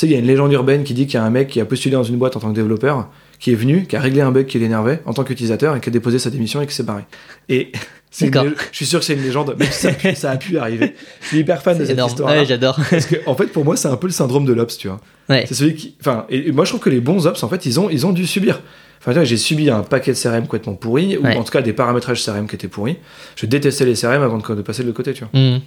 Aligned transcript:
sais, 0.00 0.06
il 0.06 0.12
y 0.12 0.16
a 0.16 0.18
une 0.18 0.26
légende 0.26 0.52
urbaine 0.52 0.84
qui 0.84 0.94
dit 0.94 1.06
qu'il 1.06 1.14
y 1.14 1.16
a 1.18 1.24
un 1.24 1.30
mec 1.30 1.48
qui 1.48 1.60
a 1.60 1.64
postulé 1.64 1.94
dans 1.94 2.02
une 2.02 2.16
boîte 2.16 2.36
en 2.36 2.40
tant 2.40 2.50
que 2.50 2.54
développeur, 2.54 3.08
qui 3.40 3.52
est 3.52 3.56
venu, 3.56 3.86
qui 3.86 3.96
a 3.96 4.00
réglé 4.00 4.20
un 4.20 4.30
bug 4.30 4.46
qui 4.46 4.58
l'énervait 4.58 5.02
en 5.06 5.12
tant 5.12 5.24
qu'utilisateur 5.24 5.76
et 5.76 5.80
qui 5.80 5.88
a 5.88 5.92
déposé 5.92 6.18
sa 6.18 6.30
démission 6.30 6.60
et 6.60 6.66
qui 6.66 6.74
s'est 6.74 6.82
barré. 6.82 7.02
Et 7.48 7.72
c'est 8.10 8.26
une 8.28 8.54
je 8.70 8.76
suis 8.76 8.86
sûr 8.86 9.00
que 9.00 9.04
c'est 9.04 9.14
une 9.14 9.22
légende, 9.22 9.54
mais 9.58 9.66
ça, 9.66 9.90
ça 10.14 10.30
a 10.30 10.36
pu 10.36 10.58
arriver. 10.58 10.94
Je 11.22 11.26
suis 11.28 11.38
hyper 11.38 11.62
fan 11.62 11.78
de 11.78 11.84
cette 11.84 11.94
énorme. 11.94 12.10
histoire. 12.10 12.30
Ouais, 12.30 12.44
j'adore. 12.46 12.78
Parce 12.90 13.06
que, 13.06 13.16
en 13.26 13.34
fait, 13.34 13.46
pour 13.46 13.64
moi, 13.64 13.76
c'est 13.76 13.88
un 13.88 13.96
peu 13.96 14.06
le 14.06 14.12
syndrome 14.12 14.44
de 14.44 14.52
l'Ops, 14.52 14.76
tu 14.78 14.88
vois. 14.88 15.00
Ouais. 15.28 15.44
C'est 15.46 15.54
celui 15.54 15.74
qui. 15.74 15.96
Enfin, 16.00 16.26
et, 16.30 16.52
moi, 16.52 16.64
je 16.64 16.70
trouve 16.70 16.80
que 16.80 16.90
les 16.90 17.00
bons 17.00 17.26
Ops, 17.26 17.42
en 17.42 17.48
fait, 17.48 17.66
ils 17.66 17.78
ont, 17.80 17.90
ils 17.90 18.06
ont 18.06 18.12
dû 18.12 18.26
subir. 18.26 18.60
Enfin, 19.00 19.12
tu 19.12 19.18
vois, 19.18 19.24
j'ai 19.24 19.36
subi 19.36 19.70
un 19.70 19.82
paquet 19.82 20.12
de 20.12 20.16
CRM 20.16 20.42
complètement 20.42 20.74
pourri, 20.74 21.16
ou 21.16 21.22
Ouais. 21.24 21.36
en 21.36 21.44
tout 21.44 21.52
cas 21.52 21.62
des 21.62 21.72
paramétrages 21.72 22.24
CRM 22.24 22.48
qui 22.48 22.56
étaient 22.56 22.66
pourris. 22.68 22.96
Je 23.36 23.46
détestais 23.46 23.84
les 23.84 23.94
CRM 23.94 24.22
avant 24.22 24.38
de, 24.38 24.54
de 24.54 24.62
passer 24.62 24.82
de 24.82 24.88
l'autre 24.88 24.96
côté, 24.96 25.12
tu 25.12 25.24
vois. 25.24 25.40
Mhm. 25.40 25.60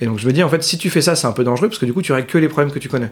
Et 0.00 0.06
donc, 0.06 0.18
je 0.18 0.26
me 0.26 0.32
dis, 0.32 0.42
en 0.42 0.48
fait, 0.48 0.62
si 0.62 0.78
tu 0.78 0.90
fais 0.90 1.00
ça, 1.00 1.16
c'est 1.16 1.26
un 1.26 1.32
peu 1.32 1.42
dangereux, 1.44 1.68
parce 1.68 1.78
que 1.78 1.86
du 1.86 1.92
coup, 1.92 2.02
tu 2.02 2.12
règles 2.12 2.26
que 2.28 2.38
les 2.38 2.48
problèmes 2.48 2.72
que 2.72 2.78
tu 2.78 2.88
connais. 2.88 3.10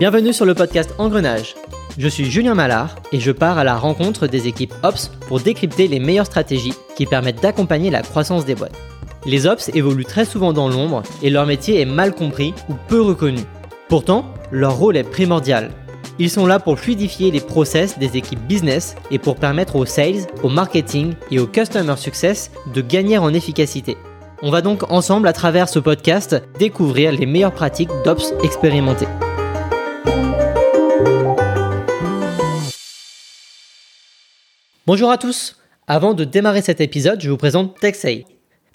Bienvenue 0.00 0.32
sur 0.32 0.46
le 0.46 0.54
podcast 0.54 0.94
Engrenage. 0.96 1.54
Je 1.98 2.08
suis 2.08 2.24
Julien 2.24 2.54
Mallard 2.54 2.96
et 3.12 3.20
je 3.20 3.30
pars 3.32 3.58
à 3.58 3.64
la 3.64 3.76
rencontre 3.76 4.28
des 4.28 4.48
équipes 4.48 4.72
Ops 4.82 5.08
pour 5.28 5.40
décrypter 5.40 5.88
les 5.88 6.00
meilleures 6.00 6.24
stratégies 6.24 6.72
qui 6.96 7.04
permettent 7.04 7.42
d'accompagner 7.42 7.90
la 7.90 8.00
croissance 8.00 8.46
des 8.46 8.54
boîtes. 8.54 8.78
Les 9.26 9.44
Ops 9.44 9.68
évoluent 9.74 10.06
très 10.06 10.24
souvent 10.24 10.54
dans 10.54 10.70
l'ombre 10.70 11.02
et 11.22 11.28
leur 11.28 11.44
métier 11.44 11.82
est 11.82 11.84
mal 11.84 12.14
compris 12.14 12.54
ou 12.70 12.76
peu 12.88 13.02
reconnu. 13.02 13.42
Pourtant, 13.90 14.32
leur 14.50 14.74
rôle 14.78 14.96
est 14.96 15.04
primordial. 15.04 15.70
Ils 16.18 16.30
sont 16.30 16.46
là 16.46 16.60
pour 16.60 16.78
fluidifier 16.78 17.30
les 17.30 17.40
process 17.42 17.98
des 17.98 18.16
équipes 18.16 18.46
business 18.46 18.96
et 19.10 19.18
pour 19.18 19.36
permettre 19.36 19.76
aux 19.76 19.84
sales, 19.84 20.26
au 20.42 20.48
marketing 20.48 21.12
et 21.30 21.40
au 21.40 21.46
customer 21.46 21.96
success 21.98 22.50
de 22.72 22.80
gagner 22.80 23.18
en 23.18 23.34
efficacité. 23.34 23.98
On 24.40 24.50
va 24.50 24.62
donc 24.62 24.90
ensemble, 24.90 25.28
à 25.28 25.34
travers 25.34 25.68
ce 25.68 25.78
podcast, 25.78 26.42
découvrir 26.58 27.12
les 27.12 27.26
meilleures 27.26 27.52
pratiques 27.52 27.90
d'Ops 28.02 28.32
expérimentées. 28.42 29.08
Bonjour 34.86 35.10
à 35.10 35.18
tous 35.18 35.58
Avant 35.86 36.14
de 36.14 36.24
démarrer 36.24 36.62
cet 36.62 36.80
épisode, 36.80 37.20
je 37.20 37.28
vous 37.28 37.36
présente 37.36 37.78
Texay. 37.78 38.24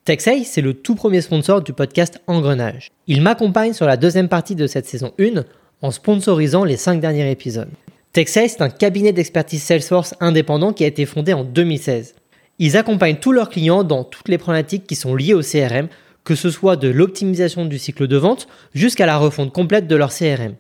Texay, 0.06 0.44
c'est 0.44 0.62
le 0.62 0.76
tout 0.76 0.94
premier 0.94 1.20
sponsor 1.20 1.64
du 1.64 1.74
podcast 1.74 2.22
Engrenage. 2.28 2.92
Il 3.08 3.24
m'accompagne 3.24 3.74
sur 3.74 3.88
la 3.88 3.98
deuxième 3.98 4.30
partie 4.30 4.54
de 4.54 4.68
cette 4.68 4.86
saison 4.86 5.14
1 5.20 5.44
en 5.82 5.90
sponsorisant 5.90 6.64
les 6.64 6.78
5 6.78 7.02
derniers 7.02 7.32
épisodes. 7.32 7.72
Texay, 8.14 8.48
c'est 8.48 8.62
un 8.62 8.70
cabinet 8.70 9.14
d'expertise 9.14 9.64
Salesforce 9.64 10.14
indépendant 10.20 10.74
qui 10.74 10.84
a 10.84 10.88
été 10.88 11.08
fondé 11.08 11.34
en 11.34 11.44
2016. 11.44 12.14
Ils 12.60 12.78
accompagnent 12.78 13.18
tous 13.18 13.32
leurs 13.32 13.50
clients 13.50 13.84
dans 13.84 14.04
toutes 14.04 14.30
les 14.30 14.38
problématiques 14.38 14.86
qui 14.86 14.96
sont 14.96 15.16
liées 15.16 15.34
au 15.34 15.42
CRM, 15.42 15.88
que 16.24 16.36
ce 16.36 16.52
soit 16.52 16.76
de 16.76 16.88
l'optimisation 16.88 17.66
du 17.66 17.80
cycle 17.80 18.06
de 18.08 18.18
vente 18.18 18.48
jusqu'à 18.76 19.08
la 19.08 19.18
refonte 19.18 19.52
complète 19.52 19.88
de 19.88 19.96
leur 19.96 20.14
CRM. 20.14 20.54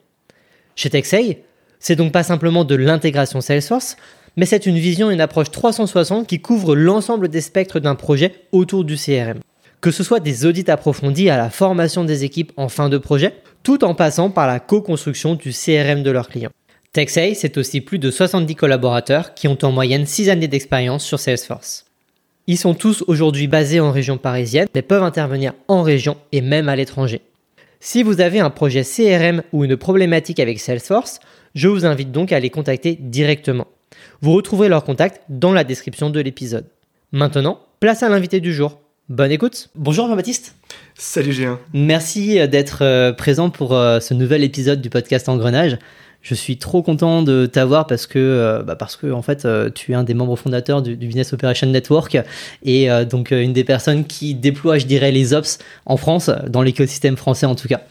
Chez 0.75 0.89
Texay, 0.89 1.43
c'est 1.79 1.95
donc 1.95 2.11
pas 2.11 2.23
simplement 2.23 2.63
de 2.63 2.73
l'intégration 2.73 3.41
Salesforce, 3.41 3.95
mais 4.37 4.45
c'est 4.45 4.65
une 4.65 4.77
vision 4.77 5.09
et 5.09 5.13
une 5.13 5.21
approche 5.21 5.51
360 5.51 6.27
qui 6.27 6.39
couvre 6.39 6.75
l'ensemble 6.75 7.29
des 7.29 7.41
spectres 7.41 7.79
d'un 7.79 7.95
projet 7.95 8.33
autour 8.51 8.83
du 8.83 8.95
CRM. 8.95 9.39
Que 9.81 9.91
ce 9.91 10.03
soit 10.03 10.19
des 10.19 10.45
audits 10.45 10.69
approfondis 10.69 11.29
à 11.29 11.37
la 11.37 11.49
formation 11.49 12.03
des 12.03 12.23
équipes 12.23 12.51
en 12.57 12.69
fin 12.69 12.89
de 12.89 12.97
projet, 12.97 13.33
tout 13.63 13.83
en 13.83 13.95
passant 13.95 14.29
par 14.29 14.47
la 14.47 14.59
co-construction 14.59 15.35
du 15.35 15.51
CRM 15.51 16.03
de 16.03 16.11
leurs 16.11 16.29
clients. 16.29 16.51
Texay, 16.91 17.33
c'est 17.33 17.57
aussi 17.57 17.81
plus 17.81 17.99
de 17.99 18.09
70 18.09 18.55
collaborateurs 18.55 19.33
qui 19.33 19.47
ont 19.47 19.57
en 19.63 19.71
moyenne 19.71 20.05
6 20.05 20.29
années 20.29 20.47
d'expérience 20.47 21.03
sur 21.03 21.19
Salesforce. 21.19 21.85
Ils 22.47 22.57
sont 22.57 22.73
tous 22.73 23.03
aujourd'hui 23.07 23.47
basés 23.47 23.79
en 23.79 23.91
région 23.91 24.17
parisienne, 24.17 24.67
mais 24.73 24.81
peuvent 24.81 25.03
intervenir 25.03 25.53
en 25.67 25.81
région 25.81 26.15
et 26.31 26.41
même 26.41 26.69
à 26.69 26.75
l'étranger. 26.75 27.21
Si 27.79 28.01
vous 28.01 28.21
avez 28.21 28.39
un 28.39 28.49
projet 28.49 28.83
CRM 28.83 29.43
ou 29.51 29.63
une 29.63 29.77
problématique 29.77 30.39
avec 30.39 30.59
Salesforce, 30.59 31.19
je 31.53 31.67
vous 31.67 31.85
invite 31.85 32.11
donc 32.11 32.31
à 32.31 32.39
les 32.39 32.49
contacter 32.49 32.97
directement. 32.99 33.67
Vous 34.21 34.33
retrouverez 34.33 34.69
leur 34.69 34.83
contact 34.83 35.21
dans 35.29 35.53
la 35.53 35.63
description 35.63 36.09
de 36.09 36.19
l'épisode. 36.19 36.65
Maintenant, 37.11 37.59
place 37.79 38.03
à 38.03 38.09
l'invité 38.09 38.39
du 38.39 38.53
jour. 38.53 38.79
Bonne 39.07 39.31
écoute. 39.31 39.69
Bonjour 39.75 40.07
Jean-Baptiste. 40.07 40.55
Salut 40.95 41.31
Julien. 41.31 41.59
Merci 41.73 42.39
euh, 42.39 42.47
d'être 42.47 42.79
euh, 42.81 43.13
présent 43.13 43.51
pour 43.51 43.75
euh, 43.75 43.99
ce 43.99 44.15
nouvel 44.15 44.43
épisode 44.43 44.81
du 44.81 44.89
podcast 44.89 45.29
Engrenage. 45.29 45.77
Je 46.23 46.33
suis 46.33 46.57
trop 46.57 46.81
content 46.81 47.21
de 47.21 47.45
t'avoir 47.45 47.85
parce 47.85 48.07
que 48.07 48.63
bah 48.65 48.75
parce 48.75 48.95
que 48.95 49.11
en 49.11 49.21
fait 49.21 49.47
tu 49.75 49.91
es 49.91 49.95
un 49.95 50.03
des 50.03 50.15
membres 50.15 50.35
fondateurs 50.35 50.81
du, 50.81 50.97
du 50.97 51.05
Business 51.05 51.33
Operation 51.33 51.67
Network 51.67 52.17
et 52.63 52.89
donc 53.07 53.29
une 53.29 53.53
des 53.53 53.63
personnes 53.63 54.05
qui 54.05 54.33
déploie 54.33 54.79
je 54.79 54.87
dirais 54.87 55.11
les 55.11 55.35
ops 55.35 55.59
en 55.85 55.97
France 55.97 56.31
dans 56.47 56.63
l'écosystème 56.63 57.15
français 57.15 57.45
en 57.45 57.53
tout 57.53 57.67
cas. 57.67 57.81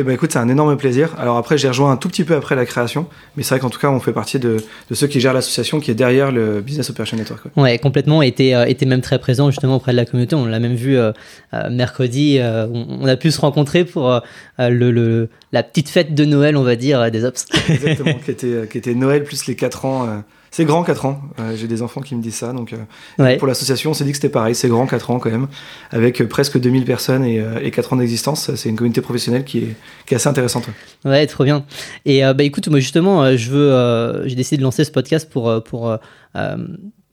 Eh 0.00 0.04
ben 0.04 0.12
écoute, 0.12 0.30
c'est 0.30 0.38
un 0.38 0.48
énorme 0.48 0.76
plaisir. 0.76 1.16
Alors 1.18 1.38
après, 1.38 1.58
j'ai 1.58 1.66
rejoint 1.66 1.90
un 1.90 1.96
tout 1.96 2.08
petit 2.08 2.22
peu 2.22 2.36
après 2.36 2.54
la 2.54 2.64
création, 2.64 3.08
mais 3.36 3.42
c'est 3.42 3.56
vrai 3.56 3.58
qu'en 3.58 3.68
tout 3.68 3.80
cas, 3.80 3.90
on 3.90 3.98
fait 3.98 4.12
partie 4.12 4.38
de, 4.38 4.58
de 4.88 4.94
ceux 4.94 5.08
qui 5.08 5.18
gèrent 5.18 5.34
l'association 5.34 5.80
qui 5.80 5.90
est 5.90 5.94
derrière 5.94 6.30
le 6.30 6.60
Business 6.60 6.88
Operation 6.88 7.16
Network. 7.16 7.42
quoi. 7.42 7.64
Ouais, 7.64 7.78
complètement. 7.78 8.22
Était 8.22 8.54
euh, 8.54 8.64
était 8.66 8.86
même 8.86 9.00
très 9.00 9.18
présent 9.18 9.50
justement 9.50 9.74
auprès 9.74 9.90
de 9.90 9.96
la 9.96 10.04
communauté. 10.04 10.36
On 10.36 10.46
l'a 10.46 10.60
même 10.60 10.76
vu 10.76 10.96
euh, 10.96 11.10
euh, 11.52 11.68
mercredi. 11.68 12.38
euh, 12.38 12.68
on, 12.68 13.08
a 13.08 13.16
pu 13.16 13.32
se 13.32 13.40
rencontrer 13.40 13.84
pour 13.84 14.20
le, 14.60 14.90
le 14.92 15.30
la 15.50 15.64
petite 15.64 15.88
fête 15.88 16.14
de 16.14 16.24
Noël, 16.24 16.56
on 16.56 16.62
va 16.62 16.76
dire, 16.76 17.10
des 17.10 17.24
ops. 17.24 17.46
Exactement, 17.68 18.14
qui 18.24 18.30
était, 18.30 18.68
qui 18.70 18.78
était 18.78 18.94
Noël 18.94 19.24
plus 19.24 19.46
les 19.46 19.56
4 19.56 19.84
ans. 19.84 20.22
C'est 20.50 20.64
grand 20.64 20.82
4 20.84 21.06
ans. 21.06 21.20
Euh, 21.40 21.54
j'ai 21.56 21.66
des 21.68 21.82
enfants 21.82 22.00
qui 22.00 22.14
me 22.14 22.22
disent 22.22 22.36
ça. 22.36 22.52
Donc, 22.52 22.72
euh, 22.72 22.76
Ouais. 23.22 23.36
pour 23.36 23.46
l'association, 23.46 23.90
on 23.90 23.94
s'est 23.94 24.04
dit 24.04 24.10
que 24.10 24.16
c'était 24.16 24.28
pareil. 24.28 24.54
C'est 24.54 24.68
grand 24.68 24.86
4 24.86 25.10
ans 25.10 25.18
quand 25.18 25.30
même, 25.30 25.48
avec 25.90 26.20
euh, 26.22 26.26
presque 26.26 26.58
2000 26.58 26.84
personnes 26.84 27.24
et, 27.24 27.40
euh, 27.40 27.58
et 27.62 27.70
4 27.70 27.92
ans 27.92 27.96
d'existence. 27.96 28.54
C'est 28.54 28.68
une 28.68 28.76
communauté 28.76 29.00
professionnelle 29.00 29.44
qui 29.44 29.58
est, 29.58 29.76
qui 30.06 30.14
est 30.14 30.16
assez 30.16 30.28
intéressante. 30.28 30.66
ouais. 31.04 31.10
Ouais, 31.10 31.26
trop 31.26 31.44
bien. 31.44 31.64
Et 32.04 32.22
bah 32.22 32.42
écoute, 32.44 32.68
moi 32.68 32.80
justement, 32.80 33.36
je 33.36 33.50
veux, 33.50 34.22
j'ai 34.28 34.34
décidé 34.34 34.56
de 34.58 34.62
lancer 34.62 34.84
ce 34.84 34.90
podcast 34.90 35.30
pour 35.30 35.62
pour 35.64 35.96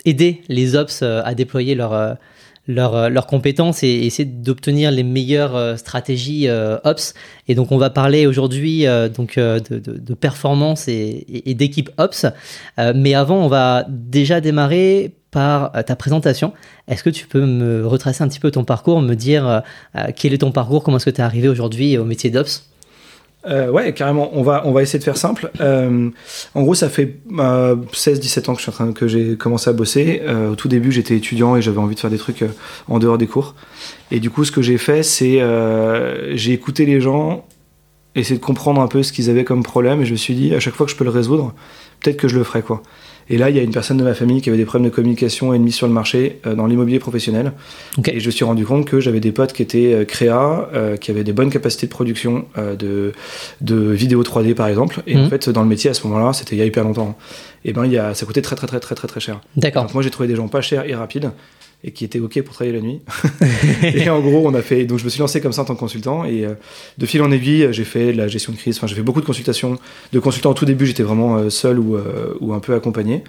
aider 0.05 0.41
les 0.49 0.75
ops 0.75 1.01
à 1.03 1.33
déployer 1.35 1.75
leur 1.75 2.17
leurs 2.67 2.95
euh, 2.95 3.09
leurs 3.09 3.27
compétences 3.27 3.83
et 3.83 3.87
essayer 3.87 4.25
d'obtenir 4.25 4.91
les 4.91 5.03
meilleures 5.03 5.55
euh, 5.55 5.75
stratégies 5.75 6.47
euh, 6.47 6.77
ops. 6.83 7.13
Et 7.47 7.55
donc 7.55 7.71
on 7.71 7.77
va 7.77 7.89
parler 7.89 8.25
aujourd'hui 8.27 8.85
donc 9.15 9.37
de, 9.37 9.59
de, 9.69 9.97
de 9.97 10.13
performance 10.13 10.87
et, 10.87 11.25
et, 11.45 11.53
d'équipe 11.53 11.91
ops. 11.97 12.25
Mais 12.77 13.13
avant, 13.13 13.37
on 13.37 13.47
va 13.47 13.85
déjà 13.87 14.41
démarrer 14.41 15.13
par 15.29 15.71
ta 15.85 15.95
présentation. 15.95 16.53
Est-ce 16.87 17.03
que 17.03 17.09
tu 17.11 17.27
peux 17.27 17.45
me 17.45 17.85
retracer 17.85 18.23
un 18.23 18.27
petit 18.27 18.39
peu 18.39 18.49
ton 18.49 18.63
parcours, 18.63 19.01
me 19.01 19.13
dire 19.13 19.61
quel 20.15 20.33
est 20.33 20.39
ton 20.39 20.51
parcours, 20.51 20.83
comment 20.83 20.97
est-ce 20.97 21.05
que 21.05 21.11
tu 21.11 21.21
es 21.21 21.23
arrivé 21.23 21.47
aujourd'hui 21.47 21.97
au 21.97 22.05
métier 22.05 22.31
d'ops? 22.31 22.67
Euh, 23.47 23.69
ouais, 23.69 23.93
carrément. 23.93 24.29
On 24.33 24.41
va, 24.41 24.63
on 24.65 24.71
va 24.71 24.81
essayer 24.81 24.99
de 24.99 25.03
faire 25.03 25.17
simple. 25.17 25.51
Euh, 25.61 26.09
en 26.53 26.61
gros, 26.61 26.75
ça 26.75 26.89
fait 26.89 27.17
euh, 27.39 27.75
16-17 27.93 28.49
ans 28.49 28.53
que 28.53 28.59
je 28.59 28.63
suis 28.63 28.69
en 28.71 28.73
train 28.73 28.93
que 28.93 29.07
j'ai 29.07 29.37
commencé 29.37 29.69
à 29.69 29.73
bosser. 29.73 30.21
Euh, 30.25 30.51
au 30.51 30.55
tout 30.55 30.67
début, 30.67 30.91
j'étais 30.91 31.15
étudiant 31.15 31.55
et 31.55 31.61
j'avais 31.61 31.77
envie 31.77 31.95
de 31.95 31.99
faire 31.99 32.09
des 32.09 32.17
trucs 32.17 32.43
en 32.87 32.99
dehors 32.99 33.17
des 33.17 33.27
cours. 33.27 33.55
Et 34.11 34.19
du 34.19 34.29
coup, 34.29 34.43
ce 34.45 34.51
que 34.51 34.61
j'ai 34.61 34.77
fait, 34.77 35.03
c'est 35.03 35.41
j'ai 36.33 36.53
écouté 36.53 36.85
les 36.85 37.01
gens, 37.01 37.45
essayé 38.15 38.39
de 38.39 38.43
comprendre 38.43 38.81
un 38.81 38.87
peu 38.87 39.03
ce 39.03 39.11
qu'ils 39.11 39.29
avaient 39.29 39.43
comme 39.43 39.63
problème, 39.63 40.01
et 40.01 40.05
je 40.05 40.11
me 40.11 40.17
suis 40.17 40.35
dit, 40.35 40.53
à 40.55 40.59
chaque 40.59 40.75
fois 40.75 40.85
que 40.85 40.91
je 40.91 40.97
peux 40.97 41.03
le 41.03 41.09
résoudre, 41.09 41.53
peut-être 42.01 42.17
que 42.17 42.27
je 42.27 42.37
le 42.37 42.43
ferai 42.43 42.61
quoi. 42.61 42.81
Et 43.29 43.37
là, 43.39 43.49
il 43.49 43.55
y 43.55 43.59
a 43.59 43.63
une 43.63 43.71
personne 43.71 43.97
de 43.97 44.03
ma 44.03 44.13
famille 44.13 44.41
qui 44.41 44.49
avait 44.49 44.57
des 44.57 44.65
problèmes 44.65 44.89
de 44.89 44.95
communication 44.95 45.53
et 45.53 45.57
de 45.57 45.63
mise 45.63 45.73
sur 45.75 45.87
le 45.87 45.93
marché 45.93 46.39
euh, 46.45 46.53
dans 46.53 46.67
l'immobilier 46.67 46.99
professionnel. 46.99 47.53
Ok. 47.97 48.09
Et 48.09 48.19
je 48.19 48.25
me 48.27 48.31
suis 48.31 48.45
rendu 48.45 48.65
compte 48.65 48.85
que 48.85 48.99
j'avais 48.99 49.19
des 49.19 49.31
potes 49.31 49.51
qui 49.53 49.63
étaient 49.63 49.93
euh, 49.93 50.05
créa, 50.05 50.69
euh, 50.73 50.95
qui 50.95 51.09
avaient 51.09 51.23
des 51.23 51.33
bonnes 51.33 51.49
capacités 51.49 51.87
de 51.87 51.91
production 51.91 52.45
euh, 52.59 52.75
de, 52.75 53.13
de 53.61 53.75
vidéos 53.75 54.23
3D 54.23 54.53
par 54.53 54.67
exemple. 54.67 55.01
Et 55.07 55.15
Mhm. 55.15 55.25
en 55.25 55.29
fait, 55.29 55.49
dans 55.49 55.63
le 55.63 55.67
métier 55.67 55.89
à 55.89 55.93
ce 55.95 56.05
moment-là, 56.07 56.33
c'était 56.33 56.55
il 56.55 56.59
y 56.59 56.61
a 56.61 56.65
hyper 56.65 56.83
longtemps. 56.83 57.17
Et 57.63 57.73
ben, 57.73 57.85
il 57.85 57.91
y 57.93 57.97
a, 57.97 58.13
ça 58.13 58.25
coûtait 58.27 58.43
très 58.43 58.55
très 58.55 58.67
très 58.67 58.79
très 58.79 58.93
très 58.93 59.07
très 59.07 59.19
cher. 59.19 59.41
D'accord. 59.57 59.83
Donc 59.85 59.93
moi, 59.95 60.03
j'ai 60.03 60.11
trouvé 60.11 60.27
des 60.27 60.35
gens 60.35 60.47
pas 60.47 60.61
chers 60.61 60.87
et 60.87 60.93
rapides 60.93 61.31
et 61.85 61.91
qui 61.91 62.03
étaient 62.03 62.19
ok 62.19 62.41
pour 62.41 62.55
travailler 62.55 62.75
la 62.75 62.81
nuit. 62.81 63.01
et 63.83 64.09
en 64.09 64.19
gros, 64.19 64.41
on 64.45 64.53
a 64.55 64.61
fait. 64.63 64.85
Donc 64.85 64.97
je 64.97 65.05
me 65.05 65.09
suis 65.09 65.19
lancé 65.19 65.39
comme 65.39 65.53
ça 65.53 65.61
en 65.61 65.65
tant 65.65 65.75
que 65.75 65.79
consultant 65.79 66.25
et 66.25 66.43
euh, 66.43 66.55
de 66.97 67.05
fil 67.05 67.21
en 67.21 67.31
aiguille, 67.31 67.67
j'ai 67.71 67.83
fait 67.83 68.11
de 68.11 68.17
la 68.17 68.27
gestion 68.27 68.51
de 68.51 68.57
crise. 68.57 68.77
Enfin, 68.77 68.87
j'ai 68.87 68.95
fait 68.95 69.03
beaucoup 69.03 69.21
de 69.21 69.25
consultations. 69.25 69.77
De 70.11 70.19
consultant 70.19 70.49
au 70.49 70.53
tout 70.55 70.65
début, 70.65 70.87
j'étais 70.87 71.03
vraiment 71.03 71.37
euh, 71.37 71.49
seul 71.51 71.77
ou, 71.77 71.95
euh, 71.95 72.33
ou 72.41 72.53
un 72.53 72.59
peu 72.59 72.73
accompagné. 72.73 73.23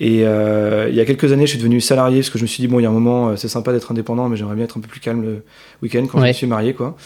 Et 0.00 0.24
euh, 0.24 0.88
il 0.88 0.96
y 0.96 1.00
a 1.00 1.04
quelques 1.04 1.30
années, 1.32 1.46
je 1.46 1.50
suis 1.50 1.58
devenu 1.58 1.80
salarié 1.80 2.18
parce 2.18 2.30
que 2.30 2.38
je 2.38 2.42
me 2.44 2.48
suis 2.48 2.62
dit 2.62 2.66
bon, 2.66 2.80
il 2.80 2.82
y 2.82 2.86
a 2.86 2.88
un 2.88 2.92
moment, 2.92 3.36
c'est 3.36 3.48
sympa 3.48 3.72
d'être 3.72 3.92
indépendant, 3.92 4.28
mais 4.28 4.36
j'aimerais 4.36 4.56
bien 4.56 4.64
être 4.64 4.76
un 4.76 4.80
peu 4.80 4.88
plus 4.88 5.00
calme 5.00 5.22
le 5.22 5.42
week-end 5.82 6.04
quand 6.10 6.20
je 6.20 6.26
me 6.26 6.32
suis 6.32 6.46
marié, 6.48 6.74
quoi. 6.74 6.96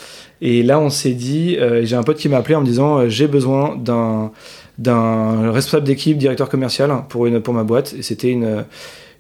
Et 0.41 0.63
là, 0.63 0.79
on 0.79 0.91
s'est 0.91 1.15
dit, 1.15 1.57
euh, 1.59 1.85
j'ai 1.85 1.97
un 1.97 2.03
pote 2.03 2.19
qui 2.19 2.29
m'a 2.29 2.37
appelé 2.37 2.55
en 2.55 2.61
me 2.61 2.67
disant, 2.67 2.99
euh, 2.99 3.09
j'ai 3.09 3.27
besoin 3.27 3.77
d'un 3.77 4.31
d'un 4.77 5.53
responsable 5.53 5.87
d'équipe, 5.87 6.19
directeur 6.19 6.49
commercial 6.49 6.93
pour 7.09 7.27
une 7.27 7.41
pour 7.41 7.55
ma 7.55 7.63
boîte. 7.63 7.95
Et 7.97 8.03
c'était 8.03 8.31
une 8.31 8.65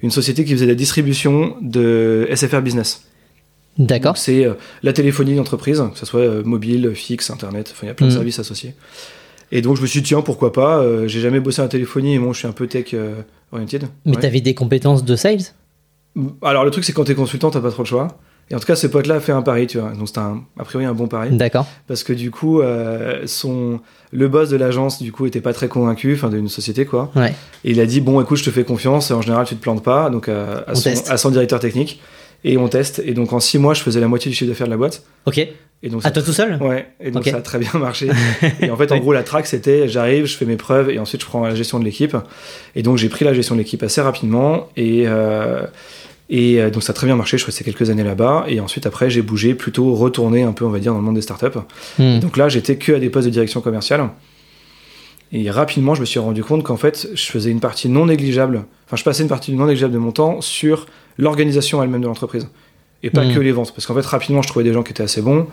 une 0.04 0.10
société 0.12 0.44
qui 0.44 0.52
faisait 0.52 0.66
la 0.66 0.74
distribution 0.76 1.56
de 1.62 2.28
SFR 2.32 2.60
Business. 2.60 3.04
D'accord. 3.78 4.16
C'est 4.16 4.44
euh, 4.44 4.54
la 4.84 4.92
téléphonie 4.92 5.34
d'entreprise, 5.34 5.82
que 5.92 5.98
ce 5.98 6.06
soit 6.06 6.20
euh, 6.20 6.42
mobile, 6.44 6.92
fixe, 6.94 7.30
internet, 7.30 7.70
enfin 7.72 7.86
il 7.86 7.88
y 7.88 7.90
a 7.90 7.94
plein 7.94 8.06
de 8.06 8.12
Mhm. 8.12 8.18
services 8.18 8.38
associés. 8.38 8.74
Et 9.50 9.62
donc 9.62 9.76
je 9.76 9.82
me 9.82 9.86
suis 9.86 10.00
dit, 10.02 10.08
tiens, 10.08 10.20
pourquoi 10.22 10.52
pas 10.52 10.78
euh, 10.78 11.08
J'ai 11.08 11.20
jamais 11.20 11.40
bossé 11.40 11.60
en 11.62 11.68
téléphonie 11.68 12.14
et 12.14 12.18
moi 12.18 12.32
je 12.32 12.38
suis 12.38 12.46
un 12.46 12.52
peu 12.52 12.66
tech 12.68 12.94
oriented. 13.50 13.84
Mais 14.04 14.14
Ouais. 14.14 14.22
t'avais 14.22 14.40
des 14.40 14.54
compétences 14.54 15.04
de 15.04 15.16
sales? 15.16 15.40
Alors 16.42 16.64
le 16.64 16.70
truc, 16.70 16.84
c'est 16.84 16.92
quand 16.92 17.04
t'es 17.04 17.14
consultant, 17.16 17.50
t'as 17.50 17.60
pas 17.60 17.70
trop 17.72 17.82
le 17.82 17.88
choix. 17.88 18.18
Et 18.50 18.55
en 18.55 18.58
tout 18.58 18.67
cas, 18.67 18.76
ce 18.76 18.87
pote-là 18.87 19.17
a 19.17 19.20
fait 19.20 19.32
un 19.32 19.43
pari, 19.43 19.67
tu 19.67 19.79
vois. 19.79 19.91
Donc 19.93 20.06
c'était 20.08 20.20
un- 20.20 20.43
a 20.58 20.64
priori 20.64 20.85
un 20.85 20.93
bon 20.93 21.06
pari. 21.08 21.31
D'accord. 21.37 21.67
Parce 21.87 22.02
que 22.05 22.12
du 22.12 22.31
coup, 22.31 22.61
euh, 22.61 23.23
son, 23.26 23.81
le 24.12 24.29
boss 24.29 24.50
de 24.50 24.56
l'agence, 24.56 25.02
du 25.02 25.12
coup, 25.12 25.25
était 25.26 25.41
pas 25.41 25.52
très 25.55 25.69
convaincu, 25.69 26.14
enfin 26.14 26.29
d'une 26.29 26.49
société, 26.49 26.85
quoi. 26.85 27.11
Ouais. 27.17 27.35
Et 27.64 27.70
il 27.70 27.81
a 27.81 27.87
dit, 27.87 28.00
bon, 28.00 28.20
écoute, 28.20 28.38
je 28.38 28.44
te 28.44 28.50
fais 28.50 28.64
confiance, 28.64 29.11
en 29.11 29.23
général, 29.23 29.46
tu 29.46 29.56
te 29.56 29.62
plantes 29.62 29.82
pas, 29.82 30.11
donc 30.11 30.29
euh, 30.29 30.61
à, 30.67 30.73
On 30.73 30.75
son, 30.75 30.91
à 31.11 31.17
son 31.17 31.31
directeur 31.31 31.58
technique. 31.61 32.00
Et 32.46 32.58
on 32.58 32.69
teste. 32.69 33.02
Et 33.06 33.14
donc 33.14 33.32
en 33.32 33.41
six 33.41 33.58
mois, 33.58 33.73
je 33.73 33.81
faisais 33.81 34.00
la 34.00 34.08
moitié 34.08 34.31
du 34.31 34.37
chiffre 34.37 34.50
d'affaires 34.50 34.67
de 34.67 34.73
la 34.73 34.76
boîte. 34.76 35.02
Ok. 35.25 35.38
Et 35.38 35.88
donc 35.88 36.05
À 36.05 36.11
toi 36.11 36.23
tout 36.23 36.32
seul 36.32 36.58
Ouais, 36.62 36.87
et 37.00 37.11
donc 37.11 37.25
ça 37.25 37.37
a 37.38 37.41
très 37.41 37.58
bien 37.58 37.70
marché. 37.75 38.11
et 38.61 38.70
en 38.70 38.76
fait, 38.76 38.93
en 38.93 38.99
gros, 38.99 39.14
la 39.14 39.23
track, 39.23 39.46
c'était 39.46 39.88
j'arrive, 39.88 40.26
je 40.26 40.37
fais 40.37 40.44
mes 40.44 40.56
preuves 40.56 40.91
et 40.91 40.99
ensuite 40.99 41.23
je 41.23 41.26
prends 41.26 41.43
la 41.46 41.55
gestion 41.55 41.79
de 41.79 41.85
l'équipe. 41.85 42.14
Et 42.76 42.82
donc 42.82 42.99
j'ai 42.99 43.08
pris 43.08 43.25
la 43.25 43.32
gestion 43.32 43.55
de 43.55 43.61
l'équipe 43.61 43.82
assez 43.82 44.02
rapidement 44.02 44.69
et, 44.76 45.05
euh, 45.06 45.62
et 46.30 46.60
euh, 46.60 46.70
donc 46.70 46.82
ça 46.82 46.92
a 46.92 46.94
très 46.94 47.06
bien 47.06 47.16
marché. 47.16 47.36
Je 47.36 47.42
suis 47.42 47.50
resté 47.50 47.64
quelques 47.64 47.90
années 47.90 48.04
là-bas 48.04 48.44
et 48.48 48.60
ensuite 48.60 48.86
après 48.86 49.10
j'ai 49.10 49.22
bougé, 49.22 49.54
plutôt 49.54 49.94
retourné 49.94 50.42
un 50.42 50.52
peu, 50.52 50.64
on 50.64 50.70
va 50.70 50.78
dire, 50.78 50.92
dans 50.92 50.98
le 50.98 51.04
monde 51.04 51.16
des 51.16 51.22
startups. 51.22 51.58
Hmm. 51.98 52.18
Donc 52.20 52.36
là, 52.36 52.48
j'étais 52.48 52.76
que 52.76 52.92
à 52.92 52.98
des 52.98 53.10
postes 53.10 53.26
de 53.26 53.32
direction 53.32 53.60
commerciale. 53.60 54.08
Et 55.32 55.50
rapidement, 55.50 55.94
je 55.94 56.00
me 56.00 56.06
suis 56.06 56.20
rendu 56.20 56.44
compte 56.44 56.62
qu'en 56.62 56.76
fait, 56.76 57.08
je 57.14 57.24
faisais 57.24 57.50
une 57.50 57.58
partie 57.60 57.88
non 57.88 58.06
négligeable, 58.06 58.64
enfin, 58.86 58.96
je 58.96 59.02
passais 59.02 59.22
une 59.22 59.28
partie 59.28 59.52
non 59.52 59.66
négligeable 59.66 59.92
de 59.92 59.98
mon 59.98 60.12
temps 60.12 60.40
sur 60.40 60.86
l'organisation 61.18 61.82
elle-même 61.82 62.02
de 62.02 62.06
l'entreprise. 62.06 62.48
Et 63.02 63.10
pas 63.10 63.24
Mhm. 63.24 63.34
que 63.34 63.40
les 63.40 63.52
ventes. 63.52 63.72
Parce 63.74 63.84
qu'en 63.86 63.94
fait, 63.94 64.06
rapidement, 64.06 64.40
je 64.42 64.48
trouvais 64.48 64.64
des 64.64 64.72
gens 64.72 64.82
qui 64.82 64.92
étaient 64.92 65.02
assez 65.02 65.20
bons. 65.20 65.46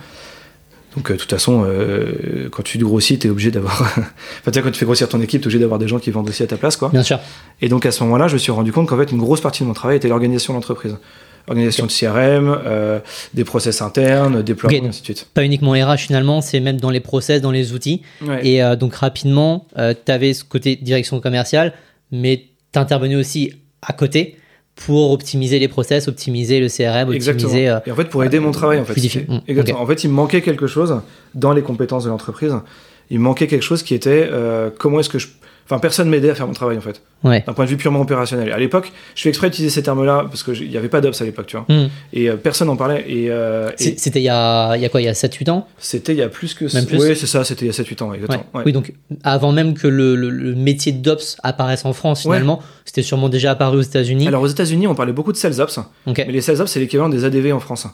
Donc, 0.95 1.09
euh, 1.09 1.13
de 1.13 1.19
toute 1.19 1.29
façon, 1.29 1.63
euh, 1.65 2.49
quand 2.51 2.63
tu 2.63 2.77
grossis, 2.79 3.17
t'es 3.17 3.29
obligé 3.29 3.51
d'avoir. 3.51 3.81
enfin, 3.81 4.51
quand 4.61 4.71
tu 4.71 4.79
fais 4.79 4.85
grossir 4.85 5.07
ton 5.07 5.21
équipe, 5.21 5.41
t'es 5.41 5.47
obligé 5.47 5.59
d'avoir 5.59 5.79
des 5.79 5.87
gens 5.87 5.99
qui 5.99 6.11
vendent 6.11 6.29
aussi 6.29 6.43
à 6.43 6.47
ta 6.47 6.57
place, 6.57 6.75
quoi. 6.75 6.89
Bien 6.89 7.03
sûr. 7.03 7.19
Et 7.61 7.69
donc, 7.69 7.85
à 7.85 7.91
ce 7.91 8.03
moment-là, 8.03 8.27
je 8.27 8.33
me 8.33 8.39
suis 8.39 8.51
rendu 8.51 8.71
compte 8.71 8.87
qu'en 8.87 8.97
fait, 8.97 9.11
une 9.11 9.17
grosse 9.19 9.41
partie 9.41 9.63
de 9.63 9.67
mon 9.67 9.73
travail 9.73 9.97
était 9.97 10.07
l'organisation 10.09 10.53
de 10.53 10.57
l'entreprise. 10.57 10.97
Organisation 11.47 11.87
de 11.87 11.91
CRM, 11.91 12.55
euh, 12.65 12.99
des 13.33 13.43
process 13.43 13.81
internes, 13.81 14.43
déploiement, 14.43 14.77
Ok. 14.77 14.83
et 14.83 14.87
ainsi 14.87 15.01
de 15.01 15.05
suite. 15.05 15.27
Pas 15.33 15.43
uniquement 15.43 15.71
RH 15.71 15.97
finalement, 15.97 16.39
c'est 16.39 16.59
même 16.59 16.79
dans 16.79 16.91
les 16.91 16.99
process, 16.99 17.41
dans 17.41 17.49
les 17.51 17.73
outils. 17.73 18.03
Ouais. 18.21 18.45
Et 18.45 18.63
euh, 18.63 18.75
donc 18.75 18.93
rapidement, 18.93 19.65
tu 19.75 20.11
avais 20.11 20.33
ce 20.33 20.43
côté 20.43 20.75
direction 20.75 21.19
commerciale, 21.19 21.73
mais 22.11 22.45
t'intervenais 22.71 23.15
aussi 23.15 23.53
à 23.81 23.91
côté 23.93 24.35
pour 24.85 25.11
optimiser 25.11 25.59
les 25.59 25.67
process, 25.67 26.07
optimiser 26.07 26.59
le 26.59 26.67
CRM, 26.67 27.11
Exactement. 27.13 27.45
optimiser. 27.49 27.69
euh, 27.69 27.79
Et 27.85 27.91
en 27.91 27.95
fait, 27.95 28.05
pour 28.05 28.23
aider 28.23 28.39
mon 28.39 28.51
travail, 28.51 28.79
en 28.79 28.85
fait. 28.85 28.93
Mm, 29.27 29.39
Exactement. 29.47 29.81
En 29.81 29.85
fait, 29.85 30.03
il 30.03 30.09
me 30.09 30.13
manquait 30.15 30.41
quelque 30.41 30.67
chose 30.67 31.01
dans 31.35 31.53
les 31.53 31.61
compétences 31.61 32.03
de 32.05 32.09
l'entreprise. 32.09 32.53
Il 33.09 33.19
me 33.19 33.23
manquait 33.23 33.47
quelque 33.47 33.61
chose 33.63 33.83
qui 33.83 33.93
était 33.93 34.27
euh, 34.31 34.69
comment 34.77 34.99
est-ce 34.99 35.09
que 35.09 35.19
je. 35.19 35.27
Enfin, 35.65 35.79
personne 35.79 36.09
m'aidait 36.09 36.29
à 36.29 36.35
faire 36.35 36.47
mon 36.47 36.53
travail, 36.53 36.77
en 36.77 36.81
fait, 36.81 37.01
ouais. 37.23 37.43
d'un 37.47 37.53
point 37.53 37.63
de 37.65 37.69
vue 37.69 37.77
purement 37.77 38.01
opérationnel. 38.01 38.51
À 38.51 38.57
l'époque, 38.59 38.91
je 39.15 39.21
fais 39.21 39.29
exprès 39.29 39.49
d'utiliser 39.49 39.73
ces 39.73 39.83
termes-là 39.83 40.25
parce 40.27 40.43
qu'il 40.43 40.69
n'y 40.69 40.75
avait 40.75 40.89
pas 40.89 40.99
d'ops 41.01 41.21
à 41.21 41.23
l'époque, 41.25 41.47
tu 41.47 41.55
vois. 41.57 41.65
Hmm. 41.69 41.87
Et 42.13 42.29
euh, 42.29 42.35
personne 42.35 42.67
n'en 42.67 42.75
parlait. 42.75 43.05
Et, 43.07 43.27
euh, 43.29 43.69
et 43.79 43.95
C'était 43.97 44.19
il 44.19 44.25
y 44.25 44.29
a, 44.29 44.75
il 44.75 44.81
y 44.81 44.85
a 44.85 44.89
quoi? 44.89 44.99
Il 45.01 45.05
y 45.05 45.07
a 45.07 45.13
7-8 45.13 45.49
ans? 45.49 45.67
C'était 45.77 46.11
il 46.13 46.17
y 46.17 46.21
a 46.23 46.27
plus 46.29 46.53
que. 46.53 46.65
Même 46.73 46.85
plus? 46.85 46.97
Oui, 46.99 47.15
c'est 47.15 47.27
ça, 47.27 47.43
c'était 47.45 47.65
il 47.65 47.67
y 47.67 47.71
a 47.71 47.73
7-8 47.83 48.03
ans, 48.03 48.13
exactement. 48.13 48.45
Ouais. 48.53 48.63
Oui, 48.65 48.73
donc 48.73 48.93
avant 49.23 49.51
même 49.53 49.73
que 49.73 49.87
le, 49.87 50.15
le- 50.15 50.29
le 50.29 50.55
métier 50.55 50.91
d'Ops 50.91 51.37
apparaisse 51.43 51.85
en 51.85 51.93
France, 51.93 52.23
finalement, 52.23 52.61
c'était 52.85 53.01
sûrement 53.03 53.29
déjà 53.29 53.51
apparu 53.51 53.77
aux 53.77 53.81
États-Unis. 53.81 54.27
Alors, 54.27 54.41
aux 54.41 54.47
États-Unis, 54.47 54.87
on 54.87 54.95
parlait 54.95 55.13
beaucoup 55.13 55.31
de 55.31 55.37
sales 55.37 55.61
ops. 55.61 55.79
Ok. 56.07 56.17
Mais 56.25 56.33
les 56.33 56.41
sales 56.41 56.59
ops, 56.61 56.69
c'est 56.71 56.79
l'équivalent 56.79 57.07
des 57.09 57.23
ADV 57.23 57.53
en 57.53 57.59
France. 57.59 57.87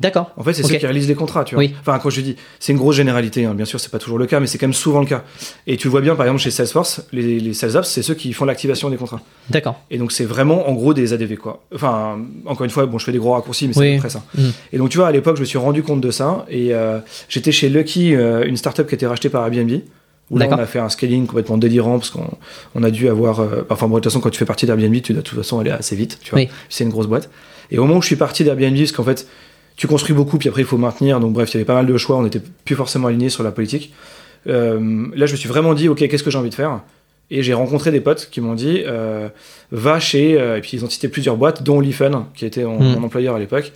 D'accord. 0.00 0.30
En 0.36 0.44
fait, 0.44 0.52
c'est 0.52 0.62
ceux 0.62 0.76
qui 0.76 0.86
réalisent 0.86 1.08
les 1.08 1.14
contrats, 1.16 1.42
tu 1.44 1.56
vois. 1.56 1.64
Oui. 1.64 1.74
Enfin, 1.80 1.98
quand 1.98 2.08
je 2.10 2.20
dis, 2.20 2.36
c'est 2.60 2.70
une 2.72 2.78
grosse 2.78 2.94
généralité, 2.94 3.44
hein. 3.46 3.54
bien 3.54 3.64
sûr, 3.64 3.80
c'est 3.80 3.90
pas 3.90 3.98
toujours 3.98 4.18
le 4.18 4.26
cas, 4.26 4.38
mais 4.38 4.46
c'est 4.46 4.56
quand 4.56 4.68
même 4.68 4.72
souvent 4.74 5.00
le 5.00 5.06
cas. 5.06 5.24
Et 5.66 5.76
tu 5.76 5.88
le 5.88 5.90
vois 5.90 6.00
bien, 6.00 6.14
par 6.14 6.24
exemple, 6.26 6.40
chez 6.40 6.52
Salesforce, 6.52 7.02
les, 7.12 7.40
les 7.40 7.52
sales 7.52 7.76
ops, 7.76 7.88
c'est 7.88 8.02
ceux 8.02 8.14
qui 8.14 8.32
font 8.32 8.44
l'activation 8.44 8.90
des 8.90 8.96
contrats. 8.96 9.20
D'accord. 9.50 9.80
Et 9.90 9.98
donc, 9.98 10.12
c'est 10.12 10.24
vraiment, 10.24 10.68
en 10.68 10.72
gros, 10.74 10.94
des 10.94 11.12
ADV, 11.12 11.36
quoi. 11.36 11.64
Enfin, 11.74 12.18
encore 12.46 12.62
une 12.64 12.70
fois, 12.70 12.86
bon, 12.86 12.98
je 12.98 13.04
fais 13.06 13.12
des 13.12 13.18
gros 13.18 13.32
raccourcis, 13.32 13.66
mais 13.66 13.74
c'est 13.74 13.80
Oui. 13.80 13.90
à 13.90 13.94
peu 13.94 13.98
près 14.00 14.10
ça. 14.10 14.22
Mm. 14.36 14.48
Et 14.72 14.78
donc, 14.78 14.90
tu 14.90 14.98
vois, 14.98 15.08
à 15.08 15.12
l'époque, 15.12 15.34
je 15.36 15.40
me 15.40 15.46
suis 15.46 15.58
rendu 15.58 15.82
compte 15.82 16.00
de 16.00 16.10
ça, 16.12 16.46
et 16.48 16.74
euh, 16.74 17.00
j'étais 17.28 17.50
chez 17.50 17.68
Lucky, 17.68 18.14
euh, 18.14 18.44
une 18.46 18.56
startup 18.56 18.86
qui 18.86 18.94
a 18.94 18.96
été 18.96 19.06
rachetée 19.06 19.30
par 19.30 19.42
Airbnb. 19.44 19.80
Où 20.30 20.36
là, 20.36 20.46
on 20.50 20.58
a 20.58 20.66
fait 20.66 20.78
un 20.78 20.90
scaling 20.90 21.26
complètement 21.26 21.56
délirant 21.56 21.98
parce 21.98 22.10
qu'on 22.10 22.28
on 22.74 22.82
a 22.82 22.90
dû 22.90 23.08
avoir. 23.08 23.40
euh, 23.40 23.62
enfin, 23.70 23.88
bon, 23.88 23.94
de 23.94 24.00
toute 24.00 24.12
façon, 24.12 24.20
quand 24.20 24.28
tu 24.28 24.38
fais 24.38 24.44
partie 24.44 24.66
d'Airbnb, 24.66 25.00
tu 25.00 25.14
dois 25.14 25.22
de 25.22 25.26
toute 25.26 25.38
façon 25.38 25.58
aller 25.58 25.70
assez 25.70 25.96
vite, 25.96 26.18
tu 26.22 26.32
vois. 26.32 26.40
Oui. 26.40 26.48
C'est 26.68 26.84
une 26.84 26.90
grosse 26.90 27.06
boîte. 27.06 27.30
Et 27.70 27.78
au 27.78 27.84
moment 27.86 27.96
où 27.98 28.02
je 28.02 28.08
suis 28.08 28.16
parti 28.16 28.44
d'Airbnb, 28.44 28.76
parce 28.76 28.92
qu'en 28.92 29.04
fait, 29.04 29.26
tu 29.78 29.86
construis 29.86 30.14
beaucoup, 30.14 30.36
puis 30.38 30.48
après, 30.50 30.62
il 30.62 30.66
faut 30.66 30.76
maintenir. 30.76 31.20
Donc, 31.20 31.32
bref, 31.32 31.50
il 31.50 31.54
y 31.54 31.56
avait 31.58 31.64
pas 31.64 31.74
mal 31.74 31.86
de 31.86 31.96
choix. 31.96 32.16
On 32.16 32.22
n'était 32.22 32.42
plus 32.64 32.74
forcément 32.74 33.06
alignés 33.08 33.30
sur 33.30 33.42
la 33.44 33.52
politique. 33.52 33.94
Euh, 34.48 35.06
là, 35.14 35.26
je 35.26 35.32
me 35.32 35.36
suis 35.36 35.48
vraiment 35.48 35.72
dit, 35.72 35.88
OK, 35.88 36.06
qu'est-ce 36.06 36.22
que 36.24 36.30
j'ai 36.30 36.38
envie 36.38 36.50
de 36.50 36.54
faire? 36.54 36.80
Et 37.30 37.42
j'ai 37.42 37.54
rencontré 37.54 37.90
des 37.92 38.00
potes 38.00 38.28
qui 38.30 38.40
m'ont 38.40 38.54
dit, 38.54 38.82
euh, 38.86 39.28
va 39.70 40.00
chez. 40.00 40.38
euh, 40.38 40.56
et 40.58 40.60
puis, 40.62 40.72
ils 40.76 40.84
ont 40.84 40.90
cité 40.90 41.08
plusieurs 41.08 41.36
boîtes, 41.36 41.62
dont 41.62 41.78
Leafun, 41.80 42.26
qui 42.34 42.44
était 42.44 42.64
mon, 42.64 42.80
Mm. 42.80 42.98
mon 42.98 43.04
employeur 43.04 43.36
à 43.36 43.38
l'époque. 43.38 43.72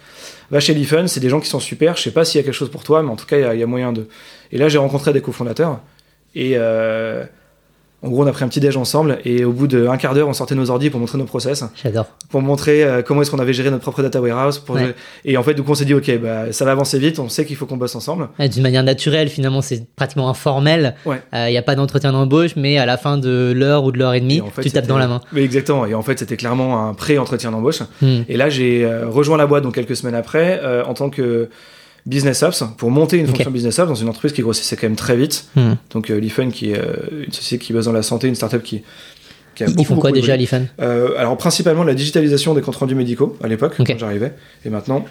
Va 0.51 0.59
chez 0.59 0.75
Leafun, 0.75 1.07
c'est 1.07 1.21
des 1.21 1.29
gens 1.29 1.39
qui 1.41 1.49
sont 1.49 1.61
super. 1.61 1.97
Je 1.97 2.03
sais 2.03 2.11
pas 2.11 2.25
s'il 2.25 2.41
y 2.41 2.43
a 2.43 2.45
quelque 2.45 2.55
chose 2.55 2.71
pour 2.71 2.83
toi, 2.83 3.03
mais 3.03 3.11
en 3.11 3.17
tout 3.17 3.27
cas, 3.27 3.39
il 3.53 3.57
y 3.57 3.61
y, 3.61 3.63
a 3.63 3.67
moyen 3.67 3.93
de. 3.93 4.09
Et 4.51 4.59
là, 4.59 4.69
j'ai 4.69 4.79
rencontré 4.79 5.13
des 5.13 5.21
cofondateurs. 5.21 5.81
Et. 6.35 6.57
Euh, 8.03 8.07
en 8.07 8.11
gros, 8.11 8.25
on 8.25 8.27
a 8.27 8.33
pris 8.33 8.45
un 8.45 8.49
petit 8.49 8.61
déj 8.61 8.77
ensemble 8.77 9.19
et 9.25 9.45
au 9.45 9.53
bout 9.53 9.67
d'un 9.67 9.97
quart 9.97 10.15
d'heure, 10.15 10.29
on 10.29 10.33
sortait 10.33 10.55
nos 10.55 10.71
ordi 10.71 10.91
pour 10.91 10.99
montrer 11.01 11.19
nos 11.19 11.25
process 11.25 11.65
J'adore. 11.83 12.07
pour 12.31 12.43
montrer 12.43 12.83
euh, 12.85 13.03
comment 13.03 13.23
est-ce 13.23 13.31
qu'on 13.31 13.39
avait 13.39 13.53
géré 13.53 13.71
notre 13.71 13.83
propre 13.83 14.03
data 14.03 14.21
warehouse. 14.21 14.59
Pour 14.59 14.75
Ouais. 14.77 14.95
Et 15.25 15.37
en 15.37 15.43
fait, 15.43 15.55
du 15.55 15.63
coup, 15.63 15.71
on 15.73 15.75
s'est 15.75 15.85
dit, 15.85 15.95
ok, 15.95 16.19
bah, 16.21 16.53
ça 16.53 16.65
va 16.65 16.73
avancer 16.73 16.99
vite, 16.99 17.19
on 17.19 17.29
sait 17.29 17.45
qu'il 17.45 17.57
faut 17.57 17.67
qu'on 17.67 17.77
bosse 17.77 17.95
ensemble. 17.95 18.29
Ouais, 18.39 18.49
D'une 18.49 18.63
manière 18.63 18.83
naturelle, 18.83 19.29
finalement, 19.29 19.61
c'est 19.63 19.87
pratiquement 19.95 20.29
informel. 20.29 20.95
Il 21.07 21.11
Ouais. 21.11 21.51
n'y 21.51 21.59
a 21.59 21.63
pas 21.63 21.75
d'entretien 21.75 22.13
d'embauche, 22.13 22.57
mais 22.57 22.79
à 22.79 22.87
la 22.87 22.97
fin 22.97 23.19
de 23.19 23.53
l'heure 23.55 23.85
ou 23.85 23.93
de 23.93 23.99
l'heure 23.99 24.15
et 24.15 24.21
demie, 24.21 24.39
Et 24.39 24.41
en 24.41 24.51
fait, 24.51 24.63
tu 24.63 24.71
tapes 24.71 24.87
dans 24.87 24.99
la 24.99 25.09
main. 25.09 25.21
Mais 25.33 25.43
exactement. 25.45 25.87
Et 25.87 25.95
en 25.95 26.03
fait, 26.03 26.19
c'était 26.19 26.37
clairement 26.37 26.89
un 26.89 26.95
pré-entretien 26.95 27.51
d'embauche. 27.51 27.81
Hmm. 28.01 28.23
Et 28.29 28.37
là, 28.37 28.49
j'ai 28.49 28.85
euh, 28.85 29.09
rejoint 29.09 29.37
la 29.37 29.47
boîte 29.47 29.63
donc 29.63 29.75
quelques 29.75 29.97
semaines 29.97 30.15
après 30.15 30.61
euh, 30.63 30.85
en 30.85 30.95
tant 30.95 31.11
que 31.11 31.49
business 32.07 32.43
ops 32.43 32.65
pour 32.77 32.91
monter 32.91 33.19
une 33.19 33.27
fonction 33.27 33.51
business 33.51 33.79
ops 33.79 33.89
dans 33.89 33.95
une 33.95 34.09
entreprise 34.09 34.33
qui 34.33 34.43
grossissait 34.43 34.77
quand 34.77 34.87
même 34.87 34.97
très 34.97 35.17
vite. 35.17 35.47
Hmm. 35.55 35.75
Donc, 35.91 36.11
euh, 36.11 36.21
qui 36.53 36.71
est 36.71 36.79
euh, 36.79 37.25
une 37.27 37.33
société 37.33 37.65
qui 37.65 37.73
base 37.73 37.87
dans 37.87 37.93
la 37.93 38.03
santé, 38.03 38.29
une 38.29 38.35
startup 38.35 38.63
qui. 38.63 38.83
qui 39.55 39.65
a 39.65 39.67
Ils 39.69 39.75
beaucoup, 39.75 39.89
font 39.89 40.01
quoi 40.01 40.11
beaucoup 40.11 40.21
déjà, 40.21 40.37
l'IFAN 40.37 40.67
Euh, 40.81 41.17
alors 41.17 41.37
principalement 41.37 41.85
la 41.85 41.95
digitalisation 41.95 42.55
des 42.55 42.61
comptes 42.61 42.77
rendus 42.77 42.95
médicaux 42.95 43.37
à 43.43 43.49
l'époque 43.49 43.75
quand 43.77 43.99
j'arrivais 43.99 44.35
et 44.65 44.71
maintenant 44.71 45.05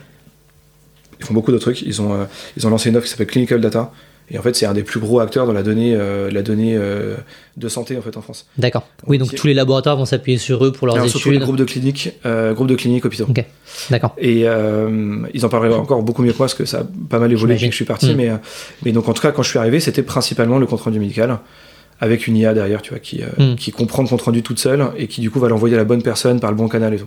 ils 1.20 1.26
font 1.26 1.34
beaucoup 1.34 1.52
de 1.52 1.60
trucs 1.60 1.82
ils 1.84 2.02
ont 2.02 2.14
euh, 2.14 2.26
ils 2.58 2.66
ont 2.66 2.72
lancé 2.72 2.90
une 2.90 2.98
offre 2.98 3.06
qui 3.06 3.12
s'appelle 3.12 3.28
Clinical 3.28 3.62
Data 3.62 3.92
et 4.32 4.38
en 4.38 4.42
fait 4.42 4.56
c'est 4.56 4.66
un 4.66 4.74
des 4.74 4.84
plus 4.84 5.00
gros 5.00 5.20
acteurs 5.20 5.46
dans 5.46 5.54
la 5.54 5.62
donnée 5.62 5.94
euh, 5.96 6.32
la 6.32 6.42
donnée 6.42 6.76
euh, 6.78 7.16
de 7.58 7.68
santé 7.68 7.98
en 7.98 8.02
fait 8.02 8.16
en 8.18 8.22
France 8.22 8.48
D'accord. 8.58 8.88
Oui, 9.08 9.18
donc 9.18 9.36
tous 9.36 9.46
les 9.48 9.54
laboratoires 9.54 9.98
vont 9.98 10.06
s'appuyer 10.06 10.38
sur 10.38 10.66
eux 10.66 10.72
pour 10.72 10.88
leurs 10.88 10.96
Alors, 10.96 11.10
surtout 11.10 11.30
les 11.30 11.36
études. 11.36 11.46
groupes 11.46 11.58
de 11.58 11.66
cliniques 11.66 12.12
euh, 12.26 12.54
groupes 12.54 12.68
de 12.70 12.76
cliniques 12.76 13.06
hôpitaux 13.06 13.28
Ok. 13.30 13.44
D'accord. 13.90 14.16
et 14.18 14.44
euh, 14.46 15.18
ils 15.34 15.46
en 15.46 15.50
parleraient 15.50 15.76
encore 15.76 16.02
beaucoup 16.04 16.24
mieux 16.24 16.32
que 16.32 16.38
moi 16.38 16.46
parce 16.48 16.54
que 16.56 16.66
ça 16.66 16.80
a 16.80 16.84
pas 17.10 17.20
mal 17.20 17.32
évolué 17.32 17.56
depuis 17.56 17.68
que 17.68 17.72
je 17.74 17.76
suis 17.76 17.86
parti 17.86 18.14
Mm. 18.14 18.18
mais 18.18 18.32
mais 18.86 18.92
donc 18.94 19.08
en 19.10 19.14
tout 19.14 19.22
cas 19.22 19.32
quand 19.32 19.44
je 19.44 19.50
suis 19.50 19.60
arrivé 19.60 19.80
c'était 19.80 20.04
principalement 20.04 20.58
le 20.60 20.66
compte 20.66 20.82
rendu 20.82 21.00
médical 21.00 21.40
avec 22.04 22.26
une 22.26 22.36
IA 22.36 22.56
derrière, 22.56 22.82
tu 22.82 22.90
vois, 22.90 22.98
qui, 23.00 23.22
Mm. 23.38 23.56
qui 23.58 23.72
comprend 23.72 24.02
le 24.02 24.08
compte 24.10 24.24
rendu 24.24 24.42
toute 24.42 24.58
seule 24.58 24.88
et 24.98 25.06
qui 25.08 25.22
du 25.22 25.30
coup 25.30 25.40
va 25.40 25.50
l'envoyer 25.50 25.76
à 25.76 25.78
la 25.78 25.84
bonne 25.84 26.02
personne 26.02 26.40
par 26.40 26.50
le 26.50 26.58
bon 26.58 26.68
canal 26.68 26.96
et 26.96 26.98
tout. 26.98 27.06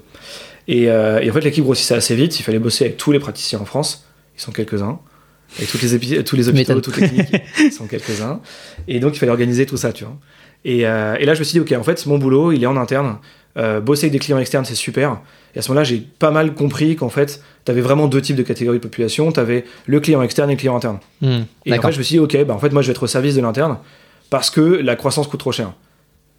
Et, 0.69 0.83
et 0.85 0.91
en 1.31 1.33
fait, 1.33 1.41
l'équipe 1.41 1.65
grossissait 1.65 1.97
assez 1.97 2.15
vite. 2.15 2.39
Il 2.39 2.45
fallait 2.45 2.61
bosser 2.61 2.85
avec 2.85 2.97
tous 2.97 3.11
les 3.11 3.19
praticiens 3.19 3.59
en 3.59 3.65
France. 3.65 4.05
Ils 4.39 4.41
sont 4.41 4.53
quelques-uns. 4.53 5.01
Avec 5.57 5.71
toutes 5.71 5.83
les 5.83 5.95
épi- 5.97 6.25
tous 6.25 6.37
les 6.37 6.49
hôpitaux, 6.49 6.81
toutes 6.81 6.97
les 6.97 7.09
cliniques, 7.09 7.73
sont 7.73 7.87
quelques-uns. 7.87 8.41
Et 8.89 8.99
donc, 9.01 9.15
il 9.15 9.19
fallait 9.19 9.31
organiser 9.33 9.67
tout 9.67 9.77
ça, 9.77 9.93
tu 9.93 10.05
vois. 10.05 10.17
Et, 10.65 10.87
euh, 10.87 11.17
et 11.21 11.27
là, 11.27 11.35
je 11.35 11.39
me 11.41 11.45
suis 11.45 11.53
dit, 11.55 11.61
ok, 11.61 11.79
en 11.79 11.85
fait, 11.85 12.05
mon 12.07 12.19
boulot, 12.19 12.53
il 12.53 12.63
est 12.63 12.67
en 12.67 12.77
interne. 12.77 13.19
Euh, 13.57 13.81
bosser 13.81 14.07
avec 14.07 14.13
des 14.13 14.19
clients 14.19 14.39
externes, 14.39 14.65
c'est 14.65 14.75
super. 14.75 15.21
Et 15.55 15.61
à 15.61 15.63
ce 15.63 15.69
moment-là, 15.69 15.85
j'ai 15.85 15.99
pas 16.19 16.33
mal 16.33 16.55
compris 16.55 16.97
qu'en 16.97 17.09
fait, 17.09 17.41
tu 17.65 17.71
avais 17.71 17.83
vraiment 17.83 18.09
deux 18.09 18.21
types 18.21 18.35
de 18.35 18.43
catégories 18.43 18.79
de 18.79 18.83
population. 18.83 19.31
Tu 19.31 19.39
avais 19.39 19.65
le 19.87 20.01
client 20.01 20.23
externe 20.23 20.51
et 20.51 20.55
le 20.55 20.59
client 20.59 20.75
interne. 20.77 20.99
Hmm. 21.21 21.43
Et 21.65 21.79
en 21.79 21.83
fait, 21.83 21.93
je 21.93 21.99
me 21.99 22.03
suis 22.03 22.15
dit, 22.15 22.19
ok, 22.19 22.45
bah, 22.47 22.55
en 22.55 22.59
fait, 22.59 22.71
moi, 22.71 22.83
je 22.83 22.89
vais 22.89 22.93
être 22.93 23.05
au 23.05 23.07
service 23.07 23.37
de 23.37 23.41
l'interne 23.41 23.79
parce 24.31 24.51
que 24.51 24.61
la 24.61 24.97
croissance 24.97 25.29
coûte 25.29 25.39
trop 25.39 25.53
cher. 25.53 25.73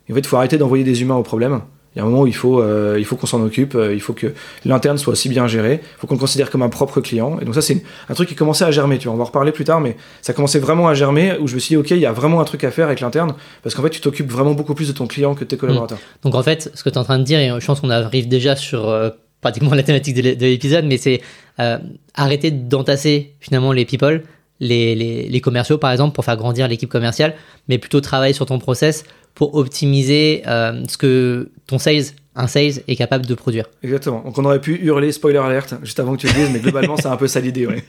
Et 0.09 0.11
en 0.11 0.15
fait, 0.15 0.21
il 0.21 0.27
faut 0.27 0.35
arrêter 0.35 0.57
d'envoyer 0.57 0.83
des 0.83 1.01
humains 1.01 1.15
au 1.15 1.23
problème. 1.23 1.61
Il 1.95 1.99
y 1.99 2.01
a 2.01 2.03
un 2.03 2.09
moment 2.09 2.23
où 2.23 2.27
il 2.27 2.35
faut, 2.35 2.61
euh, 2.61 2.97
il 2.99 3.05
faut 3.05 3.15
qu'on 3.15 3.25
s'en 3.25 3.41
occupe, 3.41 3.73
euh, 3.75 3.93
il 3.93 4.01
faut 4.01 4.11
que 4.11 4.33
l'interne 4.65 4.97
soit 4.97 5.13
aussi 5.13 5.29
bien 5.29 5.47
géré, 5.47 5.79
il 5.81 5.99
faut 5.99 6.07
qu'on 6.07 6.15
le 6.15 6.19
considère 6.19 6.49
comme 6.49 6.61
un 6.61 6.69
propre 6.69 6.99
client. 6.99 7.39
Et 7.41 7.45
donc 7.45 7.55
ça, 7.55 7.61
c'est 7.61 7.83
un 8.09 8.13
truc 8.13 8.27
qui 8.27 8.35
commençait 8.35 8.65
à 8.65 8.71
germer, 8.71 8.97
tu 8.97 9.07
vois, 9.07 9.13
on 9.13 9.17
va 9.17 9.23
en 9.23 9.27
reparler 9.27 9.53
plus 9.53 9.63
tard, 9.63 9.79
mais 9.79 9.95
ça 10.21 10.33
commençait 10.33 10.59
vraiment 10.59 10.89
à 10.89 10.93
germer, 10.93 11.37
où 11.39 11.47
je 11.47 11.55
me 11.55 11.59
suis 11.59 11.69
dit, 11.69 11.77
ok, 11.77 11.91
il 11.91 11.99
y 11.99 12.05
a 12.05 12.11
vraiment 12.11 12.41
un 12.41 12.43
truc 12.43 12.65
à 12.65 12.71
faire 12.71 12.87
avec 12.87 12.99
l'interne, 12.99 13.33
parce 13.63 13.75
qu'en 13.75 13.81
fait, 13.81 13.91
tu 13.91 14.01
t'occupes 14.01 14.29
vraiment 14.29 14.53
beaucoup 14.53 14.73
plus 14.73 14.89
de 14.89 14.93
ton 14.93 15.07
client 15.07 15.35
que 15.35 15.41
de 15.41 15.45
tes 15.45 15.57
collaborateurs. 15.57 15.99
Donc 16.21 16.35
en 16.35 16.43
fait, 16.43 16.69
ce 16.73 16.83
que 16.83 16.89
tu 16.89 16.95
es 16.95 16.97
en 16.97 17.05
train 17.05 17.17
de 17.17 17.23
dire, 17.23 17.39
et 17.39 17.49
je 17.61 17.65
pense 17.65 17.79
qu'on 17.79 17.89
arrive 17.89 18.27
déjà 18.27 18.57
sur 18.57 18.89
euh, 18.89 19.11
pratiquement 19.39 19.73
la 19.73 19.83
thématique 19.83 20.15
de 20.15 20.45
l'épisode, 20.45 20.83
mais 20.85 20.97
c'est 20.97 21.21
euh, 21.61 21.77
arrêter 22.13 22.51
d'entasser 22.51 23.35
finalement 23.39 23.71
les 23.71 23.85
people, 23.85 24.23
les, 24.59 24.95
les, 24.95 25.29
les 25.29 25.41
commerciaux 25.41 25.77
par 25.77 25.91
exemple, 25.91 26.13
pour 26.13 26.25
faire 26.25 26.35
grandir 26.35 26.67
l'équipe 26.67 26.89
commerciale, 26.89 27.35
mais 27.69 27.77
plutôt 27.77 28.01
travailler 28.01 28.33
sur 28.33 28.45
ton 28.45 28.59
process 28.59 29.05
pour 29.35 29.55
optimiser 29.55 30.43
euh, 30.47 30.83
ce 30.87 30.97
que 30.97 31.49
ton 31.67 31.77
sales 31.77 32.05
un 32.37 32.47
sales 32.47 32.81
est 32.87 32.95
capable 32.95 33.25
de 33.25 33.33
produire. 33.33 33.65
Exactement. 33.81 34.21
Donc 34.21 34.37
on 34.37 34.43
aurait 34.43 34.59
pu 34.59 34.75
hurler 34.83 35.11
spoiler 35.11 35.37
alert 35.37 35.75
juste 35.83 35.99
avant 35.99 36.15
que 36.15 36.21
tu 36.21 36.27
le 36.27 36.33
dises, 36.33 36.49
mais 36.51 36.59
globalement 36.59 36.97
c'est 36.97 37.07
un 37.07 37.15
peu 37.15 37.27
ça 37.27 37.39
l'idée. 37.39 37.65
Ouais. 37.65 37.83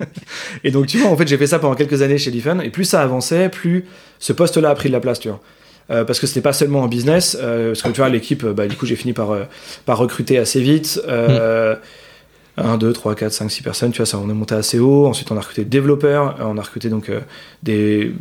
Et 0.62 0.70
donc 0.70 0.86
tu 0.86 0.98
vois, 0.98 1.10
en 1.10 1.16
fait 1.16 1.26
j'ai 1.26 1.36
fait 1.36 1.48
ça 1.48 1.58
pendant 1.58 1.74
quelques 1.74 2.02
années 2.02 2.18
chez 2.18 2.30
Lifen, 2.30 2.60
et 2.60 2.70
plus 2.70 2.84
ça 2.84 3.02
avançait, 3.02 3.48
plus 3.48 3.86
ce 4.18 4.32
poste-là 4.32 4.70
a 4.70 4.74
pris 4.74 4.88
de 4.88 4.92
la 4.92 5.00
place, 5.00 5.18
tu 5.18 5.28
vois. 5.28 5.40
Euh, 5.90 6.04
parce 6.04 6.18
que 6.18 6.26
n'est 6.34 6.42
pas 6.42 6.52
seulement 6.52 6.82
en 6.82 6.88
business, 6.88 7.36
euh, 7.40 7.68
parce 7.68 7.82
que 7.82 7.88
tu 7.88 8.00
vois 8.00 8.08
l'équipe, 8.08 8.44
bah, 8.44 8.66
du 8.66 8.76
coup 8.76 8.86
j'ai 8.86 8.96
fini 8.96 9.12
par, 9.12 9.30
euh, 9.30 9.44
par 9.84 9.98
recruter 9.98 10.38
assez 10.38 10.60
vite. 10.60 11.00
Euh, 11.08 11.76
1, 12.56 12.78
2, 12.78 12.92
3, 12.92 13.14
4, 13.14 13.32
5, 13.32 13.50
6 13.50 13.62
personnes, 13.62 13.92
tu 13.92 13.98
vois, 13.98 14.06
ça, 14.06 14.18
on 14.18 14.30
est 14.30 14.34
monté 14.34 14.54
assez 14.54 14.78
haut. 14.78 15.06
Ensuite, 15.06 15.30
on 15.30 15.36
a 15.36 15.40
recruté 15.40 15.62
des 15.62 15.70
développeurs, 15.70 16.36
euh, 16.40 16.44
on 16.46 16.56
a 16.56 16.62
recruté 16.62 16.88
donc 16.88 17.08
euh, 17.08 17.20
des 17.62 18.12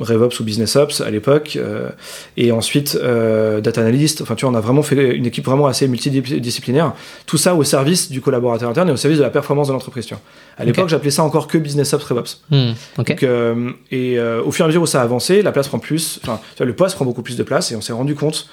RevOps 0.00 0.40
ou 0.40 0.44
Business 0.44 0.76
Ops 0.76 1.00
à 1.00 1.10
l'époque, 1.10 1.56
euh, 1.56 1.90
et 2.36 2.52
ensuite 2.52 2.98
euh, 3.02 3.60
Data 3.60 3.80
Analyst. 3.80 4.22
Enfin, 4.22 4.34
tu 4.34 4.44
vois, 4.44 4.54
on 4.54 4.56
a 4.56 4.60
vraiment 4.60 4.82
fait 4.82 5.14
une 5.14 5.26
équipe 5.26 5.44
vraiment 5.44 5.66
assez 5.66 5.88
multidisciplinaire. 5.88 6.94
Tout 7.26 7.36
ça 7.36 7.54
au 7.54 7.64
service 7.64 8.10
du 8.10 8.20
collaborateur 8.20 8.70
interne 8.70 8.88
et 8.88 8.92
au 8.92 8.96
service 8.96 9.18
de 9.18 9.24
la 9.24 9.30
performance 9.30 9.68
de 9.68 9.72
l'entreprise, 9.72 10.06
tu 10.06 10.14
vois. 10.14 10.22
À 10.56 10.64
l'époque, 10.64 10.88
j'appelais 10.88 11.10
ça 11.10 11.24
encore 11.24 11.46
que 11.46 11.58
Business 11.58 11.92
Ops 11.92 12.04
RevOps. 12.04 12.40
Hmm, 12.50 12.70
ok. 12.98 13.08
Donc, 13.08 13.22
euh, 13.22 13.70
et 13.90 14.18
euh, 14.18 14.42
au 14.42 14.52
fur 14.52 14.64
et 14.64 14.66
à 14.66 14.68
mesure 14.68 14.82
où 14.82 14.86
ça 14.86 15.00
a 15.00 15.04
avancé, 15.04 15.42
la 15.42 15.52
place 15.52 15.68
prend 15.68 15.78
plus, 15.78 16.20
enfin, 16.22 16.40
le 16.60 16.72
poste 16.74 16.96
prend 16.96 17.04
beaucoup 17.04 17.22
plus 17.22 17.36
de 17.36 17.42
place, 17.42 17.72
et 17.72 17.76
on 17.76 17.80
s'est 17.80 17.92
rendu 17.92 18.14
compte 18.14 18.48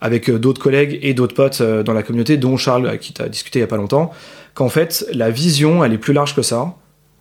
avec 0.00 0.28
d'autres 0.30 0.60
collègues 0.60 0.98
et 1.02 1.14
d'autres 1.14 1.34
potes 1.34 1.62
dans 1.62 1.92
la 1.92 2.02
communauté, 2.02 2.36
dont 2.36 2.56
Charles, 2.56 2.88
avec 2.88 3.00
qui 3.00 3.12
tu 3.12 3.22
as 3.22 3.28
discuté 3.28 3.60
il 3.60 3.62
y 3.62 3.64
a 3.64 3.68
pas 3.68 3.76
longtemps, 3.76 4.12
qu'en 4.54 4.68
fait, 4.68 5.06
la 5.12 5.30
vision, 5.30 5.84
elle 5.84 5.92
est 5.92 5.98
plus 5.98 6.12
large 6.12 6.34
que 6.34 6.42
ça, 6.42 6.74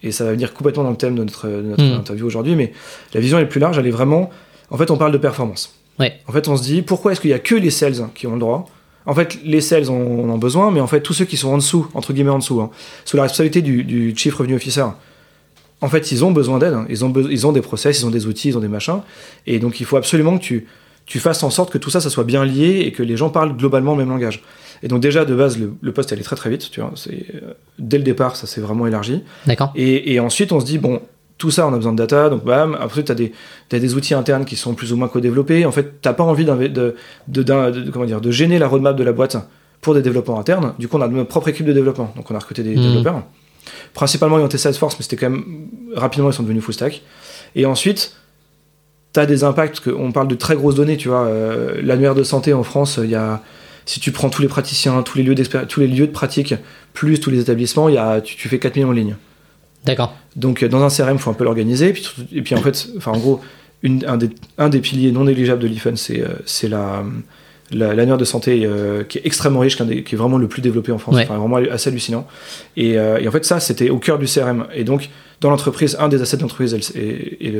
et 0.03 0.11
ça 0.11 0.25
va 0.25 0.31
venir 0.31 0.53
complètement 0.53 0.83
dans 0.83 0.89
le 0.89 0.97
thème 0.97 1.15
de 1.15 1.23
notre, 1.23 1.47
de 1.47 1.61
notre 1.61 1.83
Mm. 1.83 1.99
interview 1.99 2.25
aujourd'hui, 2.25 2.55
mais 2.55 2.73
la 3.13 3.19
vision 3.19 3.37
elle 3.37 3.45
est 3.45 3.49
plus 3.49 3.59
large, 3.59 3.77
elle 3.77 3.87
est 3.87 3.91
vraiment, 3.91 4.29
en 4.69 4.77
fait, 4.77 4.89
on 4.91 4.97
parle 4.97 5.11
de 5.11 5.17
performance. 5.17 5.75
Ouais. 5.99 6.19
En 6.27 6.31
fait, 6.31 6.47
on 6.47 6.57
se 6.57 6.63
dit, 6.63 6.81
pourquoi 6.81 7.11
est-ce 7.11 7.21
qu'il 7.21 7.29
y 7.29 7.33
a 7.33 7.39
que 7.39 7.55
les 7.55 7.69
sales 7.69 8.09
qui 8.15 8.25
ont 8.27 8.33
le 8.33 8.39
droit? 8.39 8.67
En 9.05 9.13
fait, 9.15 9.39
les 9.43 9.61
sales 9.61 9.89
en 9.89 9.93
en 9.95 10.29
ont 10.29 10.37
besoin, 10.37 10.71
mais 10.71 10.79
en 10.79 10.87
fait, 10.87 11.01
tous 11.01 11.13
ceux 11.13 11.25
qui 11.25 11.37
sont 11.37 11.49
en 11.49 11.57
dessous, 11.57 11.87
entre 11.93 12.13
guillemets 12.13 12.29
en 12.31 12.39
dessous, 12.39 12.61
hein, 12.61 12.69
sous 13.05 13.17
la 13.17 13.23
responsabilité 13.23 13.61
du, 13.61 13.83
du 13.83 14.13
Chief 14.15 14.33
Revenue 14.35 14.55
Officer, 14.55 14.85
en 15.81 15.87
fait, 15.89 16.11
ils 16.11 16.23
ont 16.23 16.31
besoin 16.31 16.59
d'aide. 16.59 16.73
hein. 16.73 16.85
Ils, 16.89 17.03
ont 17.03 17.09
be- 17.09 17.27
ils 17.29 17.47
ont 17.47 17.51
des 17.51 17.61
process, 17.61 17.99
ils 18.01 18.05
ont 18.05 18.11
des 18.11 18.27
outils, 18.27 18.49
ils 18.49 18.57
ont 18.57 18.61
des 18.61 18.67
machins. 18.67 19.01
Et 19.47 19.57
donc, 19.59 19.79
il 19.79 19.85
faut 19.85 19.97
absolument 19.97 20.37
que 20.37 20.43
tu, 20.43 20.67
tu 21.07 21.19
fasses 21.19 21.41
en 21.41 21.49
sorte 21.49 21.71
que 21.71 21.79
tout 21.79 21.89
ça, 21.89 21.99
ça 21.99 22.09
soit 22.11 22.23
bien 22.23 22.45
lié 22.45 22.83
et 22.85 22.91
que 22.91 23.01
les 23.01 23.17
gens 23.17 23.29
parlent 23.31 23.55
globalement 23.57 23.93
le 23.93 23.97
même 23.99 24.09
langage. 24.09 24.43
Et 24.83 24.87
donc, 24.87 24.99
déjà, 25.01 25.25
de 25.25 25.35
base, 25.35 25.59
le, 25.59 25.73
le 25.81 25.91
poste 25.91 26.11
allait 26.11 26.23
très 26.23 26.35
très 26.35 26.49
vite. 26.49 26.69
Tu 26.71 26.81
vois, 26.81 26.91
c'est, 26.95 27.25
euh, 27.35 27.53
dès 27.79 27.97
le 27.97 28.03
départ, 28.03 28.35
ça 28.35 28.47
s'est 28.47 28.61
vraiment 28.61 28.87
élargi. 28.87 29.23
D'accord. 29.45 29.71
Et, 29.75 30.13
et 30.13 30.19
ensuite, 30.19 30.51
on 30.51 30.59
se 30.59 30.65
dit, 30.65 30.77
bon, 30.79 31.01
tout 31.37 31.51
ça, 31.51 31.67
on 31.67 31.73
a 31.73 31.77
besoin 31.77 31.91
de 31.93 31.97
data, 31.97 32.29
donc 32.29 32.43
bam. 32.43 32.77
Après, 32.79 33.03
tu 33.03 33.11
as 33.11 33.15
des, 33.15 33.31
des 33.69 33.95
outils 33.95 34.13
internes 34.13 34.45
qui 34.45 34.55
sont 34.55 34.73
plus 34.73 34.91
ou 34.93 34.97
moins 34.97 35.07
co-développés. 35.07 35.65
En 35.65 35.71
fait, 35.71 36.01
t'as 36.01 36.13
pas 36.13 36.23
envie 36.23 36.45
de, 36.45 36.95
de, 37.27 37.43
d'un- 37.43 37.71
de- 37.71 37.89
comment 37.91 38.05
dire, 38.05 38.21
de 38.21 38.31
gêner 38.31 38.59
la 38.59 38.67
roadmap 38.67 38.95
de 38.95 39.03
la 39.03 39.11
boîte 39.11 39.37
pour 39.81 39.93
des 39.95 40.01
développeurs 40.01 40.37
internes. 40.37 40.73
Du 40.77 40.87
coup, 40.87 40.97
on 40.97 41.01
a 41.01 41.07
notre 41.07 41.29
propre 41.29 41.47
équipe 41.49 41.65
de 41.65 41.73
développement. 41.73 42.13
Donc, 42.15 42.29
on 42.29 42.35
a 42.35 42.39
recruté 42.39 42.61
des 42.63 42.75
Mhm. 42.75 42.81
développeurs. 42.83 43.23
Principalement 43.93 44.35
orientés 44.35 44.57
Salesforce, 44.57 44.95
mais 44.99 45.03
c'était 45.03 45.15
quand 45.17 45.29
même 45.29 45.43
rapidement, 45.95 46.29
ils 46.29 46.33
sont 46.33 46.43
devenus 46.43 46.63
full 46.63 46.73
stack. 46.73 47.01
Et 47.55 47.65
ensuite, 47.65 48.15
tu 49.13 49.19
as 49.19 49.25
des 49.25 49.43
impacts, 49.43 49.79
parce 49.81 49.95
qu'on 49.95 50.11
parle 50.11 50.27
de 50.27 50.35
très 50.35 50.55
grosses 50.55 50.75
données, 50.75 50.97
tu 50.97 51.07
vois. 51.09 51.25
euh, 51.25 51.81
L'annuaire 51.83 52.15
de 52.15 52.23
santé 52.23 52.53
en 52.53 52.63
France, 52.63 52.99
il 53.03 53.09
y 53.09 53.15
a, 53.15 53.41
si 53.91 53.99
tu 53.99 54.11
prends 54.11 54.29
tous 54.29 54.41
les 54.41 54.47
praticiens, 54.47 55.01
tous 55.03 55.17
les 55.17 55.23
lieux, 55.23 55.35
tous 55.67 55.79
les 55.81 55.87
lieux 55.87 56.07
de 56.07 56.11
pratique, 56.11 56.53
plus 56.93 57.19
tous 57.19 57.29
les 57.29 57.39
établissements, 57.41 57.89
y 57.89 57.97
a, 57.97 58.21
tu, 58.21 58.35
tu 58.35 58.47
fais 58.49 58.57
4 58.59 58.75
millions 58.77 58.89
en 58.89 58.93
ligne. 58.93 59.15
D'accord. 59.85 60.13
Donc 60.35 60.63
euh, 60.63 60.69
dans 60.69 60.81
un 60.83 60.89
CRM, 60.89 61.15
il 61.15 61.19
faut 61.19 61.31
un 61.31 61.33
peu 61.33 61.43
l'organiser. 61.43 61.89
Et 61.89 61.93
puis, 61.93 62.03
surtout- 62.03 62.21
et 62.31 62.41
puis 62.41 62.55
en 62.55 62.61
fait, 62.61 62.87
en 63.05 63.17
gros, 63.17 63.41
une- 63.83 64.05
un, 64.05 64.17
des, 64.17 64.29
un 64.57 64.69
des 64.69 64.79
piliers 64.79 65.11
non 65.11 65.23
négligeables 65.25 65.61
de 65.61 65.67
l'IFUN, 65.67 65.95
c'est 65.95 66.21
euh, 66.21 66.29
c'est 66.45 66.69
la- 66.69 67.03
l'annuaire 67.71 68.17
de 68.17 68.25
santé 68.25 68.61
euh, 68.65 69.03
qui 69.03 69.17
est 69.17 69.21
extrêmement 69.25 69.59
riche, 69.59 69.77
qui 69.77 69.83
est, 69.83 70.15
vraiment 70.15 70.37
le 70.37 70.47
plus 70.47 70.61
développé 70.61 70.91
en 70.91 70.97
France, 70.97 71.15
Ouais. 71.15 71.23
enfin 71.23 71.37
vraiment 71.37 71.57
assez 71.71 71.89
hallucinant. 71.89 72.27
Et, 72.77 72.97
euh, 72.97 73.17
et 73.19 73.27
en 73.27 73.31
fait, 73.31 73.45
ça, 73.45 73.59
c'était 73.59 73.89
au 73.89 73.97
cœur 73.97 74.19
du 74.19 74.25
CRM. 74.25 74.65
Et 74.73 74.83
donc, 74.83 75.09
dans 75.39 75.49
l'entreprise, 75.49 75.97
un 75.99 76.07
des 76.07 76.21
assets 76.21 76.37
d'entreprise 76.37 76.73
est, 76.73 76.95
est- 76.95 77.53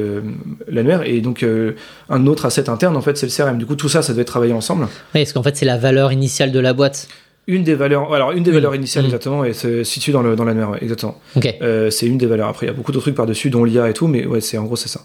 l'annuaire, 0.68 1.01
et 1.08 1.20
donc 1.22 1.44
euh, 1.44 1.74
un 2.10 2.27
autre 2.27 2.46
asset 2.46 2.70
interne, 2.70 2.96
en 2.96 3.01
fait, 3.01 3.18
c'est 3.18 3.25
le 3.25 3.32
CRM. 3.32 3.58
Du 3.58 3.65
coup, 3.65 3.75
tout 3.75 3.89
ça, 3.89 4.01
ça 4.01 4.13
devait 4.13 4.25
travailler 4.25 4.53
ensemble. 4.53 4.84
Oui, 5.15 5.22
parce 5.22 5.34
qu'en 5.34 5.44
fait, 5.44 5.56
c'est 5.58 5.65
la 5.65 5.77
valeur 5.77 6.12
initiale 6.12 6.51
de 6.51 6.60
la 6.60 6.74
boîte. 6.74 7.08
Une 7.53 7.63
des 7.63 7.75
valeurs, 7.75 8.13
alors 8.13 8.31
une 8.31 8.43
des 8.43 8.51
valeurs 8.51 8.74
initiales 8.75 9.03
Mm. 9.03 9.08
exactement, 9.08 9.43
et 9.46 9.53
c'est 9.53 9.84
situé 9.84 10.12
dans 10.13 10.22
le 10.22 10.36
dans 10.36 10.46
l'annuaire, 10.46 10.70
ouais, 10.70 10.77
exactement. 10.81 11.20
Euh, 11.62 11.89
c'est 11.89 12.05
une 12.05 12.17
des 12.17 12.25
valeurs. 12.25 12.48
Après, 12.48 12.65
il 12.65 12.70
y 12.70 12.72
a 12.72 12.74
beaucoup 12.74 12.91
d'autres 12.91 13.03
trucs 13.05 13.15
par-dessus, 13.15 13.50
dont 13.50 13.63
l'IA 13.65 13.89
et 13.89 13.93
tout, 13.93 14.08
mais 14.08 14.25
ouais, 14.25 14.39
c'est 14.41 14.58
en 14.58 14.63
gros, 14.63 14.75
c'est 14.77 14.89
ça. 14.89 15.01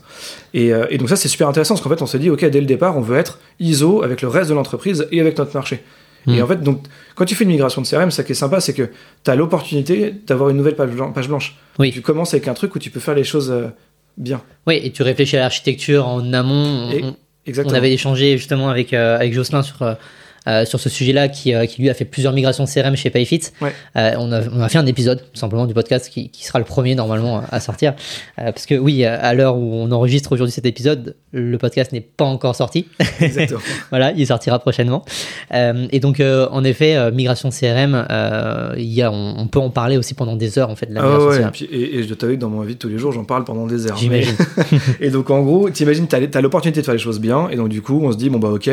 Et, 0.55 0.73
euh, 0.73 0.87
et 0.91 0.99
donc, 0.99 1.09
ça, 1.09 1.17
c'est 1.17 1.29
super 1.29 1.49
intéressant 1.49 1.75
parce 1.75 1.83
qu'en 1.83 1.91
fait, 1.91 2.03
on 2.03 2.07
s'est 2.07 2.19
dit, 2.21 2.31
OK, 2.31 2.45
dès 2.45 2.61
le 2.61 2.67
départ, 2.67 2.97
on 2.97 3.01
veut 3.01 3.17
être 3.19 3.39
ISO 3.61 4.03
avec 4.03 4.23
le 4.23 4.29
reste 4.29 4.49
de 4.51 4.55
l'entreprise 4.55 5.07
et 5.11 5.21
avec 5.21 5.37
notre 5.39 5.55
marché. 5.55 5.81
Mm. 6.27 6.35
Et 6.35 6.43
en 6.43 6.47
fait, 6.47 6.61
donc, 6.63 6.83
quand 7.17 7.25
tu 7.25 7.35
fais 7.35 7.45
une 7.45 7.51
migration 7.51 7.83
de 7.83 7.87
CRM, 7.87 8.11
ça 8.11 8.23
qui 8.23 8.33
est 8.33 8.35
sympa, 8.37 8.61
c'est 8.61 8.75
que 8.75 8.89
tu 9.25 9.31
as 9.31 9.35
l'opportunité 9.35 10.15
d'avoir 10.27 10.51
une 10.51 10.57
nouvelle 10.57 10.77
page, 10.77 10.91
blan- 10.91 11.13
page 11.13 11.29
blanche. 11.29 11.57
Oui. 11.79 11.91
Tu 11.93 12.01
commences 12.01 12.33
avec 12.35 12.47
un 12.49 12.55
truc 12.55 12.75
où 12.75 12.79
tu 12.79 12.91
peux 12.91 13.01
faire 13.01 13.15
les 13.15 13.25
choses 13.25 13.51
euh, 13.51 13.67
bien. 14.17 14.41
Oui, 14.67 14.81
et 14.83 14.91
tu 14.93 15.03
réfléchis 15.03 15.37
à 15.37 15.41
l'architecture 15.41 16.07
en 16.07 16.33
amont. 16.33 16.89
On- 16.89 16.91
Et- 16.93 17.03
on, 17.05 17.09
on 17.09 17.17
Exactement. 17.49 17.77
avait 17.77 17.93
échangé 17.93 18.37
justement 18.39 18.69
avec, 18.71 18.93
avec 18.93 19.33
Jocelyn 19.33 19.63
sur, 19.63 19.77
sur 20.65 20.79
ce 20.81 20.89
sujet-là, 20.89 21.29
qui, 21.29 21.55
euh, 21.55 21.67
qui 21.67 21.83
lui 21.83 21.91
a 21.91 21.95
fait 21.95 22.05
plusieurs 22.05 22.33
migrations 22.33 22.65
CRM 22.67 22.97
chez 22.97 23.11
Payfit. 23.11 23.43
Ouais. 23.61 23.73
Euh, 23.97 24.13
on, 24.19 24.31
a, 24.33 24.41
on 24.49 24.61
a 24.61 24.69
fait 24.69 24.79
un 24.79 24.87
épisode 24.87 25.21
tout 25.33 25.39
simplement 25.39 25.67
du 25.67 25.75
podcast 25.75 26.09
qui, 26.09 26.31
qui 26.31 26.45
sera 26.45 26.59
le 26.59 26.65
premier 26.65 26.95
normalement 26.95 27.43
à 27.51 27.61
sortir. 27.61 27.95
Euh, 28.39 28.53
parce 28.53 28.67
que 28.67 28.75
oui, 28.75 29.05
à 29.05 29.35
l'heure 29.35 29.57
où 29.57 29.75
on 29.75 29.91
enregistre 29.93 30.33
aujourd'hui 30.33 30.53
cet 30.53 30.67
épisode, 30.67 31.15
le 31.33 31.59
podcast 31.59 31.93
n'est 31.93 32.01
pas 32.01 32.25
encore 32.25 32.55
sorti. 32.57 32.87
Exactement. 33.21 33.61
voilà, 33.91 34.13
il 34.13 34.27
sortira 34.27 34.59
prochainement. 34.59 35.05
Euh, 35.53 35.87
et 35.91 36.01
donc, 36.01 36.21
euh, 36.21 36.49
en 36.51 36.65
effet, 36.65 36.97
euh, 36.97 37.11
migration 37.11 37.51
CRM, 37.51 38.07
euh, 38.11 38.75
il 38.77 38.85
y 38.93 39.03
a, 39.03 39.11
on, 39.13 39.35
on 39.39 39.47
peut 39.49 39.59
en 39.59 39.71
parler 39.71 39.97
aussi 39.97 40.15
pendant 40.15 40.37
des 40.37 40.59
heures 40.59 40.71
en 40.71 40.77
fait 40.77 40.87
de 40.87 40.95
la 40.95 41.03
Ah 41.03 41.07
migration 41.19 41.43
ouais, 41.43 41.49
et, 41.49 41.51
puis- 41.51 41.65
et, 41.71 41.99
et 41.99 42.03
je 42.03 42.09
dois 42.09 42.17
t'avouer 42.17 42.37
que 42.37 42.41
dans 42.41 42.49
mon 42.51 42.63
vie 42.63 42.75
de 42.75 42.79
tous 42.79 42.89
les 42.89 42.99
jours, 42.99 43.13
j'en 43.13 43.25
parle 43.25 43.45
pendant 43.45 43.67
des 43.67 43.87
heures. 43.87 43.97
J'imagine. 43.97 44.35
Et 45.01 45.11
donc 45.11 45.31
en 45.31 45.43
gros, 45.43 45.69
t'imagines, 45.71 46.07
t'as, 46.07 46.25
t'as 46.27 46.41
l'opportunité 46.41 46.81
de 46.81 46.85
faire 46.85 46.95
les 46.95 47.01
choses 47.01 47.21
bien, 47.21 47.49
et 47.51 47.57
donc 47.57 47.69
du 47.69 47.83
coup, 47.83 48.01
on 48.03 48.13
se 48.13 48.17
dit 48.17 48.31
bon 48.31 48.39
bah 48.39 48.49
ok, 48.49 48.71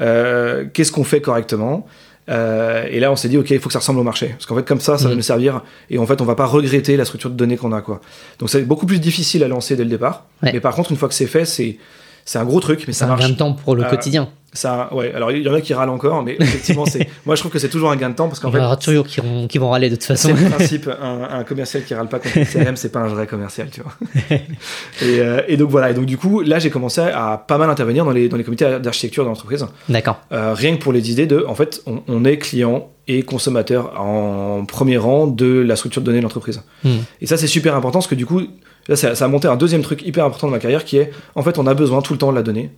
euh, 0.00 0.64
qu'est-ce 0.72 0.92
qu'on 0.92 1.01
fait 1.04 1.20
correctement 1.20 1.86
Euh, 2.28 2.86
Et 2.88 3.00
là, 3.00 3.10
on 3.10 3.16
s'est 3.16 3.28
dit 3.28 3.36
ok, 3.36 3.50
il 3.50 3.58
faut 3.58 3.66
que 3.68 3.72
ça 3.72 3.80
ressemble 3.80 3.98
au 3.98 4.04
marché, 4.04 4.28
parce 4.28 4.46
qu'en 4.46 4.54
fait 4.54 4.64
comme 4.64 4.78
ça, 4.80 4.96
ça 4.96 5.04
va 5.04 5.10
Mhm. 5.10 5.16
nous 5.16 5.22
servir, 5.22 5.62
et 5.90 5.98
en 5.98 6.06
fait, 6.06 6.20
on 6.20 6.24
va 6.24 6.36
pas 6.36 6.46
regretter 6.46 6.96
la 6.96 7.04
structure 7.04 7.30
de 7.30 7.34
données 7.36 7.56
qu'on 7.56 7.72
a 7.72 7.80
quoi. 7.82 8.00
Donc 8.38 8.48
c'est 8.48 8.62
beaucoup 8.62 8.86
plus 8.86 9.00
difficile 9.00 9.42
à 9.42 9.48
lancer 9.48 9.74
dès 9.74 9.82
le 9.82 9.90
départ, 9.90 10.26
Ouais. 10.40 10.50
mais 10.52 10.60
par 10.60 10.72
contre, 10.76 10.92
une 10.92 10.96
fois 10.96 11.08
que 11.08 11.14
c'est 11.14 11.26
fait, 11.26 11.44
c'est 11.44 11.78
c'est 12.24 12.38
un 12.38 12.44
gros 12.44 12.60
truc, 12.60 12.84
mais 12.86 12.92
ça 12.92 13.06
un 13.06 13.08
marche. 13.08 13.22
gain 13.22 13.28
de 13.30 13.34
temps 13.36 13.52
pour 13.52 13.74
le 13.76 13.84
Ah, 13.84 13.88
quotidien. 13.90 14.28
Ça, 14.54 14.92
ouais. 14.94 15.10
Alors 15.14 15.32
il 15.32 15.42
y 15.42 15.48
en 15.48 15.54
a 15.54 15.62
qui 15.62 15.72
râlent 15.72 15.88
encore, 15.88 16.22
mais 16.22 16.36
effectivement, 16.38 16.84
c'est. 16.84 17.08
Moi, 17.26 17.36
je 17.36 17.40
trouve 17.40 17.50
que 17.50 17.58
c'est 17.58 17.70
toujours 17.70 17.90
un 17.90 17.96
gain 17.96 18.10
de 18.10 18.14
temps 18.14 18.28
parce 18.28 18.38
qu'en 18.38 18.48
Il 18.50 18.52
y 18.52 18.56
en 18.56 18.60
fait, 18.60 18.66
aura 18.66 18.76
toujours 18.76 19.06
qui 19.06 19.20
vont, 19.22 19.46
qui 19.48 19.56
vont 19.56 19.70
râler 19.70 19.88
de 19.88 19.94
toute 19.94 20.04
façon. 20.04 20.28
c'est 20.36 20.42
le 20.44 20.50
principe. 20.54 20.90
Un, 21.00 21.38
un 21.38 21.42
commercial 21.44 21.82
qui 21.84 21.94
râle 21.94 22.08
pas 22.08 22.18
contre 22.18 22.38
le 22.38 22.44
CRM, 22.44 22.76
c'est 22.76 22.92
pas 22.92 23.00
un 23.00 23.08
vrai 23.08 23.26
commercial, 23.26 23.68
tu 23.72 23.80
vois. 23.80 23.94
et, 24.30 25.20
euh, 25.20 25.40
et 25.48 25.56
donc 25.56 25.70
voilà. 25.70 25.90
Et 25.90 25.94
donc 25.94 26.04
du 26.04 26.18
coup, 26.18 26.42
là, 26.42 26.58
j'ai 26.58 26.68
commencé 26.68 27.00
à 27.00 27.42
pas 27.48 27.56
mal 27.56 27.70
intervenir 27.70 28.04
dans 28.04 28.10
les, 28.10 28.28
dans 28.28 28.36
les 28.36 28.44
comités 28.44 28.78
d'architecture 28.78 29.24
de 29.24 29.28
l'entreprise. 29.30 29.64
D'accord. 29.88 30.20
Euh, 30.32 30.52
rien 30.52 30.76
que 30.76 30.82
pour 30.82 30.92
les 30.92 31.10
idées 31.10 31.26
de, 31.26 31.46
en 31.48 31.54
fait, 31.54 31.80
on, 31.86 32.02
on 32.06 32.24
est 32.26 32.36
client 32.36 32.90
et 33.08 33.22
consommateur 33.22 34.00
en 34.00 34.64
premier 34.64 34.96
rang 34.96 35.26
de 35.26 35.46
la 35.60 35.76
structure 35.76 36.00
de 36.02 36.06
données 36.06 36.18
de 36.18 36.22
l'entreprise. 36.22 36.62
Hmm. 36.84 36.98
Et 37.20 37.26
ça, 37.26 37.36
c'est 37.36 37.46
super 37.48 37.74
important 37.74 37.98
parce 37.98 38.06
que 38.06 38.14
du 38.14 38.26
coup, 38.26 38.40
là, 38.88 38.96
ça, 38.96 39.14
ça 39.14 39.24
a 39.24 39.28
monté 39.28 39.48
un 39.48 39.56
deuxième 39.56 39.82
truc 39.82 40.02
hyper 40.06 40.24
important 40.24 40.46
de 40.46 40.52
ma 40.52 40.58
carrière 40.60 40.84
qui 40.84 40.98
est, 40.98 41.10
en 41.34 41.42
fait, 41.42 41.58
on 41.58 41.66
a 41.66 41.74
besoin 41.74 42.00
tout 42.02 42.12
le 42.12 42.18
temps 42.18 42.30
de 42.30 42.36
la 42.36 42.42
donnée. 42.42 42.70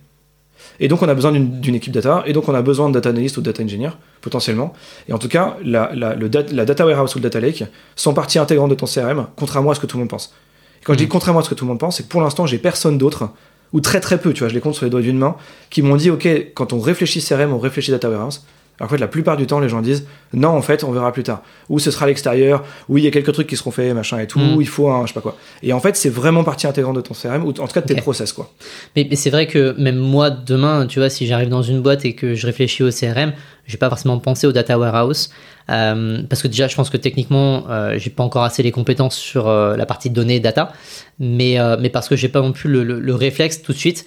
Et 0.79 0.87
donc, 0.87 1.01
on 1.03 1.07
a 1.07 1.13
besoin 1.13 1.31
d'une 1.31 1.75
équipe 1.75 1.93
data, 1.93 2.23
et 2.25 2.33
donc, 2.33 2.49
on 2.49 2.53
a 2.55 2.61
besoin 2.61 2.89
de 2.89 2.93
data 2.95 3.09
analyst 3.09 3.37
ou 3.37 3.41
de 3.41 3.45
data 3.45 3.63
engineer, 3.63 3.91
potentiellement. 4.21 4.73
Et 5.07 5.13
en 5.13 5.17
tout 5.19 5.29
cas, 5.29 5.55
la, 5.63 5.91
la, 5.95 6.15
le 6.15 6.27
dat- 6.27 6.51
la 6.51 6.65
data 6.65 6.85
warehouse 6.85 7.15
ou 7.15 7.19
le 7.19 7.23
data 7.23 7.39
lake 7.39 7.63
sont 7.95 8.13
partie 8.13 8.39
intégrante 8.39 8.71
de 8.71 8.75
ton 8.75 8.85
CRM, 8.87 9.27
contrairement 9.37 9.71
à 9.71 9.75
ce 9.75 9.79
que 9.79 9.85
tout 9.85 9.95
le 9.97 10.01
monde 10.01 10.09
pense. 10.09 10.33
Et 10.81 10.83
quand 10.83 10.93
je 10.93 10.97
dis 10.97 11.03
Mhm. 11.05 11.09
contrairement 11.09 11.39
à 11.39 11.43
ce 11.43 11.49
que 11.49 11.55
tout 11.55 11.63
le 11.65 11.69
monde 11.69 11.79
pense, 11.79 11.97
c'est 11.97 12.03
que 12.03 12.09
pour 12.09 12.21
l'instant, 12.21 12.45
j'ai 12.45 12.57
personne 12.57 12.97
d'autre, 12.97 13.29
ou 13.73 13.79
très 13.79 13.99
très 14.01 14.17
peu, 14.17 14.33
tu 14.33 14.39
vois, 14.39 14.49
je 14.49 14.53
les 14.53 14.59
compte 14.59 14.73
sur 14.75 14.83
les 14.85 14.89
doigts 14.91 15.01
d'une 15.01 15.17
main, 15.17 15.35
qui 15.69 15.81
m'ont 15.81 15.95
dit, 15.95 16.09
OK, 16.09 16.27
quand 16.55 16.73
on 16.73 16.79
réfléchit 16.79 17.21
CRM, 17.21 17.53
on 17.53 17.59
réfléchit 17.59 17.91
data 17.91 18.09
warehouse. 18.09 18.43
Alors 18.79 18.89
qu'en 18.89 18.95
fait, 18.95 19.01
la 19.01 19.07
plupart 19.07 19.37
du 19.37 19.47
temps, 19.47 19.59
les 19.59 19.69
gens 19.69 19.81
disent 19.81 20.05
non, 20.33 20.49
en 20.49 20.61
fait, 20.61 20.83
on 20.83 20.91
verra 20.91 21.13
plus 21.13 21.23
tard. 21.23 21.41
Ou 21.69 21.79
ce 21.79 21.91
sera 21.91 22.05
à 22.05 22.07
l'extérieur, 22.09 22.63
ou 22.89 22.97
il 22.97 23.05
y 23.05 23.07
a 23.07 23.11
quelques 23.11 23.31
trucs 23.31 23.47
qui 23.47 23.55
seront 23.55 23.71
faits, 23.71 23.93
machin 23.93 24.19
et 24.19 24.27
tout, 24.27 24.39
Mm. 24.39 24.55
ou 24.55 24.61
il 24.61 24.67
faut 24.67 24.89
un, 24.89 25.03
je 25.03 25.07
sais 25.07 25.13
pas 25.13 25.21
quoi. 25.21 25.37
Et 25.63 25.71
en 25.71 25.79
fait, 25.79 25.95
c'est 25.95 26.09
vraiment 26.09 26.43
partie 26.43 26.67
intégrante 26.67 26.95
de 26.97 27.01
ton 27.01 27.13
CRM, 27.13 27.45
ou 27.45 27.49
en 27.49 27.53
tout 27.53 27.65
cas 27.67 27.79
de 27.81 27.87
tes 27.87 27.95
process, 27.95 28.33
quoi. 28.33 28.51
Mais, 28.95 29.07
mais 29.09 29.15
c'est 29.15 29.29
vrai 29.29 29.47
que 29.47 29.73
même 29.79 29.97
moi, 29.97 30.29
demain, 30.29 30.87
tu 30.87 30.99
vois, 30.99 31.09
si 31.09 31.25
j'arrive 31.25 31.47
dans 31.49 31.61
une 31.61 31.81
boîte 31.81 32.03
et 32.03 32.13
que 32.15 32.35
je 32.35 32.45
réfléchis 32.45 32.83
au 32.83 32.89
CRM, 32.89 33.31
je 33.65 33.71
vais 33.71 33.77
pas 33.77 33.89
forcément 33.89 34.19
penser 34.19 34.45
au 34.45 34.51
data 34.51 34.77
warehouse. 34.77 35.29
Euh, 35.69 36.21
parce 36.29 36.41
que 36.41 36.47
déjà, 36.47 36.67
je 36.67 36.75
pense 36.75 36.89
que 36.89 36.97
techniquement, 36.97 37.65
euh, 37.69 37.95
j'ai 37.97 38.09
pas 38.09 38.23
encore 38.23 38.43
assez 38.43 38.61
les 38.63 38.71
compétences 38.71 39.15
sur 39.17 39.47
euh, 39.47 39.75
la 39.75 39.85
partie 39.85 40.09
données 40.09 40.39
data. 40.39 40.71
Mais, 41.19 41.59
euh, 41.59 41.77
mais 41.79 41.89
parce 41.89 42.07
que 42.07 42.15
j'ai 42.15 42.29
pas 42.29 42.41
non 42.41 42.51
plus 42.51 42.69
le, 42.69 42.83
le- 42.83 42.99
le 42.99 43.15
réflexe 43.15 43.61
tout 43.61 43.73
de 43.73 43.77
suite. 43.77 44.05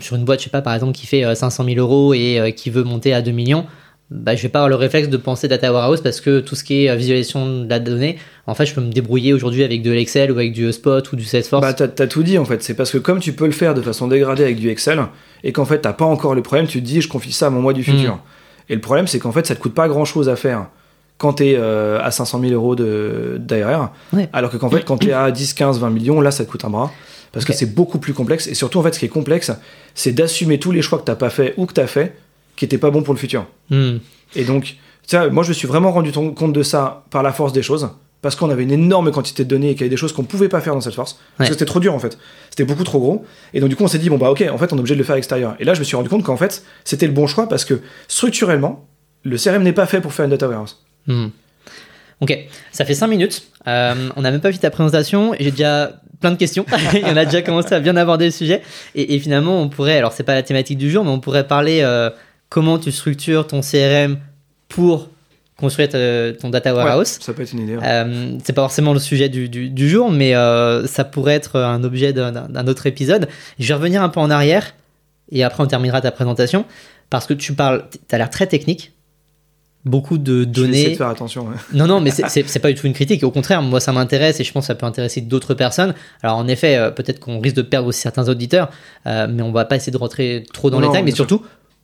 sur 0.00 0.16
une 0.16 0.24
boîte, 0.24 0.40
je 0.40 0.44
sais 0.44 0.50
pas, 0.50 0.62
par 0.62 0.74
exemple, 0.74 0.92
qui 0.92 1.06
fait 1.06 1.24
euh, 1.24 1.34
500 1.34 1.64
000 1.64 1.76
euros 1.78 2.12
et 2.14 2.52
qui 2.56 2.70
veut 2.70 2.82
monter 2.84 3.14
à 3.14 3.22
2 3.22 3.30
millions. 3.30 3.66
Bah, 4.10 4.36
je 4.36 4.42
vais 4.42 4.48
pas 4.50 4.58
avoir 4.60 4.68
le 4.68 4.74
réflexe 4.74 5.08
de 5.08 5.16
penser 5.16 5.48
data 5.48 5.72
warehouse 5.72 6.02
parce 6.02 6.20
que 6.20 6.40
tout 6.40 6.54
ce 6.54 6.62
qui 6.62 6.84
est 6.84 6.94
visualisation 6.94 7.62
de 7.64 7.68
la 7.70 7.78
donnée, 7.80 8.18
en 8.46 8.54
fait, 8.54 8.66
je 8.66 8.74
peux 8.74 8.82
me 8.82 8.92
débrouiller 8.92 9.32
aujourd'hui 9.32 9.64
avec 9.64 9.82
de 9.82 9.90
l'Excel 9.90 10.30
ou 10.30 10.34
avec 10.34 10.52
du 10.52 10.70
Spot 10.72 11.10
ou 11.12 11.16
du 11.16 11.24
Salesforce. 11.24 11.62
Bah, 11.62 11.72
t'as 11.72 12.06
tout 12.06 12.22
dit, 12.22 12.36
en 12.36 12.44
fait. 12.44 12.62
C'est 12.62 12.74
parce 12.74 12.90
que 12.90 12.98
comme 12.98 13.18
tu 13.20 13.32
peux 13.32 13.46
le 13.46 13.52
faire 13.52 13.74
de 13.74 13.80
façon 13.80 14.06
dégradée 14.06 14.42
avec 14.44 14.58
du 14.58 14.68
Excel, 14.68 15.00
et 15.42 15.52
qu'en 15.52 15.64
fait, 15.64 15.80
t'as 15.80 15.94
pas 15.94 16.04
encore 16.04 16.34
le 16.34 16.42
problème, 16.42 16.66
tu 16.66 16.80
te 16.80 16.86
dis, 16.86 17.00
je 17.00 17.08
confie 17.08 17.32
ça 17.32 17.46
à 17.46 17.50
mon 17.50 17.60
moi 17.62 17.72
du 17.72 17.82
futur. 17.82 18.18
Et 18.68 18.74
le 18.74 18.80
problème, 18.80 19.06
c'est 19.06 19.18
qu'en 19.18 19.32
fait, 19.32 19.46
ça 19.46 19.54
te 19.54 19.60
coûte 19.60 19.74
pas 19.74 19.88
grand 19.88 20.04
chose 20.04 20.28
à 20.28 20.36
faire 20.36 20.66
quand 21.18 21.34
tu 21.34 21.50
es 21.50 21.56
à 21.56 22.10
500 22.10 22.40
000 22.40 22.52
euros 22.52 22.74
de- 22.74 23.36
d'ARR. 23.38 23.92
Ouais. 24.12 24.28
Alors 24.32 24.50
que 24.50 24.56
qu'en 24.56 24.68
fait, 24.70 24.84
quand 24.84 24.98
tu 24.98 25.08
es 25.08 25.12
à 25.12 25.30
10, 25.30 25.54
15, 25.54 25.78
20 25.78 25.90
millions, 25.90 26.20
là, 26.20 26.30
ça 26.30 26.44
te 26.44 26.50
coûte 26.50 26.64
un 26.64 26.70
bras. 26.70 26.90
Parce 27.32 27.44
que 27.44 27.52
c'est 27.52 27.74
beaucoup 27.74 27.98
plus 27.98 28.14
complexe. 28.14 28.46
Et 28.46 28.54
surtout, 28.54 28.78
en 28.78 28.82
fait, 28.82 28.94
ce 28.94 28.98
qui 29.00 29.06
est 29.06 29.08
complexe, 29.08 29.50
c'est 29.94 30.12
d'assumer 30.12 30.58
tous 30.58 30.70
les 30.72 30.82
choix 30.82 30.98
que 30.98 31.04
t'as 31.04 31.16
pas 31.16 31.30
fait 31.30 31.54
ou 31.56 31.66
que 31.66 31.72
t'as 31.72 31.86
fait 31.88 32.16
qui 32.56 32.64
étaient 32.64 32.78
pas 32.78 32.90
bons 32.90 33.02
pour 33.02 33.12
le 33.14 33.18
futur. 33.18 33.46
Hmm. 33.70 33.96
Et 34.36 34.44
donc, 34.44 34.64
tu 34.64 34.76
sais, 35.06 35.30
moi, 35.30 35.42
je 35.42 35.48
me 35.48 35.54
suis 35.54 35.66
vraiment 35.68 35.90
rendu 35.92 36.12
compte 36.12 36.52
de 36.52 36.62
ça 36.62 37.04
par 37.10 37.22
la 37.22 37.32
force 37.32 37.52
des 37.52 37.62
choses. 37.62 37.90
Parce 38.24 38.36
qu'on 38.36 38.48
avait 38.50 38.62
une 38.62 38.72
énorme 38.72 39.12
quantité 39.12 39.44
de 39.44 39.48
données 39.50 39.68
et 39.70 39.72
qu'il 39.74 39.82
y 39.82 39.84
avait 39.84 39.90
des 39.90 39.96
choses 39.98 40.12
qu'on 40.14 40.24
pouvait 40.24 40.48
pas 40.48 40.60
faire 40.62 40.72
dans 40.74 40.80
cette 40.80 40.94
force. 40.94 41.12
Parce 41.36 41.46
Ouais. 41.48 41.52
que 41.52 41.52
c'était 41.52 41.66
trop 41.66 41.78
dur, 41.78 41.94
en 41.94 41.98
fait. 41.98 42.18
C'était 42.50 42.64
beaucoup 42.64 42.82
trop 42.82 42.98
gros. 42.98 43.24
Et 43.52 43.60
donc, 43.60 43.68
du 43.68 43.76
coup, 43.76 43.84
on 43.84 43.88
s'est 43.88 43.98
dit, 43.98 44.08
bon, 44.08 44.16
bah, 44.16 44.30
ok, 44.30 44.42
en 44.50 44.56
fait, 44.56 44.72
on 44.72 44.76
est 44.76 44.80
obligé 44.80 44.94
de 44.94 44.98
le 44.98 45.04
faire 45.04 45.12
à 45.12 45.16
l'extérieur. 45.16 45.54
Et 45.60 45.64
là, 45.64 45.74
je 45.74 45.78
me 45.80 45.84
suis 45.84 45.94
rendu 45.94 46.08
compte 46.08 46.24
qu'en 46.24 46.38
fait, 46.38 46.64
c'était 46.84 47.06
le 47.06 47.12
bon 47.12 47.26
choix 47.26 47.48
parce 47.48 47.64
que 47.66 47.80
structurellement, 48.08 48.86
le 49.24 49.36
CRM 49.36 49.62
n'est 49.62 49.72
pas 49.74 49.86
fait 49.86 50.00
pour 50.00 50.12
faire 50.14 50.24
une 50.24 50.30
data 50.30 50.48
warehouse. 50.48 50.82
Hmm. 51.06 51.26
Ok, 52.20 52.34
ça 52.72 52.84
fait 52.86 52.94
5 52.94 53.06
minutes. 53.08 53.42
Euh, 53.66 54.08
on 54.16 54.22
n'a 54.22 54.30
même 54.30 54.40
pas 54.40 54.50
fait 54.52 54.58
ta 54.58 54.70
présentation. 54.70 55.34
J'ai 55.38 55.50
déjà 55.50 56.00
plein 56.20 56.30
de 56.30 56.36
questions. 56.36 56.64
et 56.94 57.04
on 57.04 57.16
a 57.16 57.24
déjà 57.26 57.42
commencé 57.42 57.74
à 57.74 57.80
bien 57.80 57.96
aborder 57.96 58.24
le 58.24 58.30
sujet. 58.30 58.62
Et, 58.94 59.14
et 59.14 59.18
finalement, 59.18 59.60
on 59.60 59.68
pourrait, 59.68 59.98
alors 59.98 60.12
c'est 60.12 60.22
pas 60.22 60.34
la 60.34 60.42
thématique 60.42 60.78
du 60.78 60.90
jour, 60.90 61.04
mais 61.04 61.10
on 61.10 61.20
pourrait 61.20 61.46
parler 61.46 61.80
euh, 61.82 62.08
comment 62.48 62.78
tu 62.78 62.90
structures 62.92 63.46
ton 63.46 63.60
CRM 63.60 64.16
pour 64.68 65.10
construire 65.56 65.88
ton 66.40 66.50
data 66.50 66.74
warehouse. 66.74 67.18
Ouais, 67.18 67.24
ça 67.24 67.32
peut 67.32 67.42
être 67.42 67.52
une 67.52 67.60
idée. 67.60 67.76
ouais. 67.76 67.82
Euh, 67.84 68.36
c'est 68.44 68.52
pas 68.52 68.62
forcément 68.62 68.92
le 68.92 68.98
sujet 68.98 69.28
du, 69.28 69.48
du- 69.48 69.70
du 69.70 69.88
jour, 69.88 70.10
mais 70.10 70.34
euh, 70.34 70.86
ça 70.86 71.04
pourrait 71.04 71.34
être 71.34 71.60
un 71.60 71.82
objet 71.84 72.12
d'un- 72.12 72.66
autre 72.66 72.86
épisode. 72.86 73.28
Je 73.58 73.68
vais 73.68 73.74
revenir 73.74 74.02
un 74.02 74.08
peu 74.08 74.20
en 74.20 74.30
arrière 74.30 74.74
et 75.30 75.44
après 75.44 75.62
on 75.62 75.66
terminera 75.66 76.00
ta 76.00 76.10
présentation 76.10 76.64
parce 77.10 77.26
que 77.26 77.34
tu 77.34 77.52
parles, 77.54 77.84
tu 78.08 78.14
as 78.14 78.18
l'air 78.18 78.30
très 78.30 78.46
technique, 78.48 78.92
beaucoup 79.84 80.18
de 80.18 80.40
Je 80.40 80.44
données. 80.46 80.90
de 80.90 80.94
faire 80.96 81.08
attention. 81.08 81.42
ouais. 81.46 81.54
Non, 81.72 81.86
non, 81.86 82.00
mais 82.00 82.10
c'est- 82.10 82.58
pas 82.58 82.68
du 82.72 82.74
tout 82.74 82.86
une 82.86 82.92
critique. 82.94 83.22
Au 83.22 83.30
contraire, 83.30 83.62
moi, 83.62 83.78
ça 83.80 83.92
m'intéresse 83.92 84.40
et 84.40 84.44
je 84.44 84.50
pense 84.52 84.64
que 84.64 84.68
ça 84.68 84.74
peut 84.74 84.86
intéresser 84.86 85.20
d'autres 85.20 85.54
personnes. 85.54 85.94
Alors, 86.22 86.36
en 86.38 86.48
effet, 86.48 86.76
euh, 86.76 86.90
peut-être 86.90 87.20
qu'on 87.20 87.38
risque 87.38 87.56
de 87.56 87.62
perdre 87.62 87.88
aussi 87.88 88.00
certains 88.00 88.28
auditeurs, 88.28 88.70
euh, 89.06 89.26
mais 89.30 89.42
on 89.42 89.52
va 89.52 89.66
pas 89.66 89.76
essayer 89.76 89.92
de 89.92 89.98
rentrer 89.98 90.44
trop 90.52 90.70
dans 90.70 90.78
Non, 90.80 90.86
les 90.86 90.88
détails. 90.88 91.04
Mais 91.04 91.10
sûr. 91.12 91.26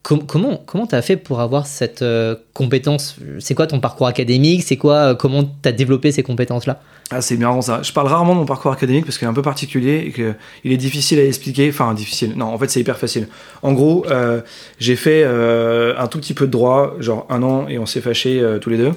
Comment 0.03 0.61
comment 0.65 0.87
t'as 0.87 1.01
fait 1.01 1.15
pour 1.15 1.41
avoir 1.41 1.67
cette 1.67 2.01
euh, 2.01 2.35
compétence? 2.53 3.17
C'est 3.39 3.53
quoi 3.53 3.67
ton 3.67 3.79
parcours 3.79 4.07
académique? 4.07 4.63
C'est 4.63 4.77
quoi 4.77 4.95
euh, 4.95 5.15
Comment 5.15 5.43
t'as 5.61 5.71
développé 5.71 6.11
ces 6.11 6.23
compétences-là? 6.23 6.81
Ah, 7.11 7.21
c'est 7.21 7.37
marrant 7.37 7.61
ça. 7.61 7.81
Je 7.83 7.91
parle 7.91 8.07
rarement 8.07 8.33
de 8.33 8.39
mon 8.39 8.45
parcours 8.45 8.71
académique 8.71 9.05
parce 9.05 9.17
qu'il 9.17 9.27
est 9.27 9.29
un 9.29 9.33
peu 9.33 9.41
particulier 9.41 10.05
et 10.07 10.11
qu'il 10.11 10.71
est 10.71 10.77
difficile 10.77 11.19
à 11.19 11.25
expliquer. 11.25 11.69
Enfin, 11.69 11.93
difficile. 11.93 12.33
Non, 12.37 12.45
en 12.45 12.57
fait, 12.57 12.69
c'est 12.69 12.79
hyper 12.79 12.97
facile. 12.97 13.27
En 13.61 13.73
gros, 13.73 14.05
euh, 14.09 14.41
j'ai 14.79 14.95
fait 14.95 15.25
un 15.25 16.07
tout 16.07 16.19
petit 16.19 16.33
peu 16.33 16.45
de 16.45 16.51
droit, 16.51 16.95
genre 16.99 17.25
un 17.29 17.43
an, 17.43 17.67
et 17.67 17.79
on 17.79 17.85
s'est 17.85 17.99
fâchés 17.99 18.41
tous 18.61 18.69
les 18.69 18.77
deux. 18.77 18.91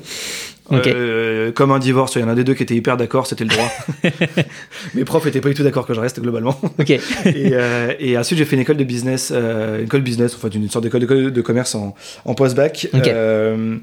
Ok. 0.71 0.87
Euh, 0.87 1.52
comme 1.52 1.73
un 1.73 1.78
divorce, 1.78 2.14
il 2.16 2.23
y 2.23 2.25
en 2.25 2.28
a 2.28 2.33
un 2.33 2.35
des 2.35 2.44
deux 2.44 2.54
qui 2.54 2.62
était 2.62 2.75
hyper 2.75 2.97
d'accord, 2.97 3.26
c'était 3.26 3.44
le 3.44 3.50
droit. 3.50 3.68
Mes 4.94 5.04
profs 5.04 5.26
étaient 5.26 5.40
pas 5.40 5.49
du 5.50 5.54
tout 5.54 5.62
d'accord 5.62 5.87
que 5.87 5.92
je 5.94 6.00
reste 6.00 6.21
globalement. 6.21 6.59
Et, 7.26 7.50
euh, 7.52 7.92
et 7.99 8.16
ensuite, 8.16 8.38
j'ai 8.38 8.44
fait 8.44 8.56
une 8.56 8.62
école 8.62 8.76
de 8.78 8.85
business, 8.85 9.30
euh, 9.35 9.78
une 9.80 9.85
école 9.85 10.00
business, 10.02 10.35
enfin 10.35 10.49
une 10.49 10.68
sorte 10.71 10.85
d'école 10.85 11.30
de 11.33 11.40
commerce 11.42 11.75
en, 11.75 11.94
en 12.25 12.35
post-bac. 12.35 12.88
Euh, 13.14 13.76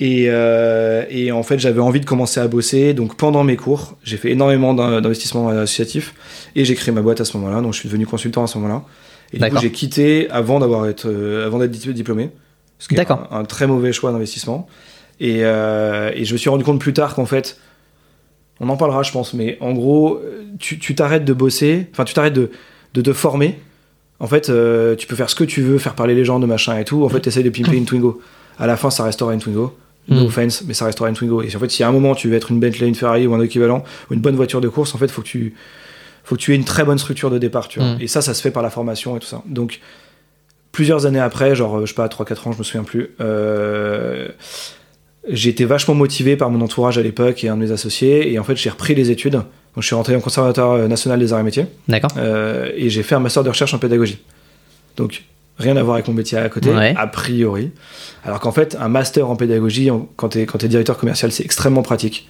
et, 0.00 0.26
euh, 0.28 1.04
et 1.10 1.32
en 1.32 1.42
fait, 1.42 1.58
j'avais 1.58 1.80
envie 1.80 2.00
de 2.00 2.06
commencer 2.06 2.38
à 2.40 2.46
bosser. 2.48 2.94
Donc, 2.94 3.16
pendant 3.16 3.42
mes 3.44 3.56
cours, 3.56 3.96
j'ai 4.04 4.16
fait 4.16 4.30
énormément 4.30 4.72
d'in- 4.74 5.00
d'investissements 5.00 5.48
associatifs 5.48 6.14
et 6.54 6.64
j'ai 6.64 6.74
créé 6.74 6.94
ma 6.94 7.02
boîte 7.02 7.20
à 7.20 7.24
ce 7.24 7.36
moment-là. 7.36 7.60
Donc, 7.60 7.74
je 7.74 7.80
suis 7.80 7.88
devenu 7.88 8.06
consultant 8.06 8.44
à 8.44 8.46
ce 8.46 8.58
moment-là. 8.58 8.82
Et 9.32 9.36
du 9.36 9.40
coup, 9.50 9.60
j'ai 9.60 9.72
quitté 9.72 10.30
avant 10.30 10.58
d'avoir 10.60 10.84
euh, 11.04 11.46
avant 11.46 11.58
d'être 11.58 11.70
di- 11.72 11.92
diplômé. 11.92 12.30
Ce 12.78 12.86
qui 12.88 12.94
est 12.94 12.98
un 13.32 13.44
très 13.44 13.66
mauvais 13.66 13.92
choix 13.92 14.12
d'investissement. 14.12 14.68
Et, 15.20 15.40
euh, 15.42 16.10
et 16.14 16.24
je 16.24 16.32
me 16.32 16.38
suis 16.38 16.48
rendu 16.50 16.64
compte 16.64 16.80
plus 16.80 16.92
tard 16.92 17.14
qu'en 17.14 17.26
fait, 17.26 17.58
on 18.60 18.68
en 18.68 18.76
parlera, 18.76 19.02
je 19.02 19.12
pense, 19.12 19.34
mais 19.34 19.56
en 19.60 19.72
gros, 19.72 20.20
tu 20.58 20.78
tu 20.78 20.94
t'arrêtes 20.94 21.24
de 21.24 21.32
bosser, 21.32 21.86
enfin, 21.92 22.04
tu 22.04 22.14
t'arrêtes 22.14 22.34
de, 22.34 22.50
de 22.94 23.02
te 23.02 23.12
former. 23.12 23.58
En 24.20 24.26
fait, 24.26 24.48
euh, 24.50 24.96
tu 24.96 25.06
peux 25.06 25.14
faire 25.14 25.30
ce 25.30 25.34
que 25.36 25.44
tu 25.44 25.62
veux, 25.62 25.78
faire 25.78 25.94
parler 25.94 26.14
les 26.14 26.24
gens 26.24 26.40
de 26.40 26.46
machin 26.46 26.76
et 26.78 26.84
tout. 26.84 27.04
En 27.04 27.08
fait, 27.08 27.20
tu 27.20 27.28
essaies 27.28 27.42
de 27.44 27.50
pimper 27.50 27.76
une 27.76 27.84
Twingo. 27.84 28.20
À 28.58 28.66
la 28.66 28.76
fin, 28.76 28.90
ça 28.90 29.04
restera 29.04 29.32
une 29.32 29.40
Twingo. 29.40 29.76
No 30.08 30.22
Mm. 30.22 30.26
offense, 30.26 30.62
mais 30.66 30.72
ça 30.74 30.86
restera 30.86 31.08
une 31.08 31.14
Twingo. 31.14 31.42
Et 31.42 31.54
en 31.54 31.58
fait, 31.58 31.70
si 31.70 31.82
à 31.84 31.88
un 31.88 31.92
moment 31.92 32.14
tu 32.14 32.28
veux 32.28 32.34
être 32.36 32.50
une 32.50 32.58
Bentley, 32.60 32.88
une 32.88 32.94
Ferrari 32.94 33.26
ou 33.26 33.34
un 33.34 33.40
équivalent, 33.42 33.84
ou 34.10 34.14
une 34.14 34.20
bonne 34.20 34.36
voiture 34.36 34.60
de 34.62 34.68
course, 34.68 34.94
en 34.94 34.98
fait, 34.98 35.08
faut 35.10 35.20
que 35.22 35.26
tu, 35.28 35.54
faut 36.24 36.34
que 36.34 36.40
tu 36.40 36.52
aies 36.52 36.56
une 36.56 36.64
très 36.64 36.82
bonne 36.84 36.96
structure 36.98 37.30
de 37.30 37.36
départ, 37.38 37.68
tu 37.68 37.78
vois. 37.78 37.90
Mm. 37.94 37.98
Et 38.00 38.06
ça, 38.08 38.22
ça 38.22 38.32
se 38.34 38.40
fait 38.42 38.50
par 38.50 38.62
la 38.62 38.70
formation 38.70 39.16
et 39.16 39.20
tout 39.20 39.26
ça. 39.26 39.42
Donc, 39.46 39.80
plusieurs 40.72 41.04
années 41.06 41.20
après, 41.20 41.54
genre, 41.54 41.82
je 41.82 41.86
sais 41.86 41.94
pas, 41.94 42.08
3-4 42.08 42.48
ans, 42.48 42.52
je 42.52 42.58
me 42.58 42.62
souviens 42.64 42.84
plus, 42.84 43.10
euh, 43.20 44.28
été 45.30 45.64
vachement 45.64 45.94
motivé 45.94 46.36
par 46.36 46.50
mon 46.50 46.60
entourage 46.60 46.98
à 46.98 47.02
l'époque 47.02 47.44
et 47.44 47.48
un 47.48 47.56
de 47.56 47.62
mes 47.64 47.70
associés. 47.72 48.32
Et 48.32 48.38
en 48.38 48.44
fait, 48.44 48.56
j'ai 48.56 48.70
repris 48.70 48.94
les 48.94 49.10
études. 49.10 49.32
Donc, 49.34 49.44
je 49.82 49.86
suis 49.86 49.94
rentré 49.94 50.16
en 50.16 50.20
conservatoire 50.20 50.88
national 50.88 51.18
des 51.18 51.32
arts 51.32 51.40
et 51.40 51.44
métiers. 51.44 51.66
D'accord. 51.88 52.10
Euh, 52.16 52.70
et 52.76 52.90
j'ai 52.90 53.02
fait 53.02 53.14
un 53.14 53.20
master 53.20 53.44
de 53.44 53.48
recherche 53.48 53.74
en 53.74 53.78
pédagogie. 53.78 54.18
Donc, 54.96 55.24
rien 55.58 55.76
à 55.76 55.82
voir 55.82 55.94
avec 55.96 56.08
mon 56.08 56.14
métier 56.14 56.38
à 56.38 56.48
côté, 56.48 56.70
Ouais. 56.70 56.94
a 56.96 57.06
priori. 57.06 57.70
Alors 58.24 58.40
qu'en 58.40 58.52
fait, 58.52 58.76
un 58.80 58.88
master 58.88 59.28
en 59.28 59.36
pédagogie, 59.36 59.90
quand 60.16 60.30
tu 60.30 60.38
es, 60.40 60.68
directeur 60.68 60.96
commercial, 60.96 61.30
c'est 61.32 61.44
extrêmement 61.44 61.82
pratique. 61.82 62.28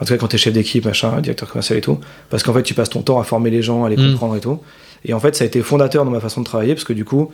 En 0.00 0.04
tout 0.04 0.12
cas, 0.14 0.18
quand 0.18 0.28
tu 0.28 0.36
es 0.36 0.38
chef 0.38 0.52
d'équipe, 0.54 0.84
machin, 0.86 1.20
directeur 1.20 1.48
commercial 1.50 1.78
et 1.78 1.82
tout. 1.82 1.98
Parce 2.30 2.42
qu'en 2.42 2.52
fait, 2.54 2.62
tu 2.62 2.74
passes 2.74 2.90
ton 2.90 3.02
temps 3.02 3.20
à 3.20 3.24
former 3.24 3.50
les 3.50 3.62
gens, 3.62 3.84
à 3.84 3.90
les 3.90 3.96
Mm. 3.96 4.12
comprendre 4.12 4.36
et 4.36 4.40
tout. 4.40 4.58
Et 5.04 5.12
en 5.14 5.20
fait, 5.20 5.36
ça 5.36 5.44
a 5.44 5.46
été 5.46 5.60
fondateur 5.62 6.04
dans 6.04 6.10
ma 6.10 6.20
façon 6.20 6.40
de 6.40 6.46
travailler, 6.46 6.74
parce 6.74 6.84
que 6.84 6.92
du 6.94 7.04
coup, 7.04 7.30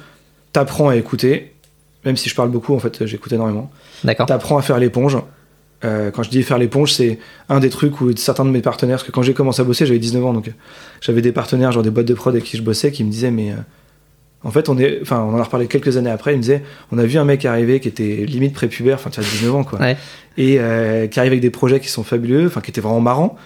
tu 0.52 0.60
apprends 0.60 0.88
à 0.88 0.96
écouter. 0.96 1.52
Même 2.04 2.16
si 2.16 2.28
je 2.28 2.34
parle 2.34 2.50
beaucoup, 2.50 2.74
en 2.74 2.78
fait, 2.78 3.04
j'écoute 3.06 3.32
énormément. 3.32 3.70
D'accord. 4.04 4.26
T'apprends 4.26 4.58
à 4.58 4.62
faire 4.62 4.78
l'éponge. 4.78 5.16
Euh, 5.84 6.10
quand 6.10 6.22
je 6.22 6.30
dis 6.30 6.42
faire 6.42 6.58
l'éponge, 6.58 6.92
c'est 6.92 7.18
un 7.48 7.60
des 7.60 7.68
trucs 7.68 8.00
où 8.00 8.14
certains 8.16 8.44
de 8.44 8.50
mes 8.50 8.62
partenaires, 8.62 8.96
parce 8.96 9.06
que 9.06 9.12
quand 9.12 9.22
j'ai 9.22 9.34
commencé 9.34 9.60
à 9.60 9.64
bosser, 9.64 9.84
j'avais 9.86 9.98
19 9.98 10.24
ans, 10.24 10.32
donc 10.32 10.48
euh, 10.48 10.52
j'avais 11.00 11.20
des 11.20 11.32
partenaires, 11.32 11.72
genre 11.72 11.82
des 11.82 11.90
boîtes 11.90 12.06
de 12.06 12.14
prod 12.14 12.34
avec 12.34 12.44
qui 12.46 12.56
je 12.56 12.62
bossais, 12.62 12.92
qui 12.92 13.04
me 13.04 13.10
disaient, 13.10 13.30
mais 13.30 13.50
euh, 13.52 13.56
en 14.42 14.50
fait, 14.50 14.68
on 14.68 14.78
est, 14.78 15.00
enfin, 15.02 15.20
on 15.20 15.34
en 15.34 15.38
a 15.38 15.42
reparlé 15.42 15.66
quelques 15.66 15.96
années 15.96 16.10
après, 16.10 16.32
ils 16.32 16.36
me 16.38 16.42
disaient, 16.42 16.62
on 16.92 16.98
a 16.98 17.04
vu 17.04 17.18
un 17.18 17.24
mec 17.24 17.44
arriver 17.44 17.80
qui 17.80 17.88
était 17.88 18.24
limite 18.26 18.54
prépubère, 18.54 18.94
enfin, 18.94 19.10
tu 19.10 19.20
as 19.20 19.22
19 19.24 19.54
ans, 19.54 19.64
quoi, 19.64 19.78
Ouais. 19.80 19.96
et 20.38 20.56
euh, 20.60 21.08
qui 21.08 21.18
arrive 21.20 21.32
avec 21.32 21.42
des 21.42 21.50
projets 21.50 21.78
qui 21.80 21.88
sont 21.88 22.04
fabuleux, 22.04 22.46
enfin, 22.46 22.60
qui 22.62 22.70
étaient 22.70 22.80
vraiment 22.80 23.00
marrants, 23.00 23.36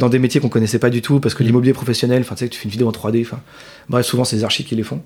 dans 0.00 0.08
des 0.08 0.18
métiers 0.18 0.40
qu'on 0.40 0.48
connaissait 0.48 0.78
pas 0.80 0.90
du 0.90 1.02
tout, 1.02 1.20
parce 1.20 1.34
que 1.34 1.42
Mm. 1.42 1.46
l'immobilier 1.46 1.72
professionnel, 1.74 2.22
enfin, 2.22 2.34
tu 2.36 2.40
sais, 2.40 2.48
que 2.48 2.54
tu 2.54 2.58
fais 2.60 2.64
une 2.64 2.70
vidéo 2.72 2.88
en 2.88 2.92
3D, 2.92 3.20
enfin, 3.22 3.40
bref, 3.88 4.06
souvent, 4.06 4.24
c'est 4.24 4.36
les 4.36 4.44
archis 4.44 4.64
qui 4.64 4.74
les 4.76 4.82
font. 4.82 5.00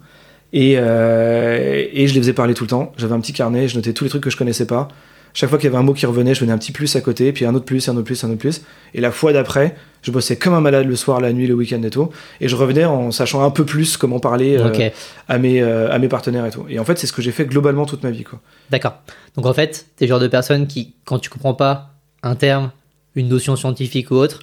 Et, 0.53 0.75
euh, 0.77 1.87
et 1.93 2.07
je 2.09 2.15
les 2.15 2.21
faisais 2.21 2.33
parler 2.33 2.55
tout 2.55 2.65
le 2.65 2.71
temps. 2.71 2.93
J'avais 2.97 3.15
un 3.15 3.21
petit 3.21 3.33
carnet, 3.33 3.69
je 3.69 3.77
notais 3.77 3.93
tous 3.93 4.05
les 4.05 4.11
trucs 4.11 4.23
que 4.23 4.31
je 4.31 4.37
connaissais 4.37 4.67
pas. 4.67 4.89
Chaque 5.33 5.49
fois 5.49 5.59
qu'il 5.59 5.67
y 5.67 5.69
avait 5.69 5.79
un 5.79 5.85
mot 5.85 5.95
qui 5.95 6.07
revenait, 6.07 6.35
je 6.35 6.41
venais 6.41 6.53
un 6.53 6.59
petit 6.59 6.73
plus 6.73 6.97
à 6.97 7.01
côté, 7.01 7.33
puis 7.33 7.45
un 7.45 7.55
autre 7.55 7.65
plus, 7.65 7.89
un 7.89 7.93
autre 7.97 8.05
plus, 8.05 8.25
un 8.25 8.31
autre 8.31 8.39
plus. 8.39 8.63
Et 8.95 9.01
la 9.01 9.13
fois 9.13 9.33
d'après, 9.33 9.77
je 10.03 10.11
bossais 10.11 10.37
comme 10.37 10.55
un 10.55 10.61
malade 10.61 10.87
le 10.87 10.97
soir, 10.97 11.21
la 11.21 11.33
nuit, 11.33 11.47
le 11.47 11.55
week-end 11.55 11.83
et 11.83 11.91
tout. 11.91 12.11
Et 12.41 12.49
je 12.49 12.57
revenais 12.57 12.85
en 12.85 13.11
sachant 13.13 13.45
un 13.45 13.51
peu 13.51 13.65
plus 13.65 13.97
comment 13.97 14.19
parler 14.19 14.59
euh, 14.59 14.91
à, 15.29 15.39
mes, 15.39 15.63
euh, 15.63 15.91
à 15.91 15.99
mes 15.99 16.09
partenaires 16.09 16.47
et 16.47 16.51
tout. 16.51 16.65
Et 16.69 16.79
en 16.79 16.85
fait, 16.85 16.99
c'est 16.99 17.07
ce 17.07 17.13
que 17.13 17.23
j'ai 17.23 17.33
fait 17.33 17.47
globalement 17.47 17.87
toute 17.87 18.03
ma 18.03 18.11
vie. 18.11 18.25
Quoi. 18.25 18.41
D'accord. 18.71 18.95
Donc 19.37 19.47
en 19.47 19.55
fait, 19.55 19.87
t'es 19.97 20.07
le 20.07 20.09
genre 20.09 20.21
de 20.21 20.29
personne 20.29 20.67
qui, 20.67 20.95
quand 21.05 21.21
tu 21.21 21.31
comprends 21.31 21.55
pas 21.55 21.91
un 22.23 22.35
terme, 22.35 22.73
une 23.15 23.29
notion 23.29 23.55
scientifique 23.55 24.11
ou 24.11 24.15
autre, 24.15 24.41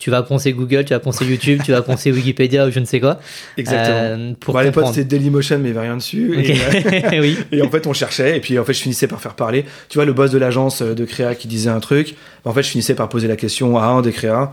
tu 0.00 0.10
vas 0.10 0.22
poncer 0.22 0.52
Google, 0.52 0.84
tu 0.84 0.94
vas 0.94 0.98
poncer 0.98 1.26
YouTube, 1.26 1.60
tu 1.64 1.72
vas 1.72 1.82
poncer 1.82 2.10
Wikipédia 2.10 2.66
ou 2.66 2.70
je 2.70 2.80
ne 2.80 2.86
sais 2.86 2.98
quoi. 3.00 3.20
euh, 3.68 4.32
pour 4.40 4.58
à 4.58 4.64
l'époque, 4.64 4.86
c'était 4.88 5.04
Dailymotion, 5.04 5.58
mais 5.58 5.68
il 5.68 5.72
n'y 5.72 5.78
avait 5.78 5.86
rien 5.88 5.96
dessus. 5.98 6.34
Ok. 6.36 6.48
Et, 6.48 7.04
euh, 7.04 7.20
oui. 7.20 7.36
Et 7.52 7.62
en 7.62 7.70
fait, 7.70 7.86
on 7.86 7.92
cherchait, 7.92 8.38
et 8.38 8.40
puis 8.40 8.58
en 8.58 8.64
fait, 8.64 8.72
je 8.72 8.80
finissais 8.80 9.06
par 9.06 9.20
faire 9.20 9.34
parler. 9.34 9.66
Tu 9.90 9.98
vois, 9.98 10.06
le 10.06 10.14
boss 10.14 10.30
de 10.30 10.38
l'agence 10.38 10.80
euh, 10.80 10.94
de 10.94 11.04
créa 11.04 11.34
qui 11.34 11.48
disait 11.48 11.70
un 11.70 11.80
truc, 11.80 12.16
en 12.44 12.52
fait, 12.54 12.62
je 12.62 12.70
finissais 12.70 12.94
par 12.94 13.08
poser 13.10 13.28
la 13.28 13.36
question 13.36 13.76
à 13.78 13.84
un 13.84 14.00
des 14.00 14.12
créas. 14.12 14.52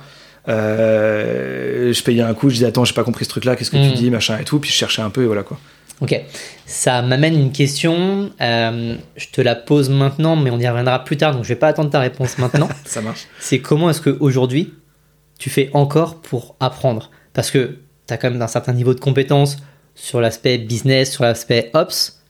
Euh, 0.49 1.93
je 1.93 2.03
payais 2.03 2.21
un 2.21 2.33
coup, 2.33 2.49
je 2.49 2.55
disais 2.55 2.65
attends, 2.67 2.85
j'ai 2.85 2.93
pas 2.93 3.03
compris 3.03 3.25
ce 3.25 3.29
truc-là, 3.29 3.55
qu'est-ce 3.55 3.71
que 3.71 3.77
tu 3.77 3.93
dis, 3.93 4.09
machin 4.09 4.37
et 4.39 4.43
tout, 4.43 4.59
puis 4.59 4.69
je 4.69 4.75
cherchais 4.75 5.01
un 5.01 5.09
peu, 5.09 5.23
et 5.23 5.25
voilà 5.27 5.43
quoi. 5.43 5.57
Ok. 6.01 6.15
Ça 6.65 7.01
m'amène 7.01 7.35
une 7.39 7.51
question. 7.51 8.29
euh, 8.39 8.95
je 9.15 9.25
te 9.31 9.41
la 9.41 9.55
pose 9.55 9.89
maintenant, 9.89 10.35
mais 10.35 10.49
on 10.51 10.59
y 10.59 10.67
reviendra 10.67 11.03
plus 11.03 11.17
tard, 11.17 11.33
donc 11.33 11.43
je 11.43 11.49
vais 11.49 11.55
pas 11.55 11.67
attendre 11.67 11.89
ta 11.89 11.99
réponse 11.99 12.37
maintenant. 12.37 12.69
Ça 12.85 13.01
marche. 13.01 13.27
c'est 13.39 13.59
comment 13.59 13.89
est-ce 13.89 14.01
qu'aujourd'hui, 14.01 14.73
tu 15.37 15.49
fais 15.49 15.69
encore 15.73 16.21
pour 16.21 16.55
apprendre 16.59 17.11
Parce 17.33 17.51
que 17.51 17.77
tu 18.07 18.13
as 18.13 18.17
quand 18.17 18.31
même 18.31 18.41
un 18.41 18.47
certain 18.47 18.73
niveau 18.73 18.93
de 18.93 18.99
compétence 18.99 19.57
sur 19.95 20.21
l'aspect 20.21 20.57
business, 20.57 21.11
sur 21.11 21.23
l'aspect 21.23 21.71
ops. 21.73 22.21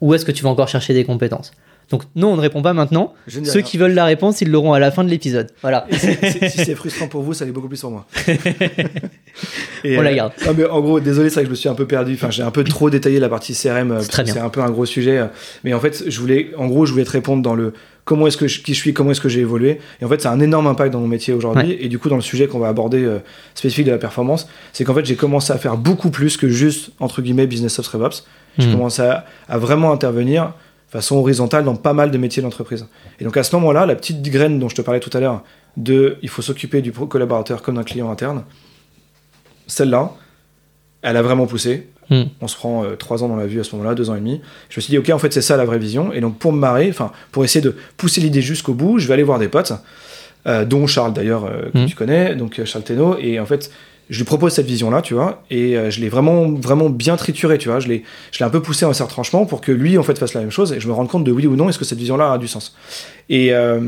Où 0.00 0.14
est-ce 0.14 0.24
que 0.24 0.32
tu 0.32 0.44
vas 0.44 0.50
encore 0.50 0.68
chercher 0.68 0.94
des 0.94 1.04
compétences? 1.04 1.52
Donc 1.90 2.02
non, 2.14 2.32
on 2.32 2.36
ne 2.36 2.40
répond 2.42 2.60
pas 2.60 2.74
maintenant. 2.74 3.14
Ceux 3.28 3.40
rien. 3.40 3.62
qui 3.62 3.78
veulent 3.78 3.94
la 3.94 4.04
réponse, 4.04 4.42
ils 4.42 4.50
l'auront 4.50 4.74
à 4.74 4.78
la 4.78 4.90
fin 4.90 5.04
de 5.04 5.08
l'épisode. 5.08 5.50
Voilà. 5.62 5.86
Si 5.90 6.50
c'est 6.50 6.74
frustrant 6.74 7.08
pour 7.08 7.22
vous, 7.22 7.32
ça 7.32 7.46
l'est 7.46 7.50
beaucoup 7.50 7.68
plus 7.68 7.80
pour 7.80 7.90
moi. 7.90 8.06
Et, 9.84 9.96
On 9.96 10.02
la 10.02 10.10
euh, 10.10 10.14
garde. 10.14 10.32
non, 10.44 10.54
mais 10.56 10.66
en 10.66 10.80
gros, 10.80 11.00
désolé, 11.00 11.30
c'est 11.30 11.36
vrai 11.36 11.42
que 11.44 11.46
je 11.46 11.52
me 11.52 11.56
suis 11.56 11.68
un 11.68 11.74
peu 11.74 11.86
perdu. 11.86 12.14
Enfin, 12.14 12.30
j'ai 12.30 12.42
un 12.42 12.50
peu 12.50 12.64
trop 12.64 12.90
détaillé 12.90 13.20
la 13.20 13.28
partie 13.28 13.54
CRM. 13.54 13.92
euh. 13.92 14.00
C'est 14.02 14.38
un 14.38 14.50
peu 14.50 14.60
un 14.60 14.70
gros 14.70 14.84
sujet. 14.84 15.22
Mais 15.64 15.72
en 15.72 15.80
fait, 15.80 16.04
je 16.08 16.20
voulais, 16.20 16.50
en 16.58 16.66
gros, 16.66 16.84
je 16.84 16.92
voulais 16.92 17.04
te 17.04 17.10
répondre 17.10 17.42
dans 17.42 17.54
le 17.54 17.72
comment 18.08 18.26
est-ce 18.26 18.38
que 18.38 18.48
je, 18.48 18.62
qui 18.62 18.72
je 18.72 18.78
suis, 18.78 18.94
comment 18.94 19.10
est-ce 19.10 19.20
que 19.20 19.28
j'ai 19.28 19.40
évolué. 19.40 19.80
Et 20.00 20.04
en 20.06 20.08
fait, 20.08 20.22
ça 20.22 20.30
a 20.30 20.32
un 20.34 20.40
énorme 20.40 20.66
impact 20.66 20.94
dans 20.94 21.00
mon 21.00 21.06
métier 21.06 21.34
aujourd'hui. 21.34 21.76
Et 21.78 21.88
du 21.90 21.98
coup, 21.98 22.08
dans 22.08 22.16
le 22.16 22.22
sujet 22.22 22.46
qu'on 22.46 22.58
va 22.58 22.68
aborder 22.68 23.04
euh, 23.04 23.18
spécifique 23.54 23.84
de 23.84 23.90
la 23.90 23.98
performance, 23.98 24.48
c'est 24.72 24.82
qu'en 24.84 24.94
fait, 24.94 25.04
j'ai 25.04 25.14
commencé 25.14 25.52
à 25.52 25.58
faire 25.58 25.76
beaucoup 25.76 26.08
plus 26.08 26.38
que 26.38 26.48
juste 26.48 26.92
entre 27.00 27.20
guillemets 27.20 27.46
business 27.46 27.78
ops 27.78 27.88
RevOps. 27.88 28.24
J'ai 28.56 28.66
Hmm. 28.66 28.72
commencé 28.72 29.02
à, 29.02 29.26
à 29.46 29.58
vraiment 29.58 29.92
intervenir 29.92 30.54
façon 30.88 31.16
horizontale 31.16 31.64
dans 31.64 31.76
pas 31.76 31.92
mal 31.92 32.10
de 32.10 32.16
métiers 32.16 32.40
de 32.40 32.46
l'entreprise. 32.46 32.86
Et 33.20 33.24
donc 33.24 33.36
à 33.36 33.42
ce 33.42 33.54
moment-là, 33.56 33.84
la 33.84 33.94
petite 33.94 34.22
graine 34.22 34.58
dont 34.58 34.70
je 34.70 34.74
te 34.74 34.80
parlais 34.80 35.00
tout 35.00 35.14
à 35.14 35.20
l'heure, 35.20 35.42
de 35.76 36.16
il 36.22 36.30
faut 36.30 36.40
s'occuper 36.40 36.80
du 36.80 36.92
collaborateur 36.92 37.60
comme 37.60 37.74
d'un 37.74 37.84
client 37.84 38.10
interne, 38.10 38.42
celle-là, 39.66 40.12
elle 41.02 41.16
a 41.16 41.22
vraiment 41.22 41.46
poussé. 41.46 41.88
Hmm. 42.10 42.24
On 42.40 42.48
se 42.48 42.56
prend 42.56 42.84
euh, 42.84 42.96
trois 42.96 43.22
ans 43.22 43.28
dans 43.28 43.36
la 43.36 43.46
vue 43.46 43.60
à 43.60 43.64
ce 43.64 43.72
moment-là, 43.76 43.94
deux 43.94 44.08
ans 44.08 44.14
et 44.14 44.18
demi. 44.20 44.40
Je 44.70 44.78
me 44.78 44.82
suis 44.82 44.90
dit, 44.90 44.98
ok, 44.98 45.10
en 45.10 45.18
fait, 45.18 45.32
c'est 45.32 45.42
ça 45.42 45.56
la 45.58 45.64
vraie 45.66 45.78
vision. 45.78 46.12
Et 46.12 46.20
donc, 46.20 46.38
pour 46.38 46.52
me 46.52 46.58
marrer, 46.58 46.88
enfin, 46.88 47.12
pour 47.32 47.44
essayer 47.44 47.60
de 47.60 47.76
pousser 47.98 48.20
l'idée 48.22 48.40
jusqu'au 48.40 48.72
bout, 48.72 48.98
je 48.98 49.06
vais 49.06 49.14
aller 49.14 49.22
voir 49.22 49.38
des 49.38 49.48
potes, 49.48 49.72
euh, 50.46 50.64
dont 50.64 50.86
Charles 50.86 51.12
d'ailleurs, 51.12 51.44
euh, 51.44 51.70
que 51.70 51.78
Hmm. 51.80 51.86
tu 51.86 51.94
connais, 51.94 52.34
donc 52.34 52.64
Charles 52.64 52.84
Teno. 52.84 53.16
Et 53.20 53.38
en 53.38 53.44
fait, 53.44 53.70
je 54.08 54.16
lui 54.16 54.24
propose 54.24 54.54
cette 54.54 54.66
vision-là, 54.66 55.02
tu 55.02 55.12
vois, 55.12 55.42
et 55.50 55.76
je 55.90 56.00
l'ai 56.00 56.08
vraiment, 56.08 56.50
vraiment 56.52 56.88
bien 56.88 57.16
trituré, 57.16 57.58
tu 57.58 57.68
vois. 57.68 57.78
Je 57.78 57.88
l'ai, 57.88 58.04
je 58.32 58.38
l'ai 58.38 58.46
un 58.46 58.50
peu 58.50 58.62
poussé 58.62 58.86
en 58.86 58.94
certain 58.94 59.12
tranchement 59.12 59.44
pour 59.44 59.60
que 59.60 59.70
lui, 59.70 59.98
en 59.98 60.02
fait, 60.02 60.16
fasse 60.16 60.32
la 60.32 60.40
même 60.40 60.50
chose 60.50 60.72
et 60.72 60.80
je 60.80 60.88
me 60.88 60.94
rende 60.94 61.08
compte 61.08 61.24
de 61.24 61.30
oui 61.30 61.46
ou 61.46 61.56
non, 61.56 61.68
est-ce 61.68 61.78
que 61.78 61.84
cette 61.84 61.98
vision-là 61.98 62.32
a 62.32 62.38
du 62.38 62.48
sens. 62.48 62.74
Et, 63.28 63.52
euh, 63.52 63.80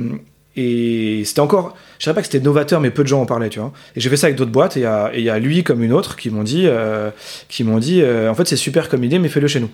et 0.57 1.23
c'était 1.25 1.41
encore, 1.41 1.77
je 1.99 2.05
dirais 2.05 2.15
pas 2.15 2.21
que 2.23 2.27
c'était 2.27 2.45
novateur, 2.45 2.81
mais 2.81 2.91
peu 2.91 3.03
de 3.03 3.09
gens 3.09 3.21
en 3.23 3.27
parlaient, 3.27 3.49
tu 3.51 3.59
vois. 3.61 3.73
Et 3.97 4.01
j'ai 4.01 4.09
fait 4.11 4.17
ça 4.17 4.27
avec 4.27 4.37
d'autres 4.37 4.51
boîtes, 4.51 4.77
et 4.77 4.81
il 5.15 5.23
y 5.25 5.31
a- 5.31 5.39
lui 5.39 5.63
comme 5.65 5.83
une 5.83 5.93
autre 5.93 6.17
qui 6.17 6.31
m'ont 6.31 6.43
dit, 6.43 6.65
euh, 6.67 7.11
qui 7.49 7.63
m'ont 7.65 7.79
dit, 7.79 8.03
euh, 8.03 8.31
en 8.31 8.35
fait, 8.35 8.47
c'est 8.49 8.57
super 8.57 8.89
comme 8.89 9.05
idée, 9.05 9.19
mais 9.19 9.29
fais-le 9.29 9.47
chez 9.49 9.61
nous. 9.61 9.71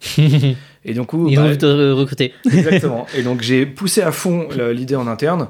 Et 0.84 0.94
donc, 0.94 1.10
Ils 1.14 1.36
bah, 1.36 1.48
vont 1.48 1.56
te 1.56 1.66
re- 1.66 1.92
recruter. 1.92 2.32
Exactement. 2.44 3.06
Et 3.16 3.22
donc 3.22 3.42
j'ai 3.42 3.66
poussé 3.66 4.02
à 4.02 4.12
fond 4.12 4.48
le- 4.56 4.72
l'idée 4.72 4.94
en 4.96 5.06
interne. 5.06 5.48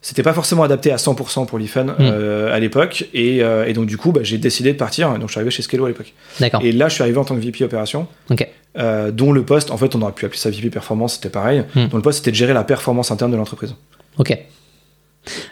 C'était 0.00 0.22
pas 0.22 0.32
forcément 0.32 0.62
adapté 0.62 0.92
à 0.92 0.96
100% 0.96 1.44
pour 1.46 1.58
l'IFAN 1.58 1.88
euh, 2.00 2.54
à 2.54 2.60
l'époque. 2.60 3.06
Et, 3.12 3.42
euh, 3.42 3.66
et 3.66 3.72
donc 3.72 3.86
du 3.86 3.96
coup, 3.98 4.12
bah, 4.12 4.20
j'ai 4.22 4.38
décidé 4.38 4.72
de 4.72 4.78
partir. 4.78 5.10
Donc 5.18 5.22
je 5.26 5.32
suis 5.32 5.38
arrivé 5.40 5.50
chez 5.50 5.62
Skello 5.62 5.84
à 5.86 5.88
l'époque. 5.88 6.14
D'accord. 6.38 6.62
Et 6.62 6.70
là, 6.72 6.88
je 6.88 6.94
suis 6.94 7.02
arrivé 7.02 7.18
en 7.18 7.24
tant 7.24 7.34
que 7.34 7.40
VP 7.40 7.64
opération. 7.64 8.06
Ok. 8.30 8.46
euh, 8.78 9.10
dont 9.10 9.32
le 9.32 9.42
poste, 9.42 9.72
en 9.72 9.76
fait, 9.76 9.96
on 9.96 10.02
aurait 10.02 10.12
pu 10.12 10.24
appeler 10.24 10.38
ça 10.38 10.50
VP 10.50 10.70
performance, 10.70 11.14
c'était 11.16 11.30
pareil. 11.30 11.64
Hmm. 11.74 11.88
Dont 11.88 11.96
le 11.96 12.02
poste, 12.02 12.18
c'était 12.18 12.30
de 12.30 12.36
gérer 12.36 12.54
la 12.54 12.62
performance 12.64 13.10
interne 13.10 13.32
de 13.32 13.36
l'entreprise. 13.36 13.74
Ok. 14.18 14.36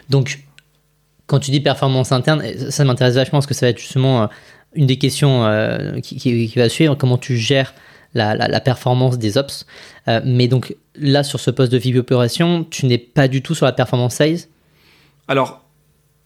Donc, 0.09 0.39
quand 1.25 1.39
tu 1.39 1.51
dis 1.51 1.59
performance 1.59 2.11
interne, 2.11 2.43
ça 2.69 2.83
m'intéresse 2.85 3.15
vachement 3.15 3.39
parce 3.39 3.47
que 3.47 3.53
ça 3.53 3.65
va 3.65 3.69
être 3.71 3.79
justement 3.79 4.23
euh, 4.23 4.27
une 4.73 4.85
des 4.85 4.97
questions 4.97 5.45
euh, 5.45 5.99
qui, 5.99 6.51
va 6.55 6.69
suivre, 6.69 6.95
comment 6.95 7.17
tu 7.17 7.37
gères 7.37 7.73
la, 8.13 8.35
la- 8.35 8.59
performance 8.61 9.17
des 9.17 9.37
ops? 9.37 9.65
Euh, 10.07 10.21
mais 10.23 10.47
donc 10.47 10.75
là, 10.95 11.23
sur 11.23 11.39
ce 11.39 11.51
poste 11.51 11.71
de 11.71 11.77
VP 11.77 11.99
opération, 11.99 12.65
tu 12.69 12.85
n'es 12.85 12.97
pas 12.97 13.27
du 13.27 13.41
tout 13.41 13.55
sur 13.55 13.65
la 13.65 13.73
performance 13.73 14.15
sales. 14.15 14.39
Alors, 15.27 15.61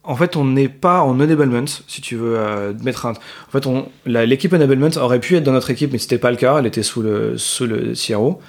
en 0.04 0.16
fait, 0.16 0.36
on 0.36 0.46
n'est 0.46 0.70
pas 0.70 1.02
en 1.02 1.20
enablement, 1.20 1.66
si 1.88 2.02
tu 2.02 2.16
veux 2.16 2.38
euh, 2.38 2.74
mettre 2.84 3.06
un. 3.06 3.12
En 3.14 3.52
fait, 3.52 3.68
l'équipe 4.06 4.52
enablement 4.54 4.90
aurait 4.98 5.20
pu 5.20 5.36
être 5.36 5.44
dans 5.44 5.52
notre 5.52 5.70
équipe, 5.70 5.92
mais 5.92 6.00
c'était 6.00 6.18
pas 6.18 6.32
le 6.32 6.38
cas. 6.38 6.58
Elle 6.60 6.66
était 6.66 6.84
sous 6.84 7.02
le, 7.02 7.38
sous 7.38 7.66
le 7.68 7.94
CRO. 7.94 8.42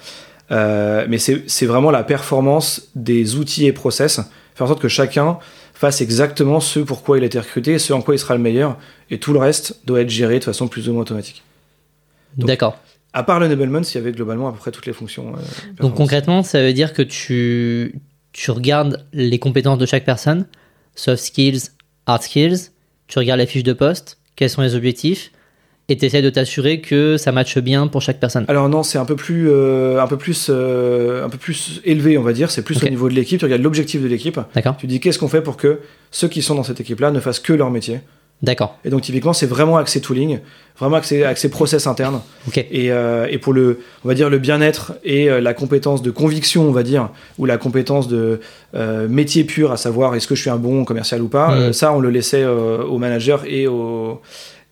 Euh, 0.53 1.07
mais 1.09 1.19
c'est 1.19 1.67
vraiment 1.67 1.91
la 1.91 2.05
performance 2.05 2.89
des 2.95 3.37
outils 3.37 3.67
et 3.67 3.73
process. 3.73 4.21
Faire 4.55 4.67
en 4.67 4.69
sorte 4.69 4.83
que 4.83 4.89
chacun 4.89 5.39
fasse 5.75 6.01
exactement 6.01 6.61
ce 6.61 6.81
pour 6.81 7.03
quoi 7.03 7.19
il 7.19 7.25
a 7.25 7.27
été 7.27 7.39
recruté, 7.39 7.79
ce 7.79 7.93
en 7.93 8.03
quoi 8.03 8.15
il 8.15 8.19
sera 8.19 8.35
le 8.35 8.41
meilleur. 8.41 8.79
Et 9.11 9.19
tout 9.19 9.33
le 9.33 9.39
reste 9.39 9.81
doit 9.85 10.01
être 10.03 10.11
géré 10.11 10.39
de 10.39 10.45
façon 10.45 10.69
plus 10.69 10.89
ou 10.89 10.93
moins 10.93 11.03
automatique. 11.03 11.43
D'accord. 12.37 12.79
À 13.15 13.23
part 13.23 13.41
l'enablement, 13.41 13.81
il 13.81 13.95
y 13.95 13.99
avait 13.99 14.13
globalement 14.13 14.49
à 14.49 14.53
peu 14.53 14.59
près 14.59 14.71
toutes 14.71 14.87
les 14.87 14.93
fonctions. 14.93 15.35
euh, 15.35 15.41
Donc 15.81 15.95
concrètement, 15.95 16.43
ça 16.43 16.63
veut 16.63 16.73
dire 16.73 16.93
que 16.93 17.03
tu, 17.03 17.95
tu 18.33 18.51
regardes 18.51 19.05
les 19.13 19.39
compétences 19.39 19.79
de 19.79 19.87
chaque 19.87 20.05
personne, 20.05 20.47
soft 20.95 21.23
skills, 21.23 21.71
hard 22.07 22.23
skills, 22.23 22.71
tu 23.09 23.19
regardes 23.19 23.41
la 23.41 23.47
fiche 23.47 23.65
de 23.65 23.73
poste, 23.73 24.19
quels 24.37 24.51
sont 24.51 24.63
les 24.63 24.75
objectifs, 24.75 25.31
et 25.89 25.97
tu 25.97 26.05
essaies 26.07 26.23
de 26.23 26.31
t'assurer 26.31 26.81
que 26.81 27.17
ça 27.17 27.33
matche 27.33 27.59
bien 27.59 27.87
pour 27.87 28.01
chaque 28.03 28.21
personne. 28.21 28.45
Alors 28.49 28.69
non, 28.69 28.83
c'est 28.83 28.99
un 28.99 29.05
peu 29.05 29.17
plus, 29.17 29.49
euh, 29.51 30.01
un 30.01 30.07
peu 30.07 30.17
plus, 30.17 30.47
euh, 30.49 31.25
un 31.25 31.29
peu 31.29 31.39
plus 31.39 31.81
élevé, 31.85 32.17
on 32.19 32.23
va 32.23 32.33
dire. 32.33 32.51
C'est 32.51 32.63
plus 32.63 32.77
Ok. 32.79 32.85
au 32.85 32.89
niveau 32.89 33.09
de 33.09 33.15
l'équipe. 33.15 33.39
Tu 33.39 33.45
regardes 33.45 33.63
l'objectif 33.63 34.01
de 34.03 34.09
l'équipe. 34.09 34.39
D'accord 34.55 34.77
Tu 34.79 34.87
dis 34.87 35.01
qu'est-ce 35.01 35.19
qu'on 35.19 35.29
fait 35.29 35.43
pour 35.43 35.57
que 35.57 35.81
ceux 36.11 36.29
qui 36.29 36.41
sont 36.43 36.55
dans 36.55 36.63
cette 36.63 36.81
équipe-là 36.81 37.11
ne 37.11 37.21
fassent 37.21 37.41
que 37.41 37.53
leur 37.53 37.71
métier? 37.71 38.01
D'accord. 38.43 38.77
Et 38.85 38.91
donc 38.91 39.03
typiquement, 39.03 39.33
c'est 39.33 39.47
vraiment 39.47 39.77
axé 39.77 40.01
tooling, 40.01 40.41
vraiment 40.77 40.97
axé, 40.97 41.23
axé 41.23 41.49
process 41.49 41.87
interne. 41.87 42.21
Ok. 42.49 42.59
Et, 42.59 42.91
euh, 42.91 43.29
et 43.31 43.39
pour 43.39 43.53
le, 43.53 43.79
on 44.05 44.09
va 44.09 44.15
dire 44.15 44.31
le 44.31 44.39
bien-être 44.39 44.95
et 45.05 45.31
euh, 45.31 45.41
la 45.41 45.55
compétence 45.55 46.03
de 46.03 46.11
conviction, 46.11 46.67
on 46.69 46.73
va 46.73 46.83
dire, 46.83 47.11
ou 47.39 47.45
la 47.47 47.57
compétence 47.57 48.09
de 48.09 48.41
euh, 48.75 49.07
métier 49.09 49.45
pur, 49.45 49.71
à 49.71 49.77
savoir 49.77 50.17
est-ce 50.17 50.27
que 50.27 50.35
je 50.35 50.41
suis 50.41 50.51
un 50.51 50.57
bon 50.57 50.85
commercial 50.85 51.23
ou 51.23 51.29
pas. 51.29 51.53
Euh, 51.55 51.73
ça, 51.73 51.93
on 51.93 52.01
le 52.01 52.11
laissait 52.11 52.43
euh, 52.43 52.83
au 52.83 52.99
manager 52.99 53.45
et 53.47 53.69
au 53.69 54.21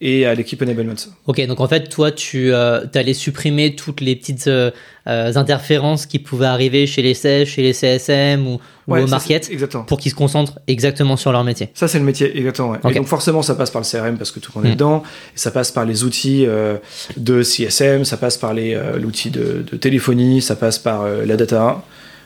et 0.02 0.24
à 0.24 0.34
l'équipe 0.34 0.60
enablement. 0.62 0.94
Ok, 1.26 1.44
donc 1.46 1.60
en 1.60 1.68
fait, 1.68 1.88
toi, 1.88 2.10
tu 2.10 2.52
euh, 2.52 2.86
allais 2.94 3.12
supprimer 3.12 3.76
toutes 3.76 4.00
les 4.00 4.16
petites 4.16 4.46
euh, 4.46 4.70
euh, 5.06 5.32
interférences 5.34 6.06
qui 6.06 6.18
pouvaient 6.18 6.46
arriver 6.46 6.86
chez 6.86 7.02
les 7.02 7.12
CES, 7.12 7.46
chez 7.46 7.62
les 7.62 7.74
CSM 7.74 8.46
ou, 8.46 8.52
ou 8.54 8.60
Ouais, 8.94 9.02
au 9.02 9.06
market 9.06 9.50
Exactement. 9.50 9.84
pour 9.84 9.98
qu'ils 9.98 10.10
se 10.10 10.16
concentrent 10.16 10.58
exactement 10.66 11.16
sur 11.18 11.32
leur 11.32 11.44
métier. 11.44 11.68
Ça, 11.74 11.86
c'est 11.86 11.98
le 11.98 12.04
métier, 12.04 12.34
exactement. 12.36 12.70
ouais. 12.70 12.78
Ok. 12.82 12.92
Et 12.92 12.94
donc, 12.94 13.06
forcément, 13.08 13.42
ça 13.42 13.54
passe 13.54 13.70
par 13.70 13.82
le 13.82 13.86
CRM 13.86 14.16
parce 14.16 14.30
que 14.30 14.40
tout 14.40 14.50
le 14.54 14.60
monde 14.60 14.66
est 14.68 14.72
Mm. 14.72 14.76
dedans. 14.76 15.02
Et 15.36 15.38
ça 15.38 15.50
passe 15.50 15.70
par 15.70 15.84
les 15.84 16.02
outils 16.02 16.46
euh, 16.46 16.78
de 17.18 17.42
CSM, 17.42 18.04
ça 18.06 18.16
passe 18.16 18.38
par 18.38 18.54
l'outil 18.54 19.30
de, 19.30 19.64
de 19.70 19.76
téléphonie, 19.76 20.40
ça 20.40 20.56
passe 20.56 20.78
par 20.78 21.06
la 21.06 21.36
data. 21.36 21.82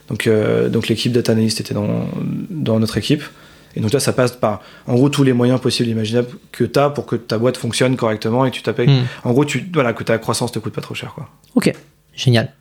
Donc, 0.09 0.29
donc 0.71 0.89
l'équipe 0.89 1.13
data 1.13 1.33
analyst 1.33 1.61
était 1.61 1.75
dans, 1.75 2.07
dans 2.51 2.79
notre 2.79 2.99
équipe. 2.99 3.23
Et 3.77 3.81
donc 3.81 3.93
là, 3.93 4.01
ça 4.01 4.13
passe 4.13 4.33
par, 4.33 4.61
en 4.87 4.95
gros, 4.95 5.09
tous 5.09 5.25
les 5.25 5.33
moyens 5.33 5.61
possibles 5.61 5.89
et 5.89 5.93
imaginables 5.93 6.29
que 6.53 6.65
tu 6.65 6.79
as 6.79 6.91
pour 6.91 7.07
que 7.07 7.17
ta 7.17 7.39
boîte 7.39 7.57
fonctionne 7.57 7.97
correctement 7.97 8.45
et 8.47 8.51
que 8.51 8.57
tu 8.57 8.63
t'appelles. 8.63 8.89
Hmm. 8.91 9.05
En 9.25 9.33
gros, 9.33 9.45
tu, 9.45 9.69
voilà, 9.73 9.93
que 9.93 10.05
ta 10.05 10.17
croissance 10.19 10.53
te 10.53 10.59
coûte 10.61 10.73
pas 10.73 10.81
trop 10.81 10.95
cher, 10.95 11.13
quoi. 11.15 11.29
Ok, 11.57 11.73
génial. 12.15 12.53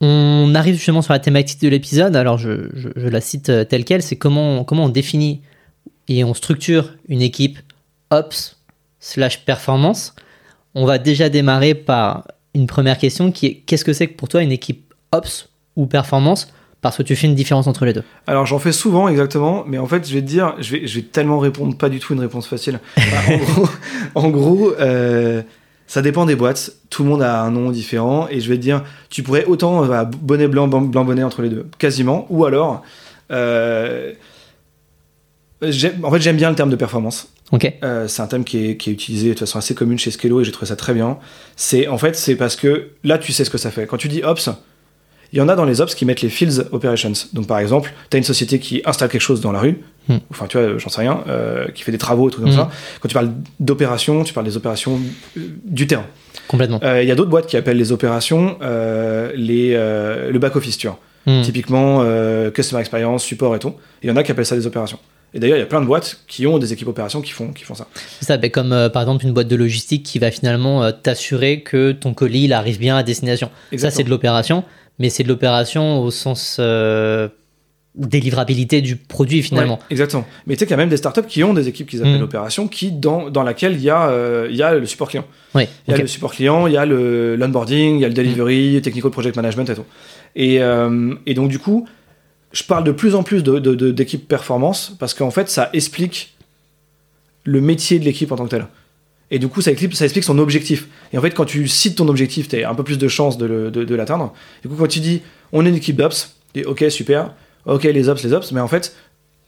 On 0.00 0.54
arrive 0.54 0.74
justement 0.74 1.02
sur 1.02 1.12
la 1.12 1.18
thématique 1.18 1.60
de 1.62 1.68
l'épisode. 1.68 2.14
Alors, 2.16 2.38
je, 2.38 2.68
je- 2.74 2.88
je 2.94 3.08
la 3.08 3.20
cite 3.20 3.48
euh, 3.48 3.64
telle 3.64 3.84
qu'elle. 3.84 4.02
C'est 4.02 4.16
comment, 4.16 4.64
comment 4.64 4.84
on 4.84 4.88
définit 4.88 5.40
et 6.08 6.24
on 6.24 6.34
structure 6.34 6.92
une 7.08 7.22
équipe 7.22 7.58
Ops 8.10 8.56
slash 9.00 9.44
performance. 9.44 10.14
On 10.74 10.84
va 10.84 10.98
déjà 10.98 11.28
démarrer 11.28 11.74
par 11.74 12.26
une 12.54 12.66
première 12.66 12.98
question 12.98 13.32
qui 13.32 13.46
est 13.46 13.54
qu'est-ce 13.66 13.84
que 13.84 13.92
c'est 13.92 14.08
que 14.08 14.14
pour 14.16 14.28
toi 14.28 14.42
une 14.42 14.52
équipe 14.52 14.92
Ops 15.12 15.48
ou 15.76 15.86
performance? 15.86 16.52
Parce 16.84 16.98
que 16.98 17.02
tu 17.02 17.16
fais 17.16 17.26
une 17.26 17.34
différence 17.34 17.66
entre 17.66 17.86
les 17.86 17.94
deux. 17.94 18.02
Alors 18.26 18.44
j'en 18.44 18.58
fais 18.58 18.70
souvent 18.70 19.08
exactement, 19.08 19.64
mais 19.66 19.78
en 19.78 19.86
fait 19.86 20.06
je 20.06 20.12
vais 20.12 20.20
te 20.20 20.26
dire, 20.26 20.54
je 20.60 20.72
vais, 20.72 20.86
je 20.86 20.96
vais 20.96 21.02
tellement 21.06 21.38
répondre 21.38 21.74
pas 21.78 21.88
du 21.88 21.98
tout 21.98 22.12
une 22.12 22.20
réponse 22.20 22.46
facile. 22.46 22.78
En 23.26 23.38
gros, 23.38 23.68
en 24.16 24.28
gros, 24.28 24.72
euh, 24.78 25.40
ça 25.86 26.02
dépend 26.02 26.26
des 26.26 26.36
boîtes. 26.36 26.72
Tout 26.90 27.02
le 27.02 27.08
monde 27.08 27.22
a 27.22 27.40
un 27.40 27.50
nom 27.50 27.70
différent 27.70 28.28
et 28.30 28.40
je 28.40 28.50
vais 28.50 28.56
te 28.56 28.60
dire, 28.60 28.84
tu 29.08 29.22
pourrais 29.22 29.46
autant 29.46 29.90
euh, 29.90 30.04
bonnet 30.04 30.46
blanc, 30.46 30.68
blanc 30.68 31.06
bonnet 31.06 31.22
entre 31.22 31.40
les 31.40 31.48
deux, 31.48 31.66
quasiment. 31.78 32.26
Ou 32.28 32.44
alors, 32.44 32.82
euh, 33.30 34.12
en 35.62 36.10
fait 36.10 36.20
j'aime 36.20 36.36
bien 36.36 36.50
le 36.50 36.56
terme 36.56 36.68
de 36.68 36.76
performance. 36.76 37.32
Ok 37.50 37.72
Euh, 37.82 38.08
c'est 38.08 38.20
un 38.20 38.26
thème 38.26 38.44
qui 38.44 38.62
est, 38.62 38.76
qui 38.76 38.90
est 38.90 38.92
utilisé 38.92 39.32
de 39.32 39.38
façon 39.38 39.56
assez 39.56 39.74
commune 39.74 39.98
chez 39.98 40.10
Skello 40.10 40.42
et 40.42 40.44
j'ai 40.44 40.52
trouvé 40.52 40.68
ça 40.68 40.76
très 40.76 40.92
bien. 40.92 41.16
C'est 41.56 41.88
en 41.88 41.96
fait 41.96 42.14
c'est 42.14 42.36
parce 42.36 42.56
que 42.56 42.90
là 43.04 43.16
tu 43.16 43.32
sais 43.32 43.46
ce 43.46 43.50
que 43.50 43.56
ça 43.56 43.70
fait. 43.70 43.86
Quand 43.86 43.96
tu 43.96 44.08
dis 44.08 44.22
ops, 44.22 44.50
il 45.34 45.38
y 45.38 45.40
en 45.40 45.48
a 45.48 45.56
dans 45.56 45.64
les 45.64 45.80
ops 45.80 45.94
qui 45.96 46.04
mettent 46.06 46.22
les 46.22 46.28
fields 46.28 46.62
operations. 46.70 47.12
Donc 47.32 47.48
par 47.48 47.58
exemple, 47.58 47.92
tu 48.08 48.16
as 48.16 48.18
une 48.18 48.24
société 48.24 48.60
qui 48.60 48.80
installe 48.86 49.08
quelque 49.08 49.20
chose 49.20 49.40
dans 49.40 49.52
la 49.52 49.60
rue, 49.60 49.80
Hmm. 50.06 50.18
enfin 50.30 50.46
tu 50.46 50.58
vois, 50.58 50.76
j'en 50.76 50.90
sais 50.90 51.00
rien, 51.00 51.24
euh, 51.28 51.66
qui 51.74 51.82
fait 51.82 51.90
des 51.90 51.96
travaux 51.98 52.28
et 52.28 52.30
trucs 52.30 52.44
Hmm. 52.44 52.48
comme 52.48 52.56
ça. 52.56 52.70
Quand 53.00 53.08
tu 53.08 53.14
parles 53.14 53.30
d'opérations, 53.58 54.22
tu 54.22 54.32
parles 54.34 54.44
des 54.46 54.56
opérations 54.56 55.00
euh, 55.38 55.40
du 55.64 55.86
terrain. 55.86 56.04
Complètement. 56.46 56.78
Euh, 56.84 57.02
Il 57.02 57.08
y 57.08 57.10
a 57.10 57.14
d'autres 57.14 57.30
boîtes 57.30 57.46
qui 57.46 57.56
appellent 57.56 57.78
les 57.78 57.90
opérations 57.90 58.58
euh, 58.62 59.32
les, 59.34 59.72
le 59.74 60.38
back 60.38 60.54
office, 60.56 60.76
tu 60.78 60.86
vois. 60.86 60.98
Hmm. 61.26 61.40
Typiquement 61.42 62.04
customer 62.54 62.80
experience, 62.80 63.24
support 63.24 63.56
et 63.56 63.58
tout. 63.58 63.72
Il 64.02 64.08
y 64.08 64.12
en 64.12 64.16
a 64.16 64.22
qui 64.22 64.30
appellent 64.30 64.46
ça 64.46 64.56
des 64.56 64.66
opérations. 64.66 64.98
Et 65.36 65.40
d'ailleurs, 65.40 65.56
il 65.56 65.60
y 65.60 65.64
a 65.64 65.66
plein 65.66 65.80
de 65.80 65.86
boîtes 65.86 66.20
qui 66.28 66.46
ont 66.46 66.58
des 66.58 66.72
équipes 66.72 66.86
opérations 66.86 67.20
qui 67.20 67.32
font, 67.32 67.48
qui 67.52 67.64
font 67.64 67.74
ça. 67.74 67.88
C'est 68.20 68.26
ça, 68.26 68.36
ben, 68.36 68.50
comme 68.52 68.72
euh, 68.72 68.88
par 68.88 69.02
exemple 69.02 69.24
une 69.26 69.32
boîte 69.32 69.48
de 69.48 69.56
logistique 69.56 70.04
qui 70.04 70.20
va 70.20 70.30
finalement 70.30 70.84
euh, 70.84 70.92
t'assurer 70.92 71.62
que 71.62 71.90
ton 71.90 72.14
colis 72.14 72.44
il 72.44 72.52
arrive 72.52 72.78
bien 72.78 72.96
à 72.96 73.02
destination. 73.02 73.50
Ça, 73.76 73.90
c'est 73.90 74.04
de 74.04 74.10
l'opération, 74.10 74.62
mais 74.98 75.10
c'est 75.10 75.22
de 75.22 75.28
l'opération 75.28 76.00
au 76.00 76.10
sens 76.10 76.58
euh, 76.60 77.28
délivrabilité 77.94 78.80
du 78.80 78.96
produit 78.96 79.42
finalement. 79.42 79.74
Ouais, 79.76 79.84
exactement. 79.90 80.26
Mais 80.46 80.54
tu 80.54 80.60
sais 80.60 80.66
qu'il 80.66 80.72
y 80.72 80.74
a 80.74 80.78
même 80.78 80.88
des 80.88 80.96
startups 80.96 81.26
qui 81.28 81.44
ont 81.44 81.54
des 81.54 81.68
équipes 81.68 81.88
qu'ils 81.88 82.00
appellent 82.00 82.18
Mm. 82.18 82.22
opérations, 82.22 82.68
qui 82.68 82.90
dans, 82.90 83.30
dans 83.30 83.42
laquelle 83.42 83.74
il 83.74 83.82
y, 83.82 83.90
a, 83.90 84.08
euh, 84.08 84.48
il 84.50 84.56
y 84.56 84.62
a 84.62 84.74
le 84.74 84.86
support 84.86 85.08
client. 85.08 85.24
Il 85.54 85.68
y 85.88 85.92
a 85.92 85.96
le 85.96 86.06
support 86.06 86.32
client, 86.32 86.66
il 86.66 86.72
y 86.72 86.76
a 86.76 86.86
le 86.86 87.36
l'onboarding, 87.36 87.96
il 87.96 88.00
y 88.00 88.04
a 88.04 88.08
le 88.08 88.14
delivery, 88.14 88.80
technical 88.82 89.10
project 89.10 89.36
management 89.36 89.70
et 89.70 89.74
tout. 89.74 89.84
Et, 90.34 90.60
euh, 90.60 91.14
et 91.26 91.34
donc 91.34 91.48
du 91.48 91.60
coup, 91.60 91.86
je 92.52 92.64
parle 92.64 92.84
de 92.84 92.92
plus 92.92 93.14
en 93.14 93.22
plus 93.22 93.42
d'équipes 93.44 94.26
performance 94.26 94.92
parce 94.98 95.14
qu'en 95.14 95.30
fait, 95.30 95.48
ça 95.48 95.70
explique 95.72 96.36
le 97.44 97.60
métier 97.60 97.98
de 97.98 98.04
l'équipe 98.04 98.32
en 98.32 98.36
tant 98.36 98.44
que 98.44 98.50
tel. 98.50 98.66
Et 99.30 99.38
du 99.38 99.48
coup, 99.48 99.60
ça 99.62 99.70
explique, 99.70 99.94
ça 99.96 100.04
explique 100.04 100.24
son 100.24 100.38
objectif. 100.38 100.86
Et 101.12 101.18
en 101.18 101.22
fait, 101.22 101.30
quand 101.30 101.44
tu 101.46 101.66
cites 101.66 101.96
ton 101.96 102.08
objectif, 102.08 102.48
tu 102.48 102.62
as 102.62 102.68
un 102.70 102.74
peu 102.74 102.82
plus 102.84 102.98
de 102.98 103.08
chances 103.08 103.38
de, 103.38 103.46
le- 103.46 103.70
de- 103.70 103.84
de 103.84 103.94
l'atteindre. 103.94 104.32
Du 104.62 104.68
coup, 104.68 104.76
quand 104.76 104.86
tu 104.86 105.00
dis 105.00 105.22
on 105.52 105.64
est 105.64 105.68
une 105.68 105.76
équipe 105.76 105.96
d'ops, 105.96 106.34
tu 106.52 106.60
dis 106.60 106.66
ok, 106.66 106.84
super, 106.90 107.32
ok, 107.66 107.84
les 107.84 108.08
ops, 108.08 108.22
les 108.22 108.32
ops, 108.32 108.52
mais 108.52 108.60
en 108.60 108.68
fait, 108.68 108.94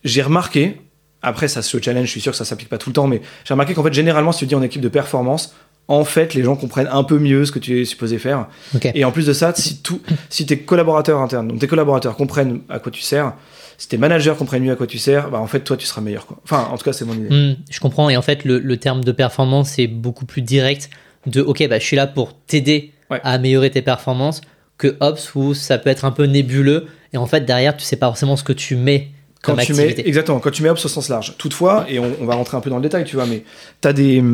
j'ai 0.05 0.23
remarqué, 0.23 0.81
après, 1.23 1.49
ça 1.49 1.63
se 1.63 1.81
challenge, 1.81 2.07
je 2.07 2.11
suis 2.11 2.21
sûr 2.21 2.33
que 2.33 2.39
ça 2.39 2.45
s'applique 2.45 2.69
pas 2.69 2.79
tout 2.79 2.91
le 2.91 2.95
temps, 2.95 3.07
mais 3.07 3.21
j'ai 3.45 3.55
remarqué 3.55 3.75
qu'en 3.75 3.83
fait, 3.83 3.93
généralement, 3.93 4.33
si 4.33 4.41
tu 4.41 4.47
dis 4.47 4.55
en 4.55 4.63
équipe 4.63 4.81
de 4.83 4.89
performance, 4.89 5.55
en 5.89 6.05
fait, 6.05 6.35
les 6.35 6.43
gens 6.43 6.57
comprennent 6.57 6.89
un 6.91 7.05
peu 7.05 7.19
mieux 7.19 7.45
ce 7.45 7.53
que 7.53 7.59
tu 7.61 7.81
es 7.81 7.85
supposé 7.85 8.19
faire. 8.19 8.49
Et 8.95 9.05
en 9.05 9.13
plus 9.13 9.27
de 9.27 9.33
ça, 9.33 9.53
si, 9.55 9.83
tout, 9.83 10.01
si 10.31 10.45
tes 10.47 10.59
collaborateurs 10.59 11.21
internes, 11.21 11.49
donc 11.49 11.59
tes 11.61 11.69
collaborateurs 11.69 12.17
comprennent 12.17 12.61
à 12.69 12.79
quoi 12.81 12.91
tu 12.91 13.03
sers, 13.03 13.33
si 13.79 13.89
tes 13.89 13.99
managers 13.99 14.35
comprennent 14.39 14.63
mieux 14.65 14.73
à 14.73 14.77
quoi 14.77 14.87
tu 14.87 14.99
sers, 14.99 15.31
bah 15.31 15.39
en 15.39 15.47
fait, 15.47 15.61
toi, 15.61 15.77
tu 15.77 15.87
seras 15.87 16.01
meilleur. 16.01 16.27
Quoi. 16.27 16.39
Enfin, 16.45 16.69
en 16.73 16.77
tout 16.79 16.85
cas, 16.85 16.93
c'est 16.93 17.05
mon 17.05 17.15
idée. 17.15 17.29
Hmm, 17.29 17.57
je 17.71 17.81
comprends. 17.81 18.09
Et 18.11 18.17
en 18.17 18.23
fait, 18.23 18.45
le, 18.45 18.59
le 18.59 18.77
terme 18.77 19.03
de 19.05 19.13
performance 19.13 19.79
est 19.79 19.87
beaucoup 19.87 20.25
plus 20.27 20.43
direct 20.43 20.89
de 21.27 21.41
OK, 21.43 21.67
bah, 21.69 21.79
je 21.79 21.85
suis 21.85 21.97
là 21.97 22.07
pour 22.07 22.35
t'aider 22.47 22.93
Ouais. 23.11 23.21
à 23.23 23.33
améliorer 23.35 23.71
tes 23.71 23.83
performances 23.83 24.41
que 24.79 24.97
Ops 24.99 25.35
où 25.37 25.55
ça 25.55 25.79
peut 25.79 25.91
être 25.91 26.05
un 26.05 26.11
peu 26.11 26.25
nébuleux 26.25 26.87
et 27.13 27.17
en 27.19 27.27
fait 27.27 27.45
derrière 27.47 27.77
tu 27.77 27.85
sais 27.85 27.95
pas 27.95 28.07
forcément 28.09 28.35
ce 28.37 28.43
que 28.43 28.53
tu 28.53 28.75
mets 28.75 29.11
Quand 29.43 29.55
comme 29.55 29.65
tu 29.65 29.75
mets, 29.75 29.95
exactement, 30.01 30.41
quand 30.41 30.51
tu 30.51 30.65
mets 30.65 30.71
Ops 30.71 30.85
au 30.85 30.89
sens 30.89 31.09
large. 31.09 31.35
Toutefois, 31.39 31.87
et 31.89 32.01
on, 32.01 32.11
on 32.21 32.27
va 32.27 32.35
rentrer 32.35 32.57
un 32.57 32.61
peu 32.61 32.69
dans 32.69 32.77
le 32.79 32.83
détail, 32.83 33.05
tu 33.05 33.15
vois, 33.15 33.27
mais 33.27 33.45
tu 33.81 33.87
as 33.87 33.93
des, 33.93 34.25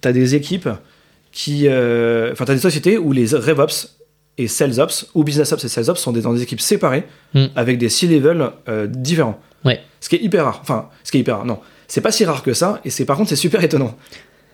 t'as 0.00 0.12
des 0.12 0.36
équipes 0.36 0.68
qui. 1.32 1.64
euh, 1.66 2.30
Enfin, 2.32 2.44
tu 2.44 2.52
as 2.52 2.54
des 2.54 2.60
sociétés 2.60 2.98
où 2.98 3.10
les 3.12 3.34
RevOps 3.34 3.88
et 4.38 4.48
SalesOps, 4.48 5.10
ou 5.14 5.24
BusinessOps 5.24 5.64
et 5.64 5.68
SalesOps 5.68 5.96
sont 6.00 6.12
des, 6.12 6.22
dans 6.22 6.32
des 6.32 6.42
équipes 6.42 6.60
séparées 6.60 7.06
Hmm. 7.34 7.46
avec 7.56 7.78
des 7.78 7.88
C-level 7.88 8.50
euh, 8.68 8.86
différents. 8.88 9.38
Ouais. 9.64 9.80
Ce 10.00 10.08
qui 10.08 10.16
est 10.16 10.20
hyper 10.22 10.44
rare. 10.44 10.58
Enfin, 10.62 10.88
ce 11.04 11.10
qui 11.12 11.18
est 11.18 11.20
hyper 11.20 11.36
rare, 11.36 11.44
non. 11.46 11.58
C'est 11.86 12.00
pas 12.00 12.10
si 12.12 12.24
rare 12.24 12.42
que 12.42 12.54
ça, 12.54 12.80
et 12.84 12.90
c'est 12.90 13.04
par 13.04 13.16
contre, 13.16 13.28
c'est 13.28 13.36
super 13.36 13.62
étonnant. 13.62 13.96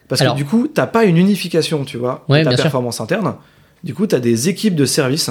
Parce 0.08 0.20
Alors- 0.20 0.34
que 0.34 0.38
du 0.38 0.44
coup, 0.44 0.68
t'as 0.68 0.86
pas 0.86 1.04
une 1.04 1.16
unification, 1.16 1.84
tu 1.84 1.96
vois, 1.96 2.24
Ouais, 2.28 2.40
de 2.40 2.44
ta 2.50 2.56
sûr. 2.56 2.62
performance 2.64 3.00
interne. 3.00 3.34
Du 3.84 3.94
coup, 3.94 4.06
tu 4.06 4.14
as 4.14 4.20
des 4.20 4.48
équipes 4.48 4.74
de 4.74 4.84
service. 4.84 5.30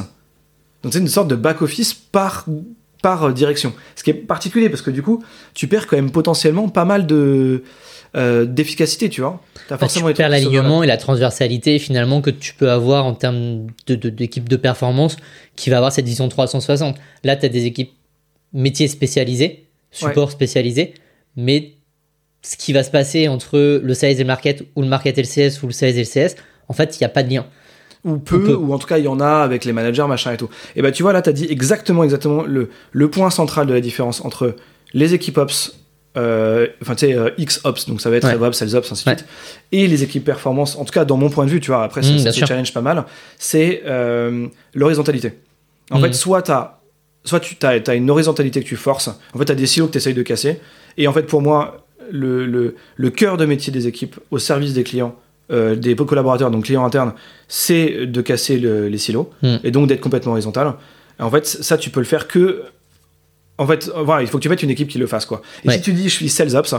Donc, 0.84 0.93
c'est 0.93 0.99
une 0.99 1.08
sorte 1.08 1.27
de 1.27 1.36
back-office 1.36 1.93
par, 1.93 2.45
par 3.01 3.23
euh, 3.23 3.31
direction. 3.31 3.73
Ce 3.95 4.03
qui 4.03 4.10
est 4.12 4.13
particulier 4.13 4.69
parce 4.69 4.81
que 4.81 4.91
du 4.91 5.01
coup, 5.03 5.23
tu 5.53 5.67
perds 5.67 5.88
quand 5.88 5.95
même 5.97 6.12
potentiellement 6.12 6.69
pas 6.69 6.86
mal 6.86 7.05
de 7.08 7.63
euh, 8.15 8.45
d'efficacité, 8.45 9.10
tu 9.10 9.21
vois. 9.21 9.41
T'as 9.67 9.78
Bah, 9.78 9.88
tu 9.88 9.99
perds 10.13 10.30
l'alignement 10.30 10.84
et 10.84 10.88
la 10.88 10.97
transversalité 10.97 11.80
finalement 11.80 12.21
que 12.21 12.30
tu 12.30 12.54
peux 12.54 12.71
avoir 12.71 13.06
en 13.06 13.13
termes 13.13 13.67
de- 13.88 13.95
de- 13.95 14.10
d'équipe 14.10 14.47
de, 14.47 14.56
performance 14.56 15.17
qui 15.56 15.69
va 15.69 15.78
avoir 15.78 15.91
cette 15.91 16.06
vision 16.06 16.28
360. 16.30 16.97
Là, 17.23 17.36
tu 17.36 17.45
as 17.45 17.49
des 17.49 17.65
équipes 17.65 17.91
métiers 18.54 18.88
spécialisés, 18.88 19.65
support 19.91 20.32
spécialisé, 20.32 20.93
mais 21.36 21.73
ce 22.41 22.56
qui 22.58 22.73
va 22.73 22.84
se 22.84 22.91
passer 22.91 23.28
entre 23.28 23.80
le 23.84 23.93
sales 23.93 24.12
et 24.12 24.15
le 24.19 24.25
market 24.25 24.63
ou 24.75 24.82
le 24.82 24.88
market 24.88 25.17
et 25.17 25.21
le 25.23 25.28
CS 25.28 25.62
ou 25.63 25.67
le 25.67 25.73
sales 25.73 25.97
et 25.97 26.04
le 26.04 26.06
CS, 26.06 26.36
en 26.69 26.73
fait, 26.73 26.95
il 26.97 27.01
n'y 27.04 27.06
a 27.06 27.10
pas 27.10 27.23
de 27.23 27.30
lien. 27.30 27.45
ou 28.06 28.17
peu, 28.19 28.54
ou 28.54 28.71
en 28.71 28.78
tout 28.78 28.86
cas 28.88 28.99
il 28.99 29.06
y 29.06 29.08
en 29.08 29.19
a 29.19 29.28
avec 29.41 29.65
les 29.65 29.73
managers, 29.73 30.06
machin 30.08 30.32
et 30.32 30.38
tout. 30.38 30.47
Et 30.75 30.82
bah 30.84 30.91
tu 30.91 31.01
vois 31.01 31.12
là, 31.12 31.23
tu 31.23 31.30
as 31.30 31.34
dit 31.34 31.47
exactement, 31.49 32.04
exactement 32.04 32.43
le, 32.43 32.69
le 32.91 33.10
point 33.10 33.32
central 33.32 33.65
de 33.65 33.73
la 33.73 33.82
différence 33.82 34.23
entre 34.23 34.56
les 34.93 35.15
équipes 35.15 35.39
Ops, 35.39 35.80
enfin 36.15 36.95
tu 36.95 37.08
sais, 37.08 37.13
euh, 37.15 37.30
X 37.38 37.62
Ops, 37.63 37.88
donc 37.88 38.01
ça 38.01 38.10
va 38.10 38.17
être 38.17 38.23
Ouais. 38.28 38.34
RevOps, 38.34 38.54
Sales 38.54 38.75
Ops, 38.75 38.91
ainsi 38.91 39.04
de 39.06 39.10
Ouais. 39.10 39.17
suite, 39.17 39.28
et 39.71 39.88
les 39.88 40.04
équipes 40.04 40.23
Performance, 40.23 40.78
en 40.78 40.86
tout 40.86 40.93
cas 40.93 41.06
dans 41.06 41.17
mon 41.17 41.30
point 41.30 41.45
de 41.45 41.49
vue, 41.51 41.60
tu 41.60 41.71
vois, 41.71 41.84
après 41.84 42.01
ça, 42.04 42.12
Mm, 42.12 42.17
ça 42.19 42.23
bien 42.32 42.32
se 42.34 42.45
challenge 42.45 42.73
pas 42.73 42.82
mal, 42.82 43.06
c'est 43.38 43.84
euh, 43.86 44.47
l'horizontalité. 44.73 45.34
En 45.91 45.99
Mm. 45.99 46.04
fait, 46.04 46.13
soit 46.13 46.41
t'as 46.41 46.80
soit 47.23 47.39
tu 47.39 47.56
as, 47.63 47.69
as 47.88 47.95
une 47.95 48.10
horizontalité 48.10 48.62
que 48.62 48.67
tu 48.67 48.75
forces, 48.75 49.08
en 49.34 49.39
fait 49.39 49.45
tu 49.45 49.51
as 49.51 49.56
des 49.56 49.65
silos 49.65 49.88
que 49.88 49.93
tu 49.93 49.97
essayes 49.97 50.13
de 50.13 50.21
casser, 50.21 50.60
et 50.97 51.08
en 51.08 51.13
fait 51.13 51.23
pour 51.23 51.41
moi, 51.41 51.86
le, 52.12 52.45
le, 52.45 52.75
le 52.95 53.10
cœur 53.10 53.36
de 53.38 53.45
métier 53.45 53.73
des 53.73 53.88
équipes 53.88 54.17
au 54.32 54.38
service 54.38 54.73
des 54.73 54.84
clients, 54.84 55.15
euh, 55.51 55.75
des 55.75 55.95
collaborateurs, 55.95 56.51
donc 56.51 56.65
clients 56.65 56.86
internes, 56.86 57.13
c'est 57.47 58.06
de 58.06 58.21
casser 58.21 58.58
le- 58.60 58.88
les 58.89 58.97
silos 58.99 59.30
Mm. 59.41 59.56
et 59.63 59.71
donc 59.71 59.88
d'être 59.88 60.01
complètement 60.01 60.34
horizontal. 60.34 60.73
En 61.19 61.30
fait, 61.32 61.45
ça, 61.47 61.78
tu 61.78 61.89
peux 61.89 61.99
le 61.99 62.06
faire 62.06 62.28
que. 62.28 62.63
En 63.58 63.65
fait, 63.68 63.89
euh, 63.96 64.02
voilà, 64.04 64.22
il 64.22 64.28
faut 64.28 64.38
que 64.38 64.44
tu 64.44 64.50
mettes 64.50 64.63
une 64.63 64.70
équipe 64.70 64.88
qui 64.89 64.98
le 64.98 65.08
fasse, 65.08 65.26
quoi. 65.26 65.41
Et 65.63 65.68
Ouais. 65.70 65.76
si 65.76 65.82
tu 65.82 65.94
dis 65.94 66.10
je 66.10 66.13
suis 66.15 66.30
sales 66.30 66.56
ops, 66.56 66.76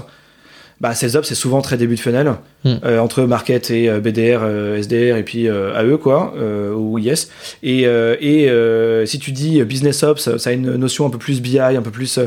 bah 0.78 0.94
sales 0.94 1.16
ops 1.16 1.26
c'est 1.26 1.34
souvent 1.34 1.62
très 1.62 1.78
début 1.78 1.94
de 1.94 2.00
funnel 2.00 2.34
Mm. 2.64 2.74
euh, 2.84 2.98
entre 2.98 3.22
market 3.22 3.70
et 3.70 3.88
euh, 3.88 3.98
BDR, 4.00 4.40
euh, 4.42 4.76
SDR 4.76 5.16
et 5.16 5.22
puis 5.22 5.48
euh, 5.48 5.72
AE 5.74 5.96
quoi 5.96 6.34
euh, 6.36 6.74
ou 6.74 6.98
IS. 6.98 7.28
Et, 7.62 7.86
euh, 7.86 8.14
et 8.20 8.50
euh, 8.50 9.06
si 9.06 9.18
tu 9.18 9.32
dis 9.32 9.62
business 9.64 10.02
ops, 10.02 10.36
ça 10.36 10.50
a 10.50 10.52
une 10.52 10.74
notion 10.76 11.06
un 11.06 11.10
peu 11.10 11.16
plus 11.18 11.40
BI, 11.40 11.58
un 11.58 11.80
peu 11.80 11.90
plus. 11.90 12.18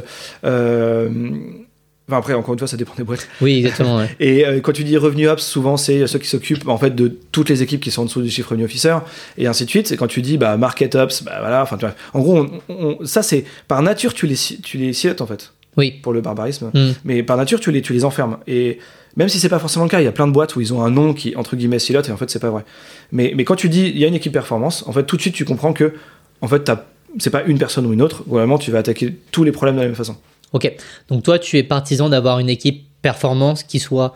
Euh, 2.09 2.15
euh, 2.15 2.17
Enfin 2.17 2.17
après 2.17 2.33
encore 2.33 2.53
une 2.53 2.59
fois 2.59 2.67
ça 2.67 2.77
dépend 2.77 2.93
des 2.97 3.03
boîtes. 3.03 3.27
Oui, 3.41 3.59
exactement. 3.59 3.97
ouais. 3.97 4.09
Et 4.19 4.45
euh, 4.45 4.59
quand 4.61 4.71
tu 4.71 4.83
dis 4.83 4.97
revenu 4.97 5.27
ops, 5.29 5.43
souvent 5.43 5.77
c'est 5.77 6.05
ceux 6.07 6.19
qui 6.19 6.27
s'occupent 6.27 6.67
en 6.67 6.77
fait 6.77 6.95
de 6.95 7.07
toutes 7.31 7.49
les 7.49 7.61
équipes 7.63 7.81
qui 7.81 7.91
sont 7.91 8.01
en 8.01 8.05
dessous 8.05 8.21
du 8.21 8.29
chiffre 8.29 8.49
revenu 8.49 8.65
officer 8.65 8.95
et 9.37 9.47
ainsi 9.47 9.65
de 9.65 9.69
suite. 9.69 9.91
Et 9.91 9.97
quand 9.97 10.07
tu 10.07 10.21
dis 10.21 10.37
bah 10.37 10.57
market 10.57 10.95
ops, 10.95 11.23
bah 11.23 11.37
voilà, 11.39 11.61
enfin. 11.63 11.77
En 12.13 12.19
gros, 12.19 12.37
on- 12.39 12.49
on- 12.69 13.05
ça 13.05 13.21
c'est 13.23 13.45
par 13.67 13.81
nature 13.81 14.13
tu 14.13 14.27
les 14.27 14.35
tu 14.35 14.77
les 14.77 14.93
silotes 14.93 15.21
en 15.21 15.27
fait 15.27 15.53
Oui. 15.77 15.91
pour 16.01 16.13
le 16.13 16.21
barbarisme, 16.21 16.71
Mm. 16.73 16.89
mais 17.05 17.23
par 17.23 17.37
nature 17.37 17.59
tu 17.59 17.71
les 17.71 17.81
tu 17.81 17.93
les 17.93 18.03
enfermes. 18.05 18.37
Et 18.47 18.79
même 19.15 19.27
si 19.29 19.39
c'est 19.39 19.49
pas 19.49 19.59
forcément 19.59 19.85
le 19.85 19.89
cas, 19.89 19.99
il 20.01 20.05
y 20.05 20.07
a 20.07 20.11
plein 20.11 20.27
de 20.27 20.31
boîtes 20.31 20.55
où 20.55 20.61
ils 20.61 20.73
ont 20.73 20.83
un 20.83 20.89
nom 20.91 21.13
qui 21.13 21.35
entre 21.35 21.55
guillemets 21.55 21.79
silote 21.79 22.07
et 22.09 22.11
en 22.11 22.17
fait 22.17 22.29
c'est 22.29 22.39
pas 22.39 22.49
vrai. 22.51 22.63
Mais 23.11 23.33
mais 23.35 23.43
quand 23.43 23.55
tu 23.55 23.69
dis 23.69 23.87
il 23.93 23.97
y 23.99 24.05
a 24.05 24.07
une 24.07 24.13
équipe 24.15 24.33
performance, 24.33 24.83
en 24.87 24.91
fait 24.91 25.03
tout 25.03 25.15
de 25.17 25.21
suite 25.21 25.33
tu 25.35 25.45
comprends 25.45 25.73
que 25.73 25.93
en 26.41 26.47
fait 26.47 26.63
t'as 26.63 26.83
c'est 27.17 27.31
pas 27.31 27.41
une 27.43 27.57
personne 27.57 27.87
ou 27.87 27.93
une 27.93 28.03
autre, 28.03 28.23
vraiment 28.27 28.59
tu 28.59 28.69
vas 28.69 28.77
attaquer 28.79 29.15
tous 29.31 29.43
les 29.43 29.51
problèmes 29.51 29.75
de 29.75 29.81
la 29.81 29.87
même 29.87 29.95
façon. 29.95 30.15
Ok, 30.53 30.71
donc 31.09 31.23
toi 31.23 31.37
tu 31.39 31.57
es 31.57 31.63
partisan 31.63 32.09
d'avoir 32.09 32.39
une 32.39 32.49
équipe 32.49 32.85
performance 33.01 33.63
qui 33.63 33.79
soit 33.79 34.15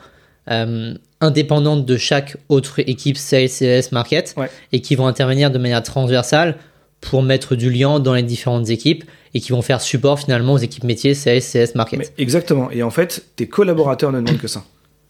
euh, 0.50 0.94
indépendante 1.22 1.86
de 1.86 1.96
chaque 1.98 2.36
autre 2.50 2.80
équipe 2.80 3.18
sales, 3.18 3.48
CS, 3.50 3.92
market 3.92 4.34
Ouais. 4.38 4.50
et 4.72 4.82
qui 4.82 4.96
vont 4.96 5.08
intervenir 5.08 5.52
de 5.52 5.58
manière 5.58 5.84
transversale 5.84 6.58
pour 7.02 7.22
mettre 7.24 7.56
du 7.56 7.70
lien 7.70 8.00
dans 8.00 8.14
les 8.14 8.24
différentes 8.24 8.70
équipes 8.70 9.04
et 9.34 9.40
qui 9.40 9.52
vont 9.52 9.62
faire 9.62 9.82
support 9.82 10.20
finalement 10.20 10.54
aux 10.54 10.58
équipes 10.58 10.84
métiers 10.84 11.14
sales, 11.16 11.42
CS, 11.42 11.76
market. 11.76 12.00
Mais 12.00 12.08
exactement. 12.18 12.70
Et 12.72 12.84
en 12.84 12.90
fait, 12.92 13.26
tes 13.36 13.48
collaborateurs 13.48 14.12
ne 14.12 14.20
demandent 14.22 14.40
que 14.40 14.48
ça. 14.48 14.64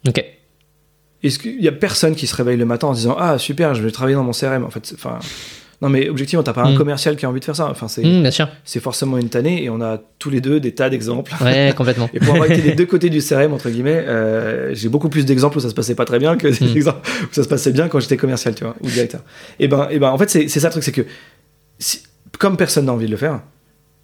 Ok, 0.08 0.24
Est-ce 1.24 1.40
qu'il 1.40 1.62
y 1.62 1.68
a 1.68 1.72
personne 1.72 2.16
qui 2.16 2.28
se 2.28 2.36
réveille 2.36 2.58
le 2.58 2.66
matin 2.66 2.88
en 2.88 2.94
se 2.94 3.00
disant 3.00 3.16
ah 3.20 3.38
super 3.38 3.74
je 3.76 3.82
vais 3.82 3.92
travailler 3.92 4.16
dans 4.16 4.24
mon 4.24 4.32
CRM 4.34 4.64
en 4.66 4.70
fait 4.70 4.92
enfin 4.96 5.20
non 5.84 5.90
mais 5.90 6.10
objectivement 6.10 6.42
t'as 6.42 6.54
pas 6.54 6.64
un 6.64 6.72
Mm. 6.72 6.78
commercial 6.78 7.16
qui 7.16 7.26
a 7.26 7.30
envie 7.30 7.40
de 7.40 7.46
faire 7.46 7.56
ça 7.56 7.68
enfin 7.70 7.88
c'est 7.88 8.02
Hmm, 8.04 8.28
c'est 8.66 8.80
forcément 8.80 9.18
une 9.20 9.30
tannée 9.30 9.64
et 9.64 9.70
on 9.70 9.82
a 9.82 10.00
tous 10.18 10.32
les 10.32 10.42
deux 10.42 10.60
des 10.60 10.72
tas 10.74 10.90
d'exemples 10.90 11.32
ouais, 11.42 11.74
complètement. 11.78 12.10
et 12.14 12.20
pour 12.20 12.34
avoir 12.34 12.50
été 12.50 12.62
des 12.62 12.74
deux 12.74 12.86
côtés 12.88 13.10
du 13.12 13.20
CRM 13.20 13.54
entre 13.54 13.70
guillemets 13.70 14.04
euh, 14.08 14.74
j'ai 14.74 14.90
beaucoup 14.90 15.10
plus 15.10 15.26
d'exemples 15.26 15.58
où 15.58 15.62
ça 15.62 15.70
se 15.70 15.76
passait 15.76 15.94
pas 15.94 16.06
très 16.06 16.18
bien 16.18 16.38
que 16.38 16.48
des 16.48 16.66
Mm. 16.66 16.76
exemples 16.78 17.08
où 17.30 17.34
ça 17.34 17.44
se 17.44 17.48
passait 17.50 17.72
bien 17.72 17.88
quand 17.90 18.00
j'étais 18.00 18.18
commercial 18.18 18.56
tu 18.56 18.64
vois 18.64 18.76
ou 18.82 18.88
directeur 18.90 19.22
et 19.60 19.68
ben 19.68 19.88
et 19.92 20.00
ben 20.00 20.10
en 20.10 20.18
fait 20.18 20.30
c'est 20.30 20.48
ça 20.48 20.68
le 20.70 20.72
truc 20.72 20.84
c'est 20.84 20.92
que 20.92 21.06
si- 21.78 22.02
comme 22.40 22.58
personne 22.58 22.86
n'a 22.86 22.94
envie 22.94 23.06
de 23.06 23.12
le 23.12 23.18
faire 23.18 23.42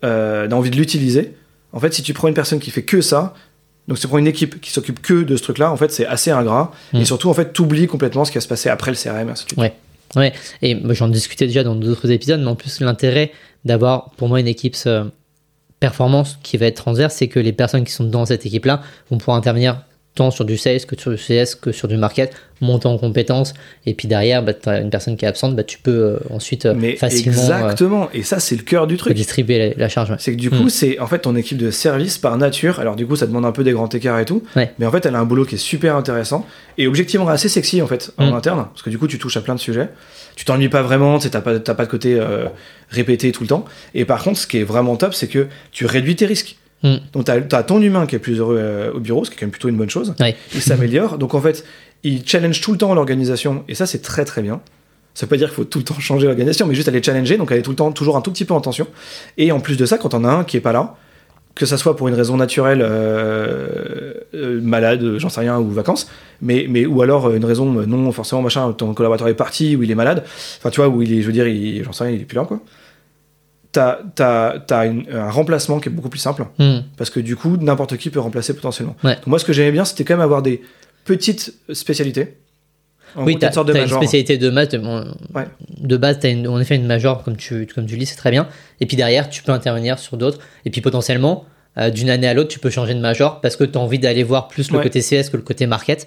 euh, 0.03 0.47
n'a 0.47 0.55
envie 0.55 0.69
de 0.69 0.75
l'utiliser 0.75 1.33
en 1.73 1.79
fait 1.79 1.93
si 1.93 2.01
tu 2.03 2.13
prends 2.13 2.27
une 2.27 2.33
personne 2.33 2.59
qui 2.59 2.71
fait 2.71 2.83
que 2.83 3.01
ça 3.01 3.33
donc 3.87 3.97
si 3.97 4.01
tu 4.01 4.07
prends 4.07 4.17
une 4.19 4.27
équipe 4.27 4.61
qui 4.61 4.71
s'occupe 4.71 5.01
que 5.01 5.23
de 5.23 5.35
ce 5.35 5.43
truc 5.43 5.57
là 5.57 5.71
en 5.71 5.77
fait 5.77 5.91
c'est 5.91 6.05
assez 6.05 6.29
ingrat 6.31 6.71
et 6.93 7.05
surtout 7.05 7.29
en 7.29 7.33
fait 7.33 7.53
t'oublies 7.53 7.87
complètement 7.87 8.23
ce 8.25 8.31
qui 8.31 8.37
va 8.37 8.41
se 8.41 8.47
passer 8.47 8.69
après 8.69 8.91
le 8.91 8.97
CRM 8.97 9.27
et 9.29 9.31
ainsi 9.31 9.45
de 9.45 9.49
suite. 9.49 9.59
Ouais. 9.59 9.73
Ouais, 10.15 10.33
et 10.61 10.75
j'en 10.89 11.07
discutais 11.07 11.45
déjà 11.45 11.63
dans 11.63 11.75
d'autres 11.75 12.09
épisodes, 12.09 12.39
mais 12.39 12.47
en 12.47 12.55
plus 12.55 12.79
l'intérêt 12.79 13.31
d'avoir 13.63 14.09
pour 14.11 14.27
moi 14.27 14.39
une 14.39 14.47
équipe 14.47 14.75
euh, 14.87 15.05
performance 15.79 16.39
qui 16.41 16.57
va 16.57 16.65
être 16.65 16.77
transverse, 16.77 17.15
c'est 17.15 17.27
que 17.27 17.39
les 17.39 17.53
personnes 17.53 17.83
qui 17.83 17.91
sont 17.91 18.05
dans 18.05 18.25
cette 18.25 18.45
équipe-là 18.45 18.81
vont 19.09 19.17
pouvoir 19.17 19.37
intervenir 19.37 19.83
tant 20.15 20.31
sur 20.31 20.43
du 20.43 20.57
sales 20.57 20.85
que 20.85 20.99
sur 20.99 21.11
du 21.11 21.17
CS 21.17 21.55
que 21.55 21.71
sur 21.71 21.87
du 21.87 21.95
market, 21.95 22.33
monter 22.61 22.87
en 22.87 22.97
compétences, 22.97 23.53
et 23.85 23.93
puis 23.93 24.07
derrière, 24.09 24.43
bah, 24.43 24.53
tu 24.53 24.67
as 24.67 24.79
une 24.81 24.89
personne 24.89 25.15
qui 25.15 25.23
est 25.23 25.27
absente, 25.29 25.55
bah, 25.55 25.63
tu 25.63 25.77
peux 25.77 25.91
euh, 25.91 26.19
ensuite 26.29 26.65
euh, 26.65 26.73
mais 26.75 26.97
facilement 26.97 27.37
euh, 27.41 27.59
exactement 27.61 28.09
et 28.13 28.23
ça 28.23 28.39
c'est 28.41 28.57
le 28.57 28.63
cœur 28.63 28.85
du 28.85 28.97
truc 28.97 29.11
redistribuer 29.13 29.69
la, 29.69 29.73
la 29.77 29.87
charge. 29.87 30.09
ouais. 30.09 30.17
C'est 30.19 30.33
que 30.33 30.37
du 30.37 30.49
Mm. 30.49 30.57
coup, 30.57 30.67
c'est 30.69 30.99
en 30.99 31.07
fait 31.07 31.19
ton 31.19 31.35
équipe 31.37 31.57
de 31.57 31.71
service 31.71 32.17
par 32.17 32.35
nature. 32.37 32.79
Alors 32.81 32.97
du 32.97 33.05
coup, 33.07 33.15
ça 33.15 33.27
demande 33.27 33.45
un 33.45 33.53
peu 33.53 33.63
des 33.63 33.71
grands 33.71 33.87
écarts 33.87 34.19
et 34.19 34.25
tout. 34.25 34.43
Ouais. 34.57 34.73
Mais 34.77 34.85
en 34.85 34.91
fait, 34.91 35.05
elle 35.05 35.15
a 35.15 35.19
un 35.19 35.25
boulot 35.25 35.45
qui 35.45 35.55
est 35.55 35.59
super 35.59 35.95
intéressant 35.95 36.45
et 36.77 36.87
objectivement 36.87 37.27
assez 37.29 37.47
sexy 37.47 37.81
en 37.81 37.87
fait 37.87 38.11
en 38.17 38.31
Mm. 38.31 38.33
interne, 38.33 38.67
parce 38.73 38.81
que 38.81 38.89
du 38.89 38.97
coup, 38.97 39.07
tu 39.07 39.19
touches 39.19 39.37
à 39.37 39.41
plein 39.41 39.55
de 39.55 39.59
sujets. 39.61 39.87
Tu 40.35 40.43
t'ennuies 40.43 40.69
pas 40.69 40.81
vraiment, 40.81 41.19
tu 41.19 41.29
t'as 41.29 41.41
pas, 41.41 41.59
pas 41.59 41.85
de 41.85 41.89
côté 41.89 42.19
répété 42.89 43.31
tout 43.31 43.43
le 43.43 43.49
temps. 43.49 43.65
Et 43.93 44.05
par 44.05 44.23
contre, 44.23 44.39
ce 44.39 44.47
qui 44.47 44.57
est 44.57 44.63
vraiment 44.63 44.95
top, 44.95 45.13
c'est 45.13 45.27
que 45.27 45.47
tu 45.71 45.85
réduis 45.85 46.15
tes 46.15 46.25
risques. 46.25 46.55
Mm. 46.83 46.95
Donc 47.13 47.25
t'as 47.25 47.57
as 47.57 47.63
ton 47.63 47.81
humain 47.81 48.05
qui 48.05 48.15
est 48.15 48.19
plus 48.19 48.39
heureux 48.39 48.57
euh, 48.59 48.93
au 48.93 48.99
bureau, 48.99 49.25
ce 49.25 49.29
qui 49.29 49.35
est 49.35 49.39
quand 49.39 49.45
même 49.45 49.51
plutôt 49.51 49.69
une 49.69 49.77
bonne 49.77 49.89
chose. 49.89 50.13
Ouais. 50.19 50.35
Il 50.53 50.61
s'améliore. 50.61 51.17
Donc 51.17 51.33
en 51.33 51.41
fait, 51.41 51.65
il 52.03 52.25
challenge 52.25 52.61
tout 52.61 52.71
le 52.71 52.77
temps 52.77 52.93
l'organisation 52.93 53.63
et 53.67 53.75
ça, 53.75 53.85
c'est 53.85 54.01
très 54.01 54.25
très 54.25 54.41
bien. 54.41 54.61
Ça 55.13 55.25
veut 55.25 55.29
pas 55.29 55.37
dire 55.37 55.47
qu'il 55.47 55.55
faut 55.55 55.65
tout 55.65 55.79
le 55.79 55.83
temps 55.83 55.99
changer 55.99 56.27
l'organisation, 56.27 56.65
mais 56.65 56.75
juste 56.75 56.87
aller 56.87 57.03
challenger, 57.03 57.37
donc 57.37 57.51
aller 57.51 57.61
tout 57.61 57.71
le 57.71 57.75
temps, 57.75 57.91
toujours 57.91 58.15
un 58.15 58.21
tout 58.21 58.31
petit 58.31 58.45
peu 58.45 58.53
en 58.53 58.61
tension. 58.61 58.87
Et 59.37 59.51
en 59.51 59.59
plus 59.59 59.75
de 59.75 59.85
ça, 59.85 59.97
quand 59.97 60.13
on 60.13 60.23
a 60.23 60.29
un 60.29 60.43
qui 60.43 60.55
est 60.55 60.61
pas 60.61 60.71
là, 60.71 60.95
que 61.55 61.65
ça 61.65 61.77
soit 61.77 61.97
pour 61.97 62.07
une 62.07 62.13
raison 62.13 62.37
naturelle, 62.37 62.79
euh, 62.81 64.13
euh, 64.33 64.61
malade, 64.61 65.17
j'en 65.17 65.27
sais 65.27 65.41
rien, 65.41 65.59
ou 65.59 65.69
vacances, 65.71 66.09
mais, 66.41 66.67
mais 66.69 66.85
ou 66.85 67.01
alors 67.01 67.33
une 67.33 67.43
raison 67.43 67.65
non 67.65 68.11
forcément 68.13 68.41
machin, 68.41 68.71
ton 68.71 68.93
collaborateur 68.93 69.27
est 69.27 69.33
parti, 69.33 69.75
ou 69.75 69.83
il 69.83 69.91
est 69.91 69.95
malade, 69.95 70.23
enfin 70.57 70.69
tu 70.69 70.79
vois, 70.79 70.87
où 70.87 71.01
il 71.01 71.11
est, 71.11 71.21
je 71.21 71.27
veux 71.27 71.33
dire, 71.33 71.45
j'en 71.83 71.91
sais 71.91 72.05
rien, 72.05 72.13
il 72.13 72.21
est 72.21 72.25
plus 72.25 72.37
là 72.37 72.45
quoi. 72.45 72.61
T'as 74.15 74.59
as, 74.69 74.81
un 74.83 75.29
remplacement 75.29 75.79
qui 75.79 75.89
est 75.89 75.91
beaucoup 75.91 76.09
plus 76.09 76.19
simple, 76.19 76.45
Hmm. 76.57 76.79
parce 76.97 77.09
que 77.09 77.19
du 77.19 77.35
coup, 77.35 77.57
n'importe 77.57 77.97
qui 77.97 78.09
peut 78.09 78.19
remplacer 78.19 78.53
potentiellement. 78.53 78.95
Ouais. 79.03 79.15
Donc 79.15 79.27
moi, 79.27 79.39
ce 79.39 79.45
que 79.45 79.53
j'aimais 79.53 79.71
bien, 79.71 79.85
c'était 79.85 80.03
quand 80.03 80.13
même 80.15 80.21
avoir 80.23 80.41
des 80.41 80.61
petites 81.05 81.53
spécialités. 81.73 82.35
En 83.15 83.23
Oui, 83.25 83.37
tu 83.39 83.45
une 83.45 83.63
de 83.65 83.73
as 83.77 83.81
une 83.81 83.87
spécialité 83.87 84.37
de 84.37 84.49
base. 84.51 84.69
De, 84.69 84.77
bon, 84.77 85.03
Ouais. 85.33 85.47
de 85.79 85.97
base, 85.97 86.19
tu 86.19 86.27
as 86.27 86.49
en 86.51 86.59
effet 86.59 86.75
une 86.75 86.85
major, 86.85 87.23
comme 87.23 87.37
tu, 87.37 87.65
comme 87.73 87.85
tu 87.87 87.93
le 87.93 87.99
dis, 87.99 88.05
c'est 88.05 88.15
très 88.17 88.29
bien. 88.31 88.47
Et 88.81 88.85
puis 88.85 88.97
derrière, 88.97 89.29
tu 89.29 89.41
peux 89.41 89.51
intervenir 89.51 89.97
sur 89.97 90.15
d'autres. 90.17 90.37
Et 90.65 90.69
puis 90.69 90.81
potentiellement, 90.81 91.45
euh, 91.79 91.89
d'une 91.89 92.09
année 92.11 92.27
à 92.27 92.33
l'autre, 92.35 92.49
tu 92.49 92.59
peux 92.59 92.69
changer 92.69 92.93
de 92.93 92.99
major 92.99 93.41
parce 93.41 93.55
que 93.55 93.63
tu 93.63 93.77
as 93.77 93.81
envie 93.81 93.97
d'aller 93.99 94.21
voir 94.23 94.47
plus 94.47 94.69
le 94.71 94.77
Ouais. 94.77 94.83
côté 94.83 95.01
CS 95.01 95.29
que 95.31 95.37
le 95.37 95.43
côté 95.43 95.65
market. 95.65 96.05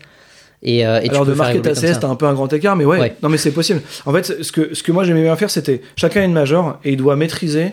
Et, 0.65 0.87
euh, 0.87 1.01
et 1.03 1.09
Alors 1.11 1.27
de 1.27 1.35
ta 1.35 1.53
comme 1.53 1.63
CS, 1.63 1.99
t'as 2.01 2.09
un 2.09 2.15
peu 2.15 2.27
un 2.27 2.35
grand 2.35 2.53
écart, 2.53 2.77
mais 2.77 2.85
ouais, 2.85 2.99
Ouais. 3.01 3.17
non 3.23 3.29
mais 3.29 3.37
c'est 3.39 3.51
possible. 3.51 3.81
En 4.07 4.13
fait, 4.13 4.43
ce 4.43 4.53
que, 4.53 4.75
ce 4.75 4.83
que 4.83 4.93
moi 4.93 5.03
j'aimais 5.05 5.23
bien 5.23 5.35
faire, 5.37 5.51
c'était 5.51 5.83
chacun 5.97 6.21
a 6.21 6.25
une 6.25 6.33
major 6.33 6.79
et 6.85 6.93
il 6.93 6.97
doit 6.97 7.17
maîtriser 7.17 7.73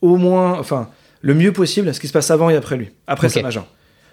au 0.00 0.16
moins, 0.16 0.58
enfin, 0.58 0.88
le 1.20 1.34
mieux 1.34 1.52
possible 1.52 1.92
ce 1.94 2.00
qui 2.00 2.06
se 2.08 2.12
passe 2.12 2.30
avant 2.30 2.48
et 2.50 2.56
après 2.56 2.76
lui, 2.76 2.90
après 3.06 3.28
sa 3.28 3.42
major. 3.42 3.66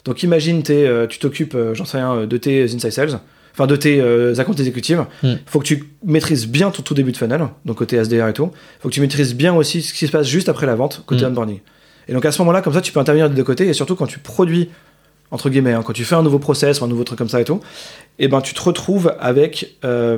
Donc 0.05 0.23
imagine, 0.23 0.63
t'es, 0.63 0.85
euh, 0.87 1.07
tu 1.07 1.19
t'occupes, 1.19 1.55
euh, 1.55 1.73
j'en 1.75 1.85
sais 1.85 1.97
rien, 1.97 2.25
de 2.25 2.37
tes 2.37 2.63
inside 2.63 2.91
sales, 2.91 3.19
enfin 3.53 3.67
de 3.67 3.75
tes 3.75 3.99
euh, 3.99 4.33
accounts 4.39 4.53
exécutives. 4.53 5.05
Hmm. 5.21 5.33
Faut 5.45 5.59
que 5.59 5.65
tu 5.65 5.91
maîtrises 6.03 6.47
bien 6.47 6.71
ton 6.71 6.81
tout 6.81 6.93
début 6.93 7.11
de 7.11 7.17
funnel, 7.17 7.41
donc 7.65 7.77
côté 7.77 7.97
SDR 7.97 8.27
et 8.29 8.33
tout. 8.33 8.49
Faut 8.79 8.89
que 8.89 8.93
tu 8.93 9.01
maîtrises 9.01 9.35
bien 9.35 9.53
aussi 9.53 9.81
ce 9.81 9.93
qui 9.93 10.07
se 10.07 10.11
passe 10.11 10.25
juste 10.27 10.49
après 10.49 10.65
la 10.65 10.75
vente, 10.75 11.03
côté 11.05 11.25
Hmm. 11.25 11.29
onboarding. 11.29 11.59
Et 12.07 12.13
donc 12.13 12.25
à 12.25 12.31
ce 12.31 12.41
moment-là, 12.41 12.61
comme 12.61 12.73
ça, 12.73 12.81
tu 12.81 12.91
peux 12.91 12.99
intervenir 12.99 13.29
des 13.29 13.35
deux 13.35 13.43
côtés 13.43 13.67
et 13.67 13.73
surtout 13.73 13.95
quand 13.95 14.07
tu 14.07 14.17
produis 14.19 14.69
entre 15.31 15.49
guillemets, 15.49 15.73
hein, 15.73 15.83
quand 15.85 15.93
tu 15.93 16.05
fais 16.05 16.15
un 16.15 16.23
nouveau 16.23 16.39
process 16.39 16.81
ou 16.81 16.85
un 16.85 16.87
nouveau 16.87 17.03
truc 17.03 17.17
comme 17.17 17.29
ça 17.29 17.39
et 17.41 17.45
tout, 17.45 17.59
et 18.17 18.27
ben 18.27 18.41
tu 18.41 18.53
te 18.53 18.61
retrouves 18.61 19.13
avec 19.19 19.75
euh, 19.83 20.17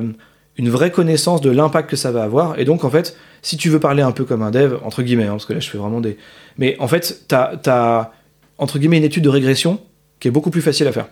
une 0.56 0.68
vraie 0.70 0.90
connaissance 0.90 1.40
de 1.40 1.50
l'impact 1.50 1.90
que 1.90 1.96
ça 1.96 2.10
va 2.12 2.22
avoir. 2.24 2.58
Et 2.58 2.64
donc 2.64 2.84
en 2.84 2.90
fait, 2.90 3.16
si 3.42 3.56
tu 3.56 3.68
veux 3.68 3.80
parler 3.80 4.02
un 4.02 4.12
peu 4.12 4.24
comme 4.24 4.42
un 4.42 4.50
dev, 4.50 4.76
entre 4.84 5.02
guillemets, 5.02 5.24
hein, 5.26 5.32
parce 5.32 5.46
que 5.46 5.52
là 5.52 5.60
je 5.60 5.68
fais 5.70 5.78
vraiment 5.78 6.00
des. 6.00 6.16
Mais 6.58 6.76
en 6.78 6.88
fait, 6.88 7.24
t'as 7.28 7.52
as, 7.66 8.12
entre 8.58 8.78
guillemets 8.78 8.98
une 8.98 9.04
étude 9.04 9.24
de 9.24 9.28
régression 9.28 9.80
qui 10.20 10.28
est 10.28 10.30
beaucoup 10.30 10.50
plus 10.50 10.62
facile 10.62 10.86
à 10.86 10.92
faire. 10.92 11.06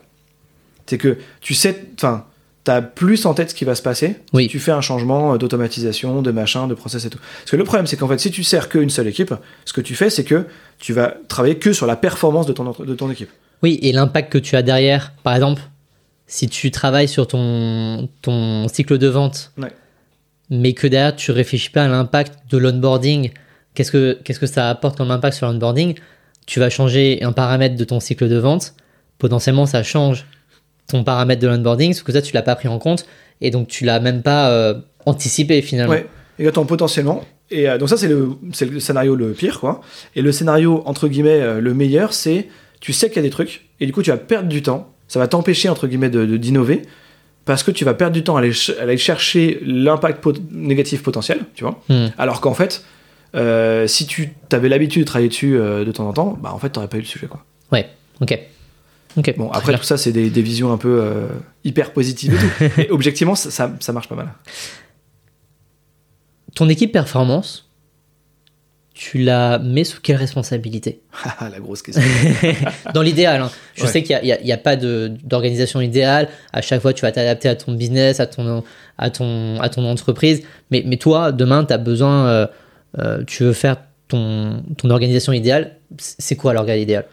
C'est 0.86 0.98
que 0.98 1.18
tu 1.40 1.54
sais, 1.54 1.84
enfin, 1.96 2.24
t'as 2.64 2.82
plus 2.82 3.24
en 3.26 3.32
tête 3.34 3.50
ce 3.50 3.54
qui 3.54 3.64
va 3.64 3.74
se 3.74 3.82
passer 3.82 4.16
Oui. 4.32 4.44
si 4.44 4.48
tu 4.50 4.58
fais 4.58 4.72
un 4.72 4.80
changement 4.80 5.34
euh, 5.34 5.38
d'automatisation, 5.38 6.20
de 6.22 6.30
machin, 6.32 6.66
de 6.66 6.74
process 6.74 7.04
et 7.04 7.10
tout. 7.10 7.18
Parce 7.18 7.50
que 7.50 7.56
le 7.56 7.64
problème, 7.64 7.86
c'est 7.86 7.96
qu'en 7.96 8.08
fait, 8.08 8.18
si 8.18 8.30
tu 8.30 8.42
sers 8.44 8.68
qu'une 8.68 8.90
seule 8.90 9.06
équipe, 9.06 9.32
ce 9.64 9.72
que 9.72 9.80
tu 9.80 9.94
fais, 9.94 10.10
c'est 10.10 10.24
que 10.24 10.44
tu 10.78 10.92
vas 10.92 11.14
travailler 11.28 11.56
que 11.58 11.72
sur 11.72 11.86
la 11.86 11.96
performance 11.96 12.46
de 12.46 12.52
ton, 12.52 12.66
entre- 12.66 12.84
de 12.84 12.94
ton 12.94 13.10
équipe. 13.10 13.30
Oui, 13.62 13.78
et 13.82 13.92
l'impact 13.92 14.32
que 14.32 14.38
tu 14.38 14.56
as 14.56 14.62
derrière, 14.62 15.12
par 15.22 15.34
exemple, 15.34 15.62
si 16.26 16.48
tu 16.48 16.70
travailles 16.70 17.08
sur 17.08 17.26
ton, 17.26 18.08
ton 18.22 18.68
cycle 18.68 18.98
de 18.98 19.08
vente, 19.08 19.52
Ouais. 19.58 19.68
mais 20.48 20.72
que 20.72 20.86
derrière 20.86 21.14
tu 21.16 21.30
réfléchis 21.32 21.70
pas 21.70 21.84
à 21.84 21.88
l'impact 21.88 22.34
de 22.50 22.58
l'onboarding, 22.58 23.30
qu'est-ce 23.74 23.92
que, 23.92 24.18
qu'est-ce 24.24 24.40
que 24.40 24.46
ça 24.46 24.70
apporte 24.70 24.96
comme 24.96 25.10
impact 25.10 25.36
sur 25.36 25.46
l'onboarding 25.46 25.94
Tu 26.46 26.60
vas 26.60 26.70
changer 26.70 27.22
un 27.22 27.32
paramètre 27.32 27.76
de 27.76 27.84
ton 27.84 28.00
cycle 28.00 28.28
de 28.28 28.36
vente, 28.36 28.74
potentiellement 29.18 29.66
ça 29.66 29.82
change 29.82 30.24
ton 30.86 31.04
paramètre 31.04 31.42
de 31.42 31.48
l'onboarding, 31.48 31.92
sauf 31.92 32.04
que 32.04 32.12
ça 32.12 32.22
tu 32.22 32.32
l'as 32.34 32.42
pas 32.42 32.56
pris 32.56 32.68
en 32.68 32.78
compte, 32.78 33.04
et 33.40 33.50
donc 33.50 33.68
tu 33.68 33.84
l'as 33.84 34.00
même 34.00 34.22
pas 34.22 34.50
euh, 34.50 34.74
anticipé 35.06 35.62
finalement. 35.62 35.92
Ouais, 35.92 36.06
exactement, 36.38 36.66
potentiellement. 36.66 37.24
Et 37.52 37.68
euh, 37.68 37.78
donc 37.78 37.88
ça, 37.88 37.96
c'est 37.96 38.06
le, 38.08 38.28
c'est 38.52 38.66
le 38.66 38.78
scénario 38.78 39.16
le 39.16 39.32
pire, 39.32 39.58
quoi. 39.58 39.80
Et 40.14 40.22
le 40.22 40.30
scénario, 40.30 40.82
entre 40.86 41.08
guillemets, 41.08 41.40
euh, 41.40 41.60
le 41.60 41.74
meilleur, 41.74 42.12
c'est 42.12 42.46
tu 42.80 42.92
sais 42.92 43.08
qu'il 43.08 43.16
y 43.16 43.18
a 43.20 43.22
des 43.22 43.30
trucs, 43.30 43.68
et 43.80 43.86
du 43.86 43.92
coup, 43.92 44.02
tu 44.02 44.10
vas 44.10 44.16
perdre 44.16 44.48
du 44.48 44.62
temps. 44.62 44.92
Ça 45.08 45.18
va 45.18 45.26
t'empêcher, 45.28 45.68
entre 45.68 45.86
guillemets, 45.86 46.10
de, 46.10 46.36
d'innover, 46.36 46.82
parce 47.44 47.62
que 47.62 47.70
tu 47.70 47.84
vas 47.84 47.94
perdre 47.94 48.14
du 48.14 48.22
temps 48.24 48.36
à 48.36 48.40
aller, 48.40 48.52
ch- 48.52 48.76
à 48.78 48.82
aller 48.84 48.96
chercher 48.96 49.58
l'impact 49.64 50.22
pot- 50.22 50.40
négatif 50.52 51.02
potentiel, 51.02 51.40
tu 51.54 51.64
vois. 51.64 51.82
Hmm. 51.88 52.08
Alors 52.16 52.40
qu'en 52.40 52.54
fait, 52.54 52.84
euh, 53.34 53.86
si 53.86 54.06
tu 54.06 54.32
avais 54.52 54.68
l'habitude 54.68 55.02
de 55.02 55.06
travailler 55.06 55.28
dessus 55.28 55.56
euh, 55.56 55.84
de 55.84 55.92
temps 55.92 56.08
en 56.08 56.12
temps, 56.12 56.38
bah 56.40 56.52
en 56.54 56.58
fait, 56.58 56.70
t'aurais 56.70 56.88
pas 56.88 56.96
eu 56.96 57.00
le 57.00 57.06
sujet, 57.06 57.26
quoi. 57.26 57.44
Ouais, 57.72 57.88
ok. 58.20 58.38
Ok. 59.16 59.34
Bon, 59.36 59.50
après, 59.50 59.76
tout 59.76 59.82
ça, 59.82 59.96
c'est 59.96 60.12
des, 60.12 60.30
des 60.30 60.42
visions 60.42 60.72
un 60.72 60.76
peu 60.78 61.00
euh, 61.02 61.26
hyper 61.64 61.92
positives 61.92 62.32
et 62.34 62.68
tout. 62.70 62.80
Et 62.82 62.90
objectivement, 62.90 63.34
ça, 63.34 63.50
ça, 63.50 63.74
ça 63.80 63.92
marche 63.92 64.08
pas 64.08 64.14
mal. 64.14 64.28
Ton 66.54 66.68
équipe 66.68 66.92
performance, 66.92 67.68
tu 69.00 69.16
la 69.16 69.58
mets 69.58 69.84
sous 69.84 69.98
quelle 70.02 70.16
responsabilité? 70.16 71.00
Ah, 71.24 71.48
la 71.48 71.58
grosse 71.58 71.80
question. 71.80 72.02
Dans 72.94 73.00
l'idéal, 73.00 73.40
hein. 73.40 73.50
je 73.74 73.84
Ouais. 73.84 73.88
sais 73.88 74.02
qu'il 74.02 74.14
n'y 74.22 74.30
a, 74.30 74.38
il 74.38 74.46
y 74.46 74.52
a 74.52 74.58
pas 74.58 74.76
d'organisation 74.76 75.80
idéale. 75.80 76.28
À 76.52 76.60
chaque 76.60 76.82
fois, 76.82 76.92
tu 76.92 77.00
vas 77.00 77.10
t'adapter 77.10 77.48
à 77.48 77.56
ton 77.56 77.72
business, 77.72 78.20
à 78.20 78.26
ton, 78.26 78.62
à 78.98 79.08
ton, 79.08 79.58
à 79.62 79.70
ton 79.70 79.86
entreprise. 79.86 80.42
Mais, 80.70 80.82
mais 80.86 80.98
toi, 80.98 81.32
demain, 81.32 81.64
tu 81.64 81.72
as 81.72 81.78
besoin, 81.78 82.26
euh, 82.26 82.46
euh, 82.98 83.24
tu 83.26 83.44
veux 83.44 83.54
faire 83.54 83.76
ton, 84.06 84.62
ton 84.76 84.90
organisation 84.90 85.32
idéale. 85.32 85.76
C'est 85.96 86.36
quoi 86.36 86.52
l'organe 86.52 86.78
idéal? 86.80 87.06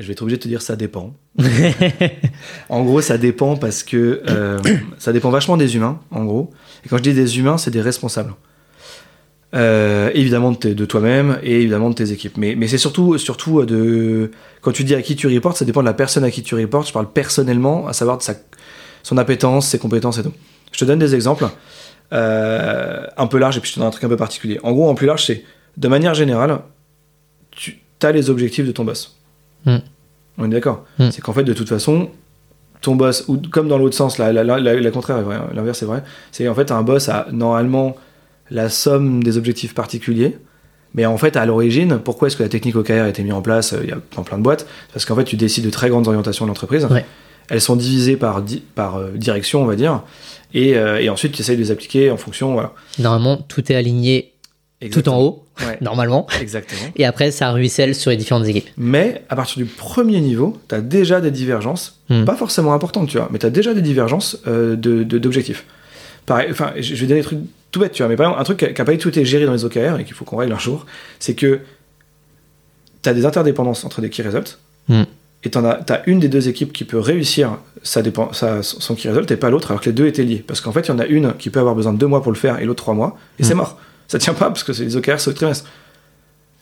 Je 0.00 0.04
vais 0.08 0.14
être 0.14 0.22
obligé 0.22 0.38
de 0.38 0.42
te 0.42 0.48
dire 0.48 0.62
ça 0.62 0.74
dépend. 0.74 1.14
en 2.68 2.82
gros, 2.82 3.00
ça 3.02 3.18
dépend 3.18 3.56
parce 3.56 3.84
que 3.84 4.20
euh, 4.28 4.58
ça 4.98 5.12
dépend 5.12 5.30
vachement 5.30 5.56
des 5.56 5.76
humains, 5.76 6.00
en 6.10 6.24
gros. 6.24 6.50
Et 6.84 6.88
quand 6.88 6.96
je 6.96 7.04
dis 7.04 7.14
des 7.14 7.38
humains, 7.38 7.56
c'est 7.56 7.70
des 7.70 7.80
responsables. 7.82 8.34
Euh, 9.54 10.10
évidemment 10.14 10.50
de, 10.50 10.84
toi-même 10.84 11.38
et 11.44 11.60
évidemment 11.60 11.88
de 11.88 11.94
tes 11.94 12.10
équipes. 12.10 12.36
Mais, 12.38 12.56
mais 12.56 12.66
c'est 12.66 12.78
surtout, 12.78 13.18
surtout 13.18 13.64
de. 13.64 14.32
Quand 14.62 14.72
tu 14.72 14.82
dis 14.82 14.96
à 14.96 15.02
qui 15.02 15.14
tu 15.14 15.28
reportes, 15.32 15.58
ça 15.58 15.64
dépend 15.64 15.80
de 15.80 15.86
la 15.86 15.94
personne 15.94 16.24
à 16.24 16.30
qui 16.30 16.42
tu 16.42 16.56
reportes. 16.56 16.88
Je 16.88 16.92
parle 16.92 17.12
personnellement, 17.12 17.86
à 17.86 17.92
savoir 17.92 18.18
de 18.18 18.22
sa, 18.22 18.34
son 19.04 19.16
appétence, 19.16 19.68
ses 19.68 19.78
compétences 19.78 20.18
et 20.18 20.24
tout. 20.24 20.32
Je 20.72 20.78
te 20.80 20.84
donne 20.84 20.98
des 20.98 21.14
exemples 21.14 21.46
euh, 22.12 23.06
un 23.16 23.26
peu 23.28 23.38
larges 23.38 23.56
et 23.56 23.60
puis 23.60 23.70
je 23.70 23.74
te 23.74 23.78
donne 23.78 23.86
un 23.86 23.92
truc 23.92 24.02
un 24.02 24.08
peu 24.08 24.16
particulier. 24.16 24.58
En 24.64 24.72
gros, 24.72 24.88
en 24.88 24.94
plus 24.96 25.06
large, 25.06 25.24
c'est 25.24 25.44
de 25.76 25.86
manière 25.88 26.14
générale, 26.14 26.58
tu 27.52 27.80
as 28.02 28.10
les 28.10 28.30
objectifs 28.30 28.66
de 28.66 28.72
ton 28.72 28.84
boss. 28.84 29.16
Hmm. 29.66 29.78
On 30.36 30.46
est 30.46 30.54
d'accord 30.54 30.84
Hmm. 30.98 31.10
C'est 31.10 31.20
qu'en 31.20 31.32
fait, 31.32 31.44
de 31.44 31.52
toute 31.52 31.68
façon, 31.68 32.10
ton 32.80 32.96
boss, 32.96 33.24
ou 33.28 33.36
comme 33.36 33.68
dans 33.68 33.78
l'autre 33.78 33.94
sens, 33.94 34.18
la, 34.18 34.32
la, 34.32 34.42
la, 34.42 34.90
contraire 34.90 35.18
est 35.18 35.32
hein, 35.32 35.48
l'inverse 35.54 35.80
est 35.82 35.86
vrai, 35.86 36.02
c'est 36.32 36.48
en 36.48 36.54
fait 36.54 36.72
un 36.72 36.82
boss 36.82 37.08
a 37.08 37.28
normalement 37.30 37.96
la 38.50 38.68
somme 38.68 39.22
des 39.22 39.36
objectifs 39.38 39.74
particuliers, 39.74 40.36
mais 40.94 41.06
en 41.06 41.16
fait 41.18 41.36
à 41.36 41.46
l'origine, 41.46 41.98
pourquoi 41.98 42.28
est-ce 42.28 42.36
que 42.36 42.42
la 42.42 42.48
technique 42.48 42.76
OKR 42.76 42.92
a 43.02 43.08
été 43.08 43.22
mise 43.22 43.32
en 43.32 43.42
place 43.42 43.72
euh, 43.72 43.80
Il 43.82 43.88
y 43.88 43.92
a 43.92 43.98
dans 44.16 44.22
plein 44.22 44.38
de 44.38 44.42
boîtes, 44.42 44.66
parce 44.92 45.04
qu'en 45.04 45.16
fait 45.16 45.24
tu 45.24 45.36
décides 45.36 45.64
de 45.64 45.70
très 45.70 45.88
grandes 45.88 46.06
orientations 46.08 46.44
de 46.44 46.50
l'entreprise, 46.50 46.84
Ouais. 46.86 47.04
elles 47.48 47.60
sont 47.60 47.76
divisées 47.76 48.16
par, 48.16 48.42
di- 48.42 48.62
par 48.74 48.96
euh, 48.96 49.10
direction, 49.14 49.62
on 49.62 49.66
va 49.66 49.76
dire, 49.76 50.02
et, 50.52 50.76
euh, 50.76 51.00
et 51.00 51.08
ensuite 51.08 51.32
tu 51.32 51.40
essayes 51.40 51.56
de 51.56 51.62
les 51.62 51.70
appliquer 51.70 52.10
en 52.10 52.16
fonction, 52.16 52.52
voilà. 52.52 52.72
Normalement, 52.98 53.38
tout 53.38 53.72
est 53.72 53.74
aligné 53.74 54.32
tout 54.92 55.08
en 55.08 55.18
haut, 55.20 55.40
Ouais, 55.66 55.78
normalement. 55.80 56.26
exactement. 56.40 56.80
Et 56.96 57.04
après, 57.06 57.30
ça 57.30 57.50
ruisselle 57.52 57.94
sur 57.94 58.10
les 58.10 58.16
différentes 58.16 58.46
équipes. 58.46 58.68
Mais 58.76 59.22
à 59.30 59.36
partir 59.36 59.58
du 59.58 59.64
premier 59.64 60.20
niveau, 60.20 60.58
tu 60.68 60.74
as 60.74 60.80
déjà 60.80 61.20
des 61.20 61.30
divergences, 61.30 62.00
Hmm. 62.10 62.24
pas 62.24 62.36
forcément 62.36 62.74
importantes, 62.74 63.08
tu 63.08 63.16
vois, 63.16 63.28
mais 63.32 63.38
tu 63.38 63.46
as 63.46 63.50
déjà 63.50 63.72
des 63.72 63.80
divergences 63.80 64.38
euh, 64.46 64.76
de- 64.76 65.02
de- 65.04 65.16
d'objectifs. 65.18 65.64
Pareil, 66.26 66.48
enfin, 66.50 66.72
je 66.76 66.82
je 66.94 67.00
vais 67.00 67.06
donner 67.06 67.20
des 67.20 67.26
trucs 67.26 67.38
tout 67.74 67.80
bêtes, 67.80 67.92
tu 67.92 68.02
vois, 68.02 68.08
mais 68.08 68.16
par 68.16 68.26
exemple, 68.26 68.40
un 68.40 68.44
truc 68.44 68.58
qui 68.58 68.80
n'a 68.80 68.84
pas 68.84 68.92
du 68.92 68.98
tout 68.98 69.08
été 69.10 69.24
géré 69.24 69.44
dans 69.46 69.52
les 69.52 69.64
OKR 69.64 69.98
et 70.00 70.04
qu'il 70.04 70.14
faut 70.14 70.24
qu'on 70.24 70.36
règle 70.36 70.52
un 70.54 70.58
jour, 70.58 70.86
c'est 71.18 71.34
que 71.34 71.60
tu 73.02 73.08
as 73.08 73.14
des 73.14 73.26
interdépendances 73.26 73.84
entre 73.84 74.00
des 74.00 74.10
key 74.10 74.22
results, 74.22 74.58
Hmm. 74.88 75.02
et 75.44 75.50
tu 75.50 75.58
as, 75.58 75.74
t'as 75.86 76.00
une 76.06 76.20
des 76.20 76.28
deux 76.28 76.48
équipes 76.48 76.72
qui 76.72 76.84
peut 76.84 76.98
réussir 76.98 77.58
sa 77.82 78.02
dépend, 78.02 78.32
sa- 78.32 78.62
son 78.62 78.94
key 78.94 79.08
result 79.10 79.30
et 79.30 79.36
pas 79.36 79.50
l'autre, 79.50 79.70
alors 79.70 79.80
que 79.80 79.86
les 79.86 79.92
deux 79.94 80.06
étaient 80.06 80.24
liés. 80.24 80.44
Parce 80.46 80.60
qu'en 80.60 80.72
fait, 80.72 80.82
il 80.82 80.88
y 80.88 80.92
en 80.92 80.98
a 80.98 81.06
une 81.06 81.34
qui 81.38 81.50
peut 81.50 81.60
avoir 81.60 81.74
besoin 81.74 81.92
de 81.92 81.98
deux 81.98 82.06
mois 82.06 82.22
pour 82.22 82.32
le 82.32 82.38
faire 82.38 82.58
et 82.60 82.64
l'autre 82.64 82.82
trois 82.82 82.94
mois, 82.94 83.16
et 83.38 83.42
Hmm. 83.42 83.46
c'est 83.46 83.54
mort. 83.54 83.78
Ça 84.08 84.18
tient 84.18 84.34
pas 84.34 84.46
parce 84.46 84.62
que 84.64 84.72
c'est 84.72 84.84
les 84.84 84.96
OKR, 84.96 85.18
c'est 85.20 85.30
au 85.30 85.32
trimestre. 85.32 85.68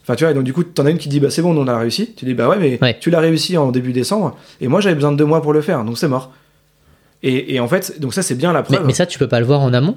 Enfin, 0.02 0.14
tu 0.16 0.24
vois, 0.24 0.30
et 0.32 0.34
donc 0.34 0.44
du 0.44 0.52
coup, 0.52 0.64
t'en 0.64 0.84
as 0.86 0.90
une 0.90 0.98
qui 0.98 1.08
dit, 1.08 1.20
bah 1.20 1.30
c'est 1.30 1.42
bon, 1.42 1.56
on 1.56 1.66
a 1.68 1.78
réussi. 1.78 2.12
Tu 2.16 2.24
dis, 2.24 2.34
bah 2.34 2.48
ouais, 2.48 2.58
mais 2.58 2.78
Ouais. 2.82 2.96
tu 3.00 3.10
l'as 3.10 3.20
réussi 3.20 3.56
en 3.56 3.70
début 3.70 3.92
décembre, 3.92 4.36
et 4.60 4.66
moi 4.68 4.80
j'avais 4.80 4.94
besoin 4.96 5.12
de 5.12 5.16
deux 5.16 5.24
mois 5.24 5.42
pour 5.42 5.52
le 5.52 5.60
faire, 5.60 5.84
donc 5.84 5.96
c'est 5.98 6.08
mort. 6.08 6.32
Et, 7.24 7.54
et 7.54 7.60
en 7.60 7.68
fait, 7.68 8.00
donc 8.00 8.14
ça 8.14 8.22
c'est 8.22 8.34
bien 8.34 8.52
la 8.52 8.60
Mais, 8.62 8.64
preuve. 8.76 8.86
mais 8.86 8.94
ça, 8.94 9.06
tu 9.06 9.16
peux 9.18 9.28
pas 9.28 9.38
le 9.38 9.46
voir 9.46 9.60
en 9.60 9.72
amont? 9.72 9.96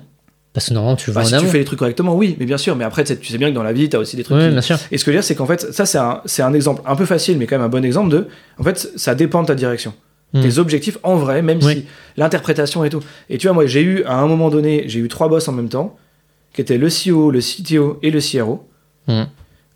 Parce 0.56 0.70
que 0.70 0.74
normalement, 0.74 0.96
tu 0.96 1.12
Bah, 1.12 1.22
en 1.22 1.26
si 1.26 1.36
amont. 1.36 1.44
tu 1.46 1.52
fais 1.52 1.58
les 1.60 1.66
trucs 1.66 1.78
correctement, 1.78 2.16
oui, 2.16 2.36
mais 2.40 2.46
bien 2.48 2.58
sûr. 2.58 2.76
Mais 2.76 2.84
après, 2.86 3.04
tu 3.04 3.10
sais, 3.14 3.20
tu 3.20 3.32
sais 3.32 3.38
bien 3.38 3.50
que 3.52 3.56
dans 3.56 3.62
la 3.62 3.74
vie, 3.74 3.88
t'as 3.90 4.00
aussi 4.00 4.16
des 4.16 4.24
trucs. 4.24 4.38
Oui, 4.38 4.46
qui- 4.46 4.52
bien 4.52 4.62
sûr. 4.62 4.78
Et 4.90 4.98
ce 4.98 5.06
que 5.06 5.12
je 5.12 5.16
veux 5.18 5.20
dire, 5.22 5.24
c'est 5.24 5.36
qu'en 5.36 5.46
fait, 5.46 5.72
ça 5.74 5.86
c'est 5.86 5.98
un, 6.00 6.22
c'est 6.26 6.42
un 6.42 6.54
exemple 6.54 6.82
un 6.88 6.96
peu 6.96 7.06
facile, 7.06 7.38
mais 7.38 7.46
quand 7.46 7.58
même 7.58 7.66
un 7.66 7.70
bon 7.70 7.86
exemple 7.86 8.10
de. 8.10 8.28
En 8.58 8.64
fait, 8.64 8.90
ça 8.96 9.14
dépend 9.14 9.42
de 9.44 9.48
ta 9.48 9.54
direction. 9.56 9.94
Hmm. 10.34 10.42
Tes 10.42 10.58
objectifs 10.58 10.98
en 11.04 11.16
vrai, 11.18 11.42
même 11.44 11.60
Oui. 11.62 11.74
si 11.74 11.86
l'interprétation 12.18 12.84
et 12.84 12.90
tout. 12.90 13.02
Et 13.30 13.38
tu 13.38 13.46
vois, 13.48 13.54
moi, 13.54 13.66
j'ai 13.68 13.82
eu 13.82 14.04
à 14.06 14.16
un 14.18 14.28
moment 14.28 14.50
donné, 14.50 14.86
j'ai 14.88 15.00
eu 15.00 15.08
trois 15.08 15.28
boss 15.30 15.48
en 15.48 15.52
même 15.52 15.70
temps, 15.70 15.98
qui 16.54 16.62
étaient 16.62 16.78
le 16.80 16.88
CEO, 16.90 17.32
le 17.32 17.42
CTO 17.42 18.00
et 18.02 18.10
le 18.10 18.20
CRO. 18.22 18.66
Hmm. 19.08 19.24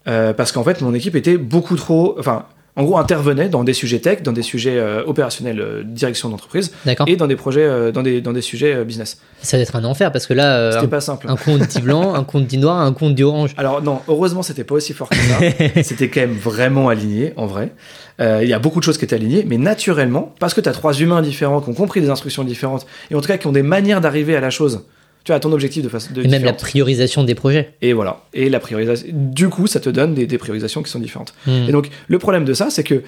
Euh, 0.08 0.34
parce 0.34 0.52
qu'en 0.54 0.64
fait, 0.64 0.82
mon 0.82 0.94
équipe 0.94 1.16
était 1.16 1.38
beaucoup 1.38 1.76
trop. 1.76 2.16
Enfin, 2.18 2.46
en 2.80 2.84
gros, 2.84 2.98
intervenait 2.98 3.50
dans 3.50 3.66
des 3.66 3.74
sujets 3.74 4.00
tech, 4.00 4.24
dans 4.24 4.32
des 4.32 4.42
sujets 4.42 4.78
euh, 4.78 5.04
opérationnels, 5.06 5.60
euh, 5.60 5.84
direction 5.84 6.30
d'entreprise, 6.30 6.72
et 7.08 7.18
dans 7.18 7.28
des 7.28 7.36
projets, 7.36 7.66
euh, 7.66 7.92
dans, 7.92 8.02
des, 8.02 8.22
dans 8.22 8.32
des 8.32 8.42
sujets 8.42 8.86
business. 8.86 9.20
Ça 9.42 9.58
va 9.58 9.64
être 9.64 9.76
un 9.76 9.84
enfer 9.84 10.14
parce 10.14 10.26
que 10.26 10.34
là, 10.34 10.72
C'était 10.72 10.86
un, 10.86 10.88
pas 10.88 11.02
simple. 11.02 11.28
un 11.30 11.36
compte 11.36 11.60
dit 11.60 11.82
blanc, 11.82 12.14
un 12.14 12.24
compte 12.24 12.48
dit 12.48 12.58
noir, 12.58 12.80
un 12.80 12.94
compte 12.94 13.16
dit 13.16 13.24
orange. 13.24 13.54
Alors 13.58 13.82
non, 13.82 14.00
heureusement, 14.08 14.44
c'était 14.44 14.64
pas 14.64 14.76
aussi 14.76 14.94
fort 14.94 15.10
que 15.10 15.18
ça. 15.18 15.84
c'était 15.84 16.10
quand 16.10 16.22
même 16.22 16.38
vraiment 16.38 16.88
aligné, 16.88 17.34
en 17.36 17.48
vrai. 17.48 17.74
Il 18.22 18.48
y 18.48 18.54
a 18.54 18.60
beaucoup 18.60 18.80
de 18.80 18.86
choses 18.86 18.98
qui 18.98 19.04
étaient 19.04 19.16
alignées, 19.16 19.44
mais 19.46 19.58
naturellement, 19.58 20.34
parce 20.40 20.54
que 20.54 20.62
tu 20.62 20.70
as 20.70 20.74
trois 20.74 20.94
humains 20.94 21.22
différents 21.22 21.60
qui 21.60 21.70
ont 21.70 21.74
compris 21.74 22.00
des 22.00 22.10
instructions 22.10 22.46
différentes, 22.46 22.86
et 23.12 23.16
en 23.16 23.20
tout 23.20 23.28
cas 23.28 23.38
qui 23.38 23.48
ont 23.48 23.52
des 23.52 23.64
manières 23.64 24.00
d'arriver 24.00 24.38
à 24.38 24.42
la 24.42 24.52
chose, 24.52 24.86
tu 25.24 25.32
à 25.34 25.40
ton 25.40 25.52
objectif 25.52 25.84
de 25.84 25.90
façon 25.90 26.14
de 26.14 26.24
Et 26.24 26.28
même 26.28 26.44
la 26.44 26.54
priorisation 26.54 27.24
des 27.24 27.36
projets. 27.36 27.74
Et 27.82 27.94
voilà. 27.94 28.24
Et 28.34 28.50
la 28.50 28.60
priorisation. 28.60 29.08
Du 29.12 29.50
coup, 29.50 29.68
ça 29.68 29.80
te 29.80 29.90
donne 29.90 30.14
des, 30.14 30.26
des 30.28 30.38
priorisations 30.38 30.82
qui 30.82 30.90
sont 30.90 31.00
différentes. 31.00 31.34
Hmm. 31.46 31.66
Et 31.68 31.72
donc, 31.72 31.90
le 32.08 32.20
problème 32.20 32.46
de 32.46 32.54
ça, 32.54 32.70
c'est 32.70 32.84
que 32.84 33.04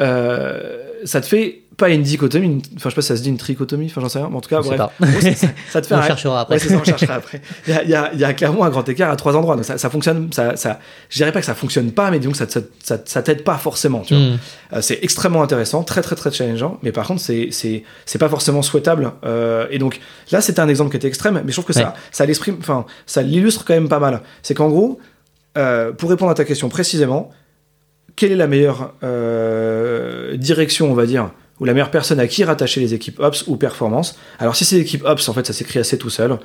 euh, 0.00 0.82
ça 1.04 1.20
te 1.20 1.26
fait 1.26 1.62
pas 1.76 1.90
une 1.90 2.00
dichotomie, 2.02 2.46
une- 2.46 2.62
enfin 2.76 2.84
je 2.84 2.88
sais 2.88 2.94
pas 2.94 3.02
si 3.02 3.08
ça 3.08 3.16
se 3.18 3.22
dit 3.22 3.28
une 3.28 3.36
trichotomie, 3.36 3.84
enfin 3.86 4.00
j'en 4.00 4.08
sais 4.08 4.18
rien, 4.18 4.28
mais 4.30 4.36
en 4.36 4.40
tout 4.40 4.48
cas, 4.48 4.62
sais 4.62 4.76
bref, 4.76 4.90
ça, 5.70 5.82
te 5.82 5.86
fait 5.86 5.94
On 5.94 5.98
un- 5.98 6.02
cherchera 6.06 6.40
après. 6.40 6.54
Ouais, 6.54 6.58
ça, 6.58 6.74
on 6.74 6.82
cherchera 6.84 7.14
après. 7.16 7.42
Il 7.68 7.74
y 7.74 7.94
a, 7.94 8.14
y 8.14 8.22
y 8.22 8.34
clairement 8.34 8.64
un 8.64 8.70
grand 8.70 8.88
écart 8.88 9.10
à 9.10 9.16
trois 9.16 9.36
endroits, 9.36 9.56
donc 9.56 9.66
ça, 9.66 9.76
ça 9.76 9.90
fonctionne, 9.90 10.32
ça, 10.32 10.56
ça, 10.56 10.80
je 11.10 11.18
dirais 11.18 11.32
pas 11.32 11.40
que 11.40 11.44
ça 11.46 11.54
fonctionne 11.54 11.92
pas, 11.92 12.10
mais 12.10 12.18
disons 12.18 12.32
que 12.32 12.38
ça, 12.38 12.46
ça, 13.04 13.22
t'aide 13.22 13.44
pas 13.44 13.58
forcément, 13.58 14.00
tu 14.00 14.14
vois. 14.14 14.22
Hmm. 14.24 14.38
Euh, 14.72 14.80
c'est 14.80 14.98
extrêmement 15.02 15.42
intéressant, 15.42 15.82
très 15.82 16.00
très 16.00 16.16
très 16.16 16.32
challengeant, 16.32 16.78
mais 16.82 16.92
par 16.92 17.06
contre 17.06 17.20
c'est 17.20 17.48
c'est 17.50 17.84
c'est 18.06 18.18
pas 18.18 18.30
forcément 18.30 18.62
souhaitable. 18.62 19.12
Euh, 19.24 19.66
et 19.70 19.78
donc 19.78 20.00
là 20.32 20.40
c'était 20.40 20.60
un 20.60 20.68
exemple 20.70 20.90
qui 20.92 20.96
était 20.96 21.08
extrême, 21.08 21.42
mais 21.44 21.52
je 21.52 21.60
trouve 21.60 21.66
que 21.66 21.78
Ouais. 21.78 21.84
ça 21.84 21.94
ça 22.10 22.24
l'exprime, 22.24 22.56
enfin 22.58 22.86
ça 23.04 23.20
l'illustre 23.20 23.66
quand 23.66 23.74
même 23.74 23.90
pas 23.90 23.98
mal. 24.00 24.22
C'est 24.42 24.54
qu'en 24.54 24.68
gros, 24.70 24.98
euh, 25.58 25.92
pour 25.92 26.08
répondre 26.08 26.30
à 26.30 26.34
ta 26.34 26.46
question 26.46 26.70
précisément, 26.70 27.30
quelle 28.16 28.32
est 28.32 28.36
la 28.36 28.46
meilleure 28.46 28.94
euh, 29.02 30.36
direction, 30.36 30.90
on 30.90 30.94
va 30.94 31.06
dire, 31.06 31.30
ou 31.60 31.64
la 31.64 31.72
meilleure 31.72 31.90
personne 31.90 32.18
à 32.20 32.26
qui 32.26 32.44
rattacher 32.44 32.80
les 32.80 32.94
équipes 32.94 33.20
Ops 33.20 33.44
ou 33.46 33.56
Performance? 33.56 34.18
Alors 34.38 34.56
si 34.56 34.64
c'est 34.64 34.76
l'équipe 34.76 35.04
Ops, 35.04 35.28
en 35.28 35.32
fait 35.34 35.46
ça 35.46 35.52
s'écrit 35.52 35.78
assez 35.78 35.98
tout 35.98 36.10
seul. 36.10 36.38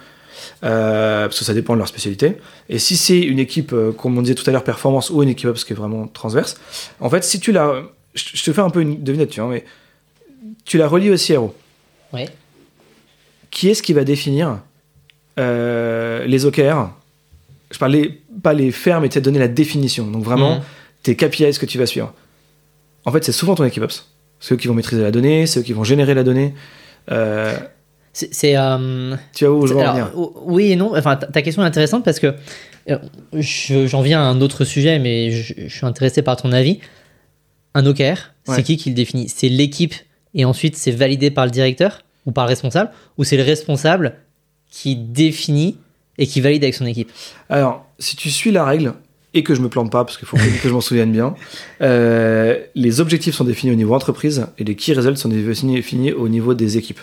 euh, 0.64 1.26
parce 1.28 1.40
que 1.40 1.46
ça 1.46 1.54
dépend 1.54 1.74
de 1.74 1.78
leur 1.80 1.88
spécialité. 1.88 2.38
Et 2.70 2.78
si 2.80 2.98
c'est 2.98 3.20
une 3.20 3.40
équipe, 3.40 3.74
euh, 3.74 3.92
comme 3.92 4.18
on 4.18 4.22
disait 4.22 4.36
tout 4.36 4.48
à 4.50 4.52
l'heure, 4.54 4.64
performance 4.64 5.10
ou 5.10 5.24
une 5.24 5.30
équipe 5.30 5.48
Ops 5.50 5.64
qui 5.64 5.74
est 5.74 5.76
vraiment 5.76 6.08
transverse, 6.08 6.60
en 7.00 7.10
fait, 7.10 7.24
si 7.24 7.40
tu 7.40 7.52
la. 7.52 7.84
Je 8.14 8.44
te 8.44 8.52
fais 8.52 8.62
un 8.62 8.70
peu 8.70 8.82
une 8.82 9.02
devinette, 9.04 9.30
tu 9.30 9.40
vois, 9.40 9.50
mais 9.50 9.64
tu 10.66 10.78
la 10.78 10.88
relis 10.88 11.10
au 11.10 11.16
CRO. 11.16 11.56
Ouais. 12.12 12.28
Qui 13.52 13.70
est-ce 13.70 13.82
qui 13.84 13.94
va 13.94 14.04
définir 14.04 14.60
euh, 15.40 16.26
les 16.26 16.46
OKR 16.46 16.90
Je 17.72 17.78
parlais 17.78 18.20
pas 18.44 18.54
les 18.54 18.72
faire, 18.72 19.00
mais 19.02 19.10
tu 19.10 19.14
sais, 19.16 19.22
donner 19.22 19.40
la 19.40 19.48
définition. 19.48 20.08
Donc 20.08 20.24
vraiment, 20.24 20.56
Mhm. 20.56 20.62
Tes 21.04 21.16
KPIs 21.16 21.58
que 21.60 21.66
tu 21.66 21.78
vas 21.78 21.86
suivre. 21.86 22.14
En 23.06 23.12
fait, 23.12 23.24
c'est 23.24 23.32
souvent 23.32 23.56
ton 23.56 23.64
équipe 23.66 23.84
Ops. 23.84 24.08
C'est 24.40 24.54
eux 24.56 24.58
qui 24.58 24.68
vont 24.68 24.74
maîtriser 24.74 25.02
la 25.02 25.12
donnée, 25.12 25.46
c'est 25.48 25.60
eux 25.60 25.64
qui 25.64 25.74
vont 25.74 25.84
générer 25.84 26.14
la 26.14 26.24
donnée. 26.24 26.54
Euh, 27.12 27.58
C'est. 28.14 28.56
euh, 28.58 29.16
tu 29.34 29.46
vois 29.46 29.56
où 29.56 29.68
je 29.68 29.74
veux 29.74 29.80
en 29.82 29.92
venir 29.94 30.12
oui 30.46 30.72
et 30.72 30.76
non. 30.76 30.96
Enfin, 30.98 31.16
ta 31.16 31.42
question 31.42 31.64
est 31.64 31.66
intéressante 31.66 32.04
parce 32.04 32.20
que 32.20 32.34
euh, 32.90 32.98
je- 33.34 33.88
j'en 33.88 34.02
viens 34.02 34.20
à 34.22 34.24
un 34.26 34.42
autre 34.42 34.66
sujet, 34.66 35.00
mais 35.00 35.32
je, 35.32 35.54
je 35.68 35.76
suis 35.76 35.86
intéressé 35.86 36.22
par 36.22 36.36
ton 36.38 36.52
avis. 36.52 36.80
Un 37.74 37.86
OKR, 37.86 38.02
Ouais. 38.48 38.56
c'est 38.56 38.64
qui 38.64 38.76
qui 38.78 38.90
le 38.90 38.96
définit? 38.96 39.30
C'est 39.30 39.48
l'équipe 39.50 39.94
et 40.34 40.44
ensuite 40.46 40.76
c'est 40.76 40.92
validé 40.92 41.32
par 41.32 41.46
le 41.46 41.52
directeur 41.52 42.02
ou 42.26 42.32
par 42.32 42.46
le 42.46 42.50
responsable? 42.50 42.92
Ou 43.18 43.24
c'est 43.24 43.38
le 43.38 43.44
responsable 43.44 44.16
qui 44.72 44.96
définit 44.96 45.78
et 46.18 46.26
qui 46.28 46.42
valide 46.42 46.64
avec 46.64 46.74
son 46.76 46.86
équipe? 46.86 47.10
Alors, 47.50 47.86
si 48.00 48.16
tu 48.16 48.30
suis 48.30 48.52
la 48.52 48.66
règle, 48.66 48.94
et 49.34 49.44
que 49.44 49.56
je 49.56 49.62
me 49.62 49.70
plante 49.70 49.92
pas, 49.92 50.04
parce 50.04 50.18
qu'il 50.18 50.28
faut 50.28 50.38
que, 50.38 50.44
je 50.64 50.70
m'en 50.70 50.82
souvienne 50.82 51.12
bien, 51.12 51.36
euh, 51.82 52.58
les 52.76 53.00
objectifs 53.02 53.36
sont 53.36 53.44
définis 53.46 53.72
au 53.72 53.76
niveau 53.76 53.94
entreprise 53.96 54.48
et 54.58 54.64
les 54.64 54.76
key 54.76 54.94
results 54.94 55.18
sont 55.18 55.30
définis, 55.30 56.12
au 56.14 56.28
niveau 56.28 56.54
des 56.54 56.78
équipes. 56.78 57.00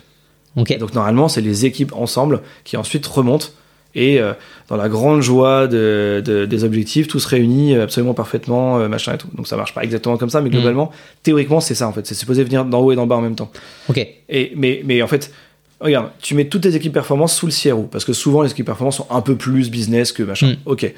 Donc 0.78 0.94
normalement, 0.94 1.28
c'est 1.28 1.40
les 1.40 1.66
équipes 1.66 1.92
ensemble 1.94 2.40
qui 2.64 2.76
ensuite 2.76 3.06
remontent 3.06 3.46
et 3.94 4.20
euh, 4.20 4.32
dans 4.68 4.76
la 4.76 4.88
grande 4.88 5.22
joie 5.22 5.66
de- 5.66 6.22
de- 6.24 6.44
des 6.44 6.64
objectifs, 6.64 7.08
tous 7.08 7.24
réunis 7.24 7.74
absolument 7.76 8.12
parfaitement, 8.14 8.78
euh, 8.78 8.88
machin 8.88 9.14
et 9.14 9.18
tout. 9.18 9.28
Donc 9.34 9.46
ça 9.48 9.56
marche 9.56 9.72
pas 9.72 9.82
exactement 9.82 10.16
comme 10.18 10.30
ça, 10.30 10.40
mais 10.42 10.50
globalement, 10.50 10.90
théoriquement, 11.22 11.60
c'est 11.60 11.74
ça 11.74 11.88
en 11.88 11.92
fait. 11.92 12.06
C'est 12.06 12.14
supposé 12.14 12.44
venir 12.44 12.64
d'en 12.64 12.80
haut 12.80 12.92
et 12.92 12.96
d'en 12.96 13.06
bas 13.06 13.16
en 13.16 13.20
même 13.22 13.34
temps. 13.36 13.50
Ok. 13.88 14.06
Et, 14.28 14.52
mais, 14.56 14.82
mais 14.84 15.00
en 15.00 15.06
fait, 15.06 15.32
regarde, 15.80 16.10
tu 16.20 16.34
mets 16.34 16.46
toutes 16.46 16.62
tes 16.62 16.74
équipes 16.74 16.92
performance 16.92 17.34
sous 17.34 17.46
le 17.46 17.52
CRO, 17.52 17.84
parce 17.84 18.04
que 18.04 18.12
souvent 18.12 18.42
les 18.42 18.50
équipes 18.50 18.66
performance 18.66 18.96
sont 18.96 19.06
un 19.10 19.20
peu 19.20 19.36
plus 19.36 19.70
business 19.70 20.12
que 20.12 20.22
machin. 20.22 20.52
Mm. 20.52 20.56
Ok. 20.66 20.92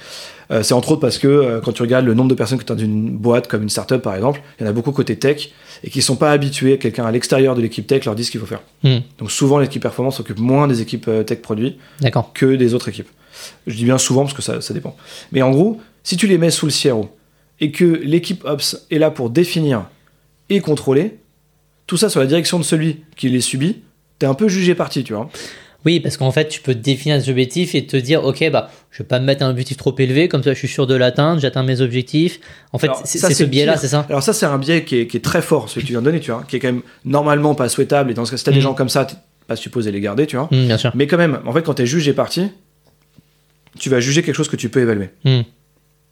Euh, 0.50 0.62
c'est 0.62 0.74
entre 0.74 0.92
autres 0.92 1.00
parce 1.00 1.18
que 1.18 1.28
euh, 1.28 1.60
quand 1.60 1.72
tu 1.72 1.82
regardes 1.82 2.06
le 2.06 2.14
nombre 2.14 2.30
de 2.30 2.34
personnes 2.34 2.58
que 2.58 2.64
tu 2.64 2.72
as 2.72 2.74
dans 2.74 2.82
une 2.82 3.16
boîte, 3.16 3.46
comme 3.46 3.62
une 3.62 3.68
startup 3.68 4.00
par 4.00 4.14
exemple, 4.14 4.42
il 4.58 4.64
y 4.64 4.66
en 4.66 4.70
a 4.70 4.72
beaucoup 4.72 4.92
côté 4.92 5.16
tech, 5.16 5.50
et 5.84 5.90
qui 5.90 6.02
sont 6.02 6.16
pas 6.16 6.32
habitués, 6.32 6.78
quelqu'un 6.78 7.04
à 7.04 7.12
l'extérieur 7.12 7.54
de 7.54 7.60
l'équipe 7.60 7.86
tech 7.86 8.04
leur 8.04 8.14
dit 8.14 8.24
ce 8.24 8.30
qu'il 8.30 8.40
faut 8.40 8.46
faire. 8.46 8.62
Hmm. 8.82 8.98
Donc 9.18 9.30
souvent 9.30 9.58
l'équipe 9.58 9.82
performance 9.82 10.16
s'occupe 10.16 10.38
moins 10.38 10.66
des 10.66 10.80
équipes 10.80 11.08
euh, 11.08 11.22
tech 11.22 11.40
produits 11.40 11.78
que 12.34 12.56
des 12.56 12.74
autres 12.74 12.88
équipes. 12.88 13.08
Je 13.66 13.76
dis 13.76 13.84
bien 13.84 13.98
souvent 13.98 14.22
parce 14.22 14.34
que 14.34 14.42
ça, 14.42 14.60
ça 14.60 14.74
dépend. 14.74 14.96
Mais 15.32 15.42
en 15.42 15.50
gros, 15.50 15.80
si 16.02 16.16
tu 16.16 16.26
les 16.26 16.38
mets 16.38 16.50
sous 16.50 16.66
le 16.66 16.72
CRO 16.72 17.10
et 17.60 17.70
que 17.70 17.84
l'équipe 17.84 18.44
Ops 18.44 18.86
est 18.90 18.98
là 18.98 19.10
pour 19.10 19.30
définir 19.30 19.84
et 20.48 20.60
contrôler, 20.60 21.18
tout 21.86 21.96
ça 21.96 22.08
sur 22.08 22.20
la 22.20 22.26
direction 22.26 22.58
de 22.58 22.64
celui 22.64 23.04
qui 23.16 23.28
les 23.28 23.40
subit, 23.40 23.82
t'es 24.20 24.26
un 24.26 24.34
peu 24.34 24.46
jugé 24.48 24.76
parti, 24.76 25.02
tu 25.02 25.12
vois. 25.14 25.28
Oui, 25.86 25.98
parce 25.98 26.18
qu'en 26.18 26.30
fait, 26.30 26.46
tu 26.48 26.60
peux 26.60 26.74
définir 26.74 27.16
des 27.18 27.30
objectifs 27.30 27.74
et 27.74 27.86
te 27.86 27.96
dire, 27.96 28.22
ok, 28.22 28.50
bah, 28.50 28.70
je 28.90 28.98
vais 29.02 29.06
pas 29.06 29.18
me 29.18 29.24
mettre 29.24 29.42
un 29.42 29.48
objectif 29.50 29.78
trop 29.78 29.94
élevé, 29.98 30.28
comme 30.28 30.42
ça, 30.42 30.52
je 30.52 30.58
suis 30.58 30.68
sûr 30.68 30.86
de 30.86 30.94
l'atteindre, 30.94 31.40
j'atteins 31.40 31.62
mes 31.62 31.80
objectifs. 31.80 32.38
En 32.74 32.78
fait, 32.78 32.88
Alors, 32.88 33.00
c'est 33.06 33.16
ça, 33.18 33.28
c'est 33.28 33.34
ce 33.34 33.44
biais-là, 33.44 33.78
c'est 33.78 33.88
ça? 33.88 34.04
Alors 34.10 34.22
ça, 34.22 34.34
c'est 34.34 34.44
un 34.44 34.58
biais 34.58 34.84
qui 34.84 34.98
est, 34.98 35.06
qui 35.06 35.16
est 35.16 35.20
très 35.24 35.40
fort, 35.40 35.70
celui 35.70 35.80
que 35.80 35.86
tu 35.86 35.92
viens 35.94 36.00
de 36.02 36.04
donner, 36.04 36.20
tu 36.20 36.30
vois, 36.32 36.44
qui 36.46 36.56
est 36.56 36.58
quand 36.60 36.68
même 36.68 36.82
normalement 37.06 37.54
pas 37.54 37.70
souhaitable. 37.70 38.10
Et 38.10 38.14
dans 38.14 38.26
ce 38.26 38.30
cas, 38.32 38.36
si 38.36 38.44
t'as 38.44 38.50
des 38.52 38.58
Mhm. 38.58 38.62
gens 38.62 38.74
comme 38.74 38.90
ça, 38.90 39.06
t'es 39.06 39.14
pas 39.46 39.56
supposé 39.56 39.90
les 39.90 40.00
garder, 40.02 40.26
tu 40.26 40.36
vois. 40.36 40.48
Hmm, 40.50 40.66
Bien 40.66 40.76
sûr. 40.76 40.92
Mais 40.94 41.06
quand 41.06 41.16
même, 41.16 41.40
en 41.46 41.52
fait, 41.54 41.62
quand 41.62 41.74
t'es 41.74 41.86
jugé 41.86 42.12
parti, 42.12 42.50
tu 43.78 43.88
vas 43.88 44.00
juger 44.00 44.22
quelque 44.22 44.34
chose 44.34 44.48
que 44.50 44.56
tu 44.56 44.68
peux 44.68 44.80
évaluer. 44.80 45.08
Hmm. 45.24 45.40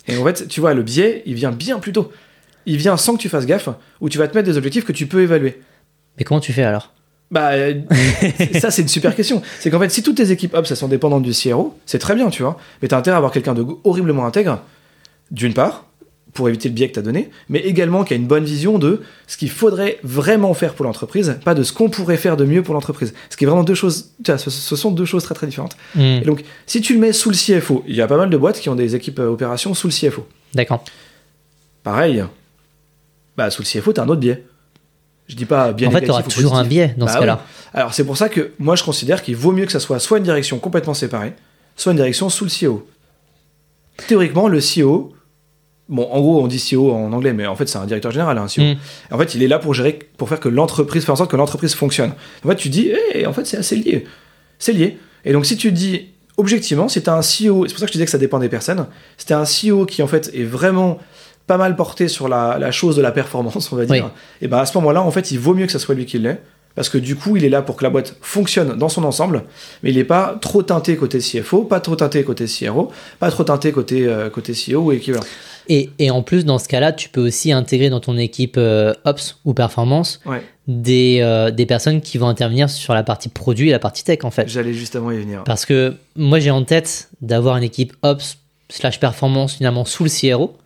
Et 0.07 0.17
en 0.17 0.25
fait, 0.25 0.49
tu 0.49 0.61
vois, 0.61 0.73
le 0.73 0.83
biais, 0.83 1.23
il 1.27 1.35
vient 1.35 1.53
bien 1.53 1.79
plus 1.79 1.93
tôt. 1.93 2.11
Il 2.65 2.79
vient 2.79 2.97
sans 2.97 3.17
que 3.17 3.21
tu 3.21 3.29
fasses 3.29 3.45
gaffe, 3.45 3.69
où 4.01 4.09
tu 4.09 4.17
vas 4.17 4.29
te 4.29 4.35
mettre 4.35 4.49
des 4.49 4.57
objectifs 4.57 4.87
que 4.87 4.93
tu 4.93 5.07
peux 5.07 5.21
évaluer. 5.23 5.61
Mais 6.17 6.25
comment 6.25 6.41
tu 6.41 6.55
fais 6.55 6.63
alors? 6.63 6.95
Bah, 7.31 7.51
euh, 7.53 7.75
ça, 8.59 8.71
c'est 8.71 8.83
une 8.83 8.89
super 8.89 9.15
question. 9.15 9.43
C'est 9.61 9.71
qu'en 9.71 9.79
fait, 9.79 9.91
si 9.91 10.03
toutes 10.03 10.17
tes 10.17 10.31
équipes 10.31 10.55
Ops, 10.55 10.71
elles 10.71 10.77
sont 10.77 10.89
dépendantes 10.89 11.23
du 11.23 11.33
CRO, 11.33 11.79
c'est 11.87 11.99
très 11.99 12.15
bien, 12.15 12.31
tu 12.31 12.43
vois. 12.43 12.59
Mais 12.81 12.89
t'as 12.89 12.99
intérêt 12.99 13.15
à 13.15 13.19
avoir 13.19 13.33
quelqu'un 13.33 13.55
de 13.55 13.65
horriblement 13.85 14.27
intègre, 14.27 14.63
d'une 15.31 15.53
part, 15.53 15.85
pour 16.33 16.49
éviter 16.49 16.69
le 16.69 16.75
biais 16.75 16.89
que 16.89 16.95
t'as 16.95 17.03
donné, 17.03 17.31
mais 17.49 17.59
également 17.61 18.05
qui 18.05 18.13
a 18.13 18.17
une 18.17 18.27
bonne 18.27 18.45
vision 18.45 18.79
de 18.79 19.03
ce 19.27 19.37
qu'il 19.37 19.51
faudrait 19.51 19.99
vraiment 20.05 20.55
faire 20.55 20.75
pour 20.75 20.85
l'entreprise, 20.85 21.39
pas 21.45 21.55
de 21.55 21.63
ce 21.63 21.73
qu'on 21.73 21.91
pourrait 21.91 22.17
faire 22.17 22.37
de 22.37 22.45
mieux 22.45 22.63
pour 22.63 22.75
l'entreprise. 22.75 23.13
Ce 23.29 23.37
qui 23.37 23.45
est 23.45 23.47
vraiment 23.47 23.65
deux 23.65 23.75
choses, 23.75 24.13
tu 24.25 24.31
vois, 24.31 24.39
ce, 24.39 24.49
ce 24.51 24.77
sont 24.77 24.91
deux 24.91 25.05
choses 25.05 25.25
très 25.25 25.35
très 25.35 25.47
différentes. 25.47 25.77
Hmm. 25.95 26.01
Et 26.01 26.25
donc, 26.25 26.45
si 26.67 26.81
tu 26.81 26.95
le 26.95 27.01
mets 27.01 27.13
sous 27.13 27.31
le 27.31 27.37
CFO, 27.37 27.83
il 27.89 27.97
y 27.97 28.03
a 28.03 28.07
pas 28.07 28.17
mal 28.17 28.31
de 28.31 28.37
boîtes 28.37 28.61
qui 28.61 28.69
ont 28.69 28.75
des 28.75 28.95
équipes 28.95 29.19
euh, 29.19 29.31
opérations 29.31 29.75
sous 29.75 29.89
le 29.89 29.93
CFO. 29.93 30.27
D'accord. 30.55 30.85
Pareil, 31.83 32.25
bah, 33.37 33.51
sous 33.51 33.63
le 33.63 33.67
CFO, 33.67 33.93
t'as 33.93 34.05
un 34.05 34.09
autre 34.09 34.21
biais. 34.21 34.45
Je 35.29 35.37
dis 35.37 35.45
pas 35.45 35.73
bien 35.73 35.89
en 35.89 35.91
fait, 35.91 36.03
tu 36.03 36.11
auras 36.11 36.23
ou 36.23 36.29
toujours 36.31 36.57
un 36.57 36.65
biais 36.65 36.95
dans 36.97 37.05
Bah 37.07 37.13
ce 37.13 37.17
ouais. 37.17 37.21
cas-là. 37.21 37.45
Alors 37.75 37.93
c'est 37.95 38.05
pour 38.05 38.17
ça 38.17 38.29
que 38.29 38.53
moi 38.59 38.77
je 38.77 38.83
considère 38.83 39.23
qu'il 39.23 39.37
vaut 39.37 39.53
mieux 39.53 39.67
que 39.67 39.73
ça 39.73 39.81
soit 39.81 39.99
soit 39.99 40.19
une 40.19 40.25
direction 40.25 40.59
complètement 40.59 40.95
séparée, 40.95 41.35
soit 41.77 41.93
une 41.93 41.99
direction 41.99 42.31
sous 42.31 42.45
le 42.45 42.51
CEO. 42.51 42.87
Théoriquement, 44.07 44.49
le 44.49 44.59
CEO, 44.61 45.13
bon 45.89 46.09
en 46.11 46.21
gros 46.21 46.41
on 46.43 46.47
dit 46.47 46.59
CEO 46.59 46.93
en 46.93 47.13
anglais, 47.13 47.33
mais 47.35 47.47
en 47.47 47.57
fait 47.57 47.69
c'est 47.69 47.79
un 47.79 47.85
directeur 47.87 48.11
général, 48.11 48.39
un 48.39 48.47
CEO. 48.47 48.63
Mm. 48.63 48.77
En 49.13 49.19
fait 49.19 49.35
il 49.35 49.43
est 49.43 49.49
là 49.49 49.59
pour 49.59 49.75
gérer, 49.75 49.99
pour 50.17 50.29
faire 50.29 50.41
que 50.41 50.49
l'entreprise, 50.49 51.05
faire 51.05 51.13
en 51.13 51.17
sorte 51.17 51.31
que 51.31 51.37
l'entreprise 51.37 51.75
fonctionne. 51.75 52.13
En 52.45 52.49
fait 52.49 52.57
tu 52.57 52.69
dis, 52.71 52.91
Eh, 53.15 53.27
en 53.27 53.33
fait 53.33 53.45
c'est 53.47 53.59
assez 53.59 53.77
lié, 53.77 54.07
c'est 54.59 54.73
lié. 54.73 54.99
Et 55.25 55.33
donc 55.33 55.45
si 55.47 55.57
tu 55.57 55.73
dis 55.73 56.07
objectivement, 56.39 56.89
si 56.89 57.03
tu 57.03 57.11
un 57.11 57.17
CEO, 57.21 57.67
c'est 57.67 57.73
pour 57.75 57.81
ça 57.81 57.87
que 57.87 57.89
je 57.89 57.93
disais 57.93 58.05
que 58.05 58.11
ça 58.11 58.19
dépend 58.19 58.39
des 58.39 58.49
personnes, 58.49 58.87
si 59.19 59.27
t'as 59.27 59.39
un 59.41 59.45
CEO 59.45 59.85
qui 59.85 60.03
en 60.03 60.07
fait 60.07 60.31
est 60.33 60.45
vraiment 60.45 60.99
pas 61.49 61.57
mal 61.57 61.75
porté 61.75 62.07
sur 62.07 62.29
la, 62.29 62.57
la 62.61 62.71
chose 62.71 62.95
de 62.95 63.03
la 63.03 63.11
performance, 63.11 63.73
on 63.73 63.77
va 63.77 63.85
dire, 63.87 64.05
Oui. 64.05 64.11
et 64.43 64.47
ben 64.49 64.59
à 64.59 64.67
ce 64.67 64.79
moment-là, 64.79 65.03
en 65.03 65.11
fait, 65.11 65.33
il 65.33 65.41
vaut 65.41 65.55
mieux 65.55 65.67
que 65.67 65.73
ça 65.73 65.81
soit 65.81 65.97
lui 65.97 66.07
qui 66.07 66.19
l'ait, 66.21 66.41
parce 66.77 66.89
que 66.89 66.99
du 66.99 67.17
coup, 67.17 67.37
il 67.37 67.45
est 67.45 67.49
là 67.49 67.61
pour 67.63 67.75
que 67.75 67.83
la 67.83 67.91
boîte 67.91 68.15
fonctionne 68.21 68.77
dans 68.79 68.89
son 68.89 69.03
ensemble, 69.03 69.43
mais 69.83 69.91
il 69.91 69.97
n'est 69.97 70.05
pas 70.05 70.39
trop 70.41 70.63
teinté 70.63 70.97
côté 70.97 71.19
CFO, 71.19 71.65
pas 71.65 71.81
trop 71.81 71.97
teinté 71.97 72.23
côté 72.23 72.45
CRO, 72.45 72.93
pas 73.19 73.31
trop 73.33 73.43
teinté 73.43 73.73
côté, 73.73 74.07
euh, 74.07 74.31
côté 74.31 74.53
CEO 74.53 74.83
ou 74.83 74.93
équivalent. 74.93 75.25
Et, 75.71 75.91
et 75.99 76.11
en 76.11 76.23
plus, 76.23 76.45
dans 76.45 76.59
ce 76.59 76.69
cas-là, 76.69 76.93
tu 76.93 77.09
peux 77.09 77.21
aussi 77.21 77.51
intégrer 77.53 77.91
dans 77.91 78.01
ton 78.01 78.17
équipe 78.17 78.55
euh, 78.57 78.95
Ops 79.05 79.39
ou 79.45 79.53
Performance 79.55 80.21
Ouais, 80.25 80.43
des, 80.67 81.19
euh, 81.23 81.51
des 81.51 81.67
personnes 81.67 82.01
qui 82.01 82.17
vont 82.17 82.29
intervenir 82.29 82.71
sur 82.71 82.95
la 82.95 83.03
partie 83.03 83.29
produit 83.29 83.69
et 83.69 83.73
la 83.73 83.79
partie 83.79 84.05
tech, 84.05 84.21
en 84.23 84.31
fait. 84.31 84.49
j'allais 84.49 84.73
justement 84.73 85.11
y 85.11 85.19
venir. 85.19 85.43
Parce 85.45 85.67
que 85.67 85.95
moi, 86.17 86.39
j'ai 86.39 86.51
en 86.51 86.63
tête 86.63 87.11
d'avoir 87.23 87.57
une 87.57 87.65
équipe 87.65 87.93
Ops 88.03 88.39
slash 88.71 89.01
Performance 89.01 89.55
finalement 89.57 89.85
sous 89.85 90.05
le 90.05 90.11
CRO 90.11 90.57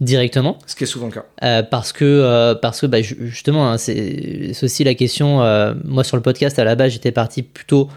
directement. 0.00 0.58
ce 0.66 0.74
qui 0.74 0.84
est 0.84 0.86
souvent 0.86 1.06
le 1.06 1.12
cas. 1.12 1.24
Euh, 1.42 1.62
parce 1.62 1.92
que, 1.92 2.04
euh, 2.04 2.54
parce 2.54 2.80
que 2.80 2.86
bah, 2.86 3.00
ju- 3.00 3.16
justement, 3.22 3.70
hein, 3.70 3.78
c'est 3.78 4.52
aussi 4.62 4.84
la 4.84 4.94
question. 4.94 5.42
euh, 5.42 5.74
moi, 5.84 6.04
sur 6.04 6.16
le 6.16 6.22
podcast, 6.22 6.58
à 6.58 6.64
la 6.64 6.74
base, 6.74 6.92
j'étais 6.92 7.12
parti 7.12 7.42
plutôt 7.42 7.88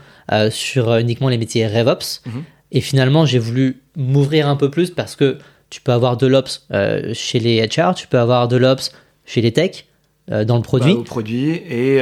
sur 0.52 0.96
uniquement 0.98 1.28
les 1.30 1.38
métiers 1.40 1.66
RevOps. 1.68 2.22
Mhm. 2.28 2.44
Et 2.72 2.82
finalement, 2.82 3.26
j'ai 3.26 3.40
voulu 3.40 3.82
m'ouvrir 3.98 4.48
un 4.48 4.56
peu 4.56 4.70
plus 4.70 4.92
parce 4.92 5.16
que 5.16 5.38
tu 5.72 5.82
peux 5.82 5.92
avoir 5.92 6.18
de 6.18 6.28
l'Ops 6.28 6.68
chez 7.14 7.40
les 7.40 7.66
HR, 7.68 7.96
tu 7.96 8.08
peux 8.08 8.20
avoir 8.20 8.48
de 8.48 8.56
l'Ops 8.56 8.92
chez 9.26 9.42
les 9.42 9.52
tech, 9.52 9.86
dans 10.30 10.56
le 10.58 10.62
produit. 10.62 10.94
Bah, 10.94 11.00
au 11.00 11.04
produit. 11.04 11.50
Et, 11.50 12.00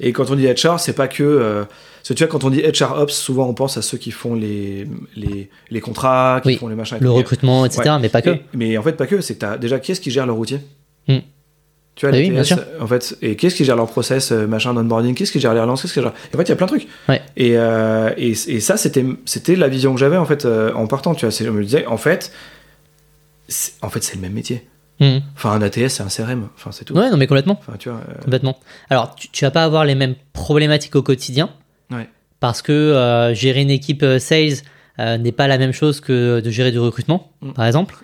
et 0.00 0.12
quand 0.12 0.30
on 0.30 0.34
dit 0.34 0.48
HR, 0.48 0.80
c'est 0.80 0.94
pas 0.94 1.06
que. 1.06 1.64
Parce 2.04 2.08
que 2.10 2.14
tu 2.14 2.22
vois, 2.24 2.30
quand 2.30 2.44
on 2.44 2.50
dit 2.50 2.60
HR 2.60 2.98
Ops, 2.98 3.14
souvent 3.14 3.48
on 3.48 3.54
pense 3.54 3.78
à 3.78 3.82
ceux 3.82 3.96
qui 3.96 4.10
font 4.10 4.34
les, 4.34 4.86
les, 5.16 5.48
les 5.70 5.80
contrats, 5.80 6.40
qui 6.42 6.48
Oui, 6.50 6.56
font 6.58 6.68
les 6.68 6.74
machins. 6.74 6.98
le 7.00 7.10
recrutement, 7.10 7.64
etc. 7.64 7.80
Ouais. 7.94 7.98
Mais 8.00 8.08
pas 8.10 8.20
que. 8.20 8.28
Et- 8.30 8.42
mais 8.52 8.76
en 8.76 8.82
fait, 8.82 8.92
pas 8.92 9.06
que. 9.06 9.22
C'est 9.22 9.34
que 9.36 9.40
t'as 9.40 9.56
déjà 9.56 9.78
qui 9.80 9.92
est-ce 9.92 10.00
qui 10.02 10.10
gère 10.10 10.26
leur 10.26 10.38
outil 10.38 10.58
Hmm. 11.08 11.18
Tu 11.96 12.06
vois, 12.06 12.10
Bah 12.12 12.18
les 12.18 12.24
oui, 12.24 12.30
bien 12.30 12.42
sûr. 12.44 12.58
en 12.80 12.86
fait, 12.86 13.16
et 13.22 13.36
qu'est-ce 13.36 13.54
qui 13.54 13.64
gère 13.64 13.76
leur 13.76 13.86
process, 13.88 14.32
euh, 14.32 14.46
machin 14.48 14.74
d'onboarding, 14.74 15.14
qu'est-ce 15.14 15.30
qui 15.32 15.38
gère 15.40 15.54
les 15.54 15.60
relances, 15.60 15.80
qu'est-ce 15.82 15.94
qui 15.94 16.00
gère. 16.02 16.10
En 16.34 16.36
fait, 16.36 16.42
il 16.42 16.48
y 16.48 16.52
a 16.52 16.56
plein 16.56 16.66
de 16.66 16.70
trucs. 16.72 16.88
Ouais. 17.08 17.22
Et, 17.36 17.56
euh, 17.56 18.10
et, 18.16 18.30
et 18.30 18.60
ça, 18.60 18.76
c'était, 18.76 19.04
c'était 19.26 19.54
la 19.56 19.68
vision 19.68 19.94
que 19.94 20.00
j'avais 20.00 20.16
en 20.16 20.24
fait 20.26 20.44
euh, 20.44 20.72
en 20.74 20.86
partant. 20.88 21.14
Tu 21.14 21.24
vois, 21.24 21.30
je 21.34 21.48
me 21.50 21.62
disais, 21.64 21.86
en 21.86 21.96
fait, 21.96 22.32
en 23.82 23.90
fait, 23.90 24.02
c'est 24.02 24.16
le 24.16 24.20
même 24.22 24.32
métier. 24.32 24.66
Mhm. 25.00 25.22
Enfin, 25.36 25.52
un 25.52 25.62
ATS, 25.62 25.88
c'est 25.88 26.02
un 26.02 26.08
CRM. 26.08 26.48
Enfin, 26.56 26.70
c'est 26.72 26.84
tout. 26.84 26.94
Ouais, 26.94 27.10
non, 27.10 27.16
mais 27.16 27.26
complètement. 27.26 27.58
Enfin, 27.60 27.74
tu 27.78 27.88
vois. 27.88 27.98
euh, 27.98 28.14
Complètement. 28.22 28.58
Alors, 28.90 29.14
tu, 29.14 29.28
tu 29.28 29.44
vas 29.44 29.50
pas 29.50 29.64
avoir 29.64 29.84
les 29.84 29.94
mêmes 29.94 30.14
problématiques 30.32 30.96
au 30.96 31.02
quotidien. 31.02 31.50
Ouais. 31.90 32.08
Parce 32.40 32.62
que 32.62 32.72
euh, 32.72 33.34
gérer 33.34 33.62
une 33.62 33.70
équipe 33.70 34.02
euh, 34.02 34.18
sales 34.18 34.58
euh, 34.98 35.16
n'est 35.18 35.32
pas 35.32 35.48
la 35.48 35.58
même 35.58 35.72
chose 35.72 36.00
que 36.00 36.40
de 36.40 36.50
gérer 36.50 36.70
du 36.72 36.78
recrutement, 36.78 37.30
Mm. 37.42 37.52
par 37.52 37.66
exemple. 37.66 37.94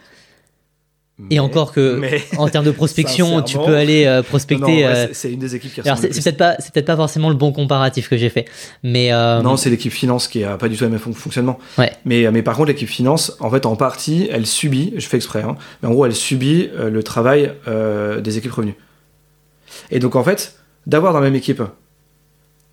Et 1.28 1.38
encore 1.38 1.72
que, 1.72 1.96
mais- 1.96 2.22
en 2.38 2.48
termes 2.48 2.64
de 2.64 2.70
prospection, 2.70 3.42
tu 3.42 3.58
peux 3.58 3.76
aller 3.76 4.06
euh, 4.06 4.22
prospecter. 4.22 4.86
ouais, 4.86 5.10
c'est- 5.12 5.30
une 5.30 5.38
des 5.38 5.54
équipes 5.54 5.74
qui 5.74 5.82
ressemble 5.82 5.98
c'est 6.14 6.22
peut-être 6.22 6.38
pas, 6.38 6.56
c'est 6.60 6.72
peut-être 6.72 6.86
pas 6.86 6.96
forcément 6.96 7.28
le 7.28 7.34
bon 7.34 7.52
comparatif 7.52 8.08
que 8.08 8.16
j'ai 8.16 8.30
fait, 8.30 8.46
mais 8.82 9.10
Non, 9.12 9.58
c'est 9.58 9.68
l'équipe 9.68 9.92
finance 9.92 10.28
qui 10.28 10.44
a 10.44 10.56
pas 10.56 10.70
du 10.70 10.78
tout 10.78 10.84
le 10.84 10.90
même 10.90 10.98
fon- 10.98 11.12
fonctionnement. 11.12 11.58
Ouais. 11.76 11.92
Mais, 12.06 12.30
mais 12.30 12.42
par 12.42 12.56
contre, 12.56 12.68
l'équipe 12.68 12.88
finance, 12.88 13.36
en 13.40 13.50
fait, 13.50 13.66
en 13.66 13.76
partie, 13.76 14.28
elle 14.32 14.46
subit, 14.46 14.94
je 14.96 15.06
fais 15.06 15.18
exprès, 15.18 15.42
hein, 15.42 15.56
mais 15.82 15.88
en 15.90 15.92
gros, 15.92 16.06
elle 16.06 16.14
subit 16.14 16.70
le 16.74 17.02
travail 17.02 17.52
des 17.66 18.38
équipes 18.38 18.52
revenus. 18.52 18.76
Et 19.90 19.98
donc, 19.98 20.16
en 20.16 20.24
fait, 20.24 20.54
d'avoir 20.86 21.12
dans 21.12 21.20
la 21.20 21.26
même 21.26 21.36
équipe 21.36 21.62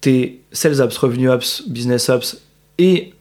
tes 0.02 0.42
sales 0.52 0.82
ops, 0.82 0.98
revenue 0.98 1.30
ops, 1.30 1.64
business 1.68 2.10
ops 2.10 2.38
et 2.78 3.14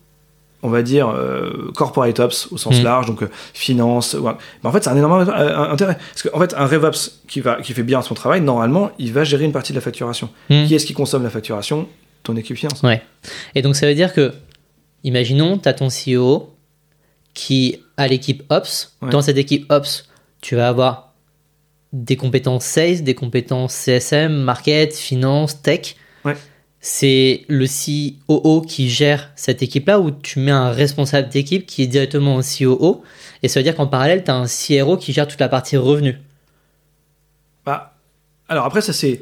on 0.62 0.68
va 0.68 0.82
dire 0.82 1.08
euh, 1.08 1.70
corporate 1.74 2.18
ops 2.18 2.48
au 2.50 2.56
sens 2.56 2.80
Mm. 2.80 2.82
large, 2.82 3.06
donc 3.06 3.22
euh, 3.22 3.30
finance. 3.54 4.14
ouais. 4.14 4.32
Mais 4.62 4.68
en 4.68 4.72
fait, 4.72 4.82
c'est 4.84 4.90
un 4.90 4.96
énorme 4.96 5.28
euh, 5.28 5.70
intérêt. 5.70 5.96
Parce 6.12 6.22
qu'en 6.22 6.40
fait, 6.40 6.54
un 6.54 6.66
RevOps 6.66 7.20
qui, 7.28 7.40
va, 7.40 7.60
qui 7.60 7.72
fait 7.72 7.82
bien 7.84 8.02
son 8.02 8.14
travail, 8.14 8.40
normalement, 8.40 8.90
il 8.98 9.12
va 9.12 9.22
gérer 9.22 9.44
une 9.44 9.52
partie 9.52 9.72
de 9.72 9.76
la 9.76 9.80
facturation. 9.82 10.28
Hmm. 10.50 10.66
Qui 10.66 10.74
est-ce 10.74 10.86
qui 10.86 10.94
consomme 10.94 11.22
la 11.22 11.30
facturation? 11.30 11.88
Ton 12.24 12.34
équipe 12.36 12.56
finance. 12.56 12.82
Ouais. 12.82 13.02
Et 13.54 13.62
donc 13.62 13.76
ça 13.76 13.86
veut 13.86 13.94
dire 13.94 14.12
que, 14.12 14.32
imaginons, 15.04 15.58
tu 15.58 15.68
as 15.68 15.74
ton 15.74 15.88
CEO 15.88 16.52
qui 17.34 17.78
a 17.96 18.08
l'équipe 18.08 18.42
Ops. 18.50 18.96
Ouais. 19.02 19.10
Dans 19.10 19.22
cette 19.22 19.36
équipe 19.36 19.70
Ops, 19.70 20.08
tu 20.40 20.56
vas 20.56 20.68
avoir 20.68 21.12
des 21.92 22.16
compétences 22.16 22.64
sales, 22.64 23.04
des 23.04 23.14
compétences 23.14 23.72
CSM, 23.74 24.32
market, 24.32 24.94
finance, 24.96 25.62
tech. 25.62 25.94
Ouais. 26.24 26.34
C'est 26.80 27.44
le 27.48 27.66
COO 27.66 28.60
qui 28.60 28.88
gère 28.88 29.30
cette 29.34 29.62
équipe-là 29.62 29.98
ou 29.98 30.10
tu 30.10 30.38
mets 30.38 30.52
un 30.52 30.70
responsable 30.70 31.28
d'équipe 31.28 31.66
qui 31.66 31.82
est 31.82 31.86
directement 31.86 32.36
au 32.36 32.42
COO. 32.42 33.02
Et 33.42 33.48
ça 33.48 33.58
veut 33.60 33.64
dire 33.64 33.74
qu'en 33.74 33.86
parallèle, 33.88 34.22
tu 34.24 34.30
as 34.30 34.36
un 34.36 34.46
CRO 34.46 34.96
qui 34.96 35.12
gère 35.12 35.26
toute 35.26 35.40
la 35.40 35.48
partie 35.48 35.76
revenus. 35.76 36.16
Bah, 37.64 37.94
alors 38.48 38.64
après, 38.66 38.80
ça 38.80 38.92
c'est. 38.92 39.20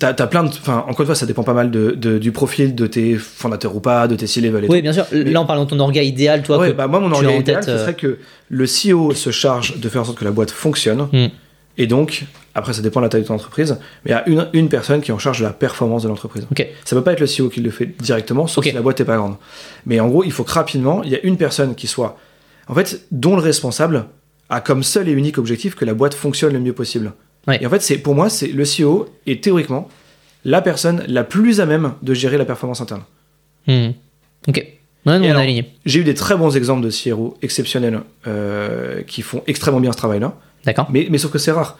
T'as 0.00 0.08
as 0.08 0.26
plein 0.26 0.42
de. 0.42 0.48
Enfin, 0.48 0.78
encore 0.88 1.00
une 1.00 1.06
fois, 1.06 1.14
ça 1.14 1.26
dépend 1.26 1.44
pas 1.44 1.54
mal 1.54 1.70
de, 1.70 1.92
de- 1.92 2.18
du 2.18 2.32
profil 2.32 2.74
de 2.74 2.86
tes 2.88 3.14
fondateurs 3.16 3.74
ou 3.76 3.80
pas, 3.80 4.08
de 4.08 4.16
tes 4.16 4.26
C-level 4.26 4.66
Oui, 4.68 4.82
bien 4.82 4.92
sûr. 4.92 5.06
Là, 5.12 5.40
on 5.40 5.46
parle 5.46 5.60
de 5.60 5.70
ton 5.70 5.78
orga 5.78 6.02
idéal, 6.02 6.42
toi. 6.42 6.58
Ouais, 6.58 6.70
que 6.70 6.72
bah, 6.72 6.88
moi, 6.88 6.98
mon 6.98 7.12
en 7.12 7.20
idéal, 7.22 7.44
tête, 7.44 7.64
ce 7.64 7.70
euh, 7.70 7.78
serait 7.78 7.94
que 7.94 8.18
le 8.48 8.64
CEO 8.66 9.14
se 9.14 9.30
charge 9.30 9.78
de 9.78 9.88
faire 9.88 10.02
en 10.02 10.04
sorte 10.04 10.18
que 10.18 10.24
la 10.24 10.32
boîte 10.32 10.50
fonctionne. 10.50 11.08
Hmm. 11.12 11.28
Et 11.80 11.86
donc, 11.86 12.26
après, 12.54 12.74
ça 12.74 12.82
dépend 12.82 13.00
de 13.00 13.06
la 13.06 13.08
taille 13.08 13.22
de 13.22 13.26
ton 13.26 13.36
entreprise, 13.36 13.78
mais 14.04 14.10
il 14.10 14.14
y 14.14 14.14
a 14.14 14.28
une, 14.28 14.48
une 14.52 14.68
personne 14.68 15.00
qui 15.00 15.10
est 15.10 15.14
en 15.14 15.18
charge 15.18 15.38
de 15.38 15.44
la 15.44 15.52
performance 15.54 16.02
de 16.02 16.08
l'entreprise. 16.08 16.46
Ok. 16.50 16.66
Ça 16.84 16.94
peut 16.94 17.02
pas 17.02 17.14
être 17.14 17.20
le 17.20 17.26
CEO 17.26 17.48
qui 17.48 17.62
le 17.62 17.70
fait 17.70 17.86
directement, 17.86 18.46
sauf 18.46 18.66
si 18.66 18.72
la 18.72 18.82
boîte 18.82 19.00
est 19.00 19.06
pas 19.06 19.16
grande. 19.16 19.36
Mais 19.86 19.98
en 19.98 20.08
gros, 20.08 20.22
il 20.22 20.30
faut 20.30 20.44
que 20.44 20.52
rapidement, 20.52 21.02
il 21.02 21.10
y 21.10 21.14
a 21.14 21.20
une 21.22 21.38
personne 21.38 21.74
qui 21.74 21.86
soit, 21.86 22.18
en 22.68 22.74
fait, 22.74 23.06
dont 23.12 23.34
le 23.34 23.40
responsable 23.40 24.04
a 24.50 24.60
comme 24.60 24.82
seul 24.82 25.08
et 25.08 25.12
unique 25.12 25.38
objectif 25.38 25.74
que 25.74 25.86
la 25.86 25.94
boîte 25.94 26.12
fonctionne 26.12 26.52
le 26.52 26.60
mieux 26.60 26.74
possible. 26.74 27.14
Ouais. 27.48 27.58
Et 27.62 27.66
en 27.66 27.70
fait, 27.70 27.80
c'est 27.80 27.96
pour 27.96 28.14
moi, 28.14 28.28
c'est 28.28 28.48
le 28.48 28.64
CEO 28.64 29.08
est 29.26 29.42
théoriquement 29.42 29.88
la 30.44 30.60
personne 30.60 31.02
la 31.08 31.24
plus 31.24 31.62
à 31.62 31.66
même 31.66 31.94
de 32.02 32.12
gérer 32.12 32.36
la 32.36 32.44
performance 32.44 32.82
interne. 32.82 33.04
Hmm. 33.66 33.92
Ok. 34.48 34.56
Ouais, 35.06 35.18
non, 35.18 35.20
on 35.20 35.22
est 35.22 35.30
alors, 35.30 35.42
aligné. 35.42 35.72
J'ai 35.86 36.00
eu 36.00 36.04
des 36.04 36.12
très 36.12 36.36
bons 36.36 36.54
exemples 36.58 36.82
de 36.82 36.90
CRO 36.90 37.38
exceptionnels 37.40 38.02
euh, 38.26 39.02
qui 39.02 39.22
font 39.22 39.42
extrêmement 39.46 39.80
bien 39.80 39.92
ce 39.92 39.96
travail-là, 39.96 40.34
D'accord. 40.64 40.88
mais, 40.90 41.06
mais 41.10 41.18
sauf 41.18 41.30
que 41.32 41.38
c'est 41.38 41.52
rare. 41.52 41.78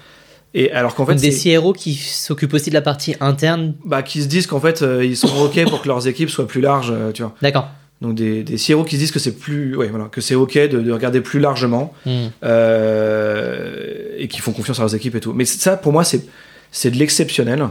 Et 0.52 0.72
alors 0.72 0.94
qu'en 0.96 1.06
fait, 1.06 1.12
Donc 1.14 1.22
des 1.22 1.56
CRO 1.56 1.72
qui 1.72 1.94
s'occupent 1.94 2.54
aussi 2.54 2.70
de 2.70 2.74
la 2.74 2.80
partie 2.80 3.14
interne. 3.20 3.74
bah, 3.84 4.02
qui 4.02 4.20
se 4.22 4.26
disent 4.26 4.46
qu'en 4.48 4.58
fait, 4.60 4.82
euh, 4.82 5.04
ils 5.04 5.16
sont 5.16 5.28
ok 5.44 5.64
pour 5.68 5.80
que 5.82 5.86
leurs 5.88 6.08
équipes 6.08 6.28
soient 6.30 6.48
plus 6.48 6.60
larges, 6.60 6.90
euh, 6.90 7.12
tu 7.12 7.22
vois. 7.22 7.34
D'accord. 7.40 7.68
Donc 8.00 8.14
des, 8.16 8.42
des 8.42 8.56
CRO 8.56 8.82
qui 8.82 8.96
se 8.96 9.00
disent 9.00 9.12
que 9.12 9.18
c'est 9.20 9.38
plus, 9.38 9.76
ouais, 9.76 9.88
voilà, 9.88 10.06
que 10.06 10.20
c'est 10.20 10.34
ok 10.34 10.54
de, 10.54 10.80
de 10.80 10.90
regarder 10.90 11.20
plus 11.20 11.38
largement 11.38 11.92
Hmm. 12.06 12.28
euh, 12.44 14.14
et 14.18 14.28
qui 14.28 14.40
font 14.40 14.52
confiance 14.52 14.78
à 14.78 14.82
leurs 14.82 14.94
équipes 14.94 15.14
et 15.14 15.20
tout. 15.20 15.32
Mais 15.32 15.44
ça, 15.44 15.76
pour 15.76 15.92
moi, 15.92 16.04
c'est 16.04 16.24
c'est 16.72 16.90
de 16.90 16.96
l'exceptionnel. 16.96 17.68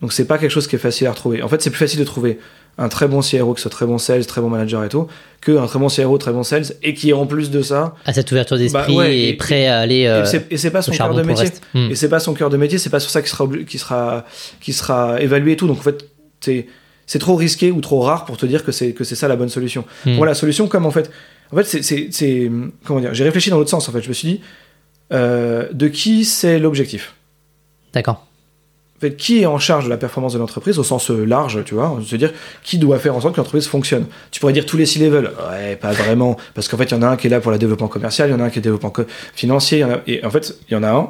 Donc 0.00 0.12
c'est 0.12 0.24
pas 0.24 0.38
quelque 0.38 0.50
chose 0.50 0.66
qui 0.66 0.76
est 0.76 0.80
facile 0.80 1.06
à 1.06 1.10
retrouver. 1.10 1.42
En 1.42 1.48
fait, 1.48 1.60
c'est 1.60 1.70
plus 1.70 1.78
facile 1.78 2.00
de 2.00 2.04
trouver 2.04 2.38
un 2.78 2.88
très 2.88 3.06
bon 3.08 3.20
CRO 3.20 3.52
qui 3.52 3.60
soit 3.60 3.70
très 3.70 3.84
bon 3.84 3.98
sales, 3.98 4.24
très 4.24 4.40
bon 4.40 4.48
manager 4.48 4.82
et 4.84 4.88
tout, 4.88 5.06
que 5.42 5.52
un 5.58 5.66
très 5.66 5.78
bon 5.78 5.88
CRO, 5.88 6.16
très 6.16 6.32
bon 6.32 6.42
sales 6.42 6.64
et 6.82 6.94
qui 6.94 7.12
en 7.12 7.26
plus 7.26 7.50
de 7.50 7.60
ça, 7.60 7.94
À 8.06 8.12
cette 8.14 8.30
ouverture 8.32 8.56
d'esprit 8.56 8.92
Bah 8.94 8.98
ouais, 8.98 9.16
et, 9.18 9.28
et- 9.30 9.34
prêt 9.36 9.66
à 9.66 9.80
aller 9.80 10.06
euh, 10.06 10.22
et 10.50 10.56
c'est- 10.56 10.70
pas 10.70 10.80
son 10.80 10.92
cœur 10.92 11.14
de 11.14 11.22
métier. 11.22 11.44
Hmm. 11.74 11.90
Et 11.90 11.94
c'est 11.96 12.08
pas 12.08 12.20
son 12.20 12.32
cœur 12.32 12.48
de 12.48 12.56
métier, 12.56 12.78
c'est 12.78 12.88
pas 12.88 13.00
sur 13.00 13.10
ça 13.10 13.20
qui 13.20 13.28
sera, 13.28 13.46
qui 13.68 13.78
sera, 13.78 14.24
qui 14.62 14.72
sera 14.72 15.20
évalué 15.20 15.52
et 15.52 15.56
tout. 15.56 15.66
Donc 15.66 15.78
en 15.78 15.82
fait, 15.82 16.06
c'est, 16.40 16.66
c'est 17.06 17.18
trop 17.18 17.34
risqué 17.36 17.70
ou 17.70 17.82
trop 17.82 18.00
rare 18.00 18.24
pour 18.24 18.38
te 18.38 18.46
dire 18.46 18.64
que 18.64 18.72
c'est, 18.72 18.92
que 18.92 19.04
c'est 19.04 19.16
ça 19.16 19.28
la 19.28 19.36
bonne 19.36 19.48
solution. 19.50 19.84
Moi, 20.06 20.26
la 20.26 20.34
solution, 20.34 20.66
comme 20.68 20.86
en 20.86 20.90
fait, 20.92 21.10
en 21.52 21.56
fait, 21.56 21.82
c'est- 21.82 22.50
comment 22.86 23.00
dire, 23.00 23.12
j'ai 23.12 23.24
réfléchi 23.24 23.50
dans 23.50 23.58
l'autre 23.58 23.68
sens 23.70 23.86
en 23.88 23.92
fait. 23.92 24.00
Je 24.00 24.08
me 24.08 24.14
suis 24.14 24.28
dit, 24.28 24.40
euh, 25.12 25.66
de 25.72 25.88
qui 25.88 26.24
c'est 26.24 26.58
l'objectif? 26.58 27.14
D'accord. 27.92 28.26
En 29.00 29.06
fait, 29.06 29.16
qui 29.16 29.40
est 29.40 29.46
en 29.46 29.58
charge 29.58 29.86
de 29.86 29.88
la 29.90 29.96
performance 29.96 30.34
de 30.34 30.38
l'entreprise 30.38 30.78
au 30.78 30.84
sens 30.84 31.10
euh, 31.10 31.24
large, 31.24 31.64
tu 31.64 31.72
vois, 31.74 31.98
se 32.04 32.16
dire 32.16 32.34
qui 32.62 32.76
doit 32.76 32.98
faire 32.98 33.16
en 33.16 33.20
sorte 33.22 33.32
que 33.34 33.38
l'entreprise 33.40 33.66
fonctionne. 33.66 34.04
Tu 34.30 34.40
pourrais 34.40 34.52
dire 34.52 34.66
tous 34.66 34.76
les 34.76 34.84
six 34.84 34.98
levels, 34.98 35.30
ouais, 35.50 35.76
pas 35.76 35.92
vraiment, 35.92 36.36
parce 36.52 36.68
qu'en 36.68 36.76
fait, 36.76 36.84
il 36.84 36.90
y 36.90 36.94
en 36.94 37.00
a 37.00 37.06
un 37.08 37.16
qui 37.16 37.28
est 37.28 37.30
là 37.30 37.40
pour 37.40 37.50
le 37.50 37.56
développement 37.56 37.88
commercial, 37.88 38.28
il 38.28 38.32
y 38.32 38.34
en 38.34 38.40
a 38.40 38.44
un 38.44 38.50
qui 38.50 38.58
est 38.58 38.62
développement 38.62 38.92
financier, 39.34 39.78
il 39.78 39.80
y 39.80 39.84
en 39.84 39.90
a- 39.92 40.00
et 40.06 40.22
en 40.22 40.28
fait, 40.30 40.54
il 40.68 40.74
y 40.74 40.76
en 40.76 40.82
a 40.82 40.90
un, 40.90 41.08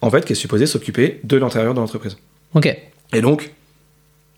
en 0.00 0.10
fait, 0.10 0.24
qui 0.24 0.32
est 0.32 0.36
supposé 0.36 0.66
s'occuper 0.66 1.18
de 1.24 1.36
l'intérieur 1.36 1.74
de 1.74 1.80
l'entreprise. 1.80 2.16
Ok. 2.54 2.66
Et 3.12 3.20
donc, 3.20 3.52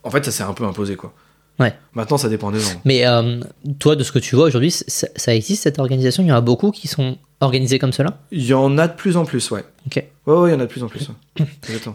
en 0.03 0.11
fait, 0.11 0.25
ça 0.25 0.31
s'est 0.31 0.43
un 0.43 0.55
peu 0.55 0.65
imposé, 0.65 0.97
quoi. 0.97 1.13
Ouais. 1.59 1.75
Maintenant, 1.95 2.19
ça 2.19 2.29
dépend 2.29 2.51
des 2.51 2.61
gens. 2.61 2.81
Mais 2.85 3.07
euh, 3.07 3.41
toi, 3.79 3.97
de 3.97 4.03
ce 4.05 4.13
que 4.13 4.19
tu 4.19 4.37
vois 4.37 4.45
aujourd'hui, 4.47 4.71
ça, 4.71 5.07
ça 5.17 5.35
existe 5.35 5.63
cette 5.63 5.79
organisation? 5.79 6.23
Il 6.23 6.27
y 6.29 6.33
en 6.33 6.37
a 6.37 6.41
beaucoup 6.43 6.71
qui 6.71 6.87
sont 6.89 7.17
organisés 7.41 7.79
comme 7.79 7.93
cela? 7.93 8.19
Il 8.31 8.45
y 8.45 8.53
en 8.55 8.77
a 8.79 8.89
de 8.89 8.95
plus 8.95 9.17
en 9.17 9.25
plus, 9.25 9.51
ouais. 9.51 9.65
Ok. 9.87 10.05
Ouais, 10.27 10.35
ouais, 10.35 10.51
il 10.51 10.53
y 10.53 10.57
en 10.57 10.61
a 10.61 10.67
de 10.67 10.71
plus 10.71 10.83
en 10.83 10.89
plus. 10.89 11.09
ouais. 11.39 11.47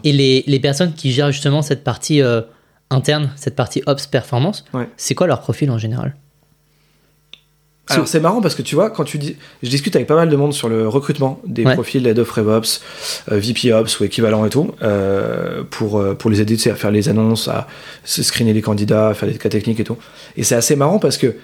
Et 0.04 0.12
les, 0.12 0.42
les 0.46 0.60
personnes 0.60 0.92
qui 0.94 1.12
gèrent 1.12 1.30
justement 1.32 1.62
cette 1.62 1.84
partie 1.84 2.22
euh, 2.22 2.40
interne, 2.90 3.30
cette 3.36 3.54
partie 3.56 3.82
Ops 3.86 4.06
Performance, 4.06 4.64
Ouais. 4.74 4.88
c'est 4.96 5.14
quoi 5.14 5.26
leur 5.26 5.40
profil 5.40 5.70
en 5.70 5.78
général? 5.78 6.16
Alors 7.88 8.06
c'est 8.08 8.20
marrant 8.20 8.40
parce 8.40 8.54
que 8.54 8.62
tu 8.62 8.74
vois, 8.74 8.90
quand 8.90 9.04
tu 9.04 9.18
dis, 9.18 9.36
je 9.62 9.68
discute 9.68 9.94
avec 9.96 10.06
pas 10.08 10.14
mal 10.14 10.28
de 10.30 10.36
monde 10.36 10.52
sur 10.54 10.68
le 10.68 10.88
recrutement 10.88 11.40
des 11.46 11.64
Ouais. 11.66 11.74
profils 11.74 12.06
Head 12.06 12.18
of 12.18 12.30
RevOps, 12.30 12.80
euh, 13.30 13.38
VP 13.38 13.72
Ops 13.72 13.98
ou 14.00 14.04
équivalent 14.04 14.46
et 14.46 14.50
tout, 14.50 14.70
euh, 14.82 15.62
pour, 15.68 15.98
euh, 15.98 16.14
pour 16.14 16.30
les 16.30 16.40
aider 16.40 16.56
tu 16.56 16.62
sais, 16.62 16.70
à 16.70 16.74
faire 16.76 16.90
les 16.92 17.08
annonces, 17.08 17.48
à 17.48 17.66
se 18.04 18.22
screener 18.22 18.52
les 18.54 18.62
candidats, 18.62 19.08
à 19.08 19.14
faire 19.14 19.28
des 19.28 19.36
cas 19.36 19.48
techniques 19.48 19.80
et 19.80 19.84
tout. 19.84 19.96
Et 20.36 20.44
c'est 20.44 20.54
assez 20.54 20.76
marrant 20.76 20.98
parce 21.00 21.18
que 21.18 21.34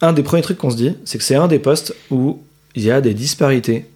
un 0.00 0.12
des 0.12 0.22
premiers 0.24 0.42
trucs 0.42 0.58
qu'on 0.58 0.70
se 0.70 0.76
dit, 0.76 0.96
c'est 1.04 1.16
que 1.16 1.24
c'est 1.24 1.36
un 1.36 1.46
des 1.46 1.60
postes 1.60 1.94
où 2.10 2.40
il 2.74 2.82
y 2.82 2.90
a 2.90 3.00
des 3.00 3.14
disparités 3.14 3.86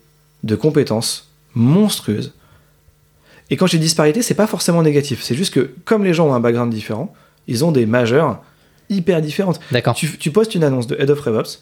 de 0.45 0.55
compétences 0.55 1.29
monstrueuses. 1.55 2.33
Et 3.51 3.57
quand 3.57 3.67
j'ai 3.67 3.79
disparité, 3.79 4.23
c'est 4.23 4.35
pas 4.35 4.47
forcément 4.47 4.83
négatif. 4.83 5.23
C'est 5.23 5.35
juste 5.35 5.53
que 5.53 5.71
comme 5.85 6.05
les 6.05 6.15
gens 6.15 6.29
ont 6.29 6.35
un 6.35 6.41
background 6.41 6.73
différent, 6.73 7.13
ils 7.49 7.65
ont 7.65 7.73
des 7.73 7.87
majeurs 7.87 8.41
hyper 8.89 9.21
différentes. 9.21 9.61
D'accord. 9.73 9.95
Tu, 9.95 10.17
tu 10.19 10.31
postes 10.31 10.55
une 10.55 10.65
annonce 10.65 10.87
de 10.87 10.97
Head 10.99 11.11
of 11.11 11.21
RevOps, 11.21 11.61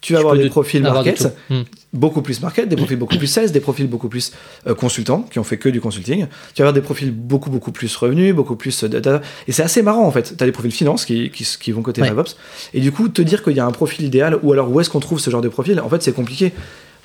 tu 0.00 0.14
vas 0.14 0.18
avoir 0.18 0.34
des 0.36 0.42
de- 0.44 0.48
profils 0.48 0.82
de 0.82 0.88
market. 0.90 1.32
Hmm. 1.48 1.62
beaucoup 1.92 2.22
plus 2.22 2.40
market, 2.42 2.68
des 2.68 2.74
profils 2.74 2.96
beaucoup 2.98 3.16
plus 3.16 3.28
sales, 3.28 3.52
des 3.52 3.60
profils 3.60 3.86
beaucoup 3.86 4.08
plus 4.08 4.32
euh, 4.66 4.74
consultants, 4.74 5.22
qui 5.22 5.38
ont 5.38 5.44
fait 5.44 5.58
que 5.58 5.68
du 5.68 5.80
consulting. 5.80 6.26
Tu 6.54 6.62
vas 6.62 6.68
avoir 6.68 6.72
des 6.72 6.80
profils 6.80 7.12
beaucoup, 7.12 7.50
beaucoup 7.50 7.70
plus 7.70 7.94
revenus, 7.94 8.34
beaucoup 8.34 8.56
plus 8.56 8.82
euh, 8.82 8.88
data. 8.88 9.20
Et 9.46 9.52
c'est 9.52 9.62
assez 9.62 9.80
marrant, 9.80 10.04
en 10.04 10.10
fait. 10.10 10.36
Tu 10.36 10.42
as 10.42 10.46
des 10.46 10.50
profils 10.52 10.72
finance 10.72 11.04
qui, 11.04 11.30
qui, 11.30 11.44
qui 11.60 11.70
vont 11.70 11.82
côté 11.82 12.02
Ouais. 12.02 12.08
RevOps. 12.10 12.34
Et 12.74 12.80
du 12.80 12.90
coup, 12.90 13.08
te 13.08 13.22
dire 13.22 13.44
qu'il 13.44 13.54
y 13.56 13.60
a 13.60 13.64
un 13.64 13.70
profil 13.70 14.04
idéal, 14.04 14.40
ou 14.42 14.52
alors 14.52 14.72
où 14.72 14.80
est-ce 14.80 14.90
qu'on 14.90 14.98
trouve 14.98 15.20
ce 15.20 15.30
genre 15.30 15.40
de 15.40 15.48
profil, 15.48 15.78
en 15.78 15.88
fait, 15.88 16.02
c'est 16.02 16.12
compliqué. 16.12 16.52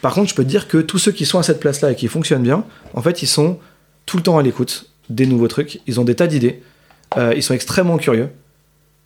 Par 0.02 0.16
contre, 0.16 0.30
je 0.32 0.36
peux 0.36 0.44
te 0.44 0.50
dire 0.50 0.68
que 0.68 0.80
tous 0.80 0.98
ceux 0.98 1.12
qui 1.12 1.26
sont 1.28 1.38
à 1.38 1.44
cette 1.44 1.60
place-là 1.60 1.92
et 1.92 1.96
qui 1.96 2.08
fonctionnent 2.08 2.42
bien, 2.42 2.64
en 2.96 3.02
fait, 3.04 3.22
ils 3.22 3.28
sont 3.28 3.60
tout 4.08 4.18
le 4.18 4.24
temps 4.24 4.40
à 4.40 4.42
l'écoute 4.42 4.90
des 5.12 5.28
nouveaux 5.28 5.48
trucs. 5.48 5.82
Ils 5.86 6.00
ont 6.00 6.04
des 6.04 6.16
tas 6.16 6.26
d'idées. 6.28 6.64
Euh, 7.16 7.34
ils 7.36 7.44
sont 7.44 7.54
extrêmement 7.54 7.98
curieux. 7.98 8.30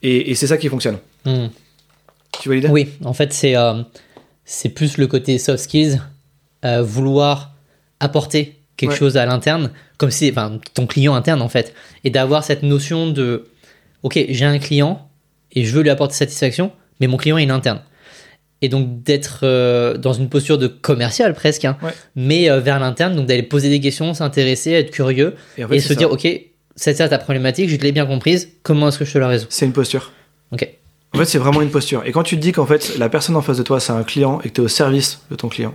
Et, 0.04 0.32
et 0.32 0.36
c'est 0.36 0.48
ça 0.48 0.58
qui 0.58 0.68
fonctionne. 0.68 0.98
Hmm. 1.26 1.48
Tu 2.42 2.50
vois 2.50 2.56
l'idée? 2.56 2.68
Oui, 2.70 2.90
en 3.04 3.14
fait, 3.14 3.34
c'est 3.34 3.56
euh, 3.56 3.82
c'est 4.46 4.70
plus 4.70 4.98
le 4.98 5.08
côté 5.08 5.38
soft 5.38 5.64
skills, 5.64 6.02
euh, 6.66 6.82
vouloir 6.82 7.54
apporter 8.00 8.58
quelque 8.78 8.92
Ouais. 8.92 8.98
chose 8.98 9.18
à 9.18 9.26
l'interne, 9.26 9.72
comme 9.98 10.10
si, 10.12 10.30
enfin, 10.32 10.60
ton 10.74 10.88
client 10.88 11.14
interne 11.14 11.42
en 11.42 11.50
fait, 11.50 11.74
et 12.04 12.10
d'avoir 12.10 12.44
cette 12.44 12.64
notion 12.64 13.10
de, 13.12 13.46
ok, 14.02 14.26
j'ai 14.30 14.46
un 14.46 14.58
client 14.58 15.08
et 15.52 15.64
je 15.66 15.76
veux 15.76 15.84
lui 15.84 15.90
apporter 15.92 16.16
satisfaction, 16.16 16.72
mais 17.00 17.06
mon 17.08 17.18
client 17.18 17.38
il 17.38 17.48
est 17.48 17.52
interne. 17.52 17.82
Et 18.64 18.70
donc 18.70 19.04
d'être 19.04 19.40
euh, 19.44 19.98
dans 19.98 20.14
une 20.14 20.30
posture 20.30 20.58
de 20.58 20.68
commercial 20.68 21.34
presque, 21.36 21.66
hein, 21.66 21.78
Ouais. 21.84 21.92
mais 22.16 22.50
vers 22.60 22.80
l'interne, 22.80 23.16
donc 23.16 23.28
d'aller 23.28 23.44
poser 23.44 23.70
des 23.70 23.80
questions, 23.80 24.14
s'intéresser, 24.16 24.72
être 24.72 24.90
curieux, 24.92 25.36
Et 25.58 25.80
se 25.80 25.90
ça. 25.90 25.96
dire, 25.96 26.12
ok, 26.12 26.28
c'est 26.76 26.96
ça 26.96 27.08
ta 27.10 27.18
problématique, 27.18 27.70
je 27.70 27.78
l'ai 27.78 27.92
bien 27.92 28.06
comprise, 28.06 28.50
comment 28.64 28.88
est-ce 28.90 29.00
que 29.00 29.06
je 29.06 29.14
te 29.14 29.18
la 29.18 29.28
résous? 29.28 29.48
C'est 29.50 29.66
une 29.66 29.74
posture. 29.74 30.12
Ok. 30.52 30.68
En 31.14 31.18
fait, 31.18 31.26
c'est 31.26 31.38
vraiment 31.38 31.62
une 31.62 31.70
posture. 31.72 32.04
Et 32.06 32.12
quand 32.14 32.24
tu 32.24 32.38
te 32.38 32.42
dis 32.42 32.52
qu'en 32.54 32.66
fait, 32.66 32.98
la 32.98 33.10
personne 33.10 33.36
en 33.36 33.42
face 33.42 33.58
de 33.58 33.64
toi, 33.64 33.80
c'est 33.82 33.92
un 33.92 34.04
client 34.04 34.40
et 34.44 34.50
que 34.50 34.54
tu 34.56 34.62
es 34.62 34.64
au 34.64 34.70
service 34.70 35.20
de 35.30 35.36
ton 35.36 35.50
client, 35.50 35.74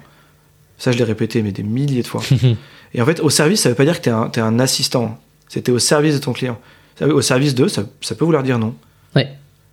Ça, 0.78 0.92
je 0.92 0.98
l'ai 0.98 1.04
répété, 1.04 1.42
mais 1.42 1.52
des 1.52 1.62
milliers 1.62 2.02
de 2.02 2.06
fois. 2.06 2.22
et 2.94 3.00
en 3.02 3.06
fait, 3.06 3.20
au 3.20 3.30
service, 3.30 3.60
ça 3.62 3.68
veut 3.70 3.74
pas 3.74 3.84
dire 3.84 4.00
que 4.00 4.04
tu 4.30 4.38
es, 4.40 4.42
un- 4.42 4.58
assistant. 4.58 5.18
C'était 5.48 5.72
au 5.72 5.78
service 5.78 6.14
de 6.14 6.20
ton 6.20 6.32
client. 6.32 6.58
Au 7.00 7.20
service 7.22 7.54
d'eux, 7.54 7.68
ça, 7.68 7.84
ça 8.00 8.14
peut 8.14 8.24
vouloir 8.24 8.42
dire 8.42 8.58
non. 8.58 8.74
Ouais. 9.14 9.28